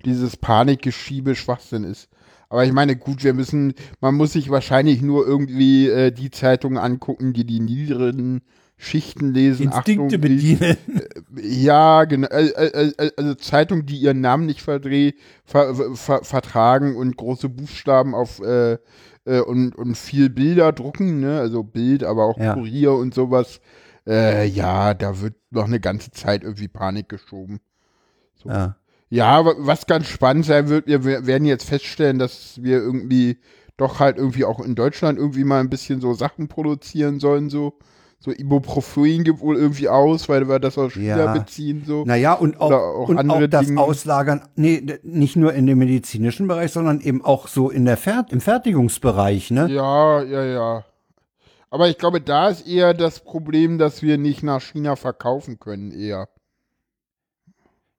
dieses 0.05 0.37
Panikgeschiebe 0.37 1.35
Schwachsinn 1.35 1.83
ist. 1.83 2.09
Aber 2.51 2.65
ich 2.65 2.73
meine, 2.73 2.97
gut, 2.97 3.23
wir 3.23 3.33
müssen, 3.33 3.73
man 4.01 4.15
muss 4.15 4.33
sich 4.33 4.49
wahrscheinlich 4.49 5.01
nur 5.01 5.25
irgendwie 5.25 5.87
äh, 5.87 6.11
die 6.11 6.31
Zeitungen 6.31 6.77
angucken, 6.77 7.31
die 7.31 7.45
die 7.45 7.61
niederen 7.61 8.41
Schichten 8.75 9.31
lesen. 9.33 9.67
Instinkte 9.67 10.03
Achtung, 10.03 10.09
die- 10.09 10.17
bedienen. 10.17 10.77
Ja, 11.41 12.03
genau. 12.03 12.27
Äh, 12.27 12.47
äh, 12.47 12.91
äh, 12.97 13.11
Also 13.15 13.35
Zeitungen, 13.35 13.85
die 13.85 13.95
ihren 13.97 14.19
Namen 14.19 14.47
nicht 14.47 14.61
verdreh, 14.61 15.13
ver, 15.45 15.75
ver, 15.95 16.23
vertragen 16.25 16.97
und 16.97 17.15
große 17.15 17.47
Buchstaben 17.47 18.13
auf 18.13 18.41
äh, 18.41 18.73
äh, 19.23 19.39
und, 19.39 19.75
und 19.75 19.95
viel 19.95 20.29
Bilder 20.29 20.73
drucken, 20.73 21.21
ne? 21.21 21.39
Also 21.39 21.63
Bild, 21.63 22.03
aber 22.03 22.25
auch 22.25 22.37
Ja. 22.37 22.53
Kurier 22.55 22.93
und 22.93 23.13
sowas. 23.13 23.61
Äh, 24.05 24.45
ja, 24.47 24.93
da 24.93 25.21
wird 25.21 25.35
noch 25.51 25.67
eine 25.67 25.79
ganze 25.79 26.11
Zeit 26.11 26.43
irgendwie 26.43 26.67
Panik 26.67 27.07
geschoben. 27.07 27.59
Ja. 28.43 28.75
Ja, 29.13 29.45
wa- 29.45 29.55
was 29.57 29.85
ganz 29.87 30.07
spannend 30.07 30.45
sein 30.45 30.69
wird, 30.69 30.87
wir 30.87 31.03
we- 31.03 31.27
werden 31.27 31.45
jetzt 31.45 31.65
feststellen, 31.67 32.17
dass 32.17 32.63
wir 32.63 32.77
irgendwie 32.77 33.37
doch 33.77 33.99
halt 33.99 34.17
irgendwie 34.17 34.45
auch 34.45 34.59
in 34.61 34.73
Deutschland 34.73 35.19
irgendwie 35.19 35.43
mal 35.43 35.59
ein 35.59 35.69
bisschen 35.69 35.99
so 36.01 36.13
Sachen 36.13 36.47
produzieren 36.47 37.19
sollen, 37.19 37.49
so. 37.49 37.73
So 38.23 38.31
Ibuprofen 38.31 39.23
gibt 39.23 39.39
wohl 39.39 39.57
irgendwie 39.57 39.89
aus, 39.89 40.29
weil 40.29 40.47
wir 40.47 40.59
das 40.59 40.77
aus 40.77 40.93
China 40.93 41.17
Ja. 41.17 41.33
beziehen, 41.33 41.83
so. 41.87 42.03
Naja, 42.05 42.33
und 42.33 42.61
auch, 42.61 42.67
Oder 42.67 42.79
auch 42.83 43.09
und 43.09 43.17
andere 43.17 43.45
auch 43.45 43.49
das 43.49 43.65
Dinge. 43.65 43.81
Auslagern, 43.81 44.43
nee, 44.55 44.85
nicht 45.01 45.35
nur 45.35 45.53
in 45.55 45.65
dem 45.65 45.79
medizinischen 45.79 46.47
Bereich, 46.47 46.71
sondern 46.71 47.01
eben 47.01 47.25
auch 47.25 47.47
so 47.47 47.71
in 47.71 47.83
der 47.85 47.97
Fer 47.97 48.25
im 48.29 48.39
Fertigungsbereich, 48.39 49.49
ne? 49.49 49.67
Ja, 49.71 50.21
ja, 50.21 50.43
ja. 50.45 50.85
Aber 51.71 51.89
ich 51.89 51.97
glaube, 51.97 52.21
da 52.21 52.49
ist 52.49 52.67
eher 52.67 52.93
das 52.93 53.21
Problem, 53.21 53.79
dass 53.79 54.03
wir 54.03 54.19
nicht 54.19 54.43
nach 54.43 54.61
China 54.61 54.95
verkaufen 54.95 55.57
können, 55.59 55.91
eher. 55.91 56.29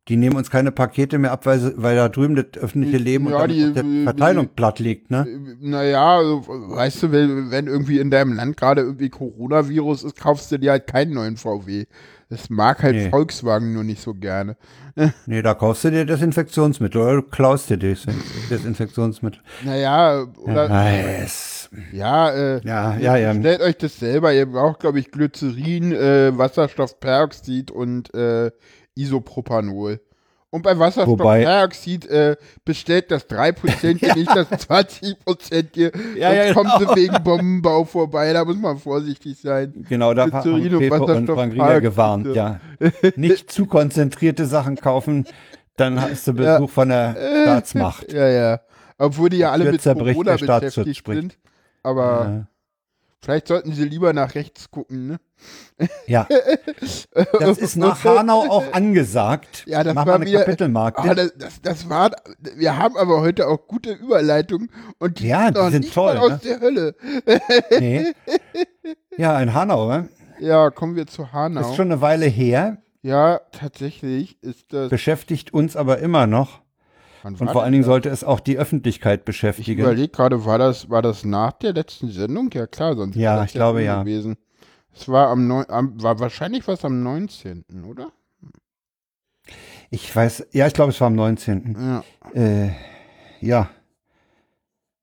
Die 0.09 0.17
nehmen 0.17 0.35
uns 0.35 0.51
keine 0.51 0.73
Pakete 0.73 1.17
mehr 1.19 1.31
ab, 1.31 1.47
weil, 1.47 1.75
weil 1.77 1.95
da 1.95 2.09
drüben 2.09 2.35
das 2.35 2.61
öffentliche 2.61 2.97
Leben 2.97 3.29
Ja, 3.29 3.43
und 3.45 3.49
die- 3.51 3.73
die- 3.73 4.03
Verteilung 4.03 4.49
platt 4.49 4.81
liegt, 4.81 5.13
ne? 5.13 5.25
Naja, 5.61 6.17
also, 6.19 6.43
weißt 6.49 7.05
du, 7.05 7.13
wenn, 7.13 7.53
wenn 7.53 7.69
irgendwie 7.69 8.01
in 8.01 8.11
deinem 8.11 8.33
Land 8.33 8.57
gerade 8.57 8.83
irgendwie 8.83 9.11
Coronavirus 9.11 10.03
ist, 10.03 10.17
kaufst 10.21 10.51
du 10.51 10.59
dir 10.59 10.73
halt 10.73 10.89
keinen 10.89 11.15
neuen 11.15 11.37
VW. 11.37 11.85
Das 12.31 12.49
mag 12.51 12.83
halt 12.83 12.97
Nee. 12.97 13.11
Volkswagen 13.11 13.75
nur 13.75 13.85
nicht 13.85 14.03
so 14.03 14.15
gerne. 14.15 14.57
Nee, 15.27 15.41
da 15.41 15.55
kaufst 15.55 15.85
du 15.85 15.91
dir 15.91 16.05
Desinfektionsmittel 16.05 17.01
oder 17.01 17.15
du 17.17 17.23
klaust 17.23 17.71
dir 17.71 17.77
Desin 17.79 18.15
Desinfektionsmittel. 18.51 19.41
Naja, 19.65 20.27
oder 20.43 20.69
Ja, 20.69 20.91
es, 21.23 21.71
ja, 21.93 22.31
äh, 22.31 22.61
ja, 22.67 22.97
ja, 22.99 23.17
ja. 23.17 23.35
stellt 23.35 23.61
euch 23.63 23.79
das 23.79 23.99
selber. 23.99 24.35
Ihr 24.35 24.47
braucht, 24.47 24.81
glaube 24.81 24.99
ich, 24.99 25.11
Glycerin, 25.11 25.93
äh, 25.93 26.37
Wasserstoffperoxid 26.37 27.71
und 27.71 28.13
äh, 28.15 28.51
Isopropanol. 28.95 30.01
Und 30.55 30.63
bei 30.65 30.79
Wasserstoffperoxid 30.79 32.05
äh, 32.11 32.37
bestellt 32.67 33.11
das 33.11 33.27
3% 33.27 34.03
ihr 34.07 34.15
nicht 34.15 34.37
das 34.37 34.51
20% 34.51 35.77
ihr. 35.79 35.93
Ja, 36.15 36.29
sonst 36.29 36.47
ja, 36.47 36.53
kommt 36.53 36.71
genau. 36.79 36.95
sie 36.95 37.01
wegen 37.01 37.25
Bombenbau 37.25 37.85
vorbei. 37.87 38.35
Da 38.35 38.45
muss 38.45 38.59
man 38.59 38.77
vorsichtig 38.77 39.41
sein. 39.41 39.73
Genau, 39.89 40.13
da 40.13 40.31
hat 40.31 40.43
Glycerin 40.43 40.93
und 40.93 41.11
und 41.11 41.27
Frank 41.37 41.55
Rieger 41.55 41.81
gewarnt, 41.81 42.27
ja. 42.27 42.61
ja. 42.79 42.91
Nicht 43.17 43.51
zu 43.51 43.65
konzentrierte 43.65 44.45
Sachen 44.45 44.77
kaufen, 44.77 45.27
dann 45.77 45.99
hast 45.99 46.27
du 46.27 46.35
Besuch 46.35 46.69
von 46.69 46.91
der 46.91 47.17
Staatsmacht. 47.45 48.13
Ja, 48.13 48.29
ja. 48.29 48.61
Obwohl 48.99 49.31
die 49.31 49.39
ja 49.39 49.53
alle 49.53 49.73
mit 49.73 49.83
Corona 49.83 50.37
beschäftigt 50.37 51.07
sind. 51.07 51.39
Aber 51.83 52.25
Ja. 52.25 52.47
vielleicht 53.23 53.49
sollten 53.49 53.73
sie 53.73 53.85
lieber 53.85 54.13
nach 54.13 54.35
rechts 54.35 54.71
gucken, 54.71 55.07
ne? 55.07 55.19
Ja. 56.07 56.27
Das 57.41 57.59
ist 57.59 57.77
nach 57.77 58.03
Hanau 58.05 58.41
auch 58.49 58.73
angesagt. 58.73 59.65
Ja, 59.67 59.83
das 59.83 59.95
Mach 59.95 60.07
war 60.07 60.19
mal 60.19 60.23
eine 60.23 60.31
mir- 60.31 60.39
Kapitelmarke. 60.41 61.03
Ah, 61.03 61.15
das, 61.15 61.33
das, 61.37 61.61
das 61.63 61.89
war, 61.89 62.11
wir 62.57 62.77
haben 62.79 62.97
aber 62.97 63.21
heute 63.21 63.49
auch 63.49 63.67
gute 63.67 63.93
Überleitungen 63.93 64.71
und 64.99 65.19
die 65.21 65.29
Ja, 65.29 65.47
sind 65.47 65.57
die 65.57 65.71
sind 65.73 65.93
toll, 65.95 66.17
aus 66.19 66.31
ne? 66.31 66.41
der 66.45 66.61
Hölle. 66.61 66.95
nee. 67.81 68.07
Ja, 69.17 69.41
in 69.41 69.53
Hanau, 69.55 69.89
ne? 69.89 70.09
Ja, 70.41 70.71
kommen 70.71 70.97
wir 70.97 71.07
zu 71.07 71.33
Hanau. 71.33 71.61
Ist 71.61 71.77
schon 71.77 71.91
eine 71.93 72.01
Weile 72.01 72.27
her, 72.27 72.79
ja, 73.03 73.41
tatsächlich 73.53 74.43
ist 74.43 74.73
das. 74.73 74.89
beschäftigt 74.91 75.53
uns 75.53 75.77
aber 75.77 75.99
immer 75.99 76.27
noch. 76.27 76.61
Und 77.25 77.37
vor 77.39 77.49
allen 77.49 77.57
das? 77.57 77.71
Dingen 77.73 77.85
sollte 77.85 78.09
es 78.09 78.25
auch 78.25 78.41
die 78.41 78.59
Öffentlichkeit 78.59 79.21
Ich 79.21 79.25
beschäftigen. 79.25 79.81
überlege 79.83 80.09
gerade, 80.09 80.45
war 80.45 80.59
das, 80.59 80.91
war 80.91 81.03
das 81.03 81.25
nach 81.25 81.53
der 81.53 81.73
letzten 81.73 82.09
Sendung? 82.11 82.51
Ja, 82.53 82.67
klar, 82.67 82.97
sonst 82.97 83.15
Ja, 83.17 83.31
wäre 83.33 83.41
das 83.43 83.47
ich 83.47 83.53
glaube, 83.53 83.83
ja. 83.83 84.01
gewesen. 84.03 84.37
Es 84.95 85.09
war 85.09 85.29
am, 85.29 85.47
neun, 85.47 85.65
am 85.69 86.03
war 86.03 86.19
wahrscheinlich 86.21 86.67
was 86.69 86.85
am 86.85 87.03
19., 87.03 87.65
oder? 87.89 88.13
Ich 89.91 90.15
weiß, 90.15 90.47
ja, 90.53 90.67
ich 90.67 90.75
glaube, 90.75 90.91
es 90.93 91.01
war 91.01 91.09
am 91.09 91.15
19. 91.15 91.77
Ja, 91.79 92.05
Äh, 92.35 92.71
ja, 93.41 93.71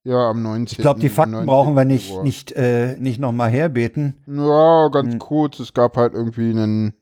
ja 0.04 0.30
am 0.30 0.42
19. 0.42 0.78
ich 0.78 0.82
glaube, 0.82 1.00
die 1.00 1.10
Fakten 1.10 1.32
19. 1.32 1.48
brauchen 1.48 1.74
wir 1.76 1.86
nicht, 1.86 2.22
nicht, 2.24 2.52
äh, 2.54 2.96
nicht 2.98 3.20
nochmal 3.20 3.50
herbeten. 3.50 4.16
Ja, 4.28 4.88
ganz 4.90 5.14
Hm. 5.14 5.20
kurz. 5.20 5.60
Es 5.60 5.74
gab 5.74 5.98
halt 5.98 6.14
irgendwie 6.14 6.50
einen 6.52 6.94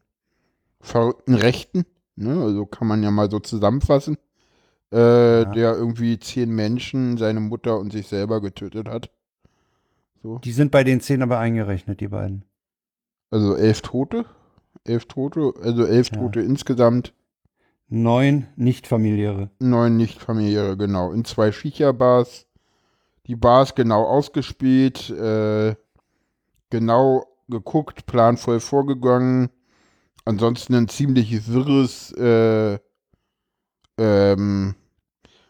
verrückten 0.82 1.36
Rechten, 1.36 1.86
ne? 2.16 2.42
Also 2.42 2.66
kann 2.66 2.88
man 2.88 3.04
ja 3.04 3.12
mal 3.12 3.30
so 3.30 3.40
zusammenfassen. 3.40 4.18
Äh, 4.90 5.46
Der 5.54 5.76
irgendwie 5.76 6.18
zehn 6.18 6.50
Menschen, 6.50 7.18
seine 7.18 7.42
Mutter 7.42 7.78
und 7.78 7.92
sich 7.92 8.08
selber 8.08 8.40
getötet 8.42 8.88
hat. 8.88 9.12
So. 10.24 10.40
Die 10.40 10.54
sind 10.54 10.72
bei 10.72 10.84
den 10.86 11.02
zehn 11.02 11.22
aber 11.22 11.40
eingerechnet, 11.40 12.00
die 12.00 12.08
beiden. 12.08 12.44
Also 13.32 13.56
elf 13.56 13.82
Tote. 13.82 14.26
Elf 14.86 15.06
Tote, 15.06 15.54
also 15.62 15.86
elf 15.86 16.10
Ja. 16.12 16.18
Tote 16.20 16.40
insgesamt. 16.42 17.14
Neun 17.90 18.48
nicht-familiäre. 18.58 19.50
Neun 19.60 19.96
Nicht-Familiäre, 19.98 20.76
genau. 20.78 21.12
In 21.14 21.24
zwei 21.26 21.52
Shisha-Bars. 21.52 22.46
Die 23.28 23.36
Bars 23.36 23.76
genau 23.76 24.04
ausgespielt, 24.06 25.10
äh, 25.10 25.76
genau 26.70 27.26
geguckt, 27.50 28.06
planvoll 28.06 28.60
vorgegangen. 28.60 29.50
Ansonsten 30.26 30.76
ein 30.76 30.88
ziemlich 30.90 31.48
wirres 31.48 32.12
äh, 32.14 32.78
ähm, 33.98 34.76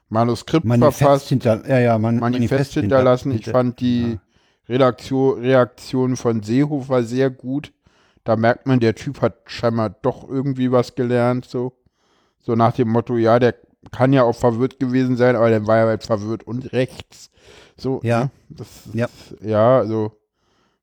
Manuskript 0.09 0.65
Manifest 0.65 0.97
verfasst, 0.99 1.30
hinter, 1.30 1.67
ja, 1.67 1.80
ja, 1.80 1.97
man, 1.97 2.17
Manifest 2.17 2.73
hinter- 2.73 2.82
hinterlassen. 2.82 3.32
Ich 3.32 3.45
hinter- 3.45 3.51
fand 3.51 3.80
die 3.80 4.11
ja. 4.13 4.21
Redaktion, 4.70 5.39
Reaktion 5.39 6.15
von 6.18 6.43
Seehofer 6.43 7.03
sehr 7.03 7.30
gut. 7.30 7.74
Da 8.24 8.36
merkt 8.36 8.68
man, 8.68 8.80
der 8.80 8.95
Typ 8.95 9.22
hat 9.22 9.36
scheinbar 9.45 9.89
doch 9.89 10.28
irgendwie 10.28 10.72
was 10.72 10.95
gelernt, 10.95 11.45
so. 11.45 11.74
So 12.39 12.55
nach 12.55 12.74
dem 12.74 12.89
Motto, 12.89 13.15
ja, 13.18 13.39
der 13.39 13.55
kann 13.91 14.11
ja 14.13 14.24
auch 14.24 14.36
verwirrt 14.36 14.80
gewesen 14.80 15.15
sein, 15.15 15.36
aber 15.36 15.49
dann 15.49 15.68
war 15.68 15.78
er 15.78 15.88
halt 15.88 16.03
verwirrt 16.03 16.43
und 16.43 16.72
rechts. 16.74 17.30
So, 17.78 18.01
Ja. 18.03 18.26
ne? 18.26 18.32
Das, 18.49 18.68
Ja. 18.93 19.07
ja, 19.41 19.78
also 19.78 20.11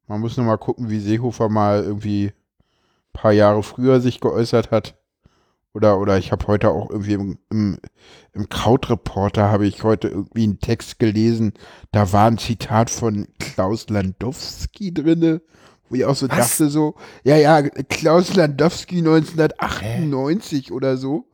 man 0.06 0.20
muss 0.20 0.36
nur 0.36 0.46
mal 0.46 0.56
gucken, 0.58 0.90
wie 0.90 1.00
Seehofer 1.00 1.48
mal 1.48 1.82
irgendwie 1.82 2.26
ein 2.28 2.32
paar 3.12 3.32
Jahre 3.32 3.62
früher 3.62 4.00
sich 4.00 4.20
geäußert 4.20 4.70
hat. 4.70 4.94
Oder, 5.74 5.98
oder 5.98 6.18
ich 6.18 6.30
habe 6.30 6.46
heute 6.46 6.70
auch 6.70 6.88
irgendwie 6.88 7.14
im, 7.14 7.38
im, 7.50 7.78
im 8.32 8.48
Krautreporter 8.48 9.50
habe 9.50 9.66
ich 9.66 9.82
heute 9.82 10.06
irgendwie 10.06 10.44
einen 10.44 10.60
Text 10.60 11.00
gelesen, 11.00 11.52
da 11.90 12.12
war 12.12 12.28
ein 12.28 12.38
Zitat 12.38 12.90
von 12.90 13.26
Klaus 13.40 13.88
Landowski 13.88 14.94
drinne, 14.94 15.42
wo 15.88 15.96
ich 15.96 16.04
auch 16.04 16.14
so 16.14 16.30
Was? 16.30 16.36
dachte 16.58 16.70
so, 16.70 16.94
ja, 17.24 17.36
ja, 17.36 17.60
Klaus 17.62 18.34
Landowski 18.36 18.98
1998 18.98 20.70
oder 20.70 20.96
so. 20.96 21.26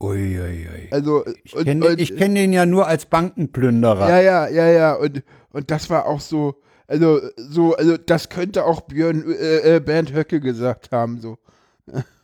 Uiuiui. 0.00 0.88
Also, 0.92 1.24
Ich 1.42 1.52
kenne 1.52 1.96
kenn 1.96 2.34
den 2.34 2.52
ja 2.52 2.64
nur 2.64 2.86
als 2.86 3.06
Bankenplünderer. 3.06 4.08
Ja, 4.08 4.20
ja, 4.20 4.48
ja, 4.48 4.68
ja. 4.68 4.94
Und, 4.94 5.24
und 5.50 5.70
das 5.72 5.90
war 5.90 6.06
auch 6.06 6.20
so, 6.20 6.62
also, 6.86 7.20
so, 7.36 7.74
also 7.74 7.96
das 7.96 8.28
könnte 8.28 8.66
auch 8.66 8.82
Björn, 8.82 9.24
äh, 9.28 9.76
äh, 9.76 9.80
Bernd 9.80 10.14
Höcke 10.14 10.38
gesagt 10.40 10.92
haben, 10.92 11.20
so. 11.20 11.38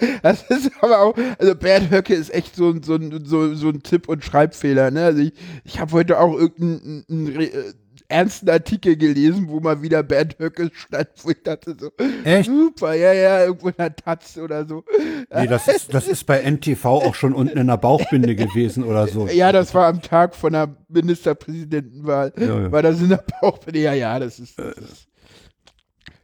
Das 0.22 0.42
ist 0.50 0.70
aber 0.80 1.00
auch, 1.00 1.14
also 1.38 1.54
Bernd 1.54 1.90
Höcke 1.90 2.14
ist 2.14 2.32
echt 2.32 2.54
so, 2.56 2.70
ein- 2.70 2.82
so, 2.82 2.94
ein- 2.94 3.24
so, 3.24 3.54
so 3.54 3.68
ein 3.68 3.82
Tipp- 3.82 4.08
und 4.08 4.24
Schreibfehler, 4.24 4.90
ne? 4.90 5.04
Also 5.04 5.20
ich, 5.22 5.32
ich 5.64 5.80
habe 5.80 5.92
heute 5.92 6.18
auch 6.20 6.34
irgendeinen 6.36 7.04
einen, 7.10 7.40
äh, 7.40 7.50
ernsten 8.10 8.48
Artikel 8.48 8.96
gelesen, 8.96 9.48
wo 9.48 9.60
mal 9.60 9.82
wieder 9.82 10.02
Bernd 10.02 10.38
Höcke 10.38 10.70
stand, 10.72 11.08
wo 11.24 11.28
ich 11.30 11.42
dachte 11.42 11.76
so, 11.78 11.90
Echt? 12.24 12.46
super, 12.48 12.94
ja, 12.94 13.12
ja, 13.12 13.44
irgendwo 13.44 13.68
in 13.68 13.74
der 13.78 13.94
Taz 13.94 14.38
oder 14.38 14.66
so. 14.66 14.82
Nee, 15.34 15.46
das 15.46 15.68
ist, 15.68 15.92
das 15.92 16.08
ist 16.08 16.24
bei 16.24 16.40
NTV 16.40 16.86
auch 16.86 17.14
schon 17.14 17.34
unten 17.34 17.58
in 17.58 17.66
der 17.66 17.76
Bauchbinde 17.76 18.34
gewesen 18.34 18.82
oder 18.84 19.08
so. 19.08 19.26
Ja, 19.28 19.52
das 19.52 19.74
war 19.74 19.88
am 19.88 20.00
Tag 20.00 20.34
von 20.34 20.54
der 20.54 20.74
Ministerpräsidentenwahl. 20.88 22.32
Ja, 22.38 22.46
ja. 22.62 22.72
War 22.72 22.82
das 22.82 23.00
in 23.00 23.10
der 23.10 23.24
Bauchbinde? 23.42 23.80
Ja, 23.80 23.92
ja, 23.92 24.18
das 24.18 24.38
ist, 24.38 24.58
das 24.58 24.76
ist. 24.78 25.07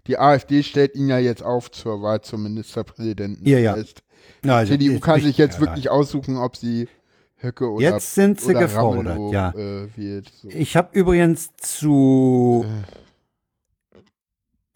Die 0.06 0.18
AfD 0.18 0.62
stellt 0.62 0.94
ihn 0.94 1.08
ja 1.08 1.18
jetzt 1.18 1.42
auf 1.42 1.70
zur 1.70 2.02
Wahl 2.02 2.20
zum 2.20 2.42
Ministerpräsidenten. 2.42 3.46
Ja, 3.48 3.58
ja. 3.58 3.72
Heißt, 3.74 4.02
Ja, 4.44 4.56
also, 4.56 4.72
CDU 4.74 5.00
kann 5.00 5.20
sich 5.20 5.38
jetzt 5.38 5.54
ja. 5.54 5.60
wirklich 5.60 5.90
aussuchen, 5.90 6.36
ob 6.36 6.56
sie 6.56 6.88
Höcke 7.38 7.70
oder 7.70 7.82
Jetzt 7.84 8.14
sind 8.14 8.40
sie 8.40 8.54
gefordert, 8.54 9.06
Ramelow, 9.06 9.32
ja. 9.32 9.50
Äh, 9.50 9.88
wählt. 9.96 10.30
So. 10.42 10.48
Ich 10.48 10.76
habe 10.76 10.88
übrigens 10.92 11.50
zu. 11.56 12.64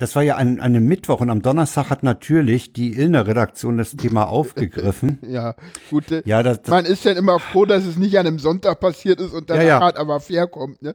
Das 0.01 0.15
war 0.15 0.23
ja 0.23 0.37
an, 0.37 0.61
an 0.61 0.77
einem 0.77 0.87
Mittwoch 0.87 1.21
und 1.21 1.29
am 1.29 1.43
Donnerstag 1.43 1.91
hat 1.91 2.05
natürlich 2.05 2.73
die 2.73 2.97
Illner-Redaktion 2.97 3.79
das 3.79 3.97
Thema 3.97 4.29
aufgegriffen. 4.29 5.19
Ja, 5.27 5.57
gut. 5.91 6.13
äh, 6.13 6.23
Ja, 6.25 6.45
das, 6.45 6.63
das, 6.63 6.71
Man 6.71 6.85
ist 6.85 7.05
dann 7.05 7.17
immer 7.17 7.41
froh, 7.41 7.65
dass 7.65 7.85
es 7.85 7.97
nicht 7.97 8.17
an 8.17 8.27
einem 8.27 8.39
Sonntag 8.39 8.79
passiert 8.79 9.21
ist 9.21 9.33
und 9.33 9.51
dann 9.51 9.57
Ja, 9.57 9.63
ja. 9.65 9.81
hart 9.81 9.97
aber 9.97 10.21
fair 10.21 10.47
kommt. 10.47 10.81
Ne? 10.83 10.95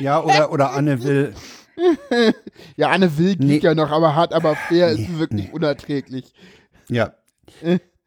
ja 0.00 0.22
oder, 0.22 0.52
oder 0.52 0.72
Anne 0.72 1.02
will. 1.02 1.32
Ja, 2.76 2.88
Anne 2.90 3.16
Will 3.18 3.36
geht 3.36 3.40
Nee. 3.40 3.58
ja 3.58 3.74
noch, 3.74 3.90
aber 3.90 4.14
hart 4.14 4.32
aber 4.32 4.56
fair 4.56 4.92
Nee, 4.94 5.02
ist 5.02 5.18
wirklich 5.18 5.46
nee. 5.46 5.50
unerträglich. 5.52 6.32
Ja. 6.88 7.14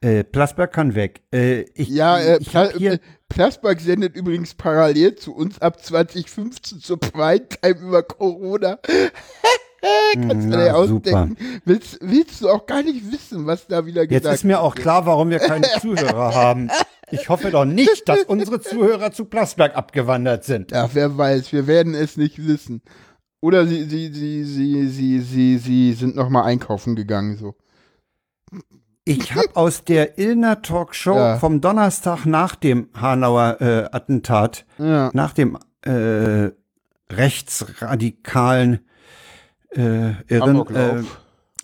Äh, 0.02 0.24
Plasberg 0.24 0.74
kann 0.74 0.96
weg. 0.96 1.22
Äh, 1.34 1.62
ich, 1.76 1.88
Ja, 1.90 2.18
äh, 2.20 2.38
ich 2.40 2.50
Pla 2.50 2.70
hier, 2.78 2.94
äh, 2.94 3.00
Plasberg 3.30 3.80
sendet 3.80 4.16
übrigens 4.16 4.54
parallel 4.54 5.16
zu 5.16 5.34
uns 5.34 5.60
ab 5.60 5.84
2015 5.84 6.80
zur 6.80 7.00
Primetime 7.00 7.80
über 7.80 8.04
Corona. 8.04 8.80
Kannst 10.14 10.48
du 10.48 10.52
dir 10.52 10.76
super. 10.86 11.18
ausdenken. 11.18 11.38
Willst, 11.66 11.98
willst 12.02 12.42
du 12.42 12.50
auch 12.50 12.66
gar 12.66 12.84
nicht 12.84 13.12
wissen, 13.12 13.46
was 13.48 13.68
da 13.68 13.86
wieder 13.86 14.04
Jetzt 14.04 14.12
gesagt 14.22 14.36
ist 14.36 14.44
mir 14.46 14.62
auch 14.62 14.76
klar, 14.76 15.06
warum 15.06 15.30
wir 15.30 15.40
keine 15.40 15.68
Zuhörer 15.82 16.34
haben. 16.34 16.70
Ich 17.12 17.28
hoffe 17.30 17.52
doch 17.52 17.66
nicht, 17.66 18.08
dass 18.08 18.24
unsere 18.24 18.62
Zuhörer 18.62 19.12
zu 19.12 19.26
Plasberg 19.26 19.76
abgewandert 19.76 20.46
sind. 20.46 20.72
Ja, 20.72 20.90
wer 20.94 21.18
weiß, 21.18 21.52
wir 21.52 21.68
werden 21.68 21.96
es 21.96 22.16
nicht 22.18 22.46
wissen. 22.48 22.82
Oder 23.44 23.68
sie, 23.68 23.84
sie, 23.84 24.08
sie, 24.14 24.46
sie, 24.46 24.88
sie, 24.88 25.20
sie, 25.20 25.58
sie 25.58 25.92
sind 25.94 26.16
noch 26.16 26.30
mal 26.30 26.44
einkaufen 26.44 26.96
gegangen, 26.96 27.36
so. 27.36 27.56
Ich 29.04 29.36
habe 29.36 29.50
aus 29.56 29.84
der 29.84 30.18
Illner 30.18 30.62
Talkshow 30.62 31.14
Ja. 31.18 31.38
vom 31.40 31.60
Donnerstag 31.60 32.26
nach 32.26 32.56
dem 32.56 32.88
Hanauer 32.94 33.58
äh, 33.60 33.90
Attentat, 33.92 34.66
Ja. 34.78 35.10
nach 35.14 35.34
dem 35.34 35.58
äh, 35.82 36.52
rechtsradikalen 37.12 38.80
äh, 39.76 40.12
Irren, 40.30 40.66
äh, 40.70 41.04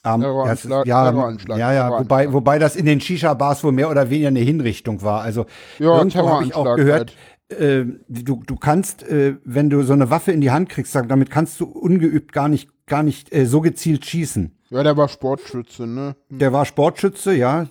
Terroranschlag, 0.03 0.85
ja, 0.85 1.03
Terroranschlag, 1.11 1.57
ja, 1.57 1.71
ja, 1.71 1.99
wobei, 1.99 2.33
wobei 2.33 2.59
das 2.59 2.75
in 2.75 2.87
den 2.87 2.99
Shisha-Bars 2.99 3.63
wohl 3.63 3.71
mehr 3.71 3.89
oder 3.89 4.09
weniger 4.09 4.27
eine 4.27 4.39
Hinrichtung 4.39 5.01
war. 5.01 5.21
Also 5.21 5.45
Ja, 5.77 5.97
irgendwo 5.97 6.27
habe 6.29 6.43
ich 6.43 6.53
auch 6.55 6.75
gehört, 6.75 7.13
äh, 7.49 7.85
du, 8.07 8.43
du 8.45 8.55
kannst, 8.55 9.03
äh, 9.03 9.35
wenn 9.43 9.69
du 9.69 9.83
so 9.83 9.93
eine 9.93 10.09
Waffe 10.09 10.31
in 10.31 10.41
die 10.41 10.51
Hand 10.51 10.69
kriegst, 10.69 10.95
damit 10.95 11.29
kannst 11.29 11.59
du 11.59 11.65
ungeübt 11.65 12.31
gar 12.31 12.47
nicht, 12.47 12.69
gar 12.85 13.03
nicht 13.03 13.33
äh, 13.33 13.45
so 13.45 13.61
gezielt 13.61 14.05
schießen. 14.05 14.55
Ja, 14.69 14.83
der 14.83 14.97
war 14.97 15.07
Sportschütze, 15.07 15.87
ne? 15.87 16.15
Der 16.29 16.53
war 16.53 16.65
Sportschütze, 16.65 17.33
ja. 17.33 17.67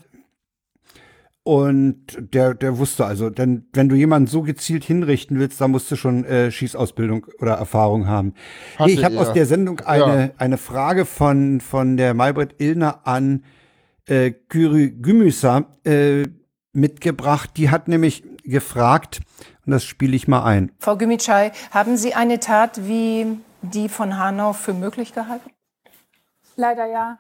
Und 1.45 2.19
der, 2.19 2.53
der 2.53 2.77
wusste 2.77 3.07
also, 3.07 3.31
denn 3.31 3.69
wenn 3.73 3.89
du 3.89 3.95
jemanden 3.95 4.27
so 4.27 4.43
gezielt 4.43 4.85
hinrichten 4.85 5.39
willst, 5.39 5.59
dann 5.61 5.71
musst 5.71 5.91
du 5.91 5.97
schon 5.97 6.25
äh, 6.25 6.51
Schießausbildung 6.51 7.25
oder 7.39 7.55
Erfahrung 7.55 8.07
haben. 8.07 8.35
Hatte 8.77 8.91
ich 8.91 9.03
habe 9.03 9.19
aus 9.19 9.33
der 9.33 9.47
Sendung 9.47 9.81
eine, 9.81 10.35
eine 10.37 10.59
Frage 10.59 11.07
von, 11.07 11.63
von 11.63 11.97
der 11.97 12.13
Maybrit 12.13 12.57
Illner 12.59 13.07
an 13.07 13.45
äh, 14.05 14.33
Kyri 14.33 14.91
Gümüser 14.91 15.79
äh, 15.85 16.25
mitgebracht. 16.75 17.53
Die 17.57 17.71
hat 17.71 17.89
nämlich 17.89 18.25
gefragt, 18.43 19.21
und 19.69 19.73
das 19.73 19.85
spiele 19.85 20.17
ich 20.17 20.27
mal 20.27 20.45
ein. 20.45 20.73
Frau 20.79 20.97
Gümitschei, 20.97 21.53
haben 21.73 21.99
Sie 21.99 22.15
eine 22.15 22.41
Tat 22.41 22.89
wie 22.89 23.39
die 23.61 23.91
von 23.91 24.17
Hanau 24.17 24.55
für 24.55 24.73
möglich 24.73 25.13
gehalten? 25.13 25.51
Leider 26.57 26.87
ja. 26.87 27.19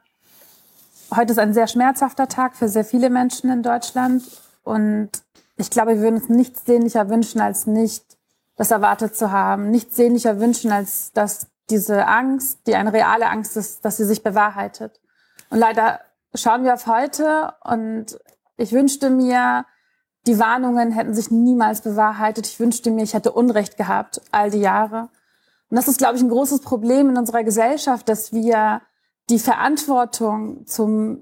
Heute 1.14 1.32
ist 1.32 1.38
ein 1.38 1.52
sehr 1.52 1.66
schmerzhafter 1.66 2.26
Tag 2.26 2.56
für 2.56 2.70
sehr 2.70 2.86
viele 2.86 3.10
Menschen 3.10 3.50
in 3.50 3.62
Deutschland. 3.62 4.22
Und 4.62 5.10
ich 5.58 5.68
glaube, 5.68 5.96
wir 5.96 6.00
würden 6.00 6.14
uns 6.14 6.30
nichts 6.30 6.64
sehnlicher 6.64 7.10
wünschen, 7.10 7.42
als 7.42 7.66
nicht 7.66 8.16
das 8.56 8.70
erwartet 8.70 9.14
zu 9.14 9.30
haben. 9.30 9.70
Nichts 9.70 9.96
sehnlicher 9.96 10.40
wünschen, 10.40 10.72
als 10.72 11.12
dass 11.12 11.48
diese 11.68 12.06
Angst, 12.06 12.60
die 12.66 12.76
eine 12.76 12.94
reale 12.94 13.28
Angst 13.28 13.58
ist, 13.58 13.84
dass 13.84 13.98
sie 13.98 14.06
sich 14.06 14.22
bewahrheitet. 14.22 15.02
Und 15.50 15.58
leider 15.58 16.00
schauen 16.34 16.64
wir 16.64 16.72
auf 16.72 16.86
heute 16.86 17.52
und 17.62 18.18
ich 18.56 18.72
wünschte 18.72 19.10
mir, 19.10 19.66
die 20.26 20.38
Warnungen 20.38 20.92
hätten 20.92 21.14
sich 21.14 21.30
niemals 21.30 21.80
bewahrheitet. 21.80 22.46
Ich 22.46 22.60
wünschte 22.60 22.90
mir, 22.90 23.02
ich 23.02 23.14
hätte 23.14 23.32
Unrecht 23.32 23.76
gehabt, 23.76 24.20
all 24.30 24.50
die 24.50 24.60
Jahre. 24.60 25.08
Und 25.70 25.76
das 25.76 25.88
ist, 25.88 25.98
glaube 25.98 26.16
ich, 26.16 26.22
ein 26.22 26.28
großes 26.28 26.60
Problem 26.60 27.10
in 27.10 27.16
unserer 27.16 27.44
Gesellschaft, 27.44 28.08
dass 28.08 28.32
wir 28.32 28.82
die 29.30 29.38
Verantwortung 29.38 30.66
zum 30.66 31.20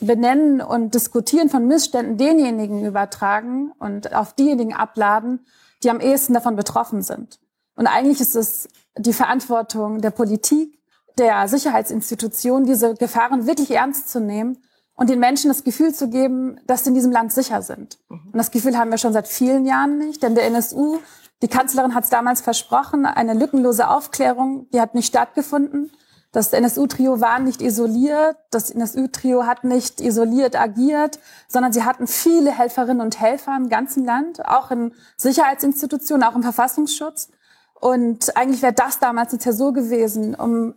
Benennen 0.00 0.60
und 0.60 0.94
Diskutieren 0.94 1.48
von 1.48 1.66
Missständen 1.66 2.16
denjenigen 2.16 2.84
übertragen 2.84 3.72
und 3.78 4.14
auf 4.14 4.34
diejenigen 4.34 4.74
abladen, 4.74 5.46
die 5.82 5.90
am 5.90 6.00
ehesten 6.00 6.34
davon 6.34 6.56
betroffen 6.56 7.02
sind. 7.02 7.38
Und 7.76 7.86
eigentlich 7.86 8.20
ist 8.20 8.34
es 8.34 8.68
die 8.96 9.12
Verantwortung 9.12 10.00
der 10.00 10.10
Politik, 10.10 10.78
der 11.18 11.46
Sicherheitsinstitutionen, 11.46 12.66
diese 12.66 12.94
Gefahren 12.94 13.46
wirklich 13.46 13.70
ernst 13.70 14.10
zu 14.10 14.20
nehmen 14.20 14.58
und 15.02 15.10
den 15.10 15.18
Menschen 15.18 15.48
das 15.48 15.64
Gefühl 15.64 15.92
zu 15.92 16.08
geben, 16.08 16.60
dass 16.68 16.84
sie 16.84 16.90
in 16.90 16.94
diesem 16.94 17.10
Land 17.10 17.32
sicher 17.32 17.60
sind. 17.60 17.98
Und 18.08 18.36
das 18.36 18.52
Gefühl 18.52 18.78
haben 18.78 18.92
wir 18.92 18.98
schon 18.98 19.12
seit 19.12 19.26
vielen 19.26 19.66
Jahren 19.66 19.98
nicht, 19.98 20.22
denn 20.22 20.36
der 20.36 20.46
NSU, 20.46 21.00
die 21.42 21.48
Kanzlerin 21.48 21.96
hat 21.96 22.04
es 22.04 22.10
damals 22.10 22.40
versprochen, 22.40 23.04
eine 23.04 23.34
lückenlose 23.34 23.88
Aufklärung, 23.88 24.70
die 24.70 24.80
hat 24.80 24.94
nicht 24.94 25.08
stattgefunden. 25.08 25.90
Das 26.30 26.52
NSU-Trio 26.52 27.20
war 27.20 27.40
nicht 27.40 27.62
isoliert, 27.62 28.36
das 28.52 28.70
NSU-Trio 28.70 29.44
hat 29.44 29.64
nicht 29.64 30.00
isoliert 30.00 30.54
agiert, 30.54 31.18
sondern 31.48 31.72
sie 31.72 31.82
hatten 31.82 32.06
viele 32.06 32.52
Helferinnen 32.56 33.00
und 33.00 33.18
Helfer 33.18 33.56
im 33.56 33.68
ganzen 33.68 34.04
Land, 34.04 34.46
auch 34.46 34.70
in 34.70 34.94
Sicherheitsinstitutionen, 35.16 36.22
auch 36.22 36.36
im 36.36 36.44
Verfassungsschutz. 36.44 37.28
Und 37.74 38.36
eigentlich 38.36 38.62
wäre 38.62 38.72
das 38.72 39.00
damals 39.00 39.32
eine 39.32 39.40
Zäsur 39.40 39.72
gewesen, 39.72 40.36
um 40.36 40.74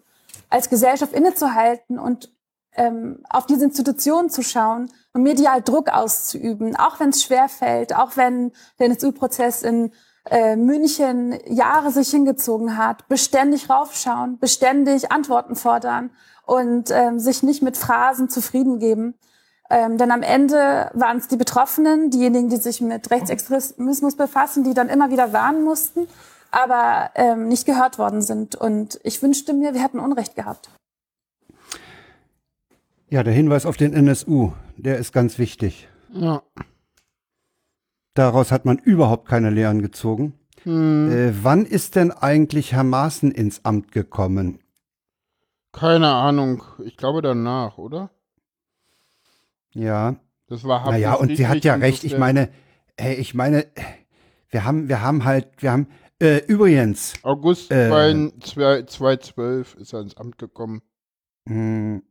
als 0.50 0.68
Gesellschaft 0.70 1.14
innezuhalten 1.14 2.00
und 2.00 2.35
ähm, 2.76 3.24
auf 3.30 3.46
diese 3.46 3.66
Institutionen 3.66 4.30
zu 4.30 4.44
schauen 4.44 4.92
und 5.14 5.24
medial 5.24 5.62
Druck 5.62 5.90
auszuüben, 5.90 6.76
auch 6.76 7.00
wenn 7.00 7.10
es 7.10 7.24
schwer 7.24 7.50
fällt, 7.50 7.96
auch 7.96 8.18
wenn 8.18 8.52
der 8.80 8.88
NSU-Prozess 8.88 9.64
in 9.64 9.92
äh, 10.30 10.56
München 10.56 11.38
Jahre 11.48 11.92
sich 11.92 12.10
hingezogen 12.10 12.78
hat, 12.78 13.08
beständig 13.08 13.70
raufschauen, 13.70 14.40
beständig 14.40 15.12
Antworten 15.12 15.56
fordern 15.56 16.10
und 16.46 16.92
ähm, 16.92 17.20
sich 17.20 17.44
nicht 17.44 17.62
mit 17.62 17.78
Phrasen 17.78 18.30
zufrieden 18.30 18.80
geben. 18.80 19.16
Ähm, 19.70 19.98
denn 19.98 20.12
am 20.12 20.22
Ende 20.22 20.92
waren 20.94 21.18
es 21.18 21.28
die 21.28 21.38
Betroffenen, 21.38 22.12
diejenigen, 22.12 22.50
die 22.50 22.58
sich 22.58 22.82
mit 22.82 23.10
Rechtsextremismus 23.10 24.16
befassen, 24.16 24.64
die 24.64 24.74
dann 24.74 24.90
immer 24.90 25.10
wieder 25.10 25.34
warnen 25.34 25.64
mussten, 25.64 26.08
aber 26.52 27.10
ähm, 27.16 27.48
nicht 27.48 27.66
gehört 27.66 27.98
worden 27.98 28.22
sind. 28.22 28.56
Und 28.56 29.00
ich 29.04 29.22
wünschte 29.24 29.54
mir, 29.54 29.74
wir 29.74 29.82
hätten 29.82 30.00
Unrecht 30.00 30.36
gehabt. 30.36 30.70
Ja, 33.10 33.24
der 33.24 33.34
Hinweis 33.34 33.66
auf 33.66 33.78
den 33.78 33.94
NSU, 33.94 34.54
der 34.78 34.98
ist 34.98 35.12
ganz 35.12 35.38
wichtig. 35.38 35.88
Ja. 36.14 36.42
Daraus 38.16 38.52
hat 38.52 38.66
man 38.66 38.78
überhaupt 38.78 39.28
keine 39.28 39.50
Lehren 39.50 39.82
gezogen. 39.82 40.34
Hm. 40.64 41.12
Äh, 41.12 41.44
wann 41.44 41.66
ist 41.66 41.96
denn 41.96 42.12
eigentlich 42.12 42.74
Herr 42.74 42.84
Maaßen 42.84 43.32
ins 43.32 43.64
Amt 43.64 43.92
gekommen? 43.92 44.60
Keine 45.72 46.08
Ahnung. 46.08 46.64
Ich 46.84 46.98
glaube 46.98 47.22
danach, 47.22 47.78
oder? 47.78 48.10
Ja. 49.74 50.16
Das 50.48 50.64
war 50.64 50.90
Naja, 50.90 51.12
Hartmut 51.12 51.30
und 51.30 51.36
sie 51.36 51.48
hat 51.48 51.64
ja 51.64 51.76
recht. 51.76 52.04
Ich 52.04 52.18
meine, 52.18 52.50
hey, 52.98 53.16
ich 53.16 53.34
meine, 53.34 53.66
wir 54.50 54.64
haben, 54.64 54.90
wir 54.90 55.02
haben 55.02 55.26
halt, 55.26 55.50
wir 55.62 55.72
haben, 55.72 55.88
äh, 56.20 56.38
übrigens, 56.46 57.14
August 57.24 57.72
äh, 57.72 57.90
2 57.90 58.84
2012 58.84 59.76
ist 59.76 59.94
er 59.94 60.02
ins 60.02 60.18
Amt 60.18 60.38
gekommen. 60.38 60.82
Hm. 61.48 62.02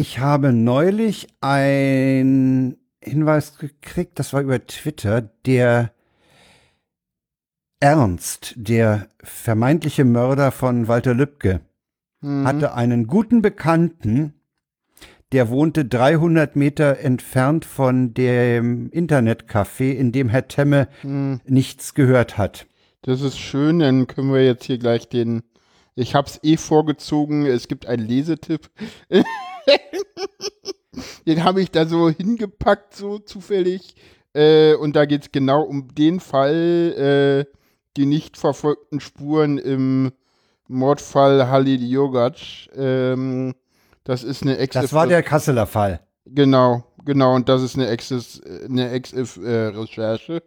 Ich 0.00 0.18
habe 0.18 0.54
neulich 0.54 1.26
einen 1.42 2.78
Hinweis 3.04 3.58
gekriegt, 3.58 4.18
das 4.18 4.32
war 4.32 4.40
über 4.40 4.66
Twitter, 4.66 5.20
der 5.44 5.92
Ernst, 7.80 8.54
der 8.56 9.08
vermeintliche 9.22 10.06
Mörder 10.06 10.52
von 10.52 10.88
Walter 10.88 11.12
Lübcke, 11.12 11.60
Mhm. 12.22 12.46
hatte 12.46 12.72
einen 12.72 13.08
guten 13.08 13.42
Bekannten, 13.42 14.32
der 15.32 15.50
wohnte 15.50 15.84
300 15.84 16.56
Meter 16.56 17.00
entfernt 17.00 17.66
von 17.66 18.14
dem 18.14 18.88
Internetcafé, 18.92 19.92
in 19.92 20.12
dem 20.12 20.30
Herr 20.30 20.48
Temme 20.48 20.88
Mhm. 21.02 21.42
nichts 21.44 21.92
gehört 21.92 22.38
hat. 22.38 22.66
Das 23.02 23.20
ist 23.20 23.38
schön, 23.38 23.80
dann 23.80 24.06
können 24.06 24.32
wir 24.32 24.46
jetzt 24.46 24.64
hier 24.64 24.78
gleich 24.78 25.10
den. 25.10 25.42
Ich 25.94 26.14
hab's 26.14 26.40
eh 26.42 26.56
vorgezogen, 26.56 27.44
es 27.44 27.68
gibt 27.68 27.84
einen 27.84 28.08
Lesetipp. 28.08 28.70
den 31.26 31.44
habe 31.44 31.60
ich 31.60 31.70
da 31.70 31.86
so 31.86 32.10
hingepackt, 32.10 32.94
so 32.94 33.18
zufällig. 33.18 33.94
Äh, 34.32 34.74
und 34.74 34.96
da 34.96 35.06
geht's 35.06 35.32
genau 35.32 35.62
um 35.62 35.94
den 35.94 36.20
Fall, 36.20 37.46
äh, 37.48 37.56
die 37.96 38.06
nicht 38.06 38.36
verfolgten 38.36 39.00
Spuren 39.00 39.58
im 39.58 40.12
Mordfall 40.68 41.48
Halil 41.48 41.82
Jogac. 41.82 42.68
Ähm, 42.76 43.54
das 44.04 44.22
ist 44.22 44.42
eine 44.42 44.58
Ex 44.58 44.74
Das 44.74 44.92
war 44.92 45.06
der 45.06 45.22
Kasseler 45.22 45.66
Fall. 45.66 46.00
Genau, 46.26 46.84
genau, 47.04 47.34
und 47.34 47.48
das 47.48 47.62
ist 47.62 47.74
eine 47.74 47.88
Ex 47.88 48.40
eine 48.68 48.90
Ex-Recherche, 48.90 50.42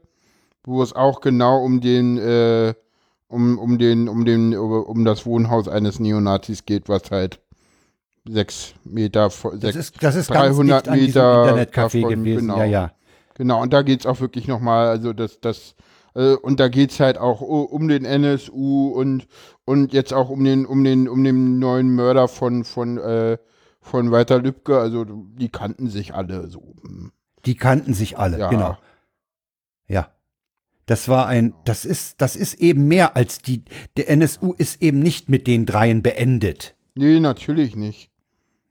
wo 0.63 0.81
es 0.81 0.93
auch 0.93 1.19
genau 1.19 1.61
um 1.63 1.81
den 1.81 2.17
äh, 2.17 2.73
um, 3.27 3.59
um 3.59 3.77
den 3.77 4.07
um 4.07 4.23
den 4.23 4.55
um 4.55 5.03
das 5.03 5.25
Wohnhaus 5.25 5.67
eines 5.67 5.99
Neonazis 5.99 6.65
geht, 6.65 6.87
was 6.87 7.11
halt 7.11 7.41
sechs 8.27 8.73
Meter 8.83 9.29
vor 9.29 9.51
Das 9.57 9.73
sechs, 9.73 9.75
ist, 9.75 10.03
das 10.03 10.15
ist 10.15 10.29
300 10.29 10.85
ganz 10.85 10.97
Meter 11.01 11.43
Internetcafé 11.45 12.01
davon, 12.01 12.09
gewesen. 12.23 12.39
genau. 12.47 12.57
Ja, 12.59 12.65
ja. 12.65 12.91
Genau, 13.35 13.61
und 13.61 13.73
da 13.73 13.81
geht's 13.81 14.05
auch 14.05 14.19
wirklich 14.21 14.47
nochmal, 14.47 14.87
also 14.87 15.11
das, 15.13 15.39
das, 15.41 15.75
äh, 16.15 16.33
und 16.35 16.59
da 16.59 16.67
geht's 16.67 16.99
halt 16.99 17.17
auch 17.17 17.41
um 17.41 17.87
den 17.87 18.05
NSU 18.05 18.89
und, 18.89 19.27
und 19.65 19.91
jetzt 19.93 20.13
auch 20.13 20.29
um 20.29 20.43
den, 20.43 20.65
um 20.65 20.83
den, 20.83 21.09
um 21.09 21.23
den 21.23 21.57
neuen 21.59 21.95
Mörder 21.95 22.27
von, 22.27 22.63
von, 22.63 22.97
äh, 22.99 23.37
von 23.81 24.11
Walter 24.11 24.39
Lübcke, 24.39 24.77
also 24.79 25.03
die 25.05 25.49
kannten 25.49 25.89
sich 25.89 26.13
alle 26.13 26.47
so. 26.47 26.75
Die 27.45 27.55
kannten 27.55 27.93
sich 27.93 28.17
alle, 28.17 28.39
Ja. 28.39 28.49
genau. 28.49 28.77
Ja. 29.87 30.11
Das 30.85 31.07
war 31.09 31.27
ein, 31.27 31.53
das 31.65 31.85
ist, 31.85 32.21
das 32.21 32.35
ist 32.35 32.55
eben 32.55 32.87
mehr 32.87 33.15
als 33.15 33.39
die, 33.39 33.63
der 33.97 34.09
NSU 34.09 34.53
ist 34.53 34.81
eben 34.81 34.99
nicht 34.99 35.27
mit 35.29 35.47
den 35.47 35.65
dreien 35.65 36.01
beendet. 36.03 36.75
Nee, 36.95 37.19
natürlich 37.19 37.75
nicht. 37.75 38.11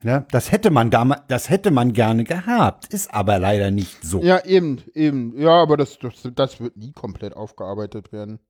Ja, 0.03 0.24
das 0.30 0.50
hätte 0.50 0.70
man 0.70 0.90
damals, 0.90 1.22
das 1.28 1.48
hätte 1.48 1.70
man 1.70 1.92
gerne 1.92 2.24
gehabt, 2.24 2.92
ist 2.92 3.12
aber 3.14 3.38
leider 3.38 3.70
nicht 3.70 4.03
so. 4.05 4.22
Ja, 4.22 4.44
eben, 4.44 4.82
eben. 4.94 5.38
Ja, 5.40 5.62
aber 5.62 5.76
das, 5.76 5.98
das, 5.98 6.28
das 6.34 6.61
wird 6.61 6.76
nie 6.76 6.92
komplett 6.92 7.36
aufgearbeitet 7.36 8.12
werden. 8.12 8.40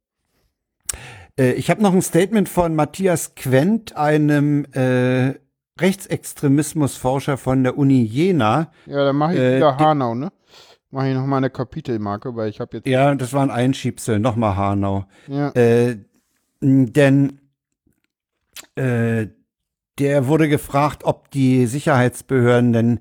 Äh, 1.39 1.53
ich 1.53 1.71
habe 1.71 1.83
noch 1.83 1.93
ein 1.93 2.03
Statement 2.03 2.49
von 2.49 2.75
Matthias 2.75 3.35
Quent, 3.35 3.97
einem 3.97 4.65
äh, 4.73 5.35
Rechtsextremismusforscher 5.81 7.37
von 7.37 7.63
der 7.65 7.79
Uni 7.79 8.03
Jena. 8.03 8.71
Ja, 8.87 9.05
dann 9.05 9.17
mache 9.17 9.35
ich 9.35 9.41
Äh, 9.41 9.57
wieder 9.57 9.77
Hanau, 9.79 10.15
ne? 10.15 10.31
Mache 10.91 11.09
ich 11.09 11.15
nochmal 11.15 11.39
eine 11.39 11.49
Kapitelmarke, 11.51 12.37
weil 12.37 12.51
ich 12.51 12.61
habe 12.61 12.77
jetzt. 12.77 12.87
Ja, 12.87 13.15
das 13.15 13.33
war 13.33 13.43
ein 13.43 13.51
Einschiebsel, 13.51 14.19
nochmal 14.19 14.57
Hanau. 14.57 15.07
Ja. 15.27 15.49
Äh, 15.51 15.97
denn 16.61 17.41
äh, 18.77 19.27
der 20.03 20.27
wurde 20.27 20.49
gefragt, 20.49 21.05
ob 21.05 21.31
die 21.31 21.67
Sicherheitsbehörden 21.67 22.73
denn 22.73 23.01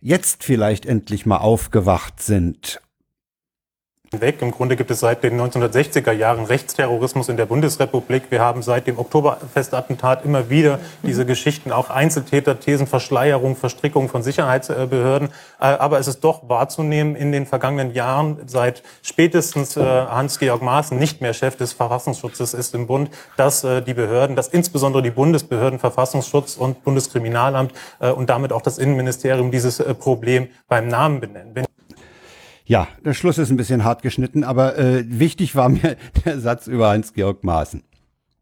jetzt 0.00 0.42
vielleicht 0.42 0.84
endlich 0.86 1.24
mal 1.24 1.36
aufgewacht 1.36 2.20
sind. 2.20 2.81
Weg. 4.20 4.42
Im 4.42 4.50
Grunde 4.50 4.76
gibt 4.76 4.90
es 4.90 5.00
seit 5.00 5.22
den 5.22 5.40
1960er 5.40 6.12
Jahren 6.12 6.44
Rechtsterrorismus 6.44 7.30
in 7.30 7.38
der 7.38 7.46
Bundesrepublik. 7.46 8.24
Wir 8.30 8.40
haben 8.40 8.62
seit 8.62 8.86
dem 8.86 8.98
Oktoberfestattentat 8.98 10.24
immer 10.24 10.50
wieder 10.50 10.80
diese 11.02 11.24
Geschichten, 11.24 11.72
auch 11.72 11.88
Einzeltäter, 11.88 12.60
Thesen, 12.60 12.86
Verschleierung, 12.86 13.56
Verstrickung 13.56 14.10
von 14.10 14.22
Sicherheitsbehörden. 14.22 15.28
Äh, 15.28 15.64
Aber 15.64 15.98
es 15.98 16.08
ist 16.08 16.20
doch 16.20 16.48
wahrzunehmen 16.48 17.16
in 17.16 17.32
den 17.32 17.46
vergangenen 17.46 17.94
Jahren, 17.94 18.38
seit 18.46 18.82
spätestens 19.02 19.76
äh, 19.76 19.80
Hans-Georg 19.80 20.60
Maaßen 20.60 20.98
nicht 20.98 21.22
mehr 21.22 21.32
Chef 21.32 21.56
des 21.56 21.72
Verfassungsschutzes 21.72 22.52
ist 22.52 22.74
im 22.74 22.86
Bund, 22.86 23.10
dass 23.38 23.64
äh, 23.64 23.80
die 23.80 23.94
Behörden, 23.94 24.36
dass 24.36 24.48
insbesondere 24.48 25.02
die 25.02 25.10
Bundesbehörden, 25.10 25.78
Verfassungsschutz 25.78 26.56
und 26.56 26.84
Bundeskriminalamt 26.84 27.72
und 28.00 28.28
damit 28.28 28.52
auch 28.52 28.62
das 28.62 28.78
Innenministerium 28.78 29.50
dieses 29.50 29.82
Problem 29.98 30.48
beim 30.68 30.88
Namen 30.88 31.20
benennen. 31.20 31.50
Wenn 31.54 31.64
Ja, 32.64 32.88
der 33.04 33.14
Schluss 33.14 33.38
ist 33.38 33.50
ein 33.50 33.56
bisschen 33.56 33.84
hart 33.84 34.02
geschnitten, 34.02 34.44
aber 34.44 34.78
äh, 34.78 35.04
wichtig 35.06 35.56
war 35.56 35.68
mir 35.68 35.96
der 36.24 36.40
Satz 36.40 36.66
über 36.66 36.90
Hans-Georg 36.90 37.44
Maaßen. 37.44 37.82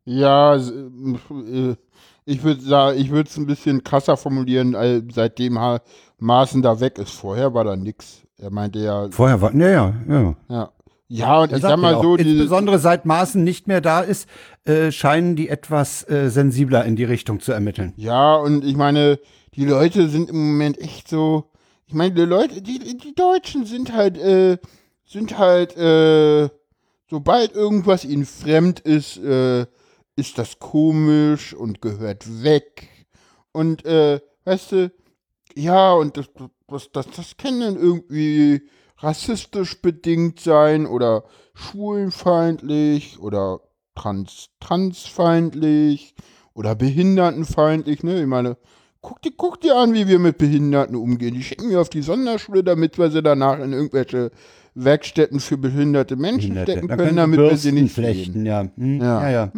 Ja, 0.04 0.56
äh, 0.56 1.76
ich 2.24 2.42
würde 2.42 2.60
sagen, 2.60 2.98
ich 2.98 3.10
würde 3.10 3.28
es 3.28 3.36
ein 3.36 3.46
bisschen 3.46 3.82
krasser 3.82 4.16
formulieren, 4.16 4.74
äh, 4.74 5.02
seitdem 5.12 5.58
Maaßen 6.18 6.62
da 6.62 6.80
weg 6.80 6.98
ist. 6.98 7.10
Vorher 7.10 7.54
war 7.54 7.64
da 7.64 7.76
nix. 7.76 8.22
Er 8.38 8.50
meinte 8.50 8.78
ja, 8.78 9.08
Vorher 9.10 9.40
war, 9.40 9.54
ja, 9.54 9.68
ja, 10.08 10.34
ja. 10.48 10.70
ja. 11.08 11.40
Und 11.40 11.52
Er 11.52 11.56
ich 11.56 11.62
sag 11.62 11.78
mal 11.78 12.00
so, 12.00 12.16
insbesondere 12.16 12.78
seit 12.78 13.04
Maaßen 13.04 13.42
nicht 13.42 13.66
mehr 13.68 13.80
da 13.80 14.00
ist, 14.00 14.28
äh, 14.64 14.90
scheinen 14.92 15.36
die 15.36 15.48
etwas 15.48 16.08
äh, 16.08 16.30
sensibler 16.30 16.84
in 16.84 16.96
die 16.96 17.04
Richtung 17.04 17.40
zu 17.40 17.52
ermitteln. 17.52 17.92
ja, 17.96 18.36
und 18.36 18.64
ich 18.64 18.76
meine, 18.76 19.18
die 19.54 19.64
Leute 19.64 20.08
sind 20.08 20.30
im 20.30 20.52
Moment 20.52 20.78
echt 20.78 21.08
so, 21.08 21.49
ich 21.90 21.94
meine, 21.94 22.14
die 22.14 22.20
Leute, 22.20 22.62
die, 22.62 22.78
die 22.78 23.16
Deutschen 23.16 23.66
sind 23.66 23.92
halt, 23.92 24.16
äh, 24.16 24.58
sind 25.04 25.38
halt, 25.38 25.76
äh, 25.76 26.48
sobald 27.08 27.52
irgendwas 27.56 28.04
ihnen 28.04 28.26
fremd 28.26 28.78
ist, 28.78 29.16
äh, 29.16 29.66
ist 30.14 30.38
das 30.38 30.60
komisch 30.60 31.52
und 31.52 31.82
gehört 31.82 32.44
weg. 32.44 32.88
Und, 33.50 33.84
äh, 33.86 34.20
weißt 34.44 34.70
du, 34.70 34.92
ja, 35.56 35.92
und 35.94 36.16
das, 36.16 36.26
das, 36.68 36.92
das, 36.92 37.10
das 37.10 37.36
kann 37.36 37.58
dann 37.58 37.76
irgendwie 37.76 38.62
rassistisch 38.98 39.82
bedingt 39.82 40.38
sein 40.38 40.86
oder 40.86 41.24
schwulenfeindlich 41.54 43.18
oder 43.18 43.62
trans, 43.96 44.50
transfeindlich 44.60 46.14
oder 46.54 46.76
behindertenfeindlich, 46.76 48.04
ne? 48.04 48.20
Ich 48.20 48.28
meine, 48.28 48.58
guck 49.02 49.22
dir, 49.22 49.32
guck 49.36 49.60
dir 49.60 49.76
an, 49.76 49.92
wie 49.94 50.06
wir 50.08 50.18
mit 50.18 50.38
Behinderten 50.38 50.96
umgehen. 50.96 51.34
Die 51.34 51.42
schicken 51.42 51.70
wir 51.70 51.80
auf 51.80 51.88
die 51.90 52.02
Sonderschule, 52.02 52.62
damit 52.64 52.98
wir 52.98 53.10
sie 53.10 53.22
danach 53.22 53.58
in 53.60 53.72
irgendwelche 53.72 54.30
Werkstätten 54.74 55.40
für 55.40 55.56
behinderte 55.58 56.16
Menschen 56.16 56.50
Behinderte. 56.54 56.72
stecken 56.72 56.88
Da 56.88 56.96
können, 56.96 57.06
können 57.08 57.16
damit 57.16 57.38
wir 57.40 57.56
sie 57.56 57.70
Bürsten 57.70 57.74
nicht 57.82 57.94
flechten, 57.94 58.32
sehen. 58.34 58.46
ja. 58.46 58.66
Hm, 58.76 59.00
Ja. 59.00 59.22
ja. 59.22 59.30
ja. 59.30 59.52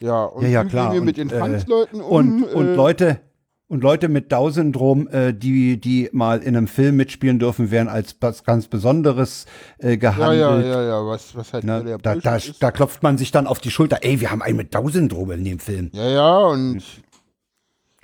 Ja, 0.00 0.24
und 0.26 0.42
Ja, 0.44 0.48
ja, 0.48 0.64
wie 0.64 0.68
klar. 0.68 0.86
gehen 0.92 0.94
wir 1.00 1.04
mit 1.04 1.18
Und, 1.18 1.30
den 1.30 1.36
äh, 1.36 1.40
Transleuten 1.40 2.00
um? 2.00 2.42
Und, 2.42 2.44
und 2.54 2.66
äh, 2.68 2.74
Leute, 2.74 3.20
Und 3.66 3.82
Leute 3.82 4.08
mit 4.08 4.30
Down-Syndrom, 4.32 5.08
äh, 5.08 5.34
die, 5.34 5.78
die 5.80 6.08
mal 6.12 6.38
in 6.40 6.56
einem 6.56 6.68
Film 6.68 6.96
mitspielen 6.96 7.38
dürfen, 7.40 7.70
werden 7.72 7.88
als 7.88 8.16
was 8.20 8.44
ganz 8.44 8.68
Besonderes 8.68 9.44
äh, 9.78 9.90
Ja, 9.90 9.96
gehandelt. 9.96 10.40
ja, 10.40 10.60
ja, 10.60 10.82
ja, 10.84 11.06
was, 11.06 11.34
was 11.36 11.52
halt 11.52 11.64
Ne? 11.64 11.82
der 11.84 11.98
Da, 11.98 12.12
Bullshit 12.12 12.26
da, 12.26 12.36
ist. 12.36 12.62
da 12.62 12.70
klopft 12.70 13.02
man 13.02 13.18
sich 13.18 13.32
dann 13.32 13.46
auf 13.48 13.58
die 13.58 13.70
Schulter. 13.72 13.98
Ey, 14.02 14.20
wir 14.20 14.30
haben 14.30 14.40
einen 14.40 14.56
mit 14.56 14.72
Down-Syndrom 14.74 15.32
in 15.32 15.44
dem 15.44 15.58
Film. 15.58 15.90
Ja, 15.92 16.08
ja, 16.08 16.38
und 16.46 16.80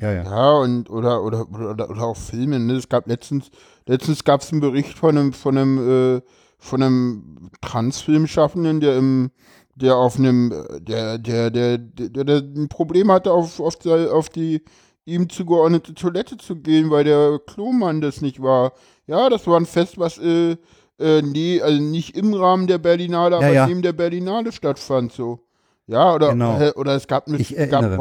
Ja, 0.00 0.12
ja. 0.12 0.22
Ja, 0.24 0.52
und 0.58 0.90
oder 0.90 1.22
oder 1.22 1.46
oder, 1.52 1.88
oder 1.90 2.02
auch 2.02 2.16
Filme, 2.16 2.58
ne? 2.58 2.74
Es 2.74 2.88
gab 2.88 3.06
letztens 3.06 3.50
letztens 3.86 4.24
gab 4.24 4.40
es 4.42 4.50
einen 4.50 4.60
Bericht 4.60 4.98
von 4.98 5.16
einem 5.16 5.32
von 5.32 5.56
einem 5.56 6.16
äh, 6.18 6.20
von 6.58 6.82
einem 6.82 7.50
Transfilmschaffenden, 7.60 8.80
der 8.80 8.96
im 8.96 9.30
der 9.76 9.96
auf 9.96 10.18
einem 10.18 10.52
der 10.80 11.18
der 11.18 11.50
der 11.50 11.78
der, 11.78 12.24
der 12.24 12.36
ein 12.38 12.68
Problem 12.68 13.10
hatte 13.10 13.32
auf 13.32 13.60
auf, 13.60 13.76
die- 13.76 13.90
auf 14.08 14.28
die 14.28 14.62
ihm 15.06 15.28
zugeordnete 15.28 15.94
Toilette 15.94 16.38
zu 16.38 16.56
gehen, 16.56 16.90
weil 16.90 17.04
der 17.04 17.38
Klomann 17.46 18.00
das 18.00 18.20
nicht 18.20 18.40
war. 18.42 18.72
Ja, 19.06 19.28
das 19.28 19.46
war 19.46 19.58
ein 19.60 19.66
Fest, 19.66 19.98
was 19.98 20.18
äh, 20.18 20.56
äh, 20.98 21.22
nee, 21.22 21.60
also 21.60 21.80
nicht 21.82 22.16
im 22.16 22.32
Rahmen 22.34 22.66
der 22.66 22.78
Berlinale, 22.78 23.36
aber 23.36 23.52
ja. 23.52 23.66
neben 23.66 23.82
der 23.82 23.92
Berlinale 23.92 24.50
stattfand 24.52 25.12
so. 25.12 25.40
Ja, 25.86 26.14
oder 26.14 26.30
Genau. 26.30 26.58
äh, 26.58 26.72
oder 26.74 26.94
es 26.94 27.06
gab, 27.06 27.28
Ich 27.28 27.50
gab 27.50 27.82
erinnere 27.82 27.90
mich. 27.90 27.98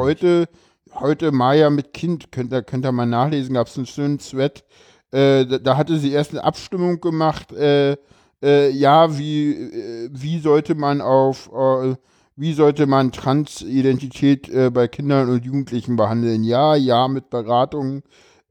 Heute 1.00 1.32
Maya 1.32 1.70
mit 1.70 1.94
Kind, 1.94 2.32
könnt 2.32 2.54
ihr, 2.54 2.64
könnt 2.64 2.86
ihr 2.86 2.92
mal 2.92 3.06
nachlesen, 3.06 3.54
gab 3.56 3.68
es 3.68 3.78
einen 3.78 3.86
schönen 3.86 4.20
Thread. 4.20 4.64
Äh, 5.12 5.46
da, 5.46 5.58
da 5.60 5.78
hatte 5.78 5.98
sie 5.98 6.12
erst 6.12 6.32
eine 6.32 6.44
Abstimmung 6.44 7.00
gemacht, 7.02 7.52
äh, 7.54 7.98
äh, 8.42 8.70
ja, 8.72 9.18
wie, 9.18 9.52
äh, 9.54 10.10
wie 10.12 10.40
sollte 10.40 10.76
man 10.76 11.02
auf, 11.02 11.50
äh, 11.54 11.96
wie 12.36 12.54
sollte 12.54 12.88
man 12.88 13.12
Transidentität 13.12 14.50
äh, 14.50 14.70
bei 14.72 14.88
Kindern 14.88 15.30
und 15.30 15.46
Jugendlichen 15.46 15.96
behandeln? 15.96 16.44
Ja, 16.44 16.76
ja, 16.76 17.08
mit 17.08 17.30
Beratung, 17.30 18.02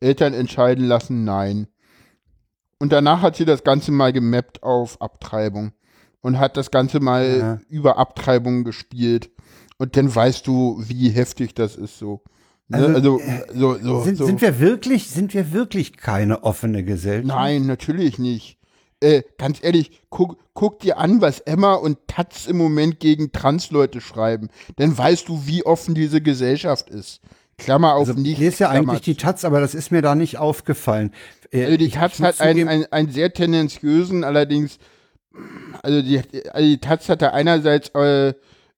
Eltern 0.01 0.35
entscheiden 0.35 0.87
lassen, 0.87 1.25
nein. 1.25 1.67
Und 2.79 2.93
danach 2.93 3.23
hat 3.23 3.37
sie 3.37 3.45
das 3.45 3.65
Ganze 3.65 3.93
mal 3.93 4.13
gemappt 4.13 4.63
auf 4.63 5.01
Abtreibung 5.01 5.73
und 6.21 6.39
hat 6.39 6.57
das 6.57 6.71
Ganze 6.71 7.01
mal 7.01 7.39
Ja. 7.39 7.61
über 7.69 7.99
Abtreibung 7.99 8.65
gespielt. 8.65 9.31
Und 9.83 9.97
dann 9.97 10.15
weißt 10.15 10.47
du, 10.47 10.81
wie 10.87 11.09
heftig 11.11 11.55
das 11.57 11.75
ist 11.75 11.99
so. 11.99 12.23
Ne? 12.69 12.79
Also, 12.79 13.19
Also, 13.21 13.21
so, 13.53 13.79
so, 13.83 14.01
Sind, 14.05 14.17
so. 14.17 14.27
sind 14.27 14.41
wir 14.41 14.61
wirklich, 14.61 15.09
sind 15.11 15.35
wir 15.35 15.53
wirklich 15.53 15.97
keine 15.97 16.45
offene 16.45 16.85
Gesellschaft? 16.85 17.27
Nein, 17.27 17.67
natürlich 17.67 18.17
nicht. 18.21 18.59
Äh, 19.01 19.23
ganz 19.39 19.59
ehrlich, 19.61 20.01
guck, 20.09 20.37
guck 20.55 20.79
dir 20.79 20.99
an, 20.99 21.21
was 21.21 21.41
Emma 21.41 21.75
und 21.75 21.99
Taz 22.07 22.47
im 22.47 22.59
Moment 22.59 23.01
gegen 23.01 23.33
Transleute 23.33 24.01
schreiben. 24.01 24.51
Dann 24.77 24.97
weißt 24.97 25.29
du, 25.29 25.47
wie 25.47 25.67
offen 25.67 25.97
diese 25.97 26.21
Gesellschaft 26.21 26.89
ist. 26.89 27.21
Klammer 27.59 27.95
auf 27.97 28.09
Also, 28.09 28.21
nicht. 28.21 28.35
ich 28.35 28.39
lese 28.39 28.61
ja 28.63 28.71
Klammer 28.71 28.93
eigentlich 28.93 29.01
die. 29.03 29.17
Taz, 29.17 29.45
aber 29.45 29.61
das 29.61 29.75
ist 29.75 29.91
mir 29.91 30.01
da 30.01 30.15
nicht 30.15 30.39
aufgefallen. 30.39 31.11
Äh, 31.51 31.65
Also 31.65 31.77
die 31.77 31.87
ich- 31.87 31.95
Taz 31.95 32.21
hat 32.21 32.41
einen, 32.41 32.69
einen, 32.69 32.87
einen 32.93 33.11
sehr 33.11 33.33
tendenziösen, 33.33 34.23
allerdings, 34.23 34.79
also 35.83 36.01
die, 36.03 36.21
also 36.53 36.69
die 36.69 36.79
Taz 36.79 37.09
hatte 37.09 37.33
einerseits 37.33 37.89
äh, 37.97 38.35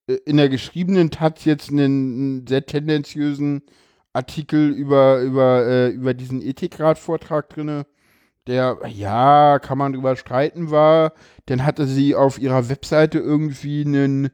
in 0.07 0.37
der 0.37 0.49
geschriebenen 0.49 1.11
Taz 1.11 1.45
jetzt 1.45 1.71
einen, 1.71 2.45
sehr 2.47 2.65
tendenziösen 2.65 3.63
Artikel 4.13 4.71
über, 4.71 5.19
über, 5.21 5.65
äh, 5.65 5.89
über 5.89 6.13
diesen 6.13 6.41
Ethikrat-Vortrag 6.41 7.49
drinne, 7.49 7.85
der, 8.47 8.77
ja, 8.87 9.59
kann 9.59 9.77
man 9.77 9.93
drüber 9.93 10.15
streiten 10.15 10.69
war. 10.69 11.13
Dann 11.47 11.65
hatte 11.65 11.87
sie 11.87 12.15
auf 12.15 12.39
ihrer 12.39 12.69
Webseite 12.69 13.17
irgendwie 13.19 13.83
einen, 13.83 14.29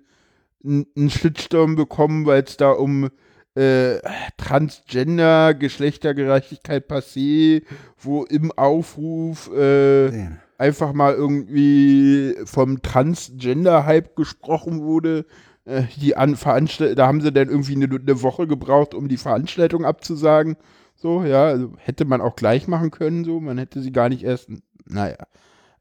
einen, 0.63 1.09
Shitstorm 1.09 1.76
bekommen, 1.76 2.26
weil 2.26 2.43
es 2.43 2.57
da 2.57 2.72
um 2.72 3.09
äh, 3.55 3.99
Transgender, 4.38 5.53
Geschlechtergerechtigkeit 5.53 6.89
passé, 6.89 7.63
wo 7.97 8.24
im 8.24 8.51
Aufruf 8.51 9.49
äh, 9.53 10.11
einfach 10.57 10.93
mal 10.93 11.13
irgendwie 11.13 12.36
vom 12.45 12.82
Transgender-Hype 12.82 14.15
gesprochen 14.15 14.82
wurde. 14.82 15.26
Äh, 15.66 15.84
die 15.97 16.16
an 16.18 16.36
Veranstalt 16.36 16.97
da 16.97 17.07
haben 17.07 17.22
sie 17.22 17.32
dann 17.32 17.49
irgendwie 17.49 17.76
eine, 17.76 17.86
eine 17.86 18.22
Woche 18.24 18.47
gebraucht, 18.47 18.93
um 18.93 19.07
die 19.07 19.18
Veranstaltung 19.18 19.86
abzusagen. 19.86 20.57
So, 20.95 21.24
ja, 21.24 21.45
also 21.45 21.74
hätte 21.78 22.05
man 22.05 22.22
auch 22.22 22.36
gleich 22.36 22.68
machen 22.68 22.91
können, 22.91 23.24
so. 23.24 23.39
Man 23.39 23.57
hätte 23.57 23.82
sie 23.82 23.91
gar 23.91 24.09
nicht 24.09 24.24
erst. 24.24 24.49
Naja, 24.86 25.18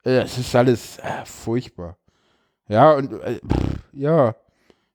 äh, 0.04 0.20
es 0.22 0.38
ist 0.38 0.54
alles 0.54 0.98
äh, 0.98 1.24
furchtbar. 1.24 1.96
Ja, 2.68 2.92
und 2.92 3.12
äh, 3.12 3.36
pff, 3.40 3.78
ja. 3.92 4.34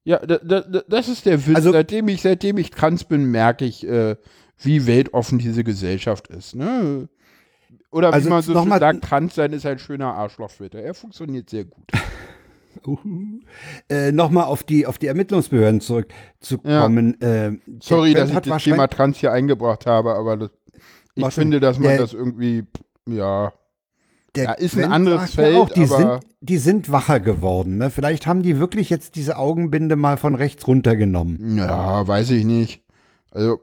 Ja, 0.03 0.19
da, 0.19 0.37
da, 0.37 0.61
da- 0.61 0.83
das 0.87 1.07
ist 1.09 1.25
der 1.25 1.45
Witz. 1.47 1.55
Also- 1.55 1.71
seitdem, 1.71 2.07
ich, 2.07 2.21
seitdem 2.21 2.57
ich 2.57 2.69
trans 2.69 3.03
bin, 3.05 3.25
merke 3.31 3.65
ich, 3.65 3.85
äh, 3.87 4.15
wie 4.59 4.85
weltoffen 4.87 5.39
diese 5.39 5.63
Gesellschaft 5.63 6.27
ist. 6.27 6.55
Ne? 6.55 7.09
Oder 7.91 8.09
wie 8.09 8.13
Also 8.13 8.29
man 8.29 8.41
so 8.43 8.53
schön 8.53 8.69
sagt, 8.79 9.03
trans 9.03 9.35
sein 9.35 9.51
ist 9.53 9.65
ein 9.65 9.79
schöner 9.79 10.13
Arschlochfilter. 10.13 10.79
Er 10.79 10.93
funktioniert 10.93 11.49
sehr 11.49 11.65
gut. 11.65 11.85
Uhu. 12.85 13.39
Äh, 13.89 14.11
Nochmal 14.11 14.45
auf 14.45 14.63
die, 14.63 14.85
auf 14.87 14.97
die 14.97 15.07
Ermittlungsbehörden 15.07 15.81
zurückzukommen. 15.81 17.19
Äh, 17.21 17.53
Sorry, 17.81 18.13
dass 18.13 18.29
ich 18.31 18.39
das 18.39 18.63
Thema 18.63 18.87
Trans 18.87 19.17
hier 19.17 19.31
eingebracht 19.31 19.85
habe, 19.85 20.15
aber 20.15 20.37
das, 20.37 20.49
ich 21.15 21.21
schon- 21.23 21.31
finde, 21.31 21.59
dass 21.59 21.77
man 21.79 21.89
der- 21.89 21.97
das 21.99 22.13
irgendwie, 22.13 22.63
ja, 23.07 23.53
Der 24.35 24.43
Ja, 24.43 24.51
ist 24.51 24.73
ein 24.75 24.81
Trend 24.81 24.93
anderes 24.93 25.33
Feld, 25.35 25.55
auch, 25.55 25.69
die, 25.69 25.83
aber- 25.85 25.97
sind, 25.97 26.19
die 26.41 26.57
sind 26.57 26.91
wacher 26.91 27.21
geworden. 27.21 27.77
Ne? 27.77 27.89
Vielleicht 27.89 28.27
haben 28.27 28.43
die 28.43 28.59
wirklich 28.59 28.89
jetzt 28.89 29.15
diese 29.15 29.37
Augenbinde 29.37 29.95
mal 29.95 30.17
von 30.17 30.35
rechts 30.35 30.67
runtergenommen. 30.67 31.57
ja, 31.57 32.05
weiß 32.05 32.31
ich 32.31 32.43
nicht. 32.43 32.83
Also, 33.31 33.59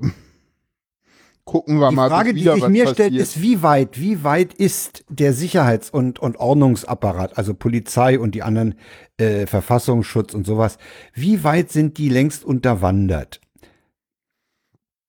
gucken 1.45 1.78
wir 1.80 1.88
Die 1.90 1.95
mal, 1.97 2.09
Frage, 2.09 2.34
bis 2.34 2.43
die 2.43 2.49
sich 2.51 2.68
mir 2.68 2.84
passiert. 2.84 2.88
stellt, 2.88 3.14
ist, 3.14 3.43
wie 3.43 3.62
weit, 3.62 4.01
wie 4.01 4.22
weit 4.24 4.55
ist 4.55 5.05
der 5.09 5.32
Sicherheits- 5.32 5.90
und, 5.90 6.18
und 6.18 6.36
Ordnungsapparat, 6.38 7.36
also 7.36 7.55
Polizei 7.55 8.18
und 8.18 8.34
die 8.34 8.43
anderen 8.43 8.74
äh, 9.18 9.47
Verfassungsschutz 9.47 10.34
und 10.34 10.47
sowas, 10.47 10.78
wie 11.14 11.43
weit 11.45 11.70
sind 11.70 11.99
die 11.99 12.09
längst 12.09 12.45
unterwandert? 12.45 13.40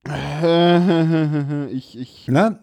ich, 1.72 1.98
ich 1.98 2.28
Ne? 2.28 2.60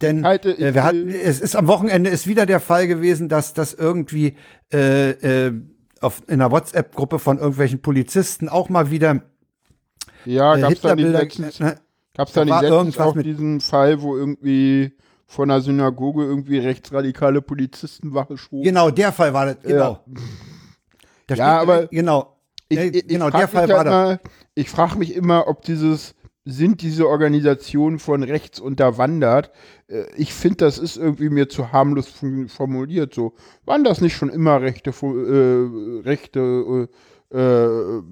Denn 0.00 0.24
halte, 0.24 0.58
äh, 0.58 0.74
wir 0.74 0.82
hatten, 0.82 1.08
es 1.08 1.40
ist 1.40 1.54
am 1.54 1.68
Wochenende 1.68 2.10
ist 2.10 2.26
wieder 2.26 2.44
der 2.44 2.58
Fall 2.60 2.88
gewesen, 2.88 3.28
dass 3.28 3.54
das 3.54 3.72
irgendwie 3.72 4.36
äh, 4.72 5.10
äh, 5.10 5.52
auf, 6.00 6.22
in 6.26 6.40
einer 6.40 6.50
WhatsApp-Gruppe 6.50 7.20
von 7.20 7.38
irgendwelchen 7.38 7.82
Polizisten 7.82 8.48
auch 8.48 8.68
mal 8.68 8.90
wieder 8.90 9.22
ja, 10.24 10.56
äh, 10.56 10.60
gab's 10.60 10.80
da 10.82 10.96
Hitlerbilder. 10.96 11.20
letztens, 11.20 11.60
ne? 12.12 12.18
gab's 12.18 12.32
da 12.32 12.44
da 12.44 12.60
nicht 12.60 12.70
letztens 12.70 12.98
auch 12.98 13.14
mit- 13.14 13.26
diesen 13.26 13.60
Fall, 13.60 14.02
wo 14.02 14.16
irgendwie 14.16 14.92
von 15.26 15.50
einer 15.50 15.60
Synagoge 15.62 16.24
irgendwie 16.24 16.58
rechtsradikale 16.58 17.40
Polizistenwache 17.42 18.36
schob? 18.36 18.64
Genau, 18.64 18.90
der 18.90 19.12
Fall 19.12 19.32
war 19.32 19.46
das. 19.46 19.56
Genau. 19.62 20.00
Ja, 21.28 21.36
steht- 21.36 21.40
aber 21.40 21.86
genau. 21.86 22.36
Ich, 22.68 22.78
Äh, 22.78 22.86
ich, 22.88 23.06
genau, 23.06 23.28
ich 23.28 23.34
der 23.34 23.48
Fall 23.48 23.68
war 23.68 23.84
das. 23.84 24.18
Ich 24.54 24.68
frage 24.68 24.98
mich 24.98 25.14
immer, 25.14 25.48
ob 25.48 25.62
dieses 25.62 26.14
sind 26.44 26.82
diese 26.82 27.06
Organisationen 27.06 28.00
von 28.00 28.24
rechts 28.24 28.58
unterwandert. 28.58 29.52
Äh, 29.86 30.04
Ich 30.16 30.34
finde, 30.34 30.56
das 30.56 30.76
ist 30.78 30.96
irgendwie 30.96 31.28
mir 31.30 31.48
zu 31.48 31.70
harmlos 31.70 32.12
formuliert. 32.48 33.14
So 33.14 33.34
waren 33.64 33.84
das 33.84 34.00
nicht 34.00 34.16
schon 34.16 34.28
immer 34.28 34.60
rechte, 34.60 34.90
äh, 34.90 36.00
rechte 36.04 36.88
äh, 37.32 37.38
äh, 37.38 38.02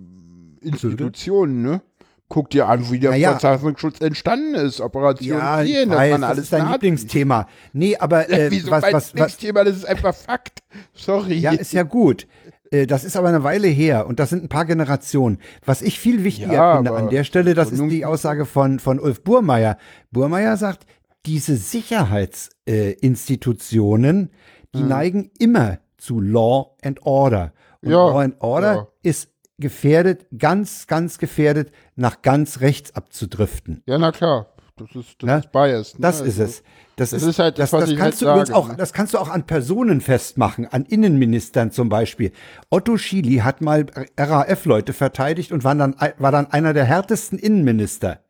Institutionen? 0.60 1.62
Ne? 1.62 1.82
Guck 2.30 2.48
dir 2.50 2.68
an, 2.68 2.90
wie 2.90 2.98
der 3.00 3.10
Naja. 3.10 3.38
Verfassungsschutz 3.38 4.00
entstanden 4.00 4.54
ist. 4.54 4.80
Operation 4.80 5.36
Ja, 5.36 5.62
Sehen, 5.62 5.90
das 5.90 5.98
weiß, 5.98 6.12
waren 6.12 6.20
das 6.22 6.30
alles 6.30 6.44
ist 6.44 6.52
dein 6.52 6.60
Nazis. 6.60 6.72
Lieblingsthema. 6.74 7.46
Nee, 7.74 7.96
aber 7.98 8.30
äh, 8.30 8.50
Wieso 8.50 8.70
was, 8.70 8.80
mein 8.82 8.94
was, 8.94 9.08
Lieblingsthema? 9.12 9.64
Das 9.64 9.76
ist 9.76 9.84
einfach 9.84 10.14
Fakt. 10.14 10.60
Sorry. 10.94 11.34
ja, 11.34 11.50
ist 11.52 11.72
ja 11.74 11.82
gut. 11.82 12.26
Äh, 12.70 12.86
Das 12.86 13.02
ist 13.04 13.16
aber 13.16 13.28
eine 13.28 13.42
Weile 13.42 13.66
her 13.68 14.06
und 14.06 14.20
das 14.20 14.30
sind 14.30 14.44
ein 14.44 14.48
paar 14.48 14.64
Generationen. 14.64 15.38
Was 15.66 15.82
ich 15.82 15.98
viel 15.98 16.22
wichtiger 16.24 16.52
Ja, 16.52 16.76
finde 16.76 16.92
an 16.92 17.10
der 17.10 17.24
Stelle, 17.24 17.52
das 17.54 17.72
ist 17.72 17.82
die 17.90 18.04
Aussage 18.06 18.46
von, 18.46 18.78
von 18.78 19.00
Ulf 19.00 19.22
Burmeier. 19.24 19.76
Burmeier 20.12 20.56
sagt, 20.56 20.86
diese 21.26 21.56
Sicherheitsinstitutionen, 21.56 24.26
äh, 24.26 24.30
die 24.76 24.82
neigen 24.84 25.30
immer 25.38 25.78
zu 25.98 26.20
Law 26.20 26.76
and 26.82 27.02
Order. 27.02 27.52
Und 27.82 27.90
Ja, 27.90 27.96
Law 28.08 28.20
and 28.20 28.36
Order 28.40 28.74
ja. 28.74 28.86
ist 29.02 29.29
gefährdet, 29.60 30.26
ganz, 30.36 30.86
ganz 30.86 31.18
gefährdet, 31.18 31.72
nach 31.96 32.22
ganz 32.22 32.60
rechts 32.60 32.94
abzudriften. 32.94 33.82
Ja, 33.86 33.98
na 33.98 34.10
klar. 34.12 34.46
Das 34.76 34.88
ist, 34.94 35.16
das 35.22 35.26
Ne? 35.28 35.38
ist 35.40 35.52
Bias. 35.52 35.94
Ne? 35.94 36.00
Das 36.00 36.16
ist 36.20 36.40
Also- 36.40 36.42
es. 36.44 36.62
Das, 36.96 37.10
das 37.10 37.22
ist, 37.22 37.28
ist 37.28 37.38
halt 37.38 37.58
das, 37.58 37.72
was 37.72 37.88
ich 37.88 37.96
kannst 37.96 38.20
halt 38.22 38.42
du 38.42 38.46
sage, 38.46 38.54
auch, 38.58 38.68
ne? 38.68 38.76
das 38.76 38.92
kannst 38.92 39.14
du 39.14 39.18
auch 39.18 39.30
an 39.30 39.46
Personen 39.46 40.02
festmachen, 40.02 40.66
an 40.66 40.84
Innenministern 40.84 41.70
zum 41.70 41.88
Beispiel. 41.88 42.30
Otto 42.68 42.98
Schily 42.98 43.36
hat 43.38 43.62
mal 43.62 43.86
RAF-Leute 44.18 44.92
verteidigt 44.92 45.50
und 45.52 45.64
war 45.64 45.74
dann, 45.74 45.96
war 46.18 46.30
dann 46.30 46.50
einer 46.50 46.74
der 46.74 46.84
härtesten 46.84 47.38
Innenminister. 47.38 48.20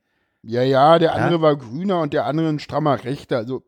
Ja, 0.43 0.63
ja, 0.63 0.99
der 0.99 1.15
andere 1.15 1.43
war 1.43 1.55
grüner 1.55 2.01
und 2.01 2.15
der 2.15 2.25
andere 2.25 2.49
ein 2.49 2.59
strammer 2.61 3.05
Rechter. 3.05 3.37
Also, 3.37 3.63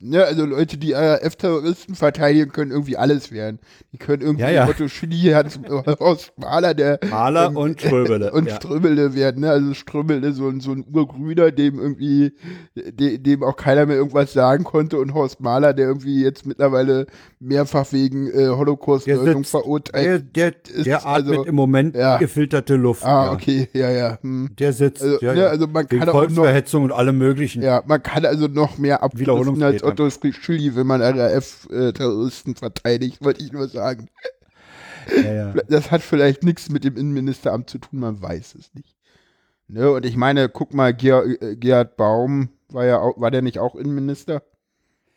ne, 0.00 0.24
also 0.24 0.46
Leute, 0.46 0.78
die 0.78 0.92
RAF-Terroristen 0.92 1.94
verteidigen, 1.94 2.50
können 2.50 2.70
irgendwie 2.70 2.96
alles 2.96 3.30
werden. 3.30 3.58
Die 3.92 3.98
können 3.98 4.22
irgendwie 4.22 4.44
Ja, 4.44 4.48
ja. 4.50 4.66
Otto 4.68 4.88
Schilly, 4.88 5.32
Hans 5.32 5.60
Horst 6.00 6.32
Mahler, 6.38 6.72
der 6.72 6.98
Mahler 7.10 7.48
ähm, 7.48 7.58
und 7.58 7.78
Ströbele. 7.78 8.32
und 8.32 8.48
ja. 8.48 8.56
Ströbele 8.56 9.14
werden, 9.14 9.42
ne? 9.42 9.50
Also 9.50 9.74
Ströbele, 9.74 10.32
so, 10.32 10.48
ein- 10.48 10.60
so 10.60 10.72
ein 10.72 10.86
Urgrüner, 10.90 11.50
dem 11.52 11.78
irgendwie, 11.78 12.32
de, 12.74 13.18
dem 13.18 13.42
auch 13.42 13.56
keiner 13.56 13.84
mehr 13.84 13.96
irgendwas 13.96 14.32
sagen 14.32 14.64
konnte 14.64 14.98
und 14.98 15.12
Horst 15.12 15.40
Mahler, 15.40 15.74
der 15.74 15.88
irgendwie 15.88 16.22
jetzt 16.22 16.46
mittlerweile 16.46 17.04
mehrfach 17.38 17.92
wegen 17.92 18.28
äh, 18.30 18.48
Holocaust-Leugnung 18.48 19.44
verurteilt. 19.44 20.34
der, 20.34 20.52
der, 20.52 20.74
ist 20.74 20.86
der 20.86 21.04
atmet 21.06 21.28
also- 21.32 21.44
im 21.44 21.54
Moment 21.54 21.94
ja. 21.96 22.16
gefilterte 22.16 22.76
Luft. 22.76 23.04
Ah, 23.04 23.26
ja. 23.26 23.32
okay, 23.32 23.68
ja, 23.74 23.90
ja. 23.90 24.18
Hm. 24.22 24.48
Der 24.58 24.72
sitzt, 24.72 25.02
Also, 25.02 25.18
ja, 25.20 25.34
ne, 25.34 25.40
ja. 25.42 25.46
also 25.48 25.66
man 25.66 25.86
kann 25.86 26.08
auch 26.08 26.13
noch, 26.14 26.20
Volksverhetzung 26.20 26.84
und 26.84 26.92
allem 26.92 27.18
möglichen. 27.18 27.62
ja, 27.62 27.82
man 27.86 28.02
kann 28.02 28.24
also 28.24 28.46
noch 28.46 28.78
mehr 28.78 29.02
abrufen 29.02 29.62
als. 29.62 29.82
Otto 29.82 30.08
Schilly, 30.10 30.74
wenn 30.74 30.86
man 30.86 31.02
RAF-Terroristen 31.02 32.54
verteidigt, 32.56 33.22
wollte 33.24 33.44
ich 33.44 33.52
nur 33.52 33.68
sagen. 33.68 34.08
Ja, 35.14 35.32
ja. 35.32 35.54
Das 35.68 35.90
hat 35.90 36.02
vielleicht 36.02 36.42
nichts 36.42 36.70
mit 36.70 36.84
dem 36.84 36.96
Innenministeramt 36.96 37.68
zu 37.68 37.78
tun, 37.78 38.00
man 38.00 38.20
weiß 38.20 38.54
es 38.54 38.72
nicht. 38.74 38.96
Ne, 39.68 39.90
und 39.90 40.04
ich 40.04 40.16
meine, 40.16 40.48
guck 40.48 40.74
mal, 40.74 40.92
Ger 40.92 41.24
äh, 41.24 41.56
Gerhard 41.56 41.96
Baum 41.96 42.50
war 42.68 42.84
ja 42.84 42.98
auch, 43.00 43.18
war 43.20 43.30
der 43.30 43.42
nicht 43.42 43.58
auch 43.58 43.74
Innenminister? 43.74 44.42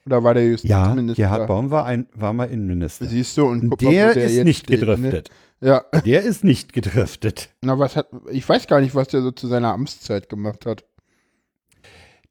Oder 0.08 0.24
war 0.24 0.34
der 0.34 0.44
Ja, 0.44 0.50
Justizminister? 0.52 1.22
Gerhard 1.22 1.48
Baum 1.48 1.70
war, 1.70 1.86
ein, 1.86 2.08
war 2.16 2.32
mal 2.34 2.46
Innenminister. 2.46 3.06
Siehst 3.06 3.38
du, 3.38 3.46
und 3.46 3.70
guck 3.70 3.82
mal, 3.82 3.90
wo 3.90 3.92
der 3.92 4.14
der 4.14 4.24
ist 4.26 4.44
nicht 4.46 4.60
steht, 4.64 4.80
ne? 4.82 4.86
gedriftet. 4.96 5.30
Ja, 5.60 5.84
Der 6.06 6.22
ist 6.24 6.44
nicht 6.44 6.72
gedriftet. 6.72 7.50
na 7.62 7.78
was 7.78 7.96
hat, 7.96 8.08
ich 8.32 8.48
weiß 8.48 8.68
gar 8.68 8.80
nicht, 8.80 8.96
was 8.96 9.10
der 9.10 9.22
so 9.22 9.32
zu 9.32 9.48
seiner 9.48 9.74
Amtszeit 9.74 10.30
gemacht 10.30 10.66
hat. 10.66 10.86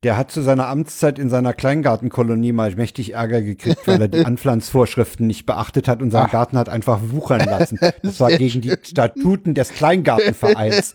Der 0.02 0.16
hat 0.16 0.30
zu 0.30 0.42
seiner 0.42 0.68
Amtszeit 0.68 1.18
in 1.18 1.28
seiner 1.30 1.52
Kleingartenkolonie 1.52 2.52
mal 2.52 2.74
mächtig 2.76 3.14
Ärger 3.14 3.42
gekriegt, 3.42 3.86
weil 3.88 4.00
er 4.00 4.08
die 4.08 4.18
Anpflanzvorschriften 4.24 5.26
nicht 5.26 5.44
beachtet 5.46 5.88
hat 5.88 6.00
und 6.02 6.10
seinen 6.12 6.30
Garten 6.30 6.56
hat 6.56 6.68
einfach 6.68 7.00
wuchern 7.10 7.40
lassen. 7.44 7.78
Das 8.02 8.20
war 8.20 8.30
gegen 8.30 8.60
die 8.60 8.74
Statuten 8.82 9.54
des 9.54 9.70
Kleingartenvereins. 9.70 10.94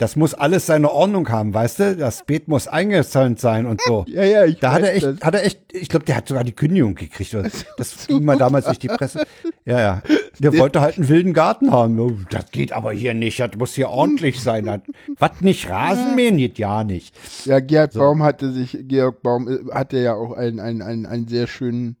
Das 0.00 0.16
muss 0.16 0.32
alles 0.32 0.64
seine 0.64 0.90
Ordnung 0.90 1.28
haben, 1.28 1.52
weißt 1.52 1.78
du? 1.78 1.96
Das 1.96 2.24
Beet 2.24 2.48
muss 2.48 2.66
eingezäunt 2.66 3.38
sein 3.38 3.66
und 3.66 3.82
so. 3.82 4.06
Ja, 4.08 4.24
ja, 4.24 4.44
ich 4.46 4.58
Da 4.58 4.72
hat 4.72 4.82
er 4.82 4.94
echt, 4.94 5.22
hat 5.22 5.34
er 5.34 5.44
echt, 5.44 5.60
ich 5.72 5.90
glaube, 5.90 6.06
der 6.06 6.16
hat 6.16 6.26
sogar 6.26 6.42
die 6.42 6.52
Kündigung 6.52 6.94
gekriegt. 6.94 7.34
oder? 7.34 7.50
Das 7.76 8.06
ging 8.06 8.24
mal 8.24 8.38
damals 8.38 8.64
durch 8.64 8.78
die 8.78 8.88
Presse. 8.88 9.26
Ja, 9.66 9.78
ja. 9.78 10.02
Der 10.38 10.56
wollte 10.56 10.80
halt 10.80 10.96
einen 10.96 11.08
wilden 11.10 11.34
Garten 11.34 11.70
haben. 11.70 12.00
Oh, 12.00 12.12
Das 12.30 12.50
geht 12.50 12.72
aber 12.72 12.92
hier 12.92 13.12
nicht. 13.12 13.38
Das 13.40 13.50
muss 13.58 13.74
hier 13.74 13.90
ordentlich 13.90 14.40
sein. 14.42 14.64
Das- 14.64 14.80
Was 15.18 15.40
nicht 15.42 15.68
Rasenmähen 15.68 16.38
geht 16.38 16.58
ja 16.58 16.82
nicht. 16.82 17.14
Ja, 17.44 17.60
Gerhard 17.60 17.92
Baum 17.92 18.22
hatte 18.22 18.52
sich, 18.52 18.78
Georg 18.88 19.22
Baum 19.22 19.48
äh, 19.48 19.58
hatte 19.74 19.98
ja 19.98 20.14
auch 20.14 20.32
einen, 20.32 20.60
einen, 20.60 20.80
einen, 20.80 21.04
einen 21.04 21.28
sehr 21.28 21.46
schönen, 21.46 21.96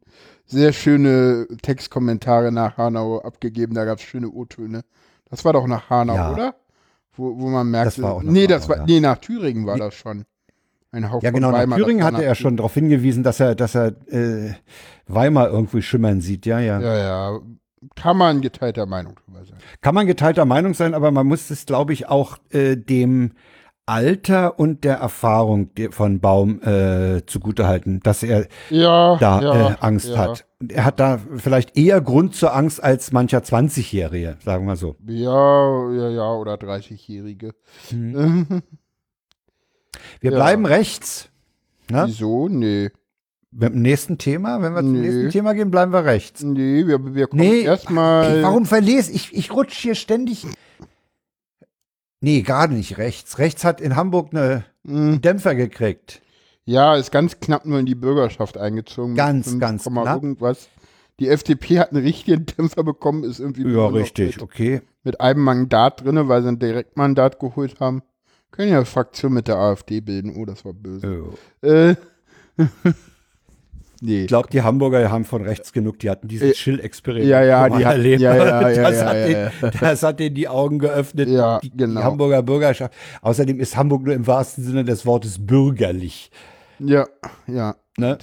sehr 0.46 0.72
schöne 0.72 1.46
Textkommentare 1.62 2.50
nach 2.50 2.78
Hanau 2.78 3.20
abgegeben. 3.20 3.74
Da 3.74 3.84
gab 3.84 3.98
es 3.98 4.04
schöne 4.04 4.30
O-Töne. 4.30 4.82
Das 5.30 5.44
war 5.44 5.52
doch 5.52 5.66
nach 5.66 5.90
Hanau, 5.90 6.14
Ja. 6.14 6.32
oder? 6.32 6.54
Wo, 7.14 7.38
wo 7.38 7.48
man 7.48 7.70
merkte, 7.70 7.96
Das 7.96 8.02
war 8.02 8.14
auch 8.14 8.22
nach 8.22 8.32
nee, 8.32 8.46
das 8.46 8.68
war, 8.68 8.78
ja. 8.78 8.84
nee, 8.86 9.00
nach 9.00 9.18
Thüringen 9.18 9.66
war 9.66 9.76
das 9.76 9.94
schon. 9.94 10.24
Ein 10.92 11.10
Hauch 11.10 11.22
Ja, 11.22 11.30
genau. 11.30 11.50
Nach 11.50 11.58
Weimar, 11.58 11.78
Thüringen 11.78 12.00
das 12.00 12.06
war 12.06 12.12
hatte 12.14 12.24
er 12.24 12.30
nach 12.30 12.36
schon 12.36 12.56
darauf 12.56 12.74
hingewiesen, 12.74 13.22
dass 13.22 13.38
er, 13.40 13.54
dass 13.54 13.74
er 13.76 13.94
äh, 14.08 14.54
Weimar 15.06 15.48
irgendwie 15.48 15.82
schimmern 15.82 16.20
sieht. 16.20 16.46
Ja, 16.46 16.58
ja, 16.60 16.80
Ja, 16.80 16.96
ja. 16.98 17.40
Kann 17.94 18.16
man 18.16 18.42
geteilter 18.42 18.86
Meinung 18.86 19.14
drüber 19.14 19.44
sein. 19.44 19.56
Kann 19.80 19.94
man 19.94 20.06
geteilter 20.06 20.44
Meinung 20.44 20.74
sein, 20.74 20.92
aber 20.92 21.10
man 21.12 21.26
muss 21.26 21.50
es, 21.50 21.64
glaube 21.64 21.92
ich, 21.92 22.08
auch 22.08 22.38
äh, 22.50 22.76
dem 22.76 23.32
Alter 23.86 24.58
und 24.58 24.84
der 24.84 24.96
Erfahrung 24.96 25.70
von 25.90 26.20
Baum 26.20 26.62
äh, 26.62 27.22
zugutehalten, 27.26 28.00
dass 28.00 28.22
er 28.22 28.46
Ja, 28.68 29.16
da 29.18 29.40
ja, 29.42 29.70
äh, 29.70 29.76
Angst 29.80 30.08
ja. 30.10 30.18
hat. 30.18 30.46
Er 30.68 30.84
hat 30.84 31.00
da 31.00 31.18
vielleicht 31.36 31.76
eher 31.76 32.00
Grund 32.00 32.34
zur 32.34 32.54
Angst 32.54 32.82
als 32.82 33.10
mancher 33.12 33.38
20-Jährige, 33.38 34.36
sagen 34.44 34.66
wir 34.66 34.76
so. 34.76 34.94
Ja, 35.06 35.90
ja, 35.92 36.08
ja, 36.10 36.32
oder 36.34 36.54
30-Jährige. 36.54 37.54
Wir 40.20 40.30
Ja. 40.30 40.36
bleiben 40.36 40.66
rechts. 40.66 41.28
Ne? 41.90 42.04
Wieso? 42.06 42.48
Nee. 42.48 42.90
Mit 43.50 43.72
dem 43.74 43.82
nächsten 43.82 44.16
Thema, 44.18 44.62
wenn 44.62 44.74
wir 44.74 44.80
zum 44.82 44.92
Nee. 44.92 45.00
nächsten 45.00 45.30
Thema 45.30 45.54
gehen, 45.54 45.70
bleiben 45.72 45.92
wir 45.92 46.04
rechts. 46.04 46.42
Nee, 46.44 46.86
wir, 46.86 47.14
wir 47.14 47.26
kommen 47.26 47.42
Nee, 47.42 47.62
erstmal. 47.62 48.42
Warum 48.44 48.64
verlese 48.64 49.10
ich? 49.10 49.34
Ich 49.34 49.52
rutsche 49.52 49.80
hier 49.82 49.94
ständig. 49.96 50.46
Nee, 52.20 52.42
gerade 52.42 52.74
nicht 52.74 52.98
rechts. 52.98 53.38
Rechts 53.38 53.64
hat 53.64 53.80
in 53.80 53.96
Hamburg 53.96 54.28
eine 54.32 54.64
Hm. 54.86 55.20
Dämpfer 55.20 55.54
gekriegt. 55.54 56.22
Ja, 56.64 56.94
ist 56.96 57.10
ganz 57.10 57.40
knapp 57.40 57.66
nur 57.66 57.78
in 57.78 57.86
die 57.86 57.94
Bürgerschaft 57.94 58.56
eingezogen. 58.56 59.14
Ganz, 59.14 59.48
5, 59.48 59.60
ganz 59.60 59.84
knapp. 59.84 60.06
Irgendwas. 60.22 60.68
Die 61.18 61.28
FDP 61.28 61.78
hat 61.80 61.92
einen 61.92 62.02
richtigen 62.04 62.46
Dämpfer 62.46 62.82
bekommen, 62.82 63.24
ist 63.24 63.40
irgendwie 63.40 63.70
Ja, 63.70 63.86
richtig, 63.88 64.36
Mit, 64.36 64.42
okay. 64.42 64.80
mit 65.02 65.20
einem 65.20 65.42
Mandat 65.42 66.02
drinne, 66.04 66.28
weil 66.28 66.42
sie 66.42 66.48
ein 66.48 66.58
Direktmandat 66.58 67.38
geholt 67.40 67.80
haben. 67.80 68.02
Können 68.50 68.72
ja 68.72 68.84
Fraktion 68.84 69.32
mit 69.34 69.48
der 69.48 69.56
AfD 69.56 70.00
bilden. 70.00 70.34
Oh, 70.36 70.44
das 70.44 70.64
war 70.64 70.72
böse. 70.72 71.24
Äh. 71.62 71.94
nee. 74.00 74.22
Ich 74.22 74.26
glaube, 74.28 74.48
die 74.50 74.62
Hamburger 74.62 75.10
haben 75.10 75.24
von 75.24 75.42
rechts 75.42 75.72
genug. 75.72 75.98
Die 76.00 76.10
hatten 76.10 76.28
dieses 76.28 76.50
Äh, 76.50 76.52
Chill-Experiment 76.54 77.26
ja, 77.28 77.42
ja, 77.44 77.68
die 77.68 77.84
hat- 77.84 77.92
erlebt. 77.94 78.20
ja, 78.20 78.36
ja, 78.36 78.60
das, 78.74 78.76
ja, 78.76 79.06
hat 79.06 79.16
ja, 79.16 79.48
den, 79.50 79.70
das 79.80 80.02
hat 80.02 80.20
denen 80.20 80.34
die 80.34 80.48
Augen 80.48 80.78
geöffnet. 80.78 81.28
Ja, 81.28 81.58
die, 81.60 81.70
genau. 81.70 82.00
die 82.00 82.04
Hamburger 82.06 82.42
Bürgerschaft. 82.42 82.94
Außerdem 83.22 83.60
ist 83.60 83.76
Hamburg 83.76 84.02
nur 84.04 84.14
im 84.14 84.26
wahrsten 84.26 84.64
Sinne 84.64 84.84
des 84.84 85.06
Wortes 85.06 85.44
bürgerlich. 85.46 86.30
Ja, 86.78 87.06
ja. 87.46 87.76
Ne? 87.98 88.18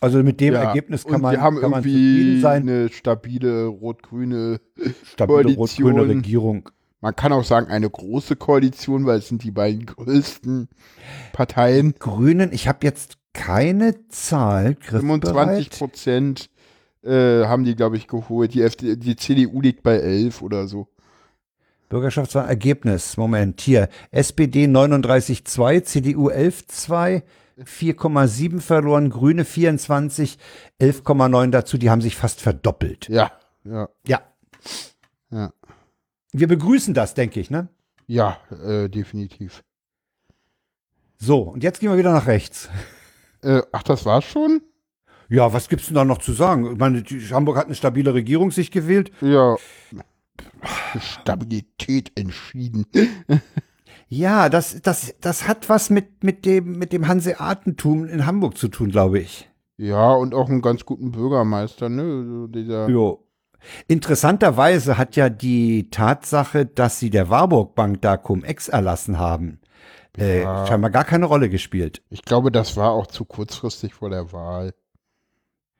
Also 0.00 0.22
mit 0.22 0.40
dem 0.40 0.54
ja. 0.54 0.62
Ergebnis 0.64 1.04
kann 1.04 1.16
Und 1.16 1.22
man, 1.22 1.32
wir 1.32 1.40
haben 1.40 1.60
kann 1.60 1.70
man 1.70 1.84
irgendwie 1.84 2.16
zufrieden 2.16 2.40
sein. 2.40 2.62
eine 2.68 2.88
stabile 2.88 3.66
rot-grüne 3.66 4.60
Stabile 5.04 5.54
rot-grüne 5.54 6.08
Regierung. 6.08 6.68
Man 7.00 7.14
kann 7.16 7.32
auch 7.32 7.44
sagen, 7.44 7.66
eine 7.68 7.90
große 7.90 8.36
Koalition, 8.36 9.06
weil 9.06 9.18
es 9.18 9.28
sind 9.28 9.44
die 9.44 9.50
beiden 9.50 9.86
größten 9.86 10.68
Parteien. 11.32 11.94
Grünen, 11.98 12.52
ich 12.52 12.68
habe 12.68 12.78
jetzt 12.82 13.16
keine 13.32 14.08
Zahl. 14.08 14.76
25 14.80 15.20
griffbereit. 15.20 15.78
Prozent 15.78 16.50
äh, 17.02 17.44
haben 17.44 17.64
die, 17.64 17.74
glaube 17.74 17.96
ich, 17.96 18.06
geholt. 18.08 18.54
Die, 18.54 18.62
FD, 18.62 18.96
die 18.96 19.16
CDU 19.16 19.60
liegt 19.60 19.82
bei 19.82 19.96
11 19.96 20.42
oder 20.42 20.66
so. 20.66 20.88
Bürgerschaftswahl, 21.88 22.48
Ergebnis, 22.48 23.18
Moment, 23.18 23.60
hier. 23.60 23.88
SPD 24.10 24.64
39,2, 24.64 25.82
CDU 25.82 26.30
11,2, 26.30 27.22
4,7 27.60 28.60
verloren, 28.60 29.10
Grüne 29.10 29.44
24, 29.44 30.38
11,9 30.80 31.50
dazu, 31.50 31.76
die 31.76 31.90
haben 31.90 32.00
sich 32.00 32.16
fast 32.16 32.40
verdoppelt. 32.40 33.08
Ja, 33.08 33.32
ja, 33.64 33.88
Ja. 34.06 34.22
Ja. 35.30 35.52
Wir 36.32 36.48
begrüßen 36.48 36.94
das, 36.94 37.12
denke 37.12 37.40
ich, 37.40 37.50
ne? 37.50 37.68
ja, 38.06 38.38
äh, 38.64 38.88
definitiv. 38.88 39.62
So, 41.18 41.40
und 41.42 41.62
jetzt 41.62 41.80
gehen 41.80 41.90
wir 41.90 41.98
wieder 41.98 42.12
nach 42.12 42.26
rechts. 42.26 42.68
Äh, 43.42 43.62
ach, 43.72 43.82
das 43.82 44.04
war's 44.04 44.24
schon? 44.24 44.62
Ja, 45.28 45.52
was 45.52 45.68
gibt's 45.68 45.86
denn 45.86 45.94
da 45.94 46.04
noch 46.04 46.18
zu 46.18 46.32
sagen? 46.32 46.72
Ich 46.72 46.78
meine, 46.78 47.02
Hamburg 47.02 47.56
hat 47.56 47.66
eine 47.66 47.74
stabile 47.74 48.14
Regierung 48.14 48.50
sich 48.50 48.70
gewählt. 48.70 49.10
Ja. 49.20 49.56
Stabilität 51.00 52.12
entschieden. 52.14 52.86
Ja, 54.08 54.50
das, 54.50 54.82
das, 54.82 55.14
das 55.22 55.48
hat 55.48 55.70
was 55.70 55.88
mit, 55.88 56.22
mit 56.22 56.44
dem, 56.44 56.78
mit 56.78 56.92
dem 56.92 57.08
Hanseatentum 57.08 58.04
in 58.04 58.26
Hamburg 58.26 58.58
zu 58.58 58.68
tun, 58.68 58.90
glaube 58.90 59.20
ich. 59.20 59.48
Ja, 59.78 60.12
und 60.12 60.34
auch 60.34 60.50
einen 60.50 60.60
ganz 60.60 60.84
guten 60.84 61.12
Bürgermeister, 61.12 61.88
ne? 61.88 62.46
Dieser. 62.50 62.90
Jo. 62.90 63.26
Interessanterweise 63.88 64.98
hat 64.98 65.16
ja 65.16 65.30
die 65.30 65.88
Tatsache, 65.88 66.66
dass 66.66 66.98
sie 66.98 67.08
der 67.08 67.30
Warburg 67.30 67.74
Bank 67.74 68.02
da 68.02 68.18
Cum-Ex 68.18 68.68
erlassen 68.68 69.18
haben, 69.18 69.60
äh, 70.18 70.42
Ja. 70.42 70.66
scheinbar 70.66 70.90
gar 70.90 71.04
keine 71.04 71.26
Rolle 71.26 71.48
gespielt. 71.48 72.02
Ich 72.10 72.22
glaube, 72.22 72.50
das 72.52 72.76
war 72.76 72.90
auch 72.92 73.06
zu 73.06 73.24
kurzfristig 73.24 73.94
vor 73.94 74.10
der 74.10 74.32
Wahl. 74.32 74.74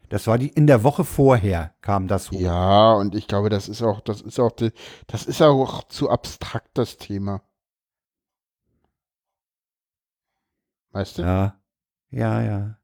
Das 0.08 0.26
war 0.26 0.36
die 0.36 0.48
in 0.48 0.66
der 0.66 0.82
Woche 0.84 1.04
vorher 1.04 1.74
kam 1.80 2.06
das 2.06 2.30
hoch. 2.30 2.38
Ja, 2.38 2.92
und 2.92 3.14
ich 3.14 3.26
glaube, 3.28 3.48
das 3.48 3.66
ist 3.68 3.82
auch, 3.82 4.00
das 4.02 4.20
ist 4.20 4.38
auch, 4.38 4.52
das 5.06 5.24
ist 5.24 5.40
auch 5.40 5.84
zu 5.88 6.10
abstrakt, 6.10 6.68
das 6.74 6.98
Thema. 6.98 7.40
Weißt 10.92 11.18
du? 11.18 11.22
Ja, 11.22 11.56
ja. 12.10 12.42
ja. 12.42 12.76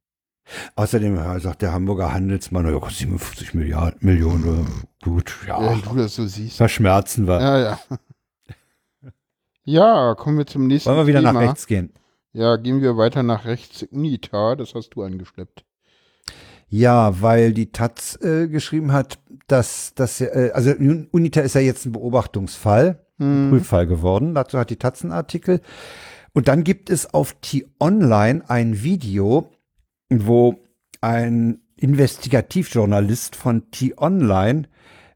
Außerdem 0.77 1.41
sagt 1.41 1.61
der 1.61 1.75
Hamburger 1.75 2.15
Handelsmann, 2.15 2.65
ja, 2.73 2.89
57 2.89 3.53
Milliarden, 3.53 3.99
Millionen, 4.01 4.65
äh, 4.67 5.05
gut, 5.05 5.37
ja, 5.47 5.61
Ja, 5.63 5.77
du 5.77 5.95
das 5.97 6.15
so 6.15 6.27
siehst. 6.27 6.57
verschmerzen 6.57 7.27
wir. 7.29 7.41
Ja, 7.41 7.59
ja. 7.59 7.79
Ja, 9.71 10.15
kommen 10.15 10.39
wir 10.39 10.47
zum 10.47 10.67
nächsten 10.67 10.89
Wollen 10.89 11.01
wir 11.01 11.07
wieder 11.09 11.19
Thema. 11.19 11.35
nach 11.35 11.41
rechts 11.43 11.67
gehen? 11.67 11.93
Ja, 12.33 12.57
gehen 12.57 12.81
wir 12.81 12.97
weiter 12.97 13.23
nach 13.23 13.45
rechts. 13.45 13.83
Unita, 13.83 14.57
das 14.57 14.75
hast 14.75 14.89
du 14.95 15.03
angeschleppt. 15.03 15.67
Ja, 16.71 17.21
weil 17.21 17.53
die 17.53 17.71
Taz 17.71 18.19
äh, 18.23 18.49
geschrieben 18.49 18.93
hat, 18.93 19.19
dass 19.47 19.93
das 19.95 20.23
äh, 20.23 20.53
also 20.55 20.71
UNITA 20.71 21.43
ist 21.43 21.55
ja 21.55 21.61
jetzt 21.61 21.85
ein 21.85 21.93
Beobachtungsfall, 21.93 23.05
ein 23.19 23.27
Hm. 23.27 23.51
Prüffall 23.51 23.87
geworden. 23.87 24.35
Dazu 24.35 24.59
hat 24.59 24.71
die 24.71 24.77
Taz 24.77 25.03
einen 25.03 25.13
Artikel. 25.13 25.61
Und 26.33 26.49
dann 26.49 26.65
gibt 26.65 26.89
es 26.89 27.13
auf 27.13 27.35
T-Online 27.43 28.49
ein 28.49 28.83
Video, 28.83 29.51
wo 30.09 30.61
ein 31.03 31.61
Investigativjournalist 31.77 33.37
von 33.37 33.71
T-Online 33.71 34.63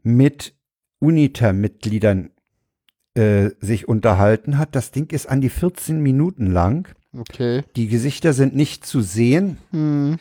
mit 0.02 0.54
UNITA-Mitgliedern 0.98 2.31
äh, 3.14 3.50
sich 3.60 3.88
unterhalten 3.88 4.58
hat. 4.58 4.74
Das 4.74 4.90
Ding 4.90 5.10
ist 5.10 5.28
an 5.28 5.40
die 5.40 5.50
14 5.50 6.00
Minuten 6.00 6.46
lang. 6.46 6.88
Okay. 7.16 7.62
Die 7.76 7.88
Gesichter 7.88 8.32
sind 8.32 8.56
nicht 8.56 8.86
zu 8.86 9.02
sehen. 9.02 9.58
Hm. 9.70 10.18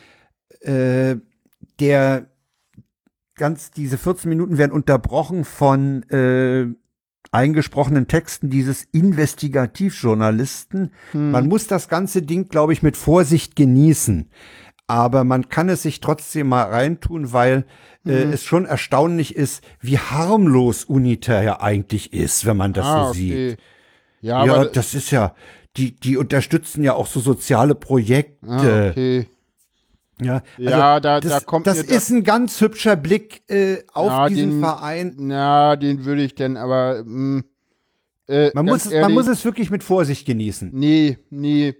Äh, 0.60 1.16
der 1.80 2.26
ganz 3.34 3.70
diese 3.70 3.98
14 3.98 4.28
Minuten 4.28 4.58
werden 4.58 4.72
unterbrochen 4.72 5.44
von 5.44 6.02
äh, 6.10 6.66
eingesprochenen 7.30 8.08
Texten 8.08 8.50
dieses 8.50 8.84
Investigativjournalisten. 8.92 10.92
Man 11.14 11.48
muss 11.48 11.66
das 11.66 11.88
ganze 11.88 12.22
Ding, 12.22 12.48
glaube 12.48 12.74
ich, 12.74 12.82
mit 12.82 12.96
Vorsicht 12.96 13.56
genießen. 13.56 14.28
Aber 14.92 15.24
man 15.24 15.48
kann 15.48 15.68
es 15.70 15.82
sich 15.82 16.00
trotzdem 16.00 16.48
mal 16.48 16.64
reintun, 16.64 17.32
weil 17.32 17.64
äh, 18.04 18.10
es 18.24 18.44
schon 18.44 18.66
erstaunlich 18.66 19.34
ist, 19.36 19.62
wie 19.80 19.98
harmlos 19.98 20.84
UNITA 20.84 21.42
ja 21.42 21.60
eigentlich 21.62 22.12
ist, 22.12 22.44
wenn 22.44 22.58
man 22.58 22.72
das 22.74 22.84
ah, 22.86 23.04
so 23.04 23.10
okay. 23.10 23.18
sieht. 23.50 23.58
Ja, 24.20 24.44
Ja, 24.44 24.52
aber 24.54 24.64
das 24.66 24.92
ist 24.94 25.10
ja, 25.10 25.34
die, 25.78 25.98
die 25.98 26.16
unterstützen 26.18 26.84
ja 26.84 26.92
auch 26.92 27.06
so 27.06 27.20
soziale 27.20 27.74
Projekte. 27.74 28.46
ah, 28.46 28.88
okay. 28.90 29.26
Ja, 30.20 30.42
Ja, 30.58 31.00
da- 31.00 31.20
das, 31.20 31.32
da 31.32 31.40
kommt 31.40 31.66
das 31.66 31.78
ist 31.82 32.10
ein 32.10 32.22
ganz 32.22 32.60
hübscher 32.60 32.94
Blick 32.96 33.42
äh, 33.50 33.78
auf 33.94 34.08
Ja, 34.10 34.28
diesen 34.28 34.50
den- 34.50 34.60
Verein. 34.60 35.14
Na, 35.16 35.76
den 35.76 36.04
würde 36.04 36.22
ich 36.22 36.34
denn 36.34 36.56
aber. 36.58 37.02
Mh, 37.04 37.42
äh, 38.28 38.50
Man 38.54 38.66
muss, 38.66 38.84
es, 38.84 38.92
ehrlich, 38.92 39.02
man 39.06 39.12
muss 39.14 39.26
es 39.26 39.44
wirklich 39.44 39.70
mit 39.70 39.82
Vorsicht 39.82 40.26
genießen. 40.26 40.70
Nee, 40.74 41.18
nee. 41.30 41.74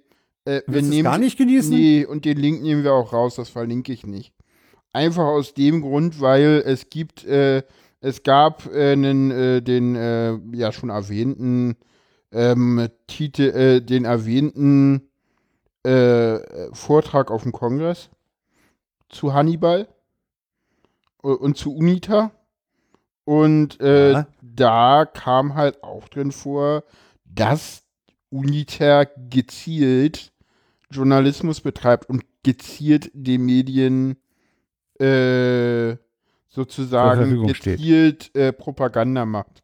Äh, 0.44 0.62
wir 0.66 0.82
nehmen 0.82 1.04
gar 1.04 1.18
nicht 1.18 1.38
genießen? 1.38 1.72
Nee, 1.74 2.04
und 2.04 2.24
den 2.24 2.36
Link 2.38 2.62
nehmen 2.62 2.82
wir 2.84 2.94
auch 2.94 3.12
raus, 3.12 3.36
das 3.36 3.48
verlinke 3.48 3.92
ich 3.92 4.06
nicht. 4.06 4.32
Einfach 4.92 5.24
aus 5.24 5.54
dem 5.54 5.80
Grund, 5.82 6.20
weil 6.20 6.62
es 6.66 6.90
gibt, 6.90 7.24
äh, 7.24 7.62
es 8.00 8.22
gab 8.22 8.66
äh, 8.66 8.92
einen, 8.92 9.30
äh, 9.30 9.62
den 9.62 9.94
äh, 9.94 10.38
ja 10.54 10.72
schon 10.72 10.90
erwähnten 10.90 11.76
ähm, 12.32 12.88
Titel, 13.06 13.42
äh, 13.42 13.80
den 13.80 14.04
erwähnten 14.04 15.08
äh, 15.84 16.38
Vortrag 16.72 17.30
auf 17.30 17.42
dem 17.42 17.52
Kongress 17.52 18.10
zu 19.08 19.32
Hannibal 19.34 19.88
und 21.22 21.56
zu 21.56 21.74
UNITA. 21.74 22.32
Und 23.24 23.80
äh, 23.80 24.12
Ja. 24.12 24.26
da 24.40 25.04
kam 25.06 25.54
halt 25.54 25.82
auch 25.84 26.08
drin 26.08 26.32
vor, 26.32 26.82
dass 27.24 27.84
UNITA 28.30 29.04
gezielt 29.30 30.31
Journalismus 30.92 31.60
betreibt 31.60 32.08
und 32.08 32.22
gezielt 32.42 33.10
den 33.14 33.44
Medien 33.44 34.16
äh, 35.00 35.96
sozusagen 36.48 37.46
gezielt 37.46 38.30
äh, 38.34 38.52
Propaganda 38.52 39.24
macht 39.24 39.62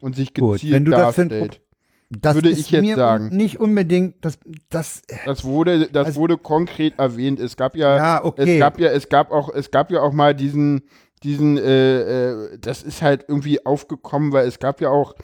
und 0.00 0.16
sich 0.16 0.34
Gut, 0.34 0.54
gezielt 0.54 0.72
wenn 0.74 0.84
du 0.84 0.90
darstellt. 0.90 1.60
Das 2.08 2.36
Würde 2.36 2.50
ich 2.50 2.70
jetzt 2.70 2.82
mir 2.82 2.94
sagen. 2.94 3.34
nicht 3.36 3.58
unbedingt, 3.58 4.24
das, 4.24 4.38
das, 4.68 5.02
Das 5.24 5.42
wurde, 5.44 5.88
das 5.88 6.06
Also- 6.06 6.20
wurde 6.20 6.38
konkret 6.38 6.98
erwähnt. 6.98 7.40
Es 7.40 7.56
gab 7.56 7.74
ja, 7.76 7.96
ja, 7.96 8.24
okay. 8.24 8.54
es 8.54 8.60
gab 8.60 8.78
ja, 8.78 8.90
es 8.90 9.08
gab 9.08 9.32
auch, 9.32 9.52
es 9.52 9.72
gab 9.72 9.90
ja 9.90 10.02
auch 10.02 10.12
mal 10.12 10.32
diesen, 10.34 10.82
diesen, 11.24 11.58
äh, 11.58 12.30
äh, 12.52 12.58
das 12.60 12.84
ist 12.84 13.02
halt 13.02 13.24
irgendwie 13.26 13.66
aufgekommen, 13.66 14.32
weil 14.32 14.46
es 14.46 14.60
gab 14.60 14.80
ja 14.80 14.90
auch 14.90 15.14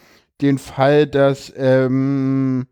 den 0.40 0.58
Fall, 0.58 1.06
dass 1.06 1.52
ähm, 1.56 2.66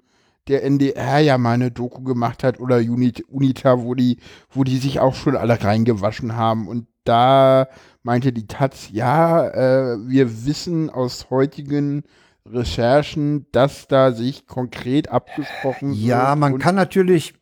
der 0.50 0.64
NDR 0.64 1.20
ja 1.20 1.38
mal 1.38 1.52
eine 1.52 1.70
Doku 1.70 2.02
gemacht 2.02 2.44
hat 2.44 2.60
oder 2.60 2.78
Unit, 2.78 3.24
Unita, 3.28 3.82
wo 3.82 3.94
die, 3.94 4.18
wo 4.50 4.64
die 4.64 4.78
sich 4.78 5.00
auch 5.00 5.14
schon 5.14 5.36
alle 5.36 5.62
reingewaschen 5.62 6.36
haben. 6.36 6.68
Und 6.68 6.86
da 7.04 7.68
meinte 8.02 8.32
die 8.32 8.46
Taz, 8.46 8.88
ja, 8.92 9.48
äh, 9.48 9.96
wir 10.08 10.44
wissen 10.44 10.90
aus 10.90 11.30
heutigen 11.30 12.02
Recherchen, 12.46 13.46
dass 13.52 13.86
da 13.86 14.12
sich 14.12 14.46
konkret 14.46 15.08
abgesprochen 15.08 15.92
ja, 15.92 16.30
wird 16.30 16.38
man 16.38 16.52
und 16.54 16.58
kann 16.58 16.74
natürlich, 16.74 17.34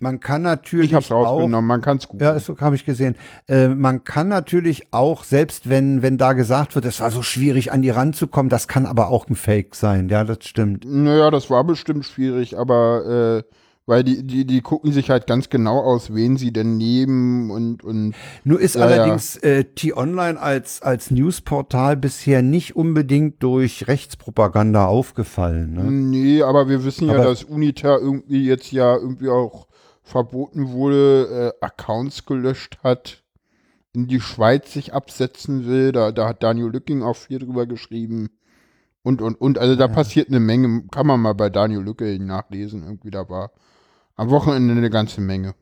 man 0.00 0.20
kann 0.20 0.42
natürlich 0.42 0.90
ich 0.90 0.94
hab's 0.94 1.10
auch, 1.12 1.24
rausgenommen, 1.24 1.66
man 1.66 1.80
kann's 1.80 2.08
gut. 2.08 2.20
Ja, 2.20 2.38
so 2.38 2.56
habe 2.58 2.76
ich 2.76 2.84
gesehen. 2.84 3.16
Äh, 3.48 3.68
man 3.68 4.04
kann 4.04 4.28
natürlich 4.28 4.92
auch, 4.92 5.24
selbst 5.24 5.68
wenn, 5.68 6.02
wenn 6.02 6.18
da 6.18 6.32
gesagt 6.32 6.74
wird, 6.74 6.84
es 6.84 7.00
war 7.00 7.10
so 7.10 7.22
schwierig, 7.22 7.72
an 7.72 7.82
die 7.82 7.90
ranzukommen, 7.90 8.50
das 8.50 8.68
kann 8.68 8.86
aber 8.86 9.08
auch 9.08 9.28
ein 9.28 9.36
Fake 9.36 9.74
sein. 9.74 10.08
Ja, 10.08 10.24
das 10.24 10.38
stimmt. 10.42 10.84
Naja, 10.86 11.30
das 11.30 11.50
war 11.50 11.64
bestimmt 11.64 12.04
schwierig, 12.04 12.58
aber 12.58 13.42
äh, 13.46 13.54
weil 13.86 14.04
die, 14.04 14.24
die, 14.24 14.44
die 14.44 14.60
gucken 14.60 14.92
sich 14.92 15.10
halt 15.10 15.26
ganz 15.26 15.48
genau 15.48 15.80
aus, 15.80 16.14
wen 16.14 16.36
sie 16.36 16.52
denn 16.52 16.76
nehmen 16.76 17.50
und, 17.50 17.82
und 17.82 18.14
Nur 18.44 18.60
ist 18.60 18.76
Ja, 18.76 18.82
ja. 18.82 18.86
allerdings 18.86 19.36
äh, 19.38 19.64
T-Online 19.64 20.40
als, 20.40 20.80
als 20.82 21.10
Newsportal 21.10 21.96
bisher 21.96 22.40
nicht 22.42 22.76
unbedingt 22.76 23.42
durch 23.42 23.88
Rechtspropaganda 23.88 24.86
aufgefallen. 24.86 25.72
Ne? 25.72 25.82
nee, 25.90 26.42
aber 26.42 26.68
wir 26.68 26.84
wissen 26.84 27.08
ja, 27.08 27.14
Aber- 27.14 27.24
dass 27.24 27.42
Unita 27.42 27.96
irgendwie 27.96 28.44
jetzt 28.46 28.70
ja 28.70 28.94
irgendwie 28.94 29.28
auch 29.28 29.66
verboten 30.10 30.70
wurde, 30.70 31.54
äh, 31.60 31.64
Accounts 31.64 32.26
gelöscht 32.26 32.78
hat, 32.82 33.22
in 33.92 34.06
die 34.06 34.20
Schweiz 34.20 34.72
sich 34.72 34.92
absetzen 34.92 35.66
will. 35.66 35.92
Da, 35.92 36.12
da 36.12 36.28
hat 36.28 36.42
Daniel 36.42 36.68
Lücking 36.70 37.02
auch 37.02 37.16
viel 37.16 37.38
drüber 37.38 37.66
geschrieben. 37.66 38.30
Und, 39.02 39.22
und, 39.22 39.34
und, 39.40 39.58
also 39.58 39.76
da 39.76 39.88
passiert 39.88 40.28
eine 40.28 40.40
Menge, 40.40 40.84
kann 40.90 41.06
man 41.06 41.20
mal 41.20 41.32
bei 41.32 41.48
Daniel 41.48 41.80
Lücking 41.80 42.26
nachlesen, 42.26 42.82
irgendwie 42.82 43.10
da 43.10 43.28
war 43.30 43.50
am 44.16 44.28
Wochenende 44.28 44.74
eine 44.74 44.90
ganze 44.90 45.22
Menge. 45.22 45.54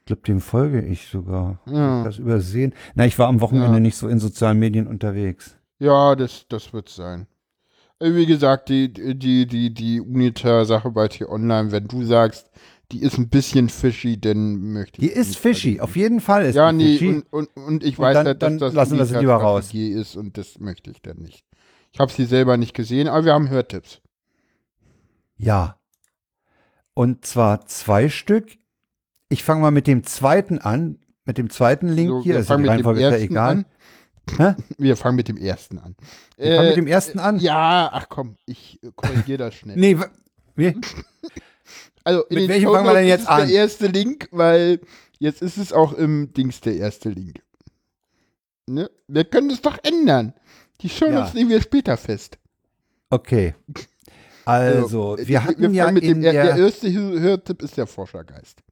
Ich 0.00 0.04
glaube, 0.04 0.22
dem 0.22 0.40
folge 0.40 0.82
ich 0.82 1.08
sogar. 1.08 1.60
Ja. 1.66 1.98
Hab 1.98 2.04
Das 2.04 2.18
übersehen. 2.18 2.74
Na, 2.94 3.06
ich 3.06 3.18
war 3.18 3.28
am 3.28 3.40
Wochenende 3.40 3.74
Ja. 3.74 3.80
nicht 3.80 3.96
so 3.96 4.08
in 4.08 4.18
sozialen 4.18 4.58
Medien 4.58 4.86
unterwegs. 4.86 5.56
Ja, 5.78 6.14
das, 6.14 6.46
das 6.48 6.72
wird 6.72 6.88
sein. 6.90 7.26
Äh, 8.00 8.14
Wie 8.14 8.26
gesagt, 8.26 8.68
die, 8.68 8.92
die, 8.92 9.46
die, 9.46 9.72
die 9.72 10.00
Unita-Sache 10.00 10.90
bei 10.90 11.08
T-Online, 11.08 11.72
wenn 11.72 11.88
du 11.88 12.04
sagst, 12.04 12.50
die 12.92 13.02
ist 13.02 13.18
ein 13.18 13.28
bisschen 13.28 13.68
fishy, 13.68 14.18
dann 14.20 14.72
möchte 14.72 15.00
ich. 15.02 15.08
Die 15.08 15.14
ist 15.14 15.36
fishy, 15.36 15.60
verlinken. 15.60 15.80
auf 15.84 15.96
jeden 15.96 16.20
Fall 16.20 16.46
ist 16.46 16.54
Ja, 16.56 16.70
die 16.72 16.76
nee, 16.78 16.98
fishy. 16.98 17.22
und, 17.30 17.32
und, 17.32 17.48
und 17.66 17.84
ich 17.84 17.98
Und 17.98 18.04
weiß 18.04 18.14
dann- 18.14 18.26
halt, 18.26 18.42
dass 18.42 18.48
dann 18.50 18.58
das 18.58 18.72
lassen 18.74 18.98
wir 18.98 19.04
sie 19.06 19.18
lieber 19.18 19.36
raus. 19.36 19.72
Ist 19.74 20.16
und 20.16 20.38
das 20.38 20.58
möchte 20.58 20.90
ich 20.90 21.02
dann 21.02 21.18
nicht. 21.18 21.44
Ich 21.92 22.00
habe 22.00 22.12
sie 22.12 22.24
selber 22.24 22.56
nicht 22.56 22.74
gesehen, 22.74 23.08
aber 23.08 23.24
wir 23.24 23.32
haben 23.34 23.48
Hörtipps. 23.50 24.00
Ja. 25.36 25.76
Und 26.94 27.24
zwar 27.24 27.66
zwei 27.66 28.08
Stück. 28.08 28.56
Ich 29.28 29.44
fange 29.44 29.60
mal 29.62 29.70
mit 29.70 29.86
dem 29.86 30.02
zweiten 30.04 30.58
an, 30.58 30.98
mit 31.24 31.38
dem 31.38 31.50
zweiten 31.50 31.88
Link 31.88 32.08
So, 32.10 32.22
hier. 32.22 32.34
wir 32.34 32.38
Also 32.38 32.56
die 32.56 32.66
Reihenfolge 32.66 33.04
ist 33.06 33.10
ja 33.12 33.18
egal. 33.18 33.50
an. 33.50 33.64
Hä? 34.36 34.54
Wir 34.78 34.96
fangen 34.98 35.16
mit 35.16 35.28
dem 35.28 35.38
ersten 35.38 35.78
an. 35.78 35.96
Wir 36.36 36.56
fangen 36.56 36.68
mit 36.68 36.76
dem 36.76 36.86
ersten 36.86 37.18
an? 37.18 37.38
Ja, 37.38 37.88
ach 37.90 38.10
komm, 38.10 38.36
ich 38.44 38.78
äh, 38.82 38.90
korrigiere 38.94 39.38
das 39.38 39.54
schnell. 39.54 39.76
Nee, 39.78 39.96
wie? 40.54 40.76
Also 42.08 42.22
in 42.30 42.38
Mit 42.38 42.48
welchem 42.48 42.70
fangen 42.72 42.86
wir 42.86 42.94
denn 42.94 43.06
jetzt 43.06 43.20
ist 43.22 43.28
an? 43.28 43.46
der 43.46 43.54
erste 43.54 43.86
Link, 43.88 44.28
weil 44.30 44.80
jetzt 45.18 45.42
ist 45.42 45.58
es 45.58 45.74
auch 45.74 45.92
im 45.92 46.32
Dings 46.32 46.62
der 46.62 46.76
erste 46.76 47.10
Link. 47.10 47.42
Ne? 48.66 48.90
Wir 49.08 49.24
können 49.24 49.50
es 49.50 49.60
doch 49.60 49.76
ändern. 49.82 50.32
Die 50.80 50.88
Shownotes 50.88 51.32
Ja. 51.32 51.34
nehmen 51.34 51.50
wir 51.50 51.60
später 51.60 51.96
fest. 51.98 52.38
Okay. 53.10 53.54
Also, 54.46 55.18
äh, 55.18 55.28
wir 55.28 55.44
hatten 55.44 55.74
ja 55.74 55.84
fangen 55.84 55.94
mit 55.96 56.04
dem, 56.04 56.22
der, 56.22 56.32
der 56.32 56.56
erste 56.56 56.90
Hör- 56.90 57.20
Hörtipp 57.20 57.60
ist 57.62 57.76
der 57.76 57.86
Forschergeist. 57.86 58.62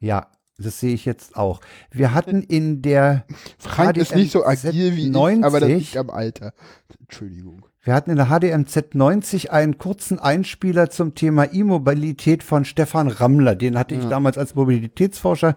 ja, 0.00 0.28
das 0.56 0.80
sehe 0.80 0.94
ich 0.94 1.04
jetzt 1.04 1.36
auch. 1.36 1.60
Wir 1.90 2.14
hatten 2.14 2.42
in 2.42 2.80
der 2.80 3.26
Frank 3.58 3.98
ist 3.98 4.14
nicht 4.14 4.32
so 4.32 4.46
agil 4.46 4.96
wie 4.96 5.10
90. 5.10 5.40
ich, 5.40 5.44
aber 5.44 5.60
das 5.60 5.68
liegt 5.68 5.96
am 5.98 6.08
Alter. 6.08 6.54
Entschuldigung. 7.00 7.66
Wir 7.88 7.94
hatten 7.94 8.10
in 8.10 8.16
der 8.18 8.26
HDMZ 8.26 8.94
90 8.96 9.50
einen 9.50 9.78
kurzen 9.78 10.18
Einspieler 10.18 10.90
zum 10.90 11.14
Thema 11.14 11.50
E-Mobilität 11.50 12.42
von 12.42 12.66
Stefan 12.66 13.08
Rammler. 13.08 13.54
Den 13.54 13.78
hatte 13.78 13.94
ich 13.94 14.04
damals 14.04 14.36
als 14.36 14.54
Mobilitätsforscher 14.54 15.56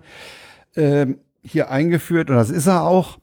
ähm, 0.78 1.18
hier 1.44 1.70
eingeführt 1.72 2.30
und 2.30 2.38
das 2.38 2.50
ist 2.50 2.68
er 2.68 2.84
auch. 2.84 3.18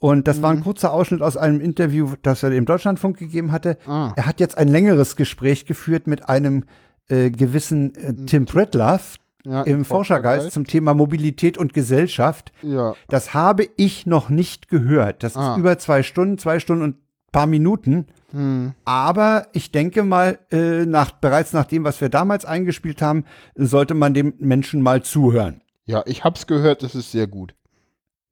Und 0.00 0.28
das 0.28 0.42
war 0.42 0.52
Mhm. 0.52 0.58
ein 0.58 0.64
kurzer 0.64 0.92
Ausschnitt 0.92 1.22
aus 1.22 1.38
einem 1.38 1.62
Interview, 1.62 2.10
das 2.20 2.42
er 2.42 2.50
dem 2.50 2.66
Deutschlandfunk 2.66 3.16
gegeben 3.16 3.52
hatte. 3.52 3.78
Ah. 3.86 4.12
Er 4.16 4.26
hat 4.26 4.38
jetzt 4.38 4.58
ein 4.58 4.68
längeres 4.68 5.16
Gespräch 5.16 5.64
geführt 5.64 6.06
mit 6.06 6.28
einem 6.28 6.64
äh, 7.08 7.30
gewissen 7.30 7.94
äh, 7.94 8.12
Tim 8.26 8.44
Brettlaff 8.44 9.16
Ja, 9.44 9.62
im 9.62 9.86
Forschergeist 9.86 10.52
zum 10.52 10.66
Thema 10.66 10.92
Mobilität 10.92 11.56
und 11.56 11.72
Gesellschaft. 11.72 12.52
Ja. 12.60 12.96
Das 13.08 13.32
habe 13.32 13.66
ich 13.78 14.04
noch 14.04 14.28
nicht 14.28 14.68
gehört. 14.68 15.22
Das 15.22 15.38
Ah. 15.38 15.52
ist 15.54 15.58
über 15.58 15.78
zwei 15.78 16.02
Stunden, 16.02 16.36
zwei 16.36 16.58
Stunden 16.60 16.82
und 16.84 16.96
paar 17.32 17.46
Minuten. 17.46 18.08
Hm. 18.32 18.74
Aber 18.84 19.46
ich 19.52 19.70
denke 19.72 20.02
mal, 20.02 20.38
äh, 20.50 20.84
nach, 20.86 21.12
bereits 21.12 21.52
nach 21.52 21.66
dem, 21.66 21.84
was 21.84 22.00
wir 22.00 22.08
damals 22.08 22.44
eingespielt 22.44 23.00
haben, 23.02 23.24
sollte 23.54 23.94
man 23.94 24.14
dem 24.14 24.34
Menschen 24.38 24.82
mal 24.82 25.02
zuhören. 25.02 25.62
ja, 25.84 26.02
ich 26.06 26.24
hab's 26.24 26.46
gehört, 26.46 26.82
das 26.82 26.94
ist 26.94 27.12
sehr 27.12 27.26
gut. 27.26 27.54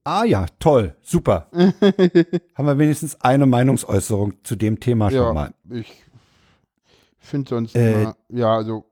Ah 0.05 0.24
ja, 0.24 0.46
toll, 0.59 0.96
super. 1.03 1.48
haben 1.53 2.66
wir 2.66 2.78
wenigstens 2.78 3.20
eine 3.20 3.44
Meinungsäußerung 3.46 4.42
zu 4.42 4.57
dem 4.57 4.80
Thema 4.80 5.11
schon 5.11 5.20
ja, 5.20 5.32
mal. 5.32 5.55
ich 5.70 6.05
finde 7.18 7.48
sonst 7.51 7.76
Äh, 7.76 8.03
immer, 8.03 8.16
ja, 8.30 8.57
also 8.57 8.86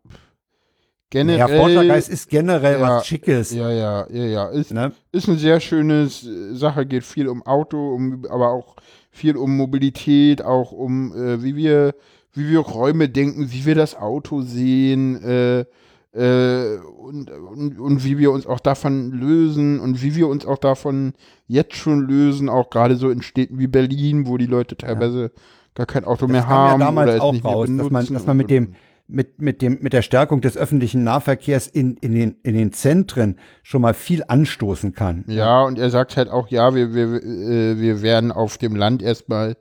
generell. 1.09 1.39
Ja, 1.39 1.49
Forschergeist 1.49 2.11
ist 2.11 2.29
generell 2.29 2.79
Ja, 2.79 2.81
was 2.99 3.07
Schickes. 3.07 3.53
Ja, 3.53 3.71
ja, 3.71 4.07
ja, 4.11 4.25
ja. 4.25 4.49
Ist, 4.51 4.73
Ne? 4.73 4.93
ist 5.11 5.29
eine 5.29 5.39
sehr 5.39 5.61
schöne 5.61 6.09
Sache, 6.09 6.85
geht 6.85 7.05
viel 7.05 7.27
um 7.29 7.43
Auto, 7.47 7.95
um, 7.95 8.27
aber 8.29 8.51
auch 8.51 8.77
viel 9.19 9.37
um 9.37 9.57
Mobilität, 9.57 10.43
auch 10.43 10.73
um 10.73 11.13
äh, 11.13 11.43
wie 11.43 11.57
wir, 11.57 11.95
wie 12.33 12.49
wir 12.49 12.61
Räume 12.61 13.09
denken, 13.09 13.53
wie 13.53 13.67
wir 13.67 13.75
das 13.75 13.95
Auto 13.95 14.43
sehen, 14.43 15.23
äh, 15.23 15.65
äh, 16.13 16.79
und, 16.79 17.31
und, 17.31 17.79
und 17.79 18.05
wie 18.05 18.19
wir 18.19 18.33
uns 18.33 18.47
auch 18.47 18.61
davon 18.61 19.11
lösen 19.13 19.79
und 19.79 20.03
wie 20.03 20.17
wir 20.17 20.29
uns 20.29 20.47
auch 20.47 20.59
davon 20.59 21.13
jetzt 21.47 21.75
schon 21.75 22.01
lösen, 22.01 22.49
auch 22.49 22.71
gerade 22.71 22.97
so 22.97 23.11
in 23.11 23.23
Städten 23.23 23.59
wie 23.59 23.67
Berlin, 23.67 24.27
wo 24.27 24.39
die 24.39 24.47
Leute 24.47 24.77
teilweise 24.77 25.33
gar 25.75 25.87
kein 25.87 26.05
Auto 26.05 26.27
mehr 26.27 26.43
kam 26.43 26.51
haben 26.51 26.81
ja 26.81 26.87
damals 26.87 27.09
oder 27.09 27.17
es 27.17 27.21
auch 27.21 27.33
nicht 27.33 27.45
mehr 27.45 27.53
raus, 27.53 27.69
dass 27.77 27.91
man, 27.91 28.07
dass 28.07 28.27
man 28.27 28.37
mit 28.37 28.51
dem, 28.51 28.75
mit, 29.09 29.41
mit 29.41 29.63
dem, 29.63 29.79
mit 29.81 29.95
der 29.95 30.03
Stärkung 30.03 30.43
des 30.43 30.57
öffentlichen 30.57 31.03
Nahverkehrs 31.03 31.67
in, 31.67 31.97
in 31.97 32.15
den, 32.15 32.37
in 32.43 32.55
den 32.55 32.73
Zentren 32.73 33.39
schon 33.63 33.81
mal 33.83 33.95
viel 33.95 34.23
anstoßen 34.29 34.93
kann. 34.95 35.25
Ja, 35.29 35.63
und 35.63 35.79
er 35.79 35.91
sagt 35.91 36.17
halt 36.17 36.29
auch, 36.29 36.49
ja, 36.49 36.75
wir, 36.75 36.95
wir, 36.95 37.23
äh, 37.23 37.81
wir 37.81 38.03
werden 38.03 38.31
auf 38.31 38.59
dem 38.59 38.77
Land 38.77 39.03
erstmal 39.03 39.57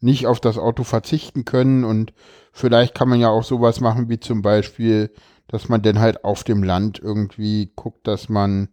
nicht 0.00 0.26
auf 0.26 0.40
das 0.40 0.56
Auto 0.56 0.84
verzichten 0.84 1.44
können 1.44 1.84
und 1.84 2.12
vielleicht 2.52 2.94
kann 2.94 3.08
man 3.08 3.20
ja 3.20 3.28
auch 3.28 3.44
sowas 3.44 3.80
machen 3.80 4.08
wie 4.08 4.20
zum 4.20 4.40
Beispiel, 4.40 5.10
dass 5.48 5.68
man 5.68 5.82
dann 5.82 5.98
halt 5.98 6.24
auf 6.24 6.44
dem 6.44 6.62
Land 6.62 7.00
irgendwie 7.00 7.72
guckt, 7.74 8.06
dass 8.06 8.28
man 8.28 8.68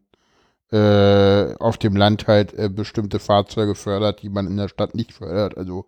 äh, 0.72 1.56
auf 1.56 1.78
dem 1.78 1.96
Land 1.96 2.28
halt 2.28 2.54
äh, 2.54 2.70
bestimmte 2.70 3.18
Fahrzeuge 3.20 3.74
fördert, 3.74 4.22
die 4.22 4.30
man 4.30 4.46
in 4.46 4.58
der 4.58 4.68
Stadt 4.68 4.94
nicht 4.94 5.14
fördert. 5.14 5.58
Also 5.58 5.88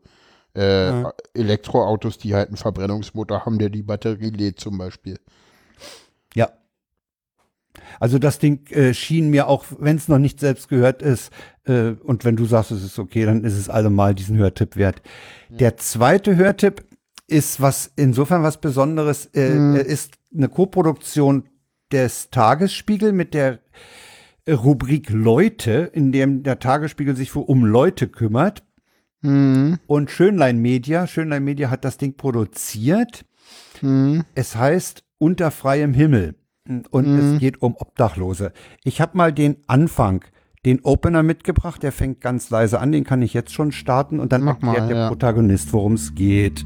äh, 0.54 1.04
Elektroautos, 1.34 2.18
die 2.18 2.34
halt 2.34 2.50
einen 2.50 2.58
Verbrennungsmotor 2.58 3.46
haben, 3.46 3.58
der 3.58 3.70
die 3.70 3.84
Batterie 3.84 4.30
lädt 4.30 4.60
zum 4.60 4.78
Beispiel. 4.78 5.20
Ja. 6.36 6.50
Also 8.00 8.20
das 8.20 8.40
Ding 8.40 8.68
äh, 8.72 8.94
schien 8.94 9.30
mir 9.30 9.48
auch, 9.48 9.66
wenn 9.80 9.96
es 9.98 10.08
noch 10.08 10.20
nicht 10.20 10.40
selbst 10.40 10.68
gehört 10.68 11.02
ist, 11.02 11.32
äh, 11.66 11.92
und 12.04 12.26
wenn 12.26 12.36
du 12.36 12.46
sagst, 12.46 12.72
es 12.72 12.84
ist 12.84 13.00
okay, 13.00 13.26
dann 13.26 13.44
ist 13.44 13.58
es 13.58 13.70
allemal 13.70 14.14
diesen 14.14 14.38
Hörtipp 14.38 14.76
wert. 14.76 15.02
Der 15.50 15.78
zweite 15.78 16.36
Hörtipp 16.36 16.84
ist 17.28 17.62
was 17.62 17.92
insofern 17.96 18.44
was 18.44 18.60
Besonderes, 18.60 19.28
äh, 19.28 19.56
er 19.56 19.86
ist 19.86 20.16
eine 20.36 20.50
Koproduktion 20.50 21.48
des 21.92 22.30
Tagesspiegel 22.30 23.14
mit 23.14 23.34
der 23.34 23.60
Rubrik 24.50 25.10
Leute, 25.10 25.90
in 25.94 26.12
dem 26.12 26.44
der 26.44 26.60
Tagesspiegel 26.60 27.16
sich 27.16 27.32
für, 27.32 27.40
um 27.40 27.64
Leute 27.64 28.08
kümmert. 28.08 28.64
Hm, 29.24 29.78
Und 29.88 30.10
Schönlein 30.12 30.58
Media, 30.60 31.06
Schönlein 31.08 31.44
Media 31.44 31.70
hat 31.70 31.86
das 31.86 31.98
Ding 31.98 32.16
produziert. 32.16 33.26
hm, 33.80 34.24
Es 34.36 34.56
heißt 34.56 35.04
Unter 35.20 35.52
freiem 35.52 35.94
Himmel 35.94 36.36
und 36.90 37.06
es 37.18 37.40
geht 37.40 37.62
um 37.62 37.76
Obdachlose. 37.76 38.54
Ich 38.84 39.02
habe 39.02 39.18
mal 39.18 39.32
den 39.34 39.58
Anfang, 39.68 40.24
den 40.66 40.80
Opener 40.84 41.22
mitgebracht, 41.24 41.84
der 41.84 41.92
fängt 41.92 42.22
ganz 42.22 42.50
leise 42.50 42.80
an, 42.80 42.92
den 42.92 43.04
kann 43.04 43.22
ich 43.22 43.34
jetzt 43.34 43.52
schon 43.54 43.72
starten 43.72 44.20
und 44.20 44.32
dann 44.32 44.44
Mach 44.44 44.60
mal, 44.62 44.70
erklärt 44.76 44.90
der 44.90 44.98
ja. 44.98 45.08
Protagonist, 45.10 45.74
worum 45.74 45.94
es 45.94 46.16
geht. 46.16 46.66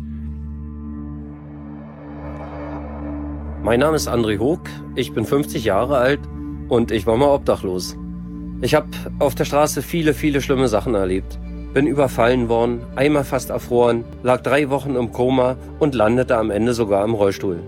Mein 3.64 3.80
Name 3.80 3.96
ist 3.96 4.08
André 4.08 4.38
Hoog, 4.40 4.62
ich 4.96 5.14
bin 5.14 5.26
50 5.26 5.64
Jahre 5.66 5.98
alt 5.98 6.20
und 6.70 6.92
ich 6.92 7.08
war 7.08 7.18
mal 7.18 7.34
obdachlos. 7.34 7.98
Ich 8.62 8.76
habe 8.76 8.88
auf 9.20 9.34
der 9.36 9.46
Straße 9.46 9.82
viele, 9.82 10.14
viele 10.14 10.42
schlimme 10.42 10.68
Sachen 10.68 10.94
erlebt. 10.94 11.40
Bin 11.76 11.88
überfallen 11.88 12.48
worden, 12.48 12.84
einmal 12.96 13.26
fast 13.26 13.50
erfroren, 13.50 14.06
lag 14.24 14.40
drei 14.42 14.70
Wochen 14.70 14.96
im 14.96 15.12
Koma 15.12 15.58
und 15.78 15.94
landete 15.94 16.38
am 16.38 16.50
Ende 16.50 16.74
sogar 16.74 17.04
im 17.04 17.14
Rollstuhl. 17.14 17.60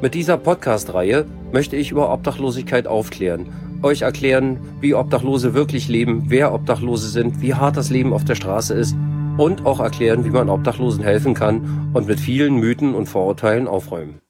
Mit 0.00 0.14
dieser 0.14 0.38
Podcast-Reihe 0.38 1.26
möchte 1.52 1.76
ich 1.76 1.90
über 1.90 2.10
Obdachlosigkeit 2.10 2.86
aufklären, 2.86 3.52
euch 3.82 4.00
erklären, 4.00 4.60
wie 4.80 4.94
Obdachlose 4.94 5.52
wirklich 5.52 5.88
leben, 5.88 6.24
wer 6.28 6.54
Obdachlose 6.54 7.10
sind, 7.10 7.42
wie 7.42 7.52
hart 7.52 7.76
das 7.76 7.90
Leben 7.90 8.14
auf 8.14 8.24
der 8.24 8.34
Straße 8.34 8.72
ist 8.72 8.96
und 9.36 9.66
auch 9.66 9.80
erklären, 9.80 10.24
wie 10.24 10.30
man 10.30 10.48
Obdachlosen 10.48 11.04
helfen 11.04 11.34
kann 11.34 11.90
und 11.92 12.06
mit 12.06 12.20
vielen 12.20 12.56
Mythen 12.56 12.94
und 12.94 13.10
Vorurteilen 13.10 13.68
aufräumen. 13.68 14.22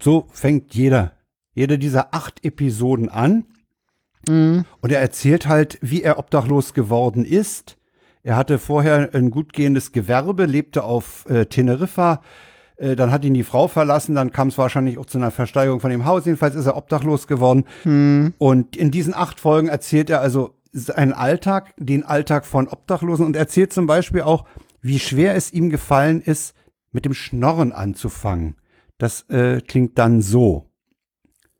So 0.00 0.26
fängt 0.30 0.76
jeder, 0.76 1.10
jede 1.54 1.76
dieser 1.76 2.14
acht 2.14 2.44
Episoden 2.44 3.08
an. 3.08 3.46
Hm, 4.28 4.64
Und 4.80 4.92
er 4.92 5.00
erzählt 5.00 5.46
halt, 5.46 5.78
wie 5.80 6.02
er 6.02 6.18
obdachlos 6.18 6.74
geworden 6.74 7.24
ist. 7.24 7.76
Er 8.22 8.36
hatte 8.36 8.58
vorher 8.58 9.10
ein 9.12 9.30
gut 9.30 9.52
gehendes 9.52 9.92
Gewerbe, 9.92 10.46
lebte 10.46 10.84
auf 10.84 11.26
äh, 11.28 11.46
Teneriffa. 11.46 12.22
Äh, 12.76 12.96
dann 12.96 13.10
hat 13.10 13.24
ihn 13.24 13.34
die 13.34 13.44
Frau 13.44 13.68
verlassen. 13.68 14.14
Dann 14.14 14.32
kam 14.32 14.48
es 14.48 14.58
wahrscheinlich 14.58 14.98
auch 14.98 15.06
zu 15.06 15.18
einer 15.18 15.30
Versteigerung 15.30 15.80
von 15.80 15.90
dem 15.90 16.04
Haus. 16.04 16.24
Jedenfalls 16.24 16.54
ist 16.54 16.66
er 16.66 16.76
obdachlos 16.76 17.26
geworden. 17.26 17.64
Und 18.38 18.76
in 18.76 18.90
diesen 18.90 19.14
acht 19.14 19.40
Folgen 19.40 19.68
erzählt 19.68 20.10
er 20.10 20.20
also 20.20 20.54
seinen 20.72 21.12
Alltag, 21.12 21.74
den 21.76 22.04
Alltag 22.04 22.44
von 22.44 22.66
Obdachlosen 22.66 23.24
und 23.24 23.36
erzählt 23.36 23.72
zum 23.72 23.86
Beispiel 23.86 24.22
auch, 24.22 24.44
wie 24.80 24.98
schwer 24.98 25.34
es 25.34 25.52
ihm 25.52 25.70
gefallen 25.70 26.20
ist, 26.20 26.54
mit 26.92 27.04
dem 27.04 27.14
Schnorren 27.14 27.72
anzufangen. 27.72 28.56
Das 28.98 29.22
äh, 29.28 29.60
klingt 29.60 29.98
dann 29.98 30.20
so. 30.20 30.70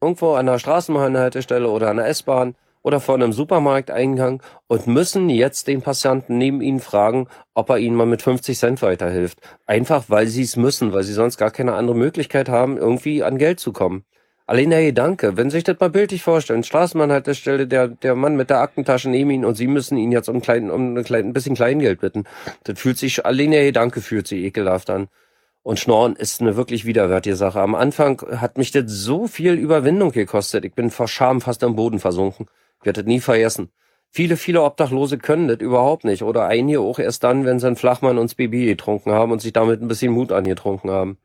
Irgendwo 0.05 0.35
an 0.35 0.47
der 0.47 0.59
Straßenbahnhaltestelle 0.59 1.69
oder 1.69 1.89
an 1.89 1.97
der 1.97 2.09
S-Bahn 2.09 2.55
oder 2.83 3.01
vor 3.01 3.15
einem 3.15 3.33
Supermarkteingang 3.33 4.43
und 4.67 4.87
müssen 4.87 5.31
jetzt 5.31 5.67
den 5.67 5.81
Passanten 5.81 6.37
neben 6.37 6.61
ihnen 6.61 6.81
fragen, 6.81 7.27
ob 7.55 7.71
er 7.71 7.79
ihnen 7.79 7.97
mal 7.97 8.07
mit 8.07 8.21
50 8.21 8.59
Cent 8.59 8.83
weiterhilft. 8.83 9.39
Einfach 9.67 10.05
weil 10.09 10.27
sie 10.27 10.43
es 10.43 10.57
müssen, 10.57 10.93
weil 10.93 11.03
sie 11.03 11.15
sonst 11.15 11.39
gar 11.39 11.51
keine 11.51 11.73
andere 11.73 11.97
Möglichkeit 11.97 12.51
haben, 12.51 12.77
irgendwie 12.77 13.23
an 13.23 13.39
Geld 13.39 13.59
zu 13.59 13.73
kommen. 13.73 14.05
Allein 14.47 14.69
der 14.69 14.83
Gedanke, 14.83 15.39
wenn 15.39 15.49
Sie 15.49 15.57
sich 15.57 15.65
das 15.65 15.81
mal 15.81 15.89
bildlich 15.89 16.23
vorstellen, 16.23 16.65
Straßenbahnhaltestelle, 16.65 17.67
der, 17.67 17.89
der 17.89 18.15
Mann 18.15 18.37
mit 18.37 18.51
der 18.51 18.61
Aktentasche 18.61 19.09
neben 19.09 19.31
Ihnen 19.31 19.47
und 19.47 19.55
Sie 19.55 19.67
müssen 19.67 19.97
ihn 19.97 20.13
jetzt 20.13 20.29
um, 20.29 20.37
ein 20.37 20.43
klein, 20.43 20.71
um 20.71 20.95
ein, 20.99 21.03
klein, 21.03 21.29
ein 21.29 21.33
bisschen 21.33 21.55
Kleingeld 21.55 22.03
bitten. 22.03 22.25
Das 22.65 22.79
fühlt 22.79 22.99
sich, 22.99 23.25
allein 23.25 23.53
der 23.53 23.65
Gedanke 23.65 24.03
fühlt 24.03 24.27
sich 24.27 24.45
ekelhaft 24.45 24.91
an. 24.91 25.09
Und 25.65 25.81
Schnorren 25.81 26.15
ist 26.15 26.43
eine 26.43 26.57
wirklich 26.57 26.85
widerwärtige 26.85 27.37
Sache. 27.37 27.63
Am 27.63 27.75
Anfang 27.75 28.21
hat 28.37 28.59
mich 28.59 28.71
das 28.71 28.85
so 28.87 29.27
viel 29.27 29.55
Überwindung 29.55 30.13
gekostet. 30.13 30.63
Ich 30.67 30.75
bin 30.75 30.91
vor 30.91 31.09
Scham 31.09 31.41
fast 31.41 31.65
am 31.65 31.75
Boden 31.75 31.99
versunken. 31.99 32.49
Ich 32.81 32.87
werde 32.87 33.03
das 33.03 33.09
nie 33.09 33.19
vergessen. 33.19 33.71
Viele, 34.11 34.37
viele 34.37 34.63
Obdachlose 34.63 35.17
können 35.17 35.49
das 35.49 35.61
überhaupt 35.61 36.05
nicht. 36.05 36.23
Oder 36.23 36.47
einige 36.47 36.81
auch 36.81 36.99
erst 36.99 37.25
dann, 37.25 37.47
wenn 37.47 37.61
sie 37.61 37.67
einen 37.67 37.77
Flachmann 37.77 38.19
und 38.19 38.27
das 38.31 38.35
Baby 38.35 38.67
getrunken 38.67 39.13
haben 39.13 39.33
und 39.33 39.41
sich 39.41 39.55
damit 39.55 39.81
ein 39.81 39.89
bisschen 39.89 40.13
Mut 40.13 40.33
angetrunken 40.33 40.91
haben. 40.91 41.17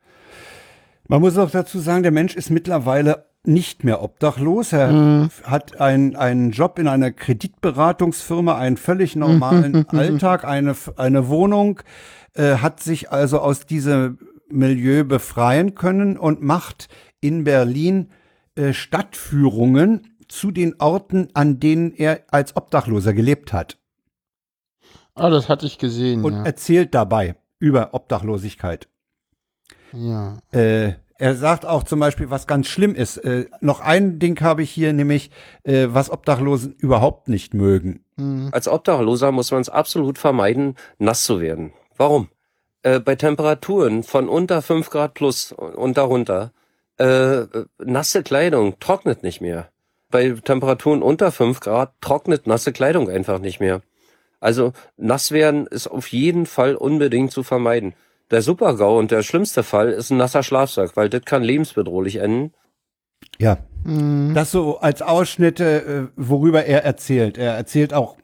Man 1.06 1.20
muss 1.20 1.36
auch 1.36 1.50
dazu 1.50 1.78
sagen, 1.78 2.02
der 2.02 2.10
Mensch 2.10 2.34
ist 2.34 2.48
mittlerweile 2.48 3.26
nicht 3.44 3.84
mehr 3.84 4.02
obdachlos. 4.02 4.72
Er 4.72 5.28
hat 5.44 5.82
ein, 5.82 6.16
einen 6.16 6.50
Job 6.52 6.78
in 6.78 6.88
einer 6.88 7.10
Kreditberatungsfirma, 7.10 8.56
einen 8.56 8.78
völlig 8.78 9.16
normalen 9.16 9.86
Alltag, 9.92 10.46
eine, 10.46 10.74
eine 10.96 11.28
Wohnung, 11.28 11.80
äh, 12.34 12.56
hat 12.56 12.80
sich 12.80 13.10
also 13.10 13.40
aus 13.40 13.66
diesem 13.66 14.18
Milieu 14.52 15.04
befreien 15.04 15.74
können 15.74 16.16
und 16.18 16.42
macht 16.42 16.88
in 17.20 17.44
Berlin 17.44 18.10
äh, 18.54 18.72
Stadtführungen 18.72 20.16
zu 20.28 20.50
den 20.50 20.74
Orten, 20.80 21.28
an 21.34 21.58
denen 21.60 21.92
er 21.92 22.22
als 22.30 22.56
Obdachloser 22.56 23.12
gelebt 23.12 23.52
hat 23.52 23.78
Ah, 25.14 25.28
das 25.28 25.48
hatte 25.48 25.66
ich 25.66 25.78
gesehen. 25.78 26.24
und 26.24 26.32
ja. 26.32 26.44
erzählt 26.44 26.94
dabei 26.94 27.34
über 27.58 27.92
Obdachlosigkeit. 27.92 28.88
ja. 29.92 30.38
Äh, 30.52 30.94
er 31.18 31.34
sagt 31.36 31.66
auch 31.66 31.82
zum 31.82 32.00
Beispiel, 32.00 32.30
was 32.30 32.46
ganz 32.46 32.66
schlimm 32.66 32.94
ist. 32.94 33.18
Äh, 33.18 33.44
noch 33.60 33.80
ein 33.80 34.18
Ding 34.18 34.40
habe 34.40 34.62
ich 34.62 34.70
hier, 34.70 34.94
nämlich, 34.94 35.30
äh, 35.64 35.88
was 35.90 36.08
Obdachlosen 36.10 36.72
überhaupt 36.78 37.28
nicht 37.28 37.52
mögen. 37.52 38.02
Als 38.52 38.68
Obdachloser 38.68 39.30
muss 39.30 39.50
man 39.50 39.60
es 39.60 39.68
absolut 39.68 40.16
vermeiden, 40.16 40.76
nass 40.98 41.24
zu 41.24 41.38
werden. 41.40 41.74
Warum? 41.98 42.28
Äh, 42.82 43.00
bei 43.00 43.14
Temperaturen 43.14 44.02
von 44.02 44.28
unter 44.28 44.62
5 44.62 44.88
Grad 44.90 45.14
plus 45.14 45.52
und 45.52 45.98
darunter, 45.98 46.52
äh, 46.96 47.42
nasse 47.78 48.22
Kleidung 48.22 48.78
trocknet 48.80 49.22
nicht 49.22 49.40
mehr. 49.40 49.68
Bei 50.10 50.30
Temperaturen 50.30 51.02
unter 51.02 51.30
5 51.30 51.60
Grad 51.60 51.92
trocknet 52.00 52.46
nasse 52.46 52.72
Kleidung 52.72 53.08
einfach 53.10 53.38
nicht 53.38 53.60
mehr. 53.60 53.82
Also 54.40 54.72
nass 54.96 55.30
werden 55.30 55.66
ist 55.66 55.88
auf 55.88 56.08
jeden 56.08 56.46
Fall 56.46 56.74
unbedingt 56.74 57.30
zu 57.32 57.42
vermeiden. 57.42 57.94
Der 58.30 58.42
Supergau 58.42 58.98
und 58.98 59.10
der 59.10 59.22
schlimmste 59.22 59.62
Fall 59.62 59.90
ist 59.90 60.10
ein 60.10 60.16
nasser 60.16 60.42
Schlafsack, 60.42 60.96
weil 60.96 61.10
das 61.10 61.24
kann 61.24 61.42
lebensbedrohlich 61.42 62.16
enden. 62.16 62.54
Ja. 63.38 63.58
Das 64.34 64.50
so 64.50 64.78
als 64.78 65.02
Ausschnitte, 65.02 66.10
äh, 66.10 66.12
worüber 66.16 66.64
er 66.64 66.84
erzählt. 66.84 67.38
Er 67.38 67.54
erzählt 67.54 67.92
auch 67.94 68.16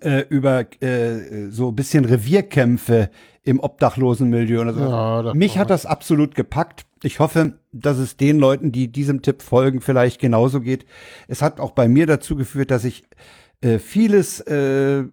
äh, 0.00 0.24
über 0.28 0.66
äh, 0.82 1.50
so 1.50 1.68
ein 1.68 1.76
bisschen 1.76 2.04
Revierkämpfe 2.04 3.10
im 3.42 3.60
obdachlosen 3.60 4.28
Milieu. 4.28 4.60
Und 4.60 4.74
so. 4.74 4.80
Ja, 4.80 5.34
Mich 5.34 5.58
hat 5.58 5.70
das 5.70 5.86
absolut 5.86 6.34
gepackt. 6.34 6.84
Ich 7.02 7.18
hoffe, 7.20 7.54
dass 7.72 7.98
es 7.98 8.16
den 8.16 8.38
Leuten, 8.38 8.72
die 8.72 8.92
diesem 8.92 9.22
Tipp 9.22 9.42
folgen, 9.42 9.80
vielleicht 9.80 10.20
genauso 10.20 10.60
geht. 10.60 10.84
Es 11.28 11.42
hat 11.42 11.60
auch 11.60 11.70
bei 11.70 11.88
mir 11.88 12.06
dazu 12.06 12.36
geführt, 12.36 12.70
dass 12.70 12.84
ich 12.84 13.04
äh, 13.60 13.78
vieles, 13.78 14.40
äh, 14.40 15.04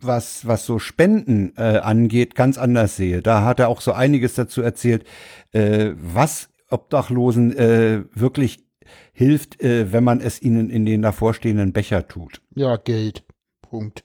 was, 0.00 0.46
was 0.46 0.66
so 0.66 0.78
Spenden 0.78 1.52
äh, 1.56 1.78
angeht, 1.78 2.34
ganz 2.34 2.58
anders 2.58 2.96
sehe. 2.96 3.22
Da 3.22 3.44
hat 3.44 3.60
er 3.60 3.68
auch 3.68 3.80
so 3.80 3.92
einiges 3.92 4.34
dazu 4.34 4.62
erzählt, 4.62 5.04
äh, 5.52 5.90
was 5.96 6.48
Obdachlosen 6.70 7.56
äh, 7.56 8.04
wirklich 8.14 8.64
hilft, 9.12 9.62
äh, 9.62 9.92
wenn 9.92 10.04
man 10.04 10.20
es 10.20 10.40
ihnen 10.42 10.70
in 10.70 10.86
den 10.86 11.02
davorstehenden 11.02 11.72
Becher 11.72 12.08
tut. 12.08 12.40
Ja, 12.54 12.76
Geld. 12.76 13.24
Punkt. 13.60 14.04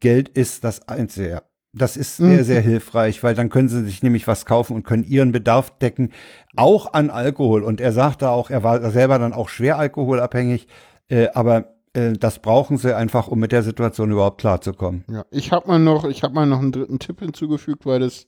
Geld 0.00 0.28
ist 0.28 0.64
das 0.64 0.88
Einzige. 0.88 1.28
ja. 1.30 1.42
Das 1.72 1.98
ist 1.98 2.20
Mhm. 2.20 2.28
sehr, 2.36 2.44
sehr 2.44 2.60
hilfreich, 2.62 3.22
weil 3.22 3.34
dann 3.34 3.50
können 3.50 3.68
sie 3.68 3.84
sich 3.84 4.02
nämlich 4.02 4.26
was 4.26 4.46
kaufen 4.46 4.74
und 4.76 4.82
können 4.84 5.04
ihren 5.04 5.30
Bedarf 5.32 5.76
decken, 5.78 6.10
auch 6.56 6.94
an 6.94 7.10
Alkohol. 7.10 7.62
Und 7.62 7.82
er 7.82 7.92
sagte 7.92 8.30
auch, 8.30 8.48
er 8.48 8.62
war 8.62 8.90
selber 8.90 9.18
dann 9.18 9.34
auch 9.34 9.50
schwer 9.50 9.78
alkoholabhängig, 9.78 10.68
äh, 11.08 11.28
aber 11.34 11.74
äh, 11.92 12.14
das 12.14 12.38
brauchen 12.38 12.78
sie 12.78 12.96
einfach, 12.96 13.28
um 13.28 13.38
mit 13.40 13.52
der 13.52 13.62
Situation 13.62 14.10
überhaupt 14.10 14.40
klarzukommen. 14.40 15.04
Ja, 15.10 15.26
ich 15.30 15.52
habe 15.52 15.68
mal 15.68 15.78
noch, 15.78 16.06
ich 16.06 16.22
habe 16.22 16.32
mal 16.34 16.46
noch 16.46 16.60
einen 16.60 16.72
dritten 16.72 16.98
Tipp 16.98 17.20
hinzugefügt, 17.20 17.84
weil 17.84 18.00
das 18.00 18.26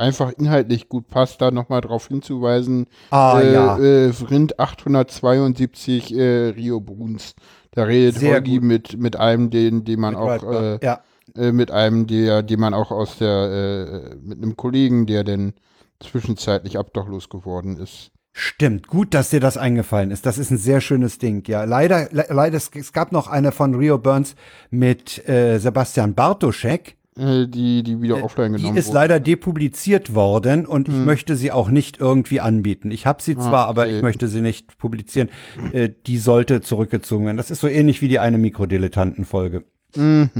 einfach 0.00 0.32
inhaltlich 0.32 0.88
gut 0.88 1.08
passt, 1.08 1.40
da 1.40 1.50
nochmal 1.50 1.80
drauf 1.80 2.08
hinzuweisen. 2.08 2.86
Ah, 3.10 3.40
äh, 3.40 3.52
ja. 3.52 3.78
Äh, 3.78 4.12
Rind 4.28 4.58
872 4.58 6.14
äh, 6.16 6.48
Rio 6.48 6.80
Bruns. 6.80 7.34
Da 7.72 7.84
redet 7.84 8.16
Sehr 8.16 8.34
Holgi 8.34 8.56
gut. 8.56 8.64
mit, 8.64 8.98
mit 8.98 9.16
einem, 9.16 9.50
den, 9.50 9.84
den 9.84 10.00
man 10.00 10.14
Mit 10.14 10.22
auch, 10.22 10.52
äh, 10.52 10.78
ja. 10.82 11.00
äh, 11.36 11.52
mit 11.52 11.70
einem, 11.70 12.06
der, 12.06 12.42
den 12.42 12.58
man 12.58 12.74
auch 12.74 12.90
aus 12.90 13.18
der, 13.18 14.10
äh, 14.12 14.16
mit 14.16 14.38
einem 14.38 14.56
Kollegen, 14.56 15.06
der 15.06 15.22
denn 15.22 15.54
zwischenzeitlich 16.00 16.78
obdachlos 16.78 17.28
geworden 17.28 17.76
ist. 17.76 18.10
Stimmt, 18.32 18.86
gut, 18.86 19.12
dass 19.12 19.30
dir 19.30 19.40
das 19.40 19.56
eingefallen 19.56 20.10
ist. 20.10 20.24
Das 20.24 20.38
ist 20.38 20.50
ein 20.50 20.58
sehr 20.58 20.80
schönes 20.80 21.18
Ding. 21.18 21.46
Ja, 21.48 21.64
leider, 21.64 22.08
le 22.12 22.26
leider, 22.28 22.56
es, 22.56 22.70
es 22.74 22.92
gab 22.92 23.12
noch 23.12 23.26
eine 23.26 23.52
von 23.52 23.74
Rio 23.74 23.98
Burns 23.98 24.34
mit 24.70 25.28
äh, 25.28 25.58
Sebastian 25.58 26.14
Bartoschek. 26.14 26.96
Äh, 27.18 27.48
die, 27.48 27.82
die 27.82 28.00
wieder 28.00 28.22
offline 28.22 28.52
Die 28.52 28.58
genommen 28.58 28.76
ist 28.78 28.88
wurde. 28.88 28.94
leider 28.98 29.20
depubliziert 29.20 30.14
worden 30.14 30.64
und 30.64 30.88
ich 30.88 30.94
möchte 30.94 31.34
sie 31.36 31.50
auch 31.50 31.68
nicht 31.68 31.98
irgendwie 31.98 32.40
anbieten. 32.40 32.90
Ich 32.92 33.04
habe 33.04 33.20
sie 33.22 33.34
zwar, 33.36 33.66
aber 33.66 33.82
okay. 33.82 33.96
ich 33.96 34.02
möchte 34.02 34.28
sie 34.28 34.40
nicht 34.40 34.78
publizieren. 34.78 35.28
Äh, 35.72 35.90
die 36.06 36.18
sollte 36.18 36.60
zurückgezogen 36.60 37.26
werden. 37.26 37.36
Das 37.36 37.50
ist 37.50 37.60
so 37.60 37.66
ähnlich 37.68 38.00
wie 38.00 38.08
die 38.08 38.20
eine 38.20 38.38
Mikrodilettanten-Folge. 38.38 39.64
Mhm. 39.96 40.30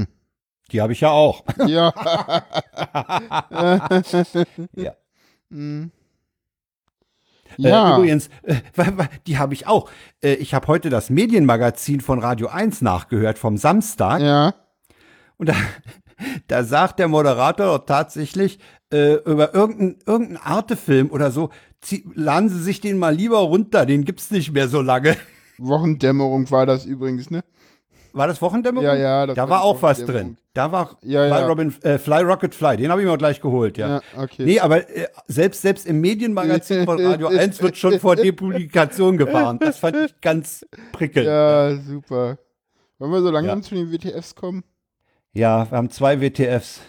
Die 0.71 0.81
habe 0.81 0.93
ich 0.93 1.01
ja 1.01 1.09
auch. 1.11 1.43
Ja. 1.67 1.93
Ja. 4.75 4.93
Mhm. 5.49 5.91
Äh, 7.59 7.63
Ja. 7.69 7.97
übrigens, 7.97 8.29
äh, 8.43 8.55
wa- 8.75 8.93
wa- 8.95 9.09
die 9.27 9.37
habe 9.37 9.53
ich 9.53 9.67
auch. 9.67 9.89
Äh, 10.23 10.35
ich 10.35 10.53
habe 10.53 10.67
heute 10.67 10.89
das 10.89 11.09
Medienmagazin 11.09 11.99
von 11.99 12.19
Radio 12.19 12.47
1 12.47 12.81
nachgehört 12.81 13.37
vom 13.37 13.57
Samstag. 13.57 14.21
ja. 14.21 14.53
Und 15.37 15.49
da, 15.49 15.55
da 16.47 16.63
sagt 16.63 16.99
der 16.99 17.07
Moderator 17.07 17.65
doch 17.77 17.85
tatsächlich 17.85 18.59
äh, 18.93 19.15
über 19.25 19.53
irgendeinen 19.53 19.99
irgendein 20.05 20.37
Artefilm 20.37 21.09
oder 21.11 21.31
so, 21.31 21.49
zieh, 21.81 22.05
laden 22.13 22.49
Sie 22.49 22.61
sich 22.61 22.81
den 22.81 22.97
mal 22.97 23.13
lieber 23.15 23.39
runter, 23.39 23.85
den 23.85 24.03
gibt's 24.05 24.31
nicht 24.31 24.51
mehr 24.53 24.67
so 24.67 24.81
lange. 24.81 25.15
Wochendämmerung 25.57 26.49
war 26.51 26.65
das 26.65 26.85
übrigens, 26.85 27.29
ne? 27.29 27.43
War 28.13 28.27
das 28.27 28.41
Wochendämmerung? 28.41 28.85
Ja, 28.85 28.95
ja, 28.95 29.25
Da 29.27 29.37
war 29.43 29.49
war 29.49 29.63
auch 29.63 29.81
was 29.81 30.03
drin. 30.03 30.35
Da 30.53 30.69
war 30.73 30.97
Ja, 31.01 31.27
Fly, 31.29 31.39
ja. 31.39 31.47
Robin, 31.47 31.73
äh, 31.83 31.97
Fly 31.97 32.23
Rocket 32.23 32.53
Fly, 32.53 32.75
den 32.75 32.91
habe 32.91 33.01
ich 33.01 33.07
mir 33.07 33.17
gleich 33.17 33.39
geholt, 33.39 33.77
ja. 33.77 33.87
Ja, 33.87 34.01
okay. 34.17 34.43
Nee, 34.43 34.59
aber 34.59 34.89
äh, 34.89 35.07
selbst, 35.27 35.61
selbst 35.61 35.87
im 35.87 36.01
Medienmagazin 36.01 36.83
von 36.83 36.99
Radio 36.99 37.27
1 37.29 37.61
wird 37.61 37.77
schon 37.77 37.99
vor 38.01 38.17
Depublikation 38.17 39.17
gewarnt. 39.17 39.63
Das 39.63 39.77
fand 39.77 39.95
ich 39.95 40.19
ganz 40.19 40.65
prickelnd. 40.91 41.27
Ja, 41.27 41.77
super. 41.77 42.37
Wollen 42.99 43.11
wir 43.13 43.21
so 43.21 43.31
langsam 43.31 43.59
Ja. 43.59 43.63
zu 43.63 43.75
den 43.75 43.91
WTFs 43.93 44.35
kommen? 44.35 44.63
Ja, 45.33 45.69
wir 45.71 45.77
haben 45.77 45.89
zwei 45.89 46.19
WTFs. 46.21 46.81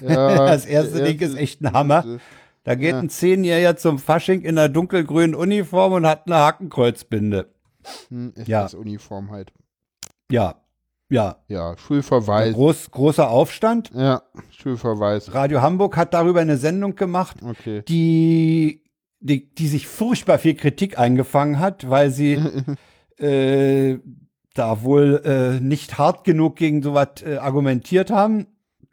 Ja, 0.00 0.46
Das 0.46 0.66
erste 0.66 1.02
Ding 1.04 1.18
ist 1.20 1.36
echt 1.36 1.60
ein 1.62 1.72
Hammer. 1.72 2.18
Da 2.64 2.74
geht 2.74 2.90
Ja. 2.92 2.98
ein 2.98 3.08
Zehnjähriger 3.10 3.76
zum 3.76 3.98
Fasching 3.98 4.42
in 4.42 4.58
einer 4.58 4.68
dunkelgrünen 4.68 5.34
Uniform 5.34 5.92
und 5.92 6.06
hat 6.06 6.26
eine 6.26 6.36
Hakenkreuzbinde. 6.36 7.50
Hm, 8.08 8.32
Ja. 8.46 8.62
das 8.62 8.74
Uniform 8.74 9.30
halt. 9.30 9.52
Ja, 10.30 10.56
ja. 11.10 11.36
Ja, 11.48 11.76
Schulverweis. 11.78 12.54
Groß, 12.54 12.90
großer 12.90 13.28
Aufstand. 13.30 13.90
Ja, 13.94 14.22
Schulverweis. 14.50 15.32
Radio 15.34 15.60
Hamburg 15.60 15.96
hat 15.96 16.14
darüber 16.14 16.40
eine 16.40 16.56
Sendung 16.56 16.94
gemacht, 16.94 17.36
Okay. 17.44 17.82
die, 17.86 18.82
die, 19.20 19.54
die 19.54 19.68
sich 19.68 19.86
furchtbar 19.86 20.38
viel 20.38 20.54
Kritik 20.54 20.98
eingefangen 20.98 21.58
hat, 21.60 21.88
weil 21.90 22.10
sie 22.10 22.40
äh, 23.18 23.98
da 24.54 24.82
wohl 24.82 25.22
äh, 25.24 25.60
nicht 25.60 25.98
hart 25.98 26.24
genug 26.24 26.56
gegen 26.56 26.82
sowas 26.82 27.22
äh, 27.24 27.36
argumentiert 27.36 28.10
haben. 28.10 28.46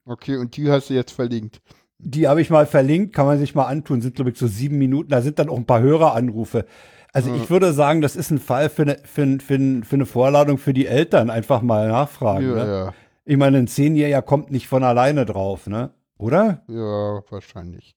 Okay, 0.06 0.38
und 0.38 0.58
die 0.58 0.70
hast 0.70 0.90
du 0.90 0.94
jetzt 0.94 1.12
verlinkt. 1.12 1.62
Die 2.00 2.28
habe 2.28 2.42
ich 2.42 2.50
mal 2.50 2.66
verlinkt, 2.66 3.14
kann 3.14 3.28
man 3.28 3.38
sich 3.38 3.54
mal 3.54 3.66
antun, 3.66 4.02
sind 4.02 4.16
glaube 4.16 4.32
ich 4.32 4.38
so 4.38 4.48
sieben 4.48 4.78
Minuten, 4.80 5.10
da 5.12 5.22
sind 5.22 5.38
dann 5.38 5.50
auch 5.50 5.58
ein 5.58 5.68
paar 5.68 5.82
Höreranrufe. 5.82 6.66
Also 7.14 7.34
ich 7.36 7.50
würde 7.50 7.74
sagen, 7.74 8.02
das 8.02 8.16
ist 8.16 8.32
ein 8.32 8.40
Fall 8.40 8.70
für 8.70 8.84
eine, 8.84 8.98
für, 9.04 9.22
ein- 9.24 9.40
für, 9.42 9.56
ein- 9.56 9.84
für 9.84 9.96
eine 9.96 10.06
Vorladung 10.06 10.58
für 10.58 10.74
die 10.74 10.88
Eltern, 10.88 11.30
einfach 11.30 11.62
mal 11.62 11.90
nachfragen. 11.90 12.48
Ja, 12.50 12.56
ne? 12.66 12.72
ja. 12.72 12.94
Ich 13.26 13.38
meine, 13.38 13.58
ein 13.60 13.68
Zehnjähriger 13.68 14.22
kommt 14.22 14.50
nicht 14.50 14.68
von 14.68 14.84
alleine 14.84 15.26
drauf, 15.26 15.68
ne? 15.68 15.92
Oder? 16.18 16.64
Ja, 16.68 17.22
wahrscheinlich. 17.30 17.96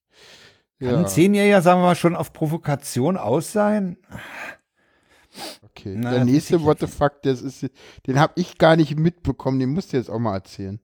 Kann 0.81 0.89
Ja, 0.91 0.99
ein 0.99 1.07
Zehnjähriger, 1.07 1.63
sagen 1.63 1.81
wir 1.81 1.87
mal, 1.87 1.95
schon 1.95 2.17
auf 2.17 2.33
Provokation 2.33 3.17
aus 3.17 3.53
sein? 3.53 3.97
Okay. 5.77 5.95
Na, 5.97 6.11
Der 6.13 6.25
nächste 6.25 6.63
What 6.63 6.81
the 6.81 6.87
fuck, 6.87 7.23
das 7.23 7.43
ist, 7.43 7.67
den 8.07 8.19
habe 8.21 8.33
ich 8.37 8.59
gar 8.59 8.77
nicht 8.77 8.99
mitbekommen, 8.99 9.59
den 9.59 9.71
musst 9.71 9.93
du 9.93 9.97
jetzt 9.97 10.11
auch 10.11 10.19
mal 10.19 10.35
erzählen. 10.35 10.81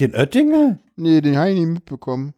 Den 0.00 0.14
Oettinger? 0.14 0.78
Nee, 0.96 1.20
den 1.20 1.36
habe 1.38 1.50
ich 1.50 1.58
nicht 1.58 1.68
mitbekommen. 1.68 2.34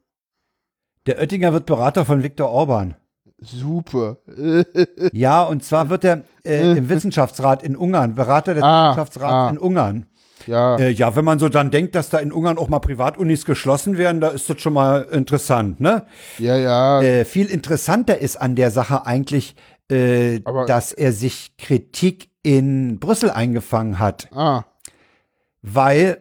Der 1.07 1.19
Oettinger 1.19 1.53
wird 1.53 1.67
Berater 1.67 2.05
von 2.05 2.23
Viktor 2.23 2.51
Orban. 2.51 2.95
Super. 3.41 4.19
Ja, 5.13 5.43
und 5.45 5.65
zwar 5.65 5.91
wird 5.91 6.05
er 6.05 6.23
äh, 6.45 6.77
im 6.77 6.89
Wissenschaftsrat 6.89 7.63
in 7.63 7.77
Ungarn, 7.77 8.15
Berater 8.15 8.55
des 8.55 8.63
Ah, 8.63 8.91
Wissenschaftsrats 8.91 9.33
ah. 9.33 9.51
in 9.51 9.59
Ungarn. 9.59 10.07
ja, 10.47 10.77
Äh, 10.77 10.91
ja, 10.91 11.15
wenn 11.17 11.25
man 11.25 11.39
so 11.39 11.49
dann 11.49 11.71
denkt, 11.71 11.95
dass 11.95 12.11
da 12.11 12.19
in 12.19 12.33
Ungarn 12.33 12.59
auch 12.59 12.69
mal 12.69 12.81
Privatunis 12.81 13.45
geschlossen 13.45 13.97
werden, 13.97 14.21
da 14.21 14.29
ist 14.29 14.51
das 14.51 14.61
schon 14.61 14.73
mal 14.73 15.03
interessant, 15.13 15.81
ne? 15.81 16.05
ja, 16.39 16.57
ja. 16.57 17.01
Äh, 17.03 17.25
viel 17.25 17.47
interessanter 17.47 18.19
ist 18.19 18.37
an 18.37 18.55
der 18.57 18.71
Sache 18.73 19.07
eigentlich, 19.07 19.55
äh, 19.91 20.41
dass 20.67 20.93
er 20.93 21.13
sich 21.13 21.57
Kritik 21.57 22.29
in 22.43 22.99
Brüssel 22.99 23.31
eingefangen 23.31 23.99
hat, 23.99 24.29
ah, 24.33 24.65
weil 25.63 26.19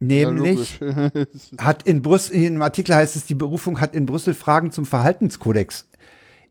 ja, 0.00 0.30
nämlich 0.30 0.80
logisch. 0.80 1.26
hat 1.58 1.84
in 1.84 2.02
Brüssel, 2.02 2.36
im 2.36 2.62
Artikel 2.62 2.94
heißt 2.94 3.16
es, 3.16 3.26
die 3.26 3.34
Berufung 3.34 3.80
hat 3.80 3.94
in 3.94 4.06
Brüssel 4.06 4.34
Fragen 4.34 4.70
zum 4.70 4.86
Verhaltenskodex 4.86 5.88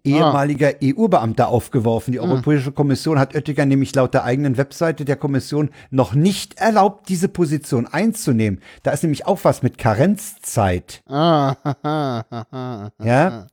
Ah. 0.06 0.10
ehemaliger 0.10 0.72
EU-Beamter 0.84 1.48
aufgeworfen. 1.48 2.12
Die 2.12 2.20
Europäische 2.20 2.74
Kommission 2.74 3.18
hat 3.18 3.36
Oettinger 3.36 3.66
nämlich 3.66 3.96
laut 3.96 4.14
der 4.14 4.26
eigenen 4.26 4.58
Webseite 4.58 5.06
der 5.06 5.16
Kommission 5.16 5.70
noch 5.92 6.14
nicht 6.14 6.60
erlaubt, 6.60 7.08
diese 7.08 7.30
Position 7.30 7.88
einzunehmen. 7.88 8.60
Da 8.84 8.92
ist 8.92 9.04
nämlich 9.04 9.26
auch 9.26 9.40
was 9.44 9.64
mit 9.64 9.78
Karenzzeit. 9.78 11.04
ah. 11.08 11.56
Ja, 13.02 13.48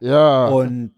ja, 0.00 0.46
und 0.48 0.92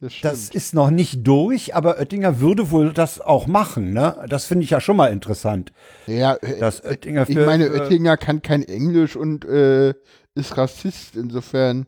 das 0.00 0.12
das 0.22 0.48
ist 0.50 0.74
noch 0.74 0.90
nicht 0.90 1.26
durch, 1.26 1.74
aber 1.74 1.98
Oettinger 1.98 2.38
würde 2.40 2.70
wohl 2.70 2.92
das 2.92 3.20
auch 3.20 3.46
machen. 3.46 3.92
Ne? 3.92 4.24
Das 4.28 4.44
finde 4.44 4.64
ich 4.64 4.70
ja 4.70 4.80
schon 4.80 4.96
mal 4.96 5.12
interessant. 5.12 5.72
ja, 6.06 6.34
äh, 6.36 6.58
Dass 6.60 6.84
Oettinger 6.84 7.28
ich 7.28 7.34
für, 7.36 7.46
meine, 7.46 7.66
für- 7.70 7.80
Oettinger 7.82 8.16
kann 8.16 8.42
kein 8.42 8.62
Englisch 8.62 9.16
und 9.16 9.44
äh, 9.46 9.94
ist 10.34 10.56
Rassist, 10.58 11.16
insofern. 11.16 11.86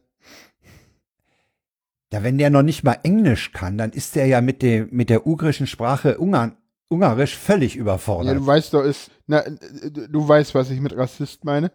Ja, 2.13 2.23
wenn 2.23 2.39
der 2.39 2.49
noch 2.49 2.63
nicht 2.63 2.85
mal 2.85 2.99
Englisch 3.03 3.53
kann, 3.53 3.77
dann 3.77 3.91
ist 3.93 4.17
der 4.17 4.27
ja 4.27 4.41
mit, 4.41 4.63
dem, 4.63 4.89
mit 4.91 5.11
der 5.11 5.27
ugrischen 5.27 5.67
Sprache 5.67 6.19
Ungarn, 6.19 6.57
Ungarisch 6.91 7.37
völlig 7.37 7.75
Ja, 7.75 7.83
überfordert. 7.83 8.39
du 8.39 8.47
weißt 8.47 8.73
doch, 8.73 8.83
ist, 8.83 9.11
na, 9.27 9.41
äh, 9.41 9.53
du 9.91 10.27
weißt, 10.27 10.55
was 10.55 10.71
ich 10.71 10.81
mit 10.81 10.97
Rassist 10.97 11.45
meine? 11.45 11.71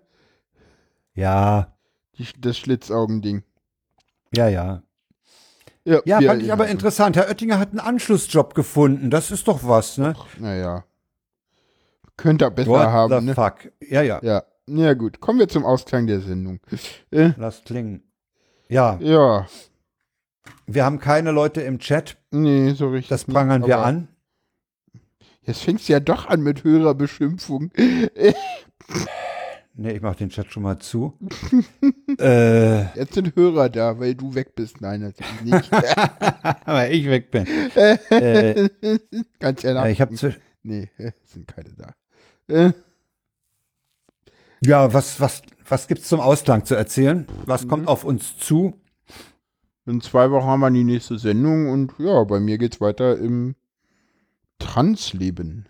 Ja, 1.13 1.77
Die, 2.17 2.25
das 2.39 2.57
Schlitzaugending. 2.57 3.43
ja, 4.35 4.47
ja. 4.47 4.81
Ja, 5.85 6.01
Ja, 6.05 6.19
wir- 6.19 6.29
fand 6.29 6.41
ich 6.43 6.51
aber 6.53 6.67
interessant. 6.67 7.15
Herr 7.17 7.27
Oettinger 7.27 7.59
hat 7.59 7.71
einen 7.71 7.79
Anschlussjob 7.79 8.53
gefunden. 8.55 9.09
Das 9.09 9.31
ist 9.31 9.47
doch 9.47 9.59
was, 9.67 9.97
ne? 9.97 10.13
Naja. 10.39 10.85
Könnte 12.15 12.45
er 12.45 12.51
besser 12.51 12.69
What 12.69 12.85
haben, 12.87 13.19
the 13.19 13.25
ne? 13.25 13.33
fuck? 13.35 13.71
Ja, 13.81 14.01
ja, 14.01 14.19
Ja. 14.21 14.43
Ja, 14.65 14.93
gut. 14.93 15.19
Kommen 15.19 15.39
wir 15.39 15.49
zum 15.49 15.65
Ausklang 15.65 16.07
der 16.07 16.21
Sendung. 16.21 16.61
Äh, 17.11 17.31
lass 17.35 17.63
klingen. 17.65 18.01
Ja, 18.69 18.97
ja. 19.01 19.45
wir 20.67 20.85
haben 20.85 20.99
keine 20.99 21.31
Leute 21.31 21.59
im 21.61 21.79
Chat. 21.79 22.15
Nee, 22.31 22.71
so 22.71 22.87
richtig. 22.89 23.09
Das 23.09 23.27
nicht, 23.27 23.35
prangern 23.35 23.65
wir 23.67 23.75
aber 23.75 23.85
an. 23.85 24.07
Jetzt 25.41 25.63
fängt's 25.63 25.89
ja 25.89 25.99
doch 25.99 26.27
an 26.27 26.39
mit 26.41 26.63
Hörerbeschimpfung. 26.63 27.71
Nee, 29.75 29.93
ich 29.93 30.01
mach 30.01 30.15
den 30.15 30.29
Chat 30.29 30.51
schon 30.51 30.63
mal 30.63 30.77
zu. 30.79 31.17
äh, 32.19 32.95
Jetzt 32.95 33.15
sind 33.15 33.35
Hörer 33.35 33.69
da, 33.69 33.97
weil 33.99 34.13
du 34.13 34.35
weg 34.35 34.53
bist. 34.55 34.81
Nein, 34.81 35.01
natürlich 35.01 35.41
nicht. 35.41 35.73
aber 36.65 36.89
ich 36.91 37.07
weg 37.07 37.31
bin. 37.31 37.47
äh, 37.75 38.69
Ganz 39.39 39.63
ehrlich. 39.63 39.91
ich 39.93 40.01
habe 40.01 40.13
zwisch- 40.15 40.39
Nee, 40.61 40.89
sind 41.25 41.47
keine 41.47 41.71
da. 41.73 41.95
Äh, 42.53 42.71
Ja, 44.63 44.93
was, 44.93 45.19
was, 45.19 45.41
was 45.67 45.87
gibt's 45.87 46.07
zum 46.07 46.19
Ausklang 46.19 46.65
zu 46.65 46.75
erzählen? 46.75 47.25
Was 47.45 47.65
Mhm. 47.65 47.69
kommt 47.69 47.87
auf 47.87 48.03
uns 48.03 48.37
zu? 48.37 48.79
In 49.85 49.99
zwei 50.01 50.29
Wochen 50.31 50.45
haben 50.45 50.59
wir 50.61 50.71
die 50.71 50.83
nächste 50.85 51.17
Sendung 51.17 51.69
und 51.69 51.93
ja, 51.97 52.23
bei 52.23 52.39
mir 52.39 52.57
geht's 52.59 52.79
weiter 52.79 53.17
im 53.17 53.55
Transleben. 54.59 55.65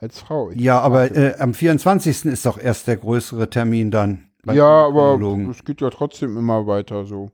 Als 0.00 0.18
Frau. 0.20 0.50
Ich 0.50 0.60
Ja, 0.60 0.80
aber 0.80 1.14
äh, 1.14 1.34
am 1.38 1.52
24. 1.54 2.24
ist 2.26 2.46
doch 2.46 2.58
erst 2.58 2.86
der 2.88 2.96
größere 2.96 3.50
Termin 3.50 3.90
dann. 3.90 4.30
ja, 4.50 4.86
aber 4.86 5.18
es 5.50 5.64
geht 5.64 5.80
ja 5.80 5.90
trotzdem 5.90 6.36
immer 6.36 6.66
weiter 6.66 7.04
so. 7.04 7.30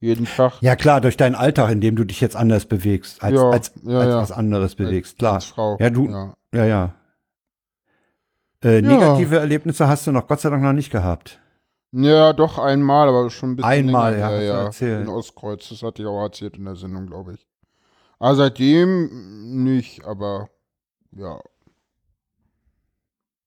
Jeden 0.00 0.26
Tag. 0.26 0.54
Ja, 0.62 0.74
klar, 0.74 1.00
durch 1.00 1.16
deinen 1.16 1.34
Alltag, 1.36 1.70
in 1.70 1.80
dem 1.80 1.94
du 1.96 2.04
dich 2.04 2.20
jetzt 2.20 2.34
anders 2.36 2.66
bewegst, 2.66 3.22
als, 3.22 3.34
Ja, 3.36 3.50
als, 3.50 3.72
ja, 3.84 3.98
als 4.00 4.08
ja. 4.08 4.16
was 4.20 4.32
anderes 4.32 4.74
bewegst, 4.74 5.18
klar. 5.18 5.34
Als 5.34 5.44
Frau. 5.44 5.76
Ja, 5.80 5.90
du- 5.90 6.08
Ja. 6.08 6.34
Ja, 6.54 6.64
ja. 6.64 6.94
Äh, 8.64 8.80
negative 8.82 9.38
Erlebnisse 9.38 9.88
hast 9.88 10.06
du 10.06 10.12
noch 10.12 10.26
Gott 10.28 10.40
sei 10.40 10.50
Dank 10.50 10.62
noch 10.62 10.72
nicht 10.72 10.90
gehabt. 10.92 11.40
ja, 11.92 12.32
doch 12.32 12.58
einmal, 12.58 13.08
aber 13.08 13.28
schon 13.30 13.50
ein 13.52 13.56
bisschen 13.56 13.70
Einmal, 13.70 14.12
länger 14.14 14.30
ja, 14.32 14.40
ja. 14.42 14.62
erzählt. 14.64 15.02
In 15.02 15.08
Ostkreuz, 15.08 15.68
das 15.68 15.82
hatte 15.82 16.02
ich 16.02 16.08
auch 16.08 16.22
erzählt 16.22 16.56
in 16.56 16.64
der 16.64 16.76
Sendung, 16.76 17.06
glaube 17.06 17.34
ich. 17.34 17.46
Aber 18.18 18.34
seitdem 18.36 19.64
nicht, 19.64 20.04
aber 20.04 20.48
ja. 21.12 21.40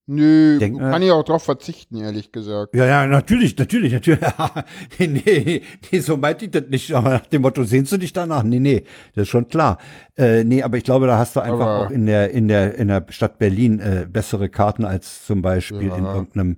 Nö, 0.07 0.59
Denk 0.59 0.77
kann 0.79 1.01
ich 1.01 1.09
auch 1.11 1.23
drauf 1.23 1.41
verzichten, 1.43 1.95
ehrlich 1.97 2.31
gesagt. 2.31 2.75
Ja, 2.75 2.85
ja, 2.85 3.07
natürlich, 3.07 3.57
natürlich, 3.57 3.91
natürlich. 3.91 4.19
nee, 4.99 5.07
nee, 5.07 5.61
nee, 5.91 5.99
so 5.99 6.15
meinte 6.15 6.45
ich 6.45 6.51
das 6.51 6.65
nicht. 6.69 6.93
Aber 6.93 7.09
nach 7.09 7.25
dem 7.25 7.41
Motto, 7.41 7.63
sehnst 7.63 7.91
du 7.91 7.97
dich 7.97 8.13
danach? 8.13 8.43
Nee, 8.43 8.59
nee, 8.59 8.83
das 9.15 9.23
ist 9.23 9.29
schon 9.29 9.47
klar. 9.47 9.79
Äh, 10.15 10.43
nee, 10.43 10.61
aber 10.61 10.77
ich 10.77 10.83
glaube, 10.83 11.07
da 11.07 11.17
hast 11.17 11.35
du 11.35 11.39
einfach 11.39 11.65
Aber- 11.65 11.87
auch 11.87 11.89
in 11.89 12.05
der, 12.05 12.29
in 12.29 12.47
der, 12.47 12.75
in 12.75 12.87
der 12.89 13.03
Stadt 13.09 13.39
Berlin 13.39 13.79
äh, 13.79 14.05
bessere 14.07 14.47
Karten 14.49 14.85
als 14.85 15.25
zum 15.25 15.41
Beispiel 15.41 15.87
Ja. 15.87 15.95
in 15.95 16.05
irgendeinem 16.05 16.57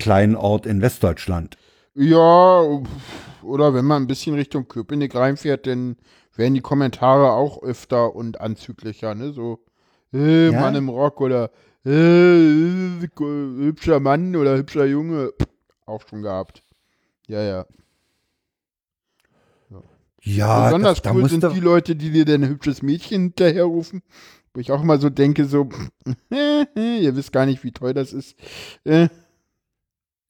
kleinen 0.00 0.34
Ort 0.34 0.66
in 0.66 0.82
Westdeutschland. 0.82 1.56
Ja, 1.94 2.60
oder 3.44 3.72
wenn 3.72 3.84
man 3.84 4.02
ein 4.02 4.06
bisschen 4.08 4.34
Richtung 4.34 4.66
Köpenick 4.66 5.14
reinfährt, 5.14 5.68
dann 5.68 5.94
werden 6.34 6.54
die 6.54 6.60
Kommentare 6.60 7.30
auch 7.30 7.62
öfter 7.62 8.16
und 8.16 8.40
anzüglicher, 8.40 9.14
ne? 9.14 9.32
So, 9.32 9.60
äh, 10.12 10.50
Ja? 10.50 10.60
Mann 10.60 10.74
im 10.74 10.88
Rock 10.88 11.20
oder 11.20 11.50
äh, 11.84 13.08
hübscher 13.18 14.00
Mann 14.00 14.36
oder 14.36 14.56
hübscher 14.56 14.86
Junge. 14.86 15.32
Auch 15.86 16.02
schon 16.08 16.22
gehabt. 16.22 16.62
Ja, 17.26 17.42
ja. 17.42 17.66
Ja, 20.26 20.64
Besonders 20.66 20.96
das, 20.96 21.02
da 21.02 21.12
cool 21.12 21.20
musst 21.22 21.38
sind 21.40 21.52
die 21.52 21.60
Leute, 21.60 21.96
die 21.96 22.10
dir 22.10 22.24
dein 22.24 22.48
hübsches 22.48 22.80
Mädchen 22.80 23.22
hinterherrufen. 23.22 24.02
Wo 24.54 24.60
ich 24.60 24.72
auch 24.72 24.82
immer 24.82 24.98
so 24.98 25.10
denke, 25.10 25.44
so, 25.44 25.68
ihr 26.30 27.16
wisst 27.16 27.32
gar 27.32 27.44
nicht, 27.44 27.62
wie 27.62 27.72
toll 27.72 27.92
das 27.92 28.12
ist. 28.12 28.36
Äh, 28.84 29.08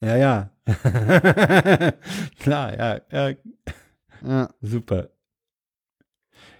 Ja, 0.01 0.17
ja. 0.17 0.49
Klar, 2.39 2.77
ja, 2.77 3.01
ja, 3.11 3.35
ja. 4.25 4.49
super. 4.61 5.09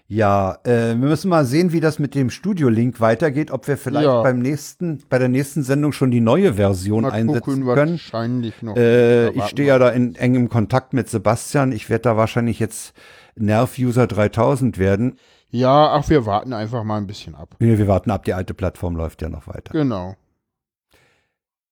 Ja, 0.08 0.60
äh, 0.64 0.90
wir 0.90 0.96
müssen 0.96 1.30
mal 1.30 1.46
sehen, 1.46 1.72
wie 1.72 1.80
das 1.80 1.98
mit 1.98 2.14
dem 2.14 2.30
Studio-Link 2.30 3.00
weitergeht, 3.02 3.50
ob 3.50 3.68
wir 3.68 3.76
vielleicht 3.76 4.06
Ja. 4.06 4.22
beim 4.22 4.38
nächsten, 4.40 5.02
bei 5.10 5.18
der 5.18 5.30
nächsten 5.30 5.64
Sendung 5.64 5.94
schon 5.94 6.12
die 6.12 6.22
neue 6.22 6.54
Version 6.54 7.02
Mal 7.02 7.12
einsetzen 7.12 7.42
gucken, 7.42 7.66
können. 7.66 7.92
wahrscheinlich 7.94 8.62
noch. 8.62 8.76
Äh, 8.78 9.30
ich 9.32 9.46
stehe 9.46 9.68
ja 9.70 9.80
da 9.80 9.90
in 9.90 10.14
engem 10.16 10.48
Kontakt 10.50 10.94
mit 10.94 11.10
Sebastian. 11.10 11.72
Ich 11.72 11.90
werde 11.90 12.04
da 12.04 12.18
wahrscheinlich 12.18 12.60
jetzt 12.60 12.94
Nerv-User 13.36 14.06
3000 14.06 14.78
werden. 14.78 15.18
Ja, 15.50 15.92
ach, 15.94 16.08
wir 16.10 16.28
warten 16.28 16.54
einfach 16.54 16.84
mal 16.84 16.98
ein 16.98 17.08
bisschen 17.08 17.34
ab. 17.34 17.56
Nee, 17.60 17.78
wir 17.80 17.88
warten 17.88 18.12
ab, 18.12 18.26
die 18.26 18.34
alte 18.36 18.54
Plattform 18.54 18.96
läuft 18.96 19.24
ja 19.24 19.30
noch 19.30 19.48
weiter. 19.48 19.72
Genau. 19.74 20.16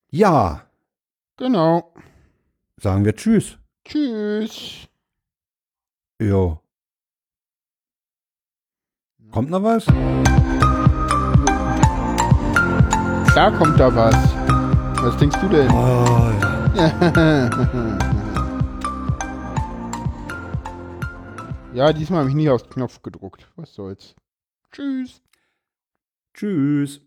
Ja, 0.09 0.63
Genau. 1.37 1.93
sagen 2.77 3.05
wir 3.05 3.15
Tschüss. 3.15 3.57
Tschüss. 3.85 4.87
Jo. 6.19 6.59
Kommt 9.33 9.49
noch 9.49 9.63
was? 9.63 9.83
Klar 13.31 13.51
kommt 13.57 13.79
da 13.79 13.95
was. 13.95 14.15
Was 15.03 15.17
denkst 15.17 15.37
du 15.41 15.49
denn? 15.49 15.71
Oh, 15.71 16.31
ja. 16.75 17.49
ja, 21.73 21.91
diesmal 21.93 22.19
habe 22.19 22.29
ich 22.29 22.35
nie 22.35 22.47
aufs 22.47 22.69
Knopf 22.69 23.01
gedruckt. 23.01 23.49
Was 23.55 23.73
soll's. 23.73 24.13
Tschüss. 24.71 25.19
Tschüss. 26.35 27.01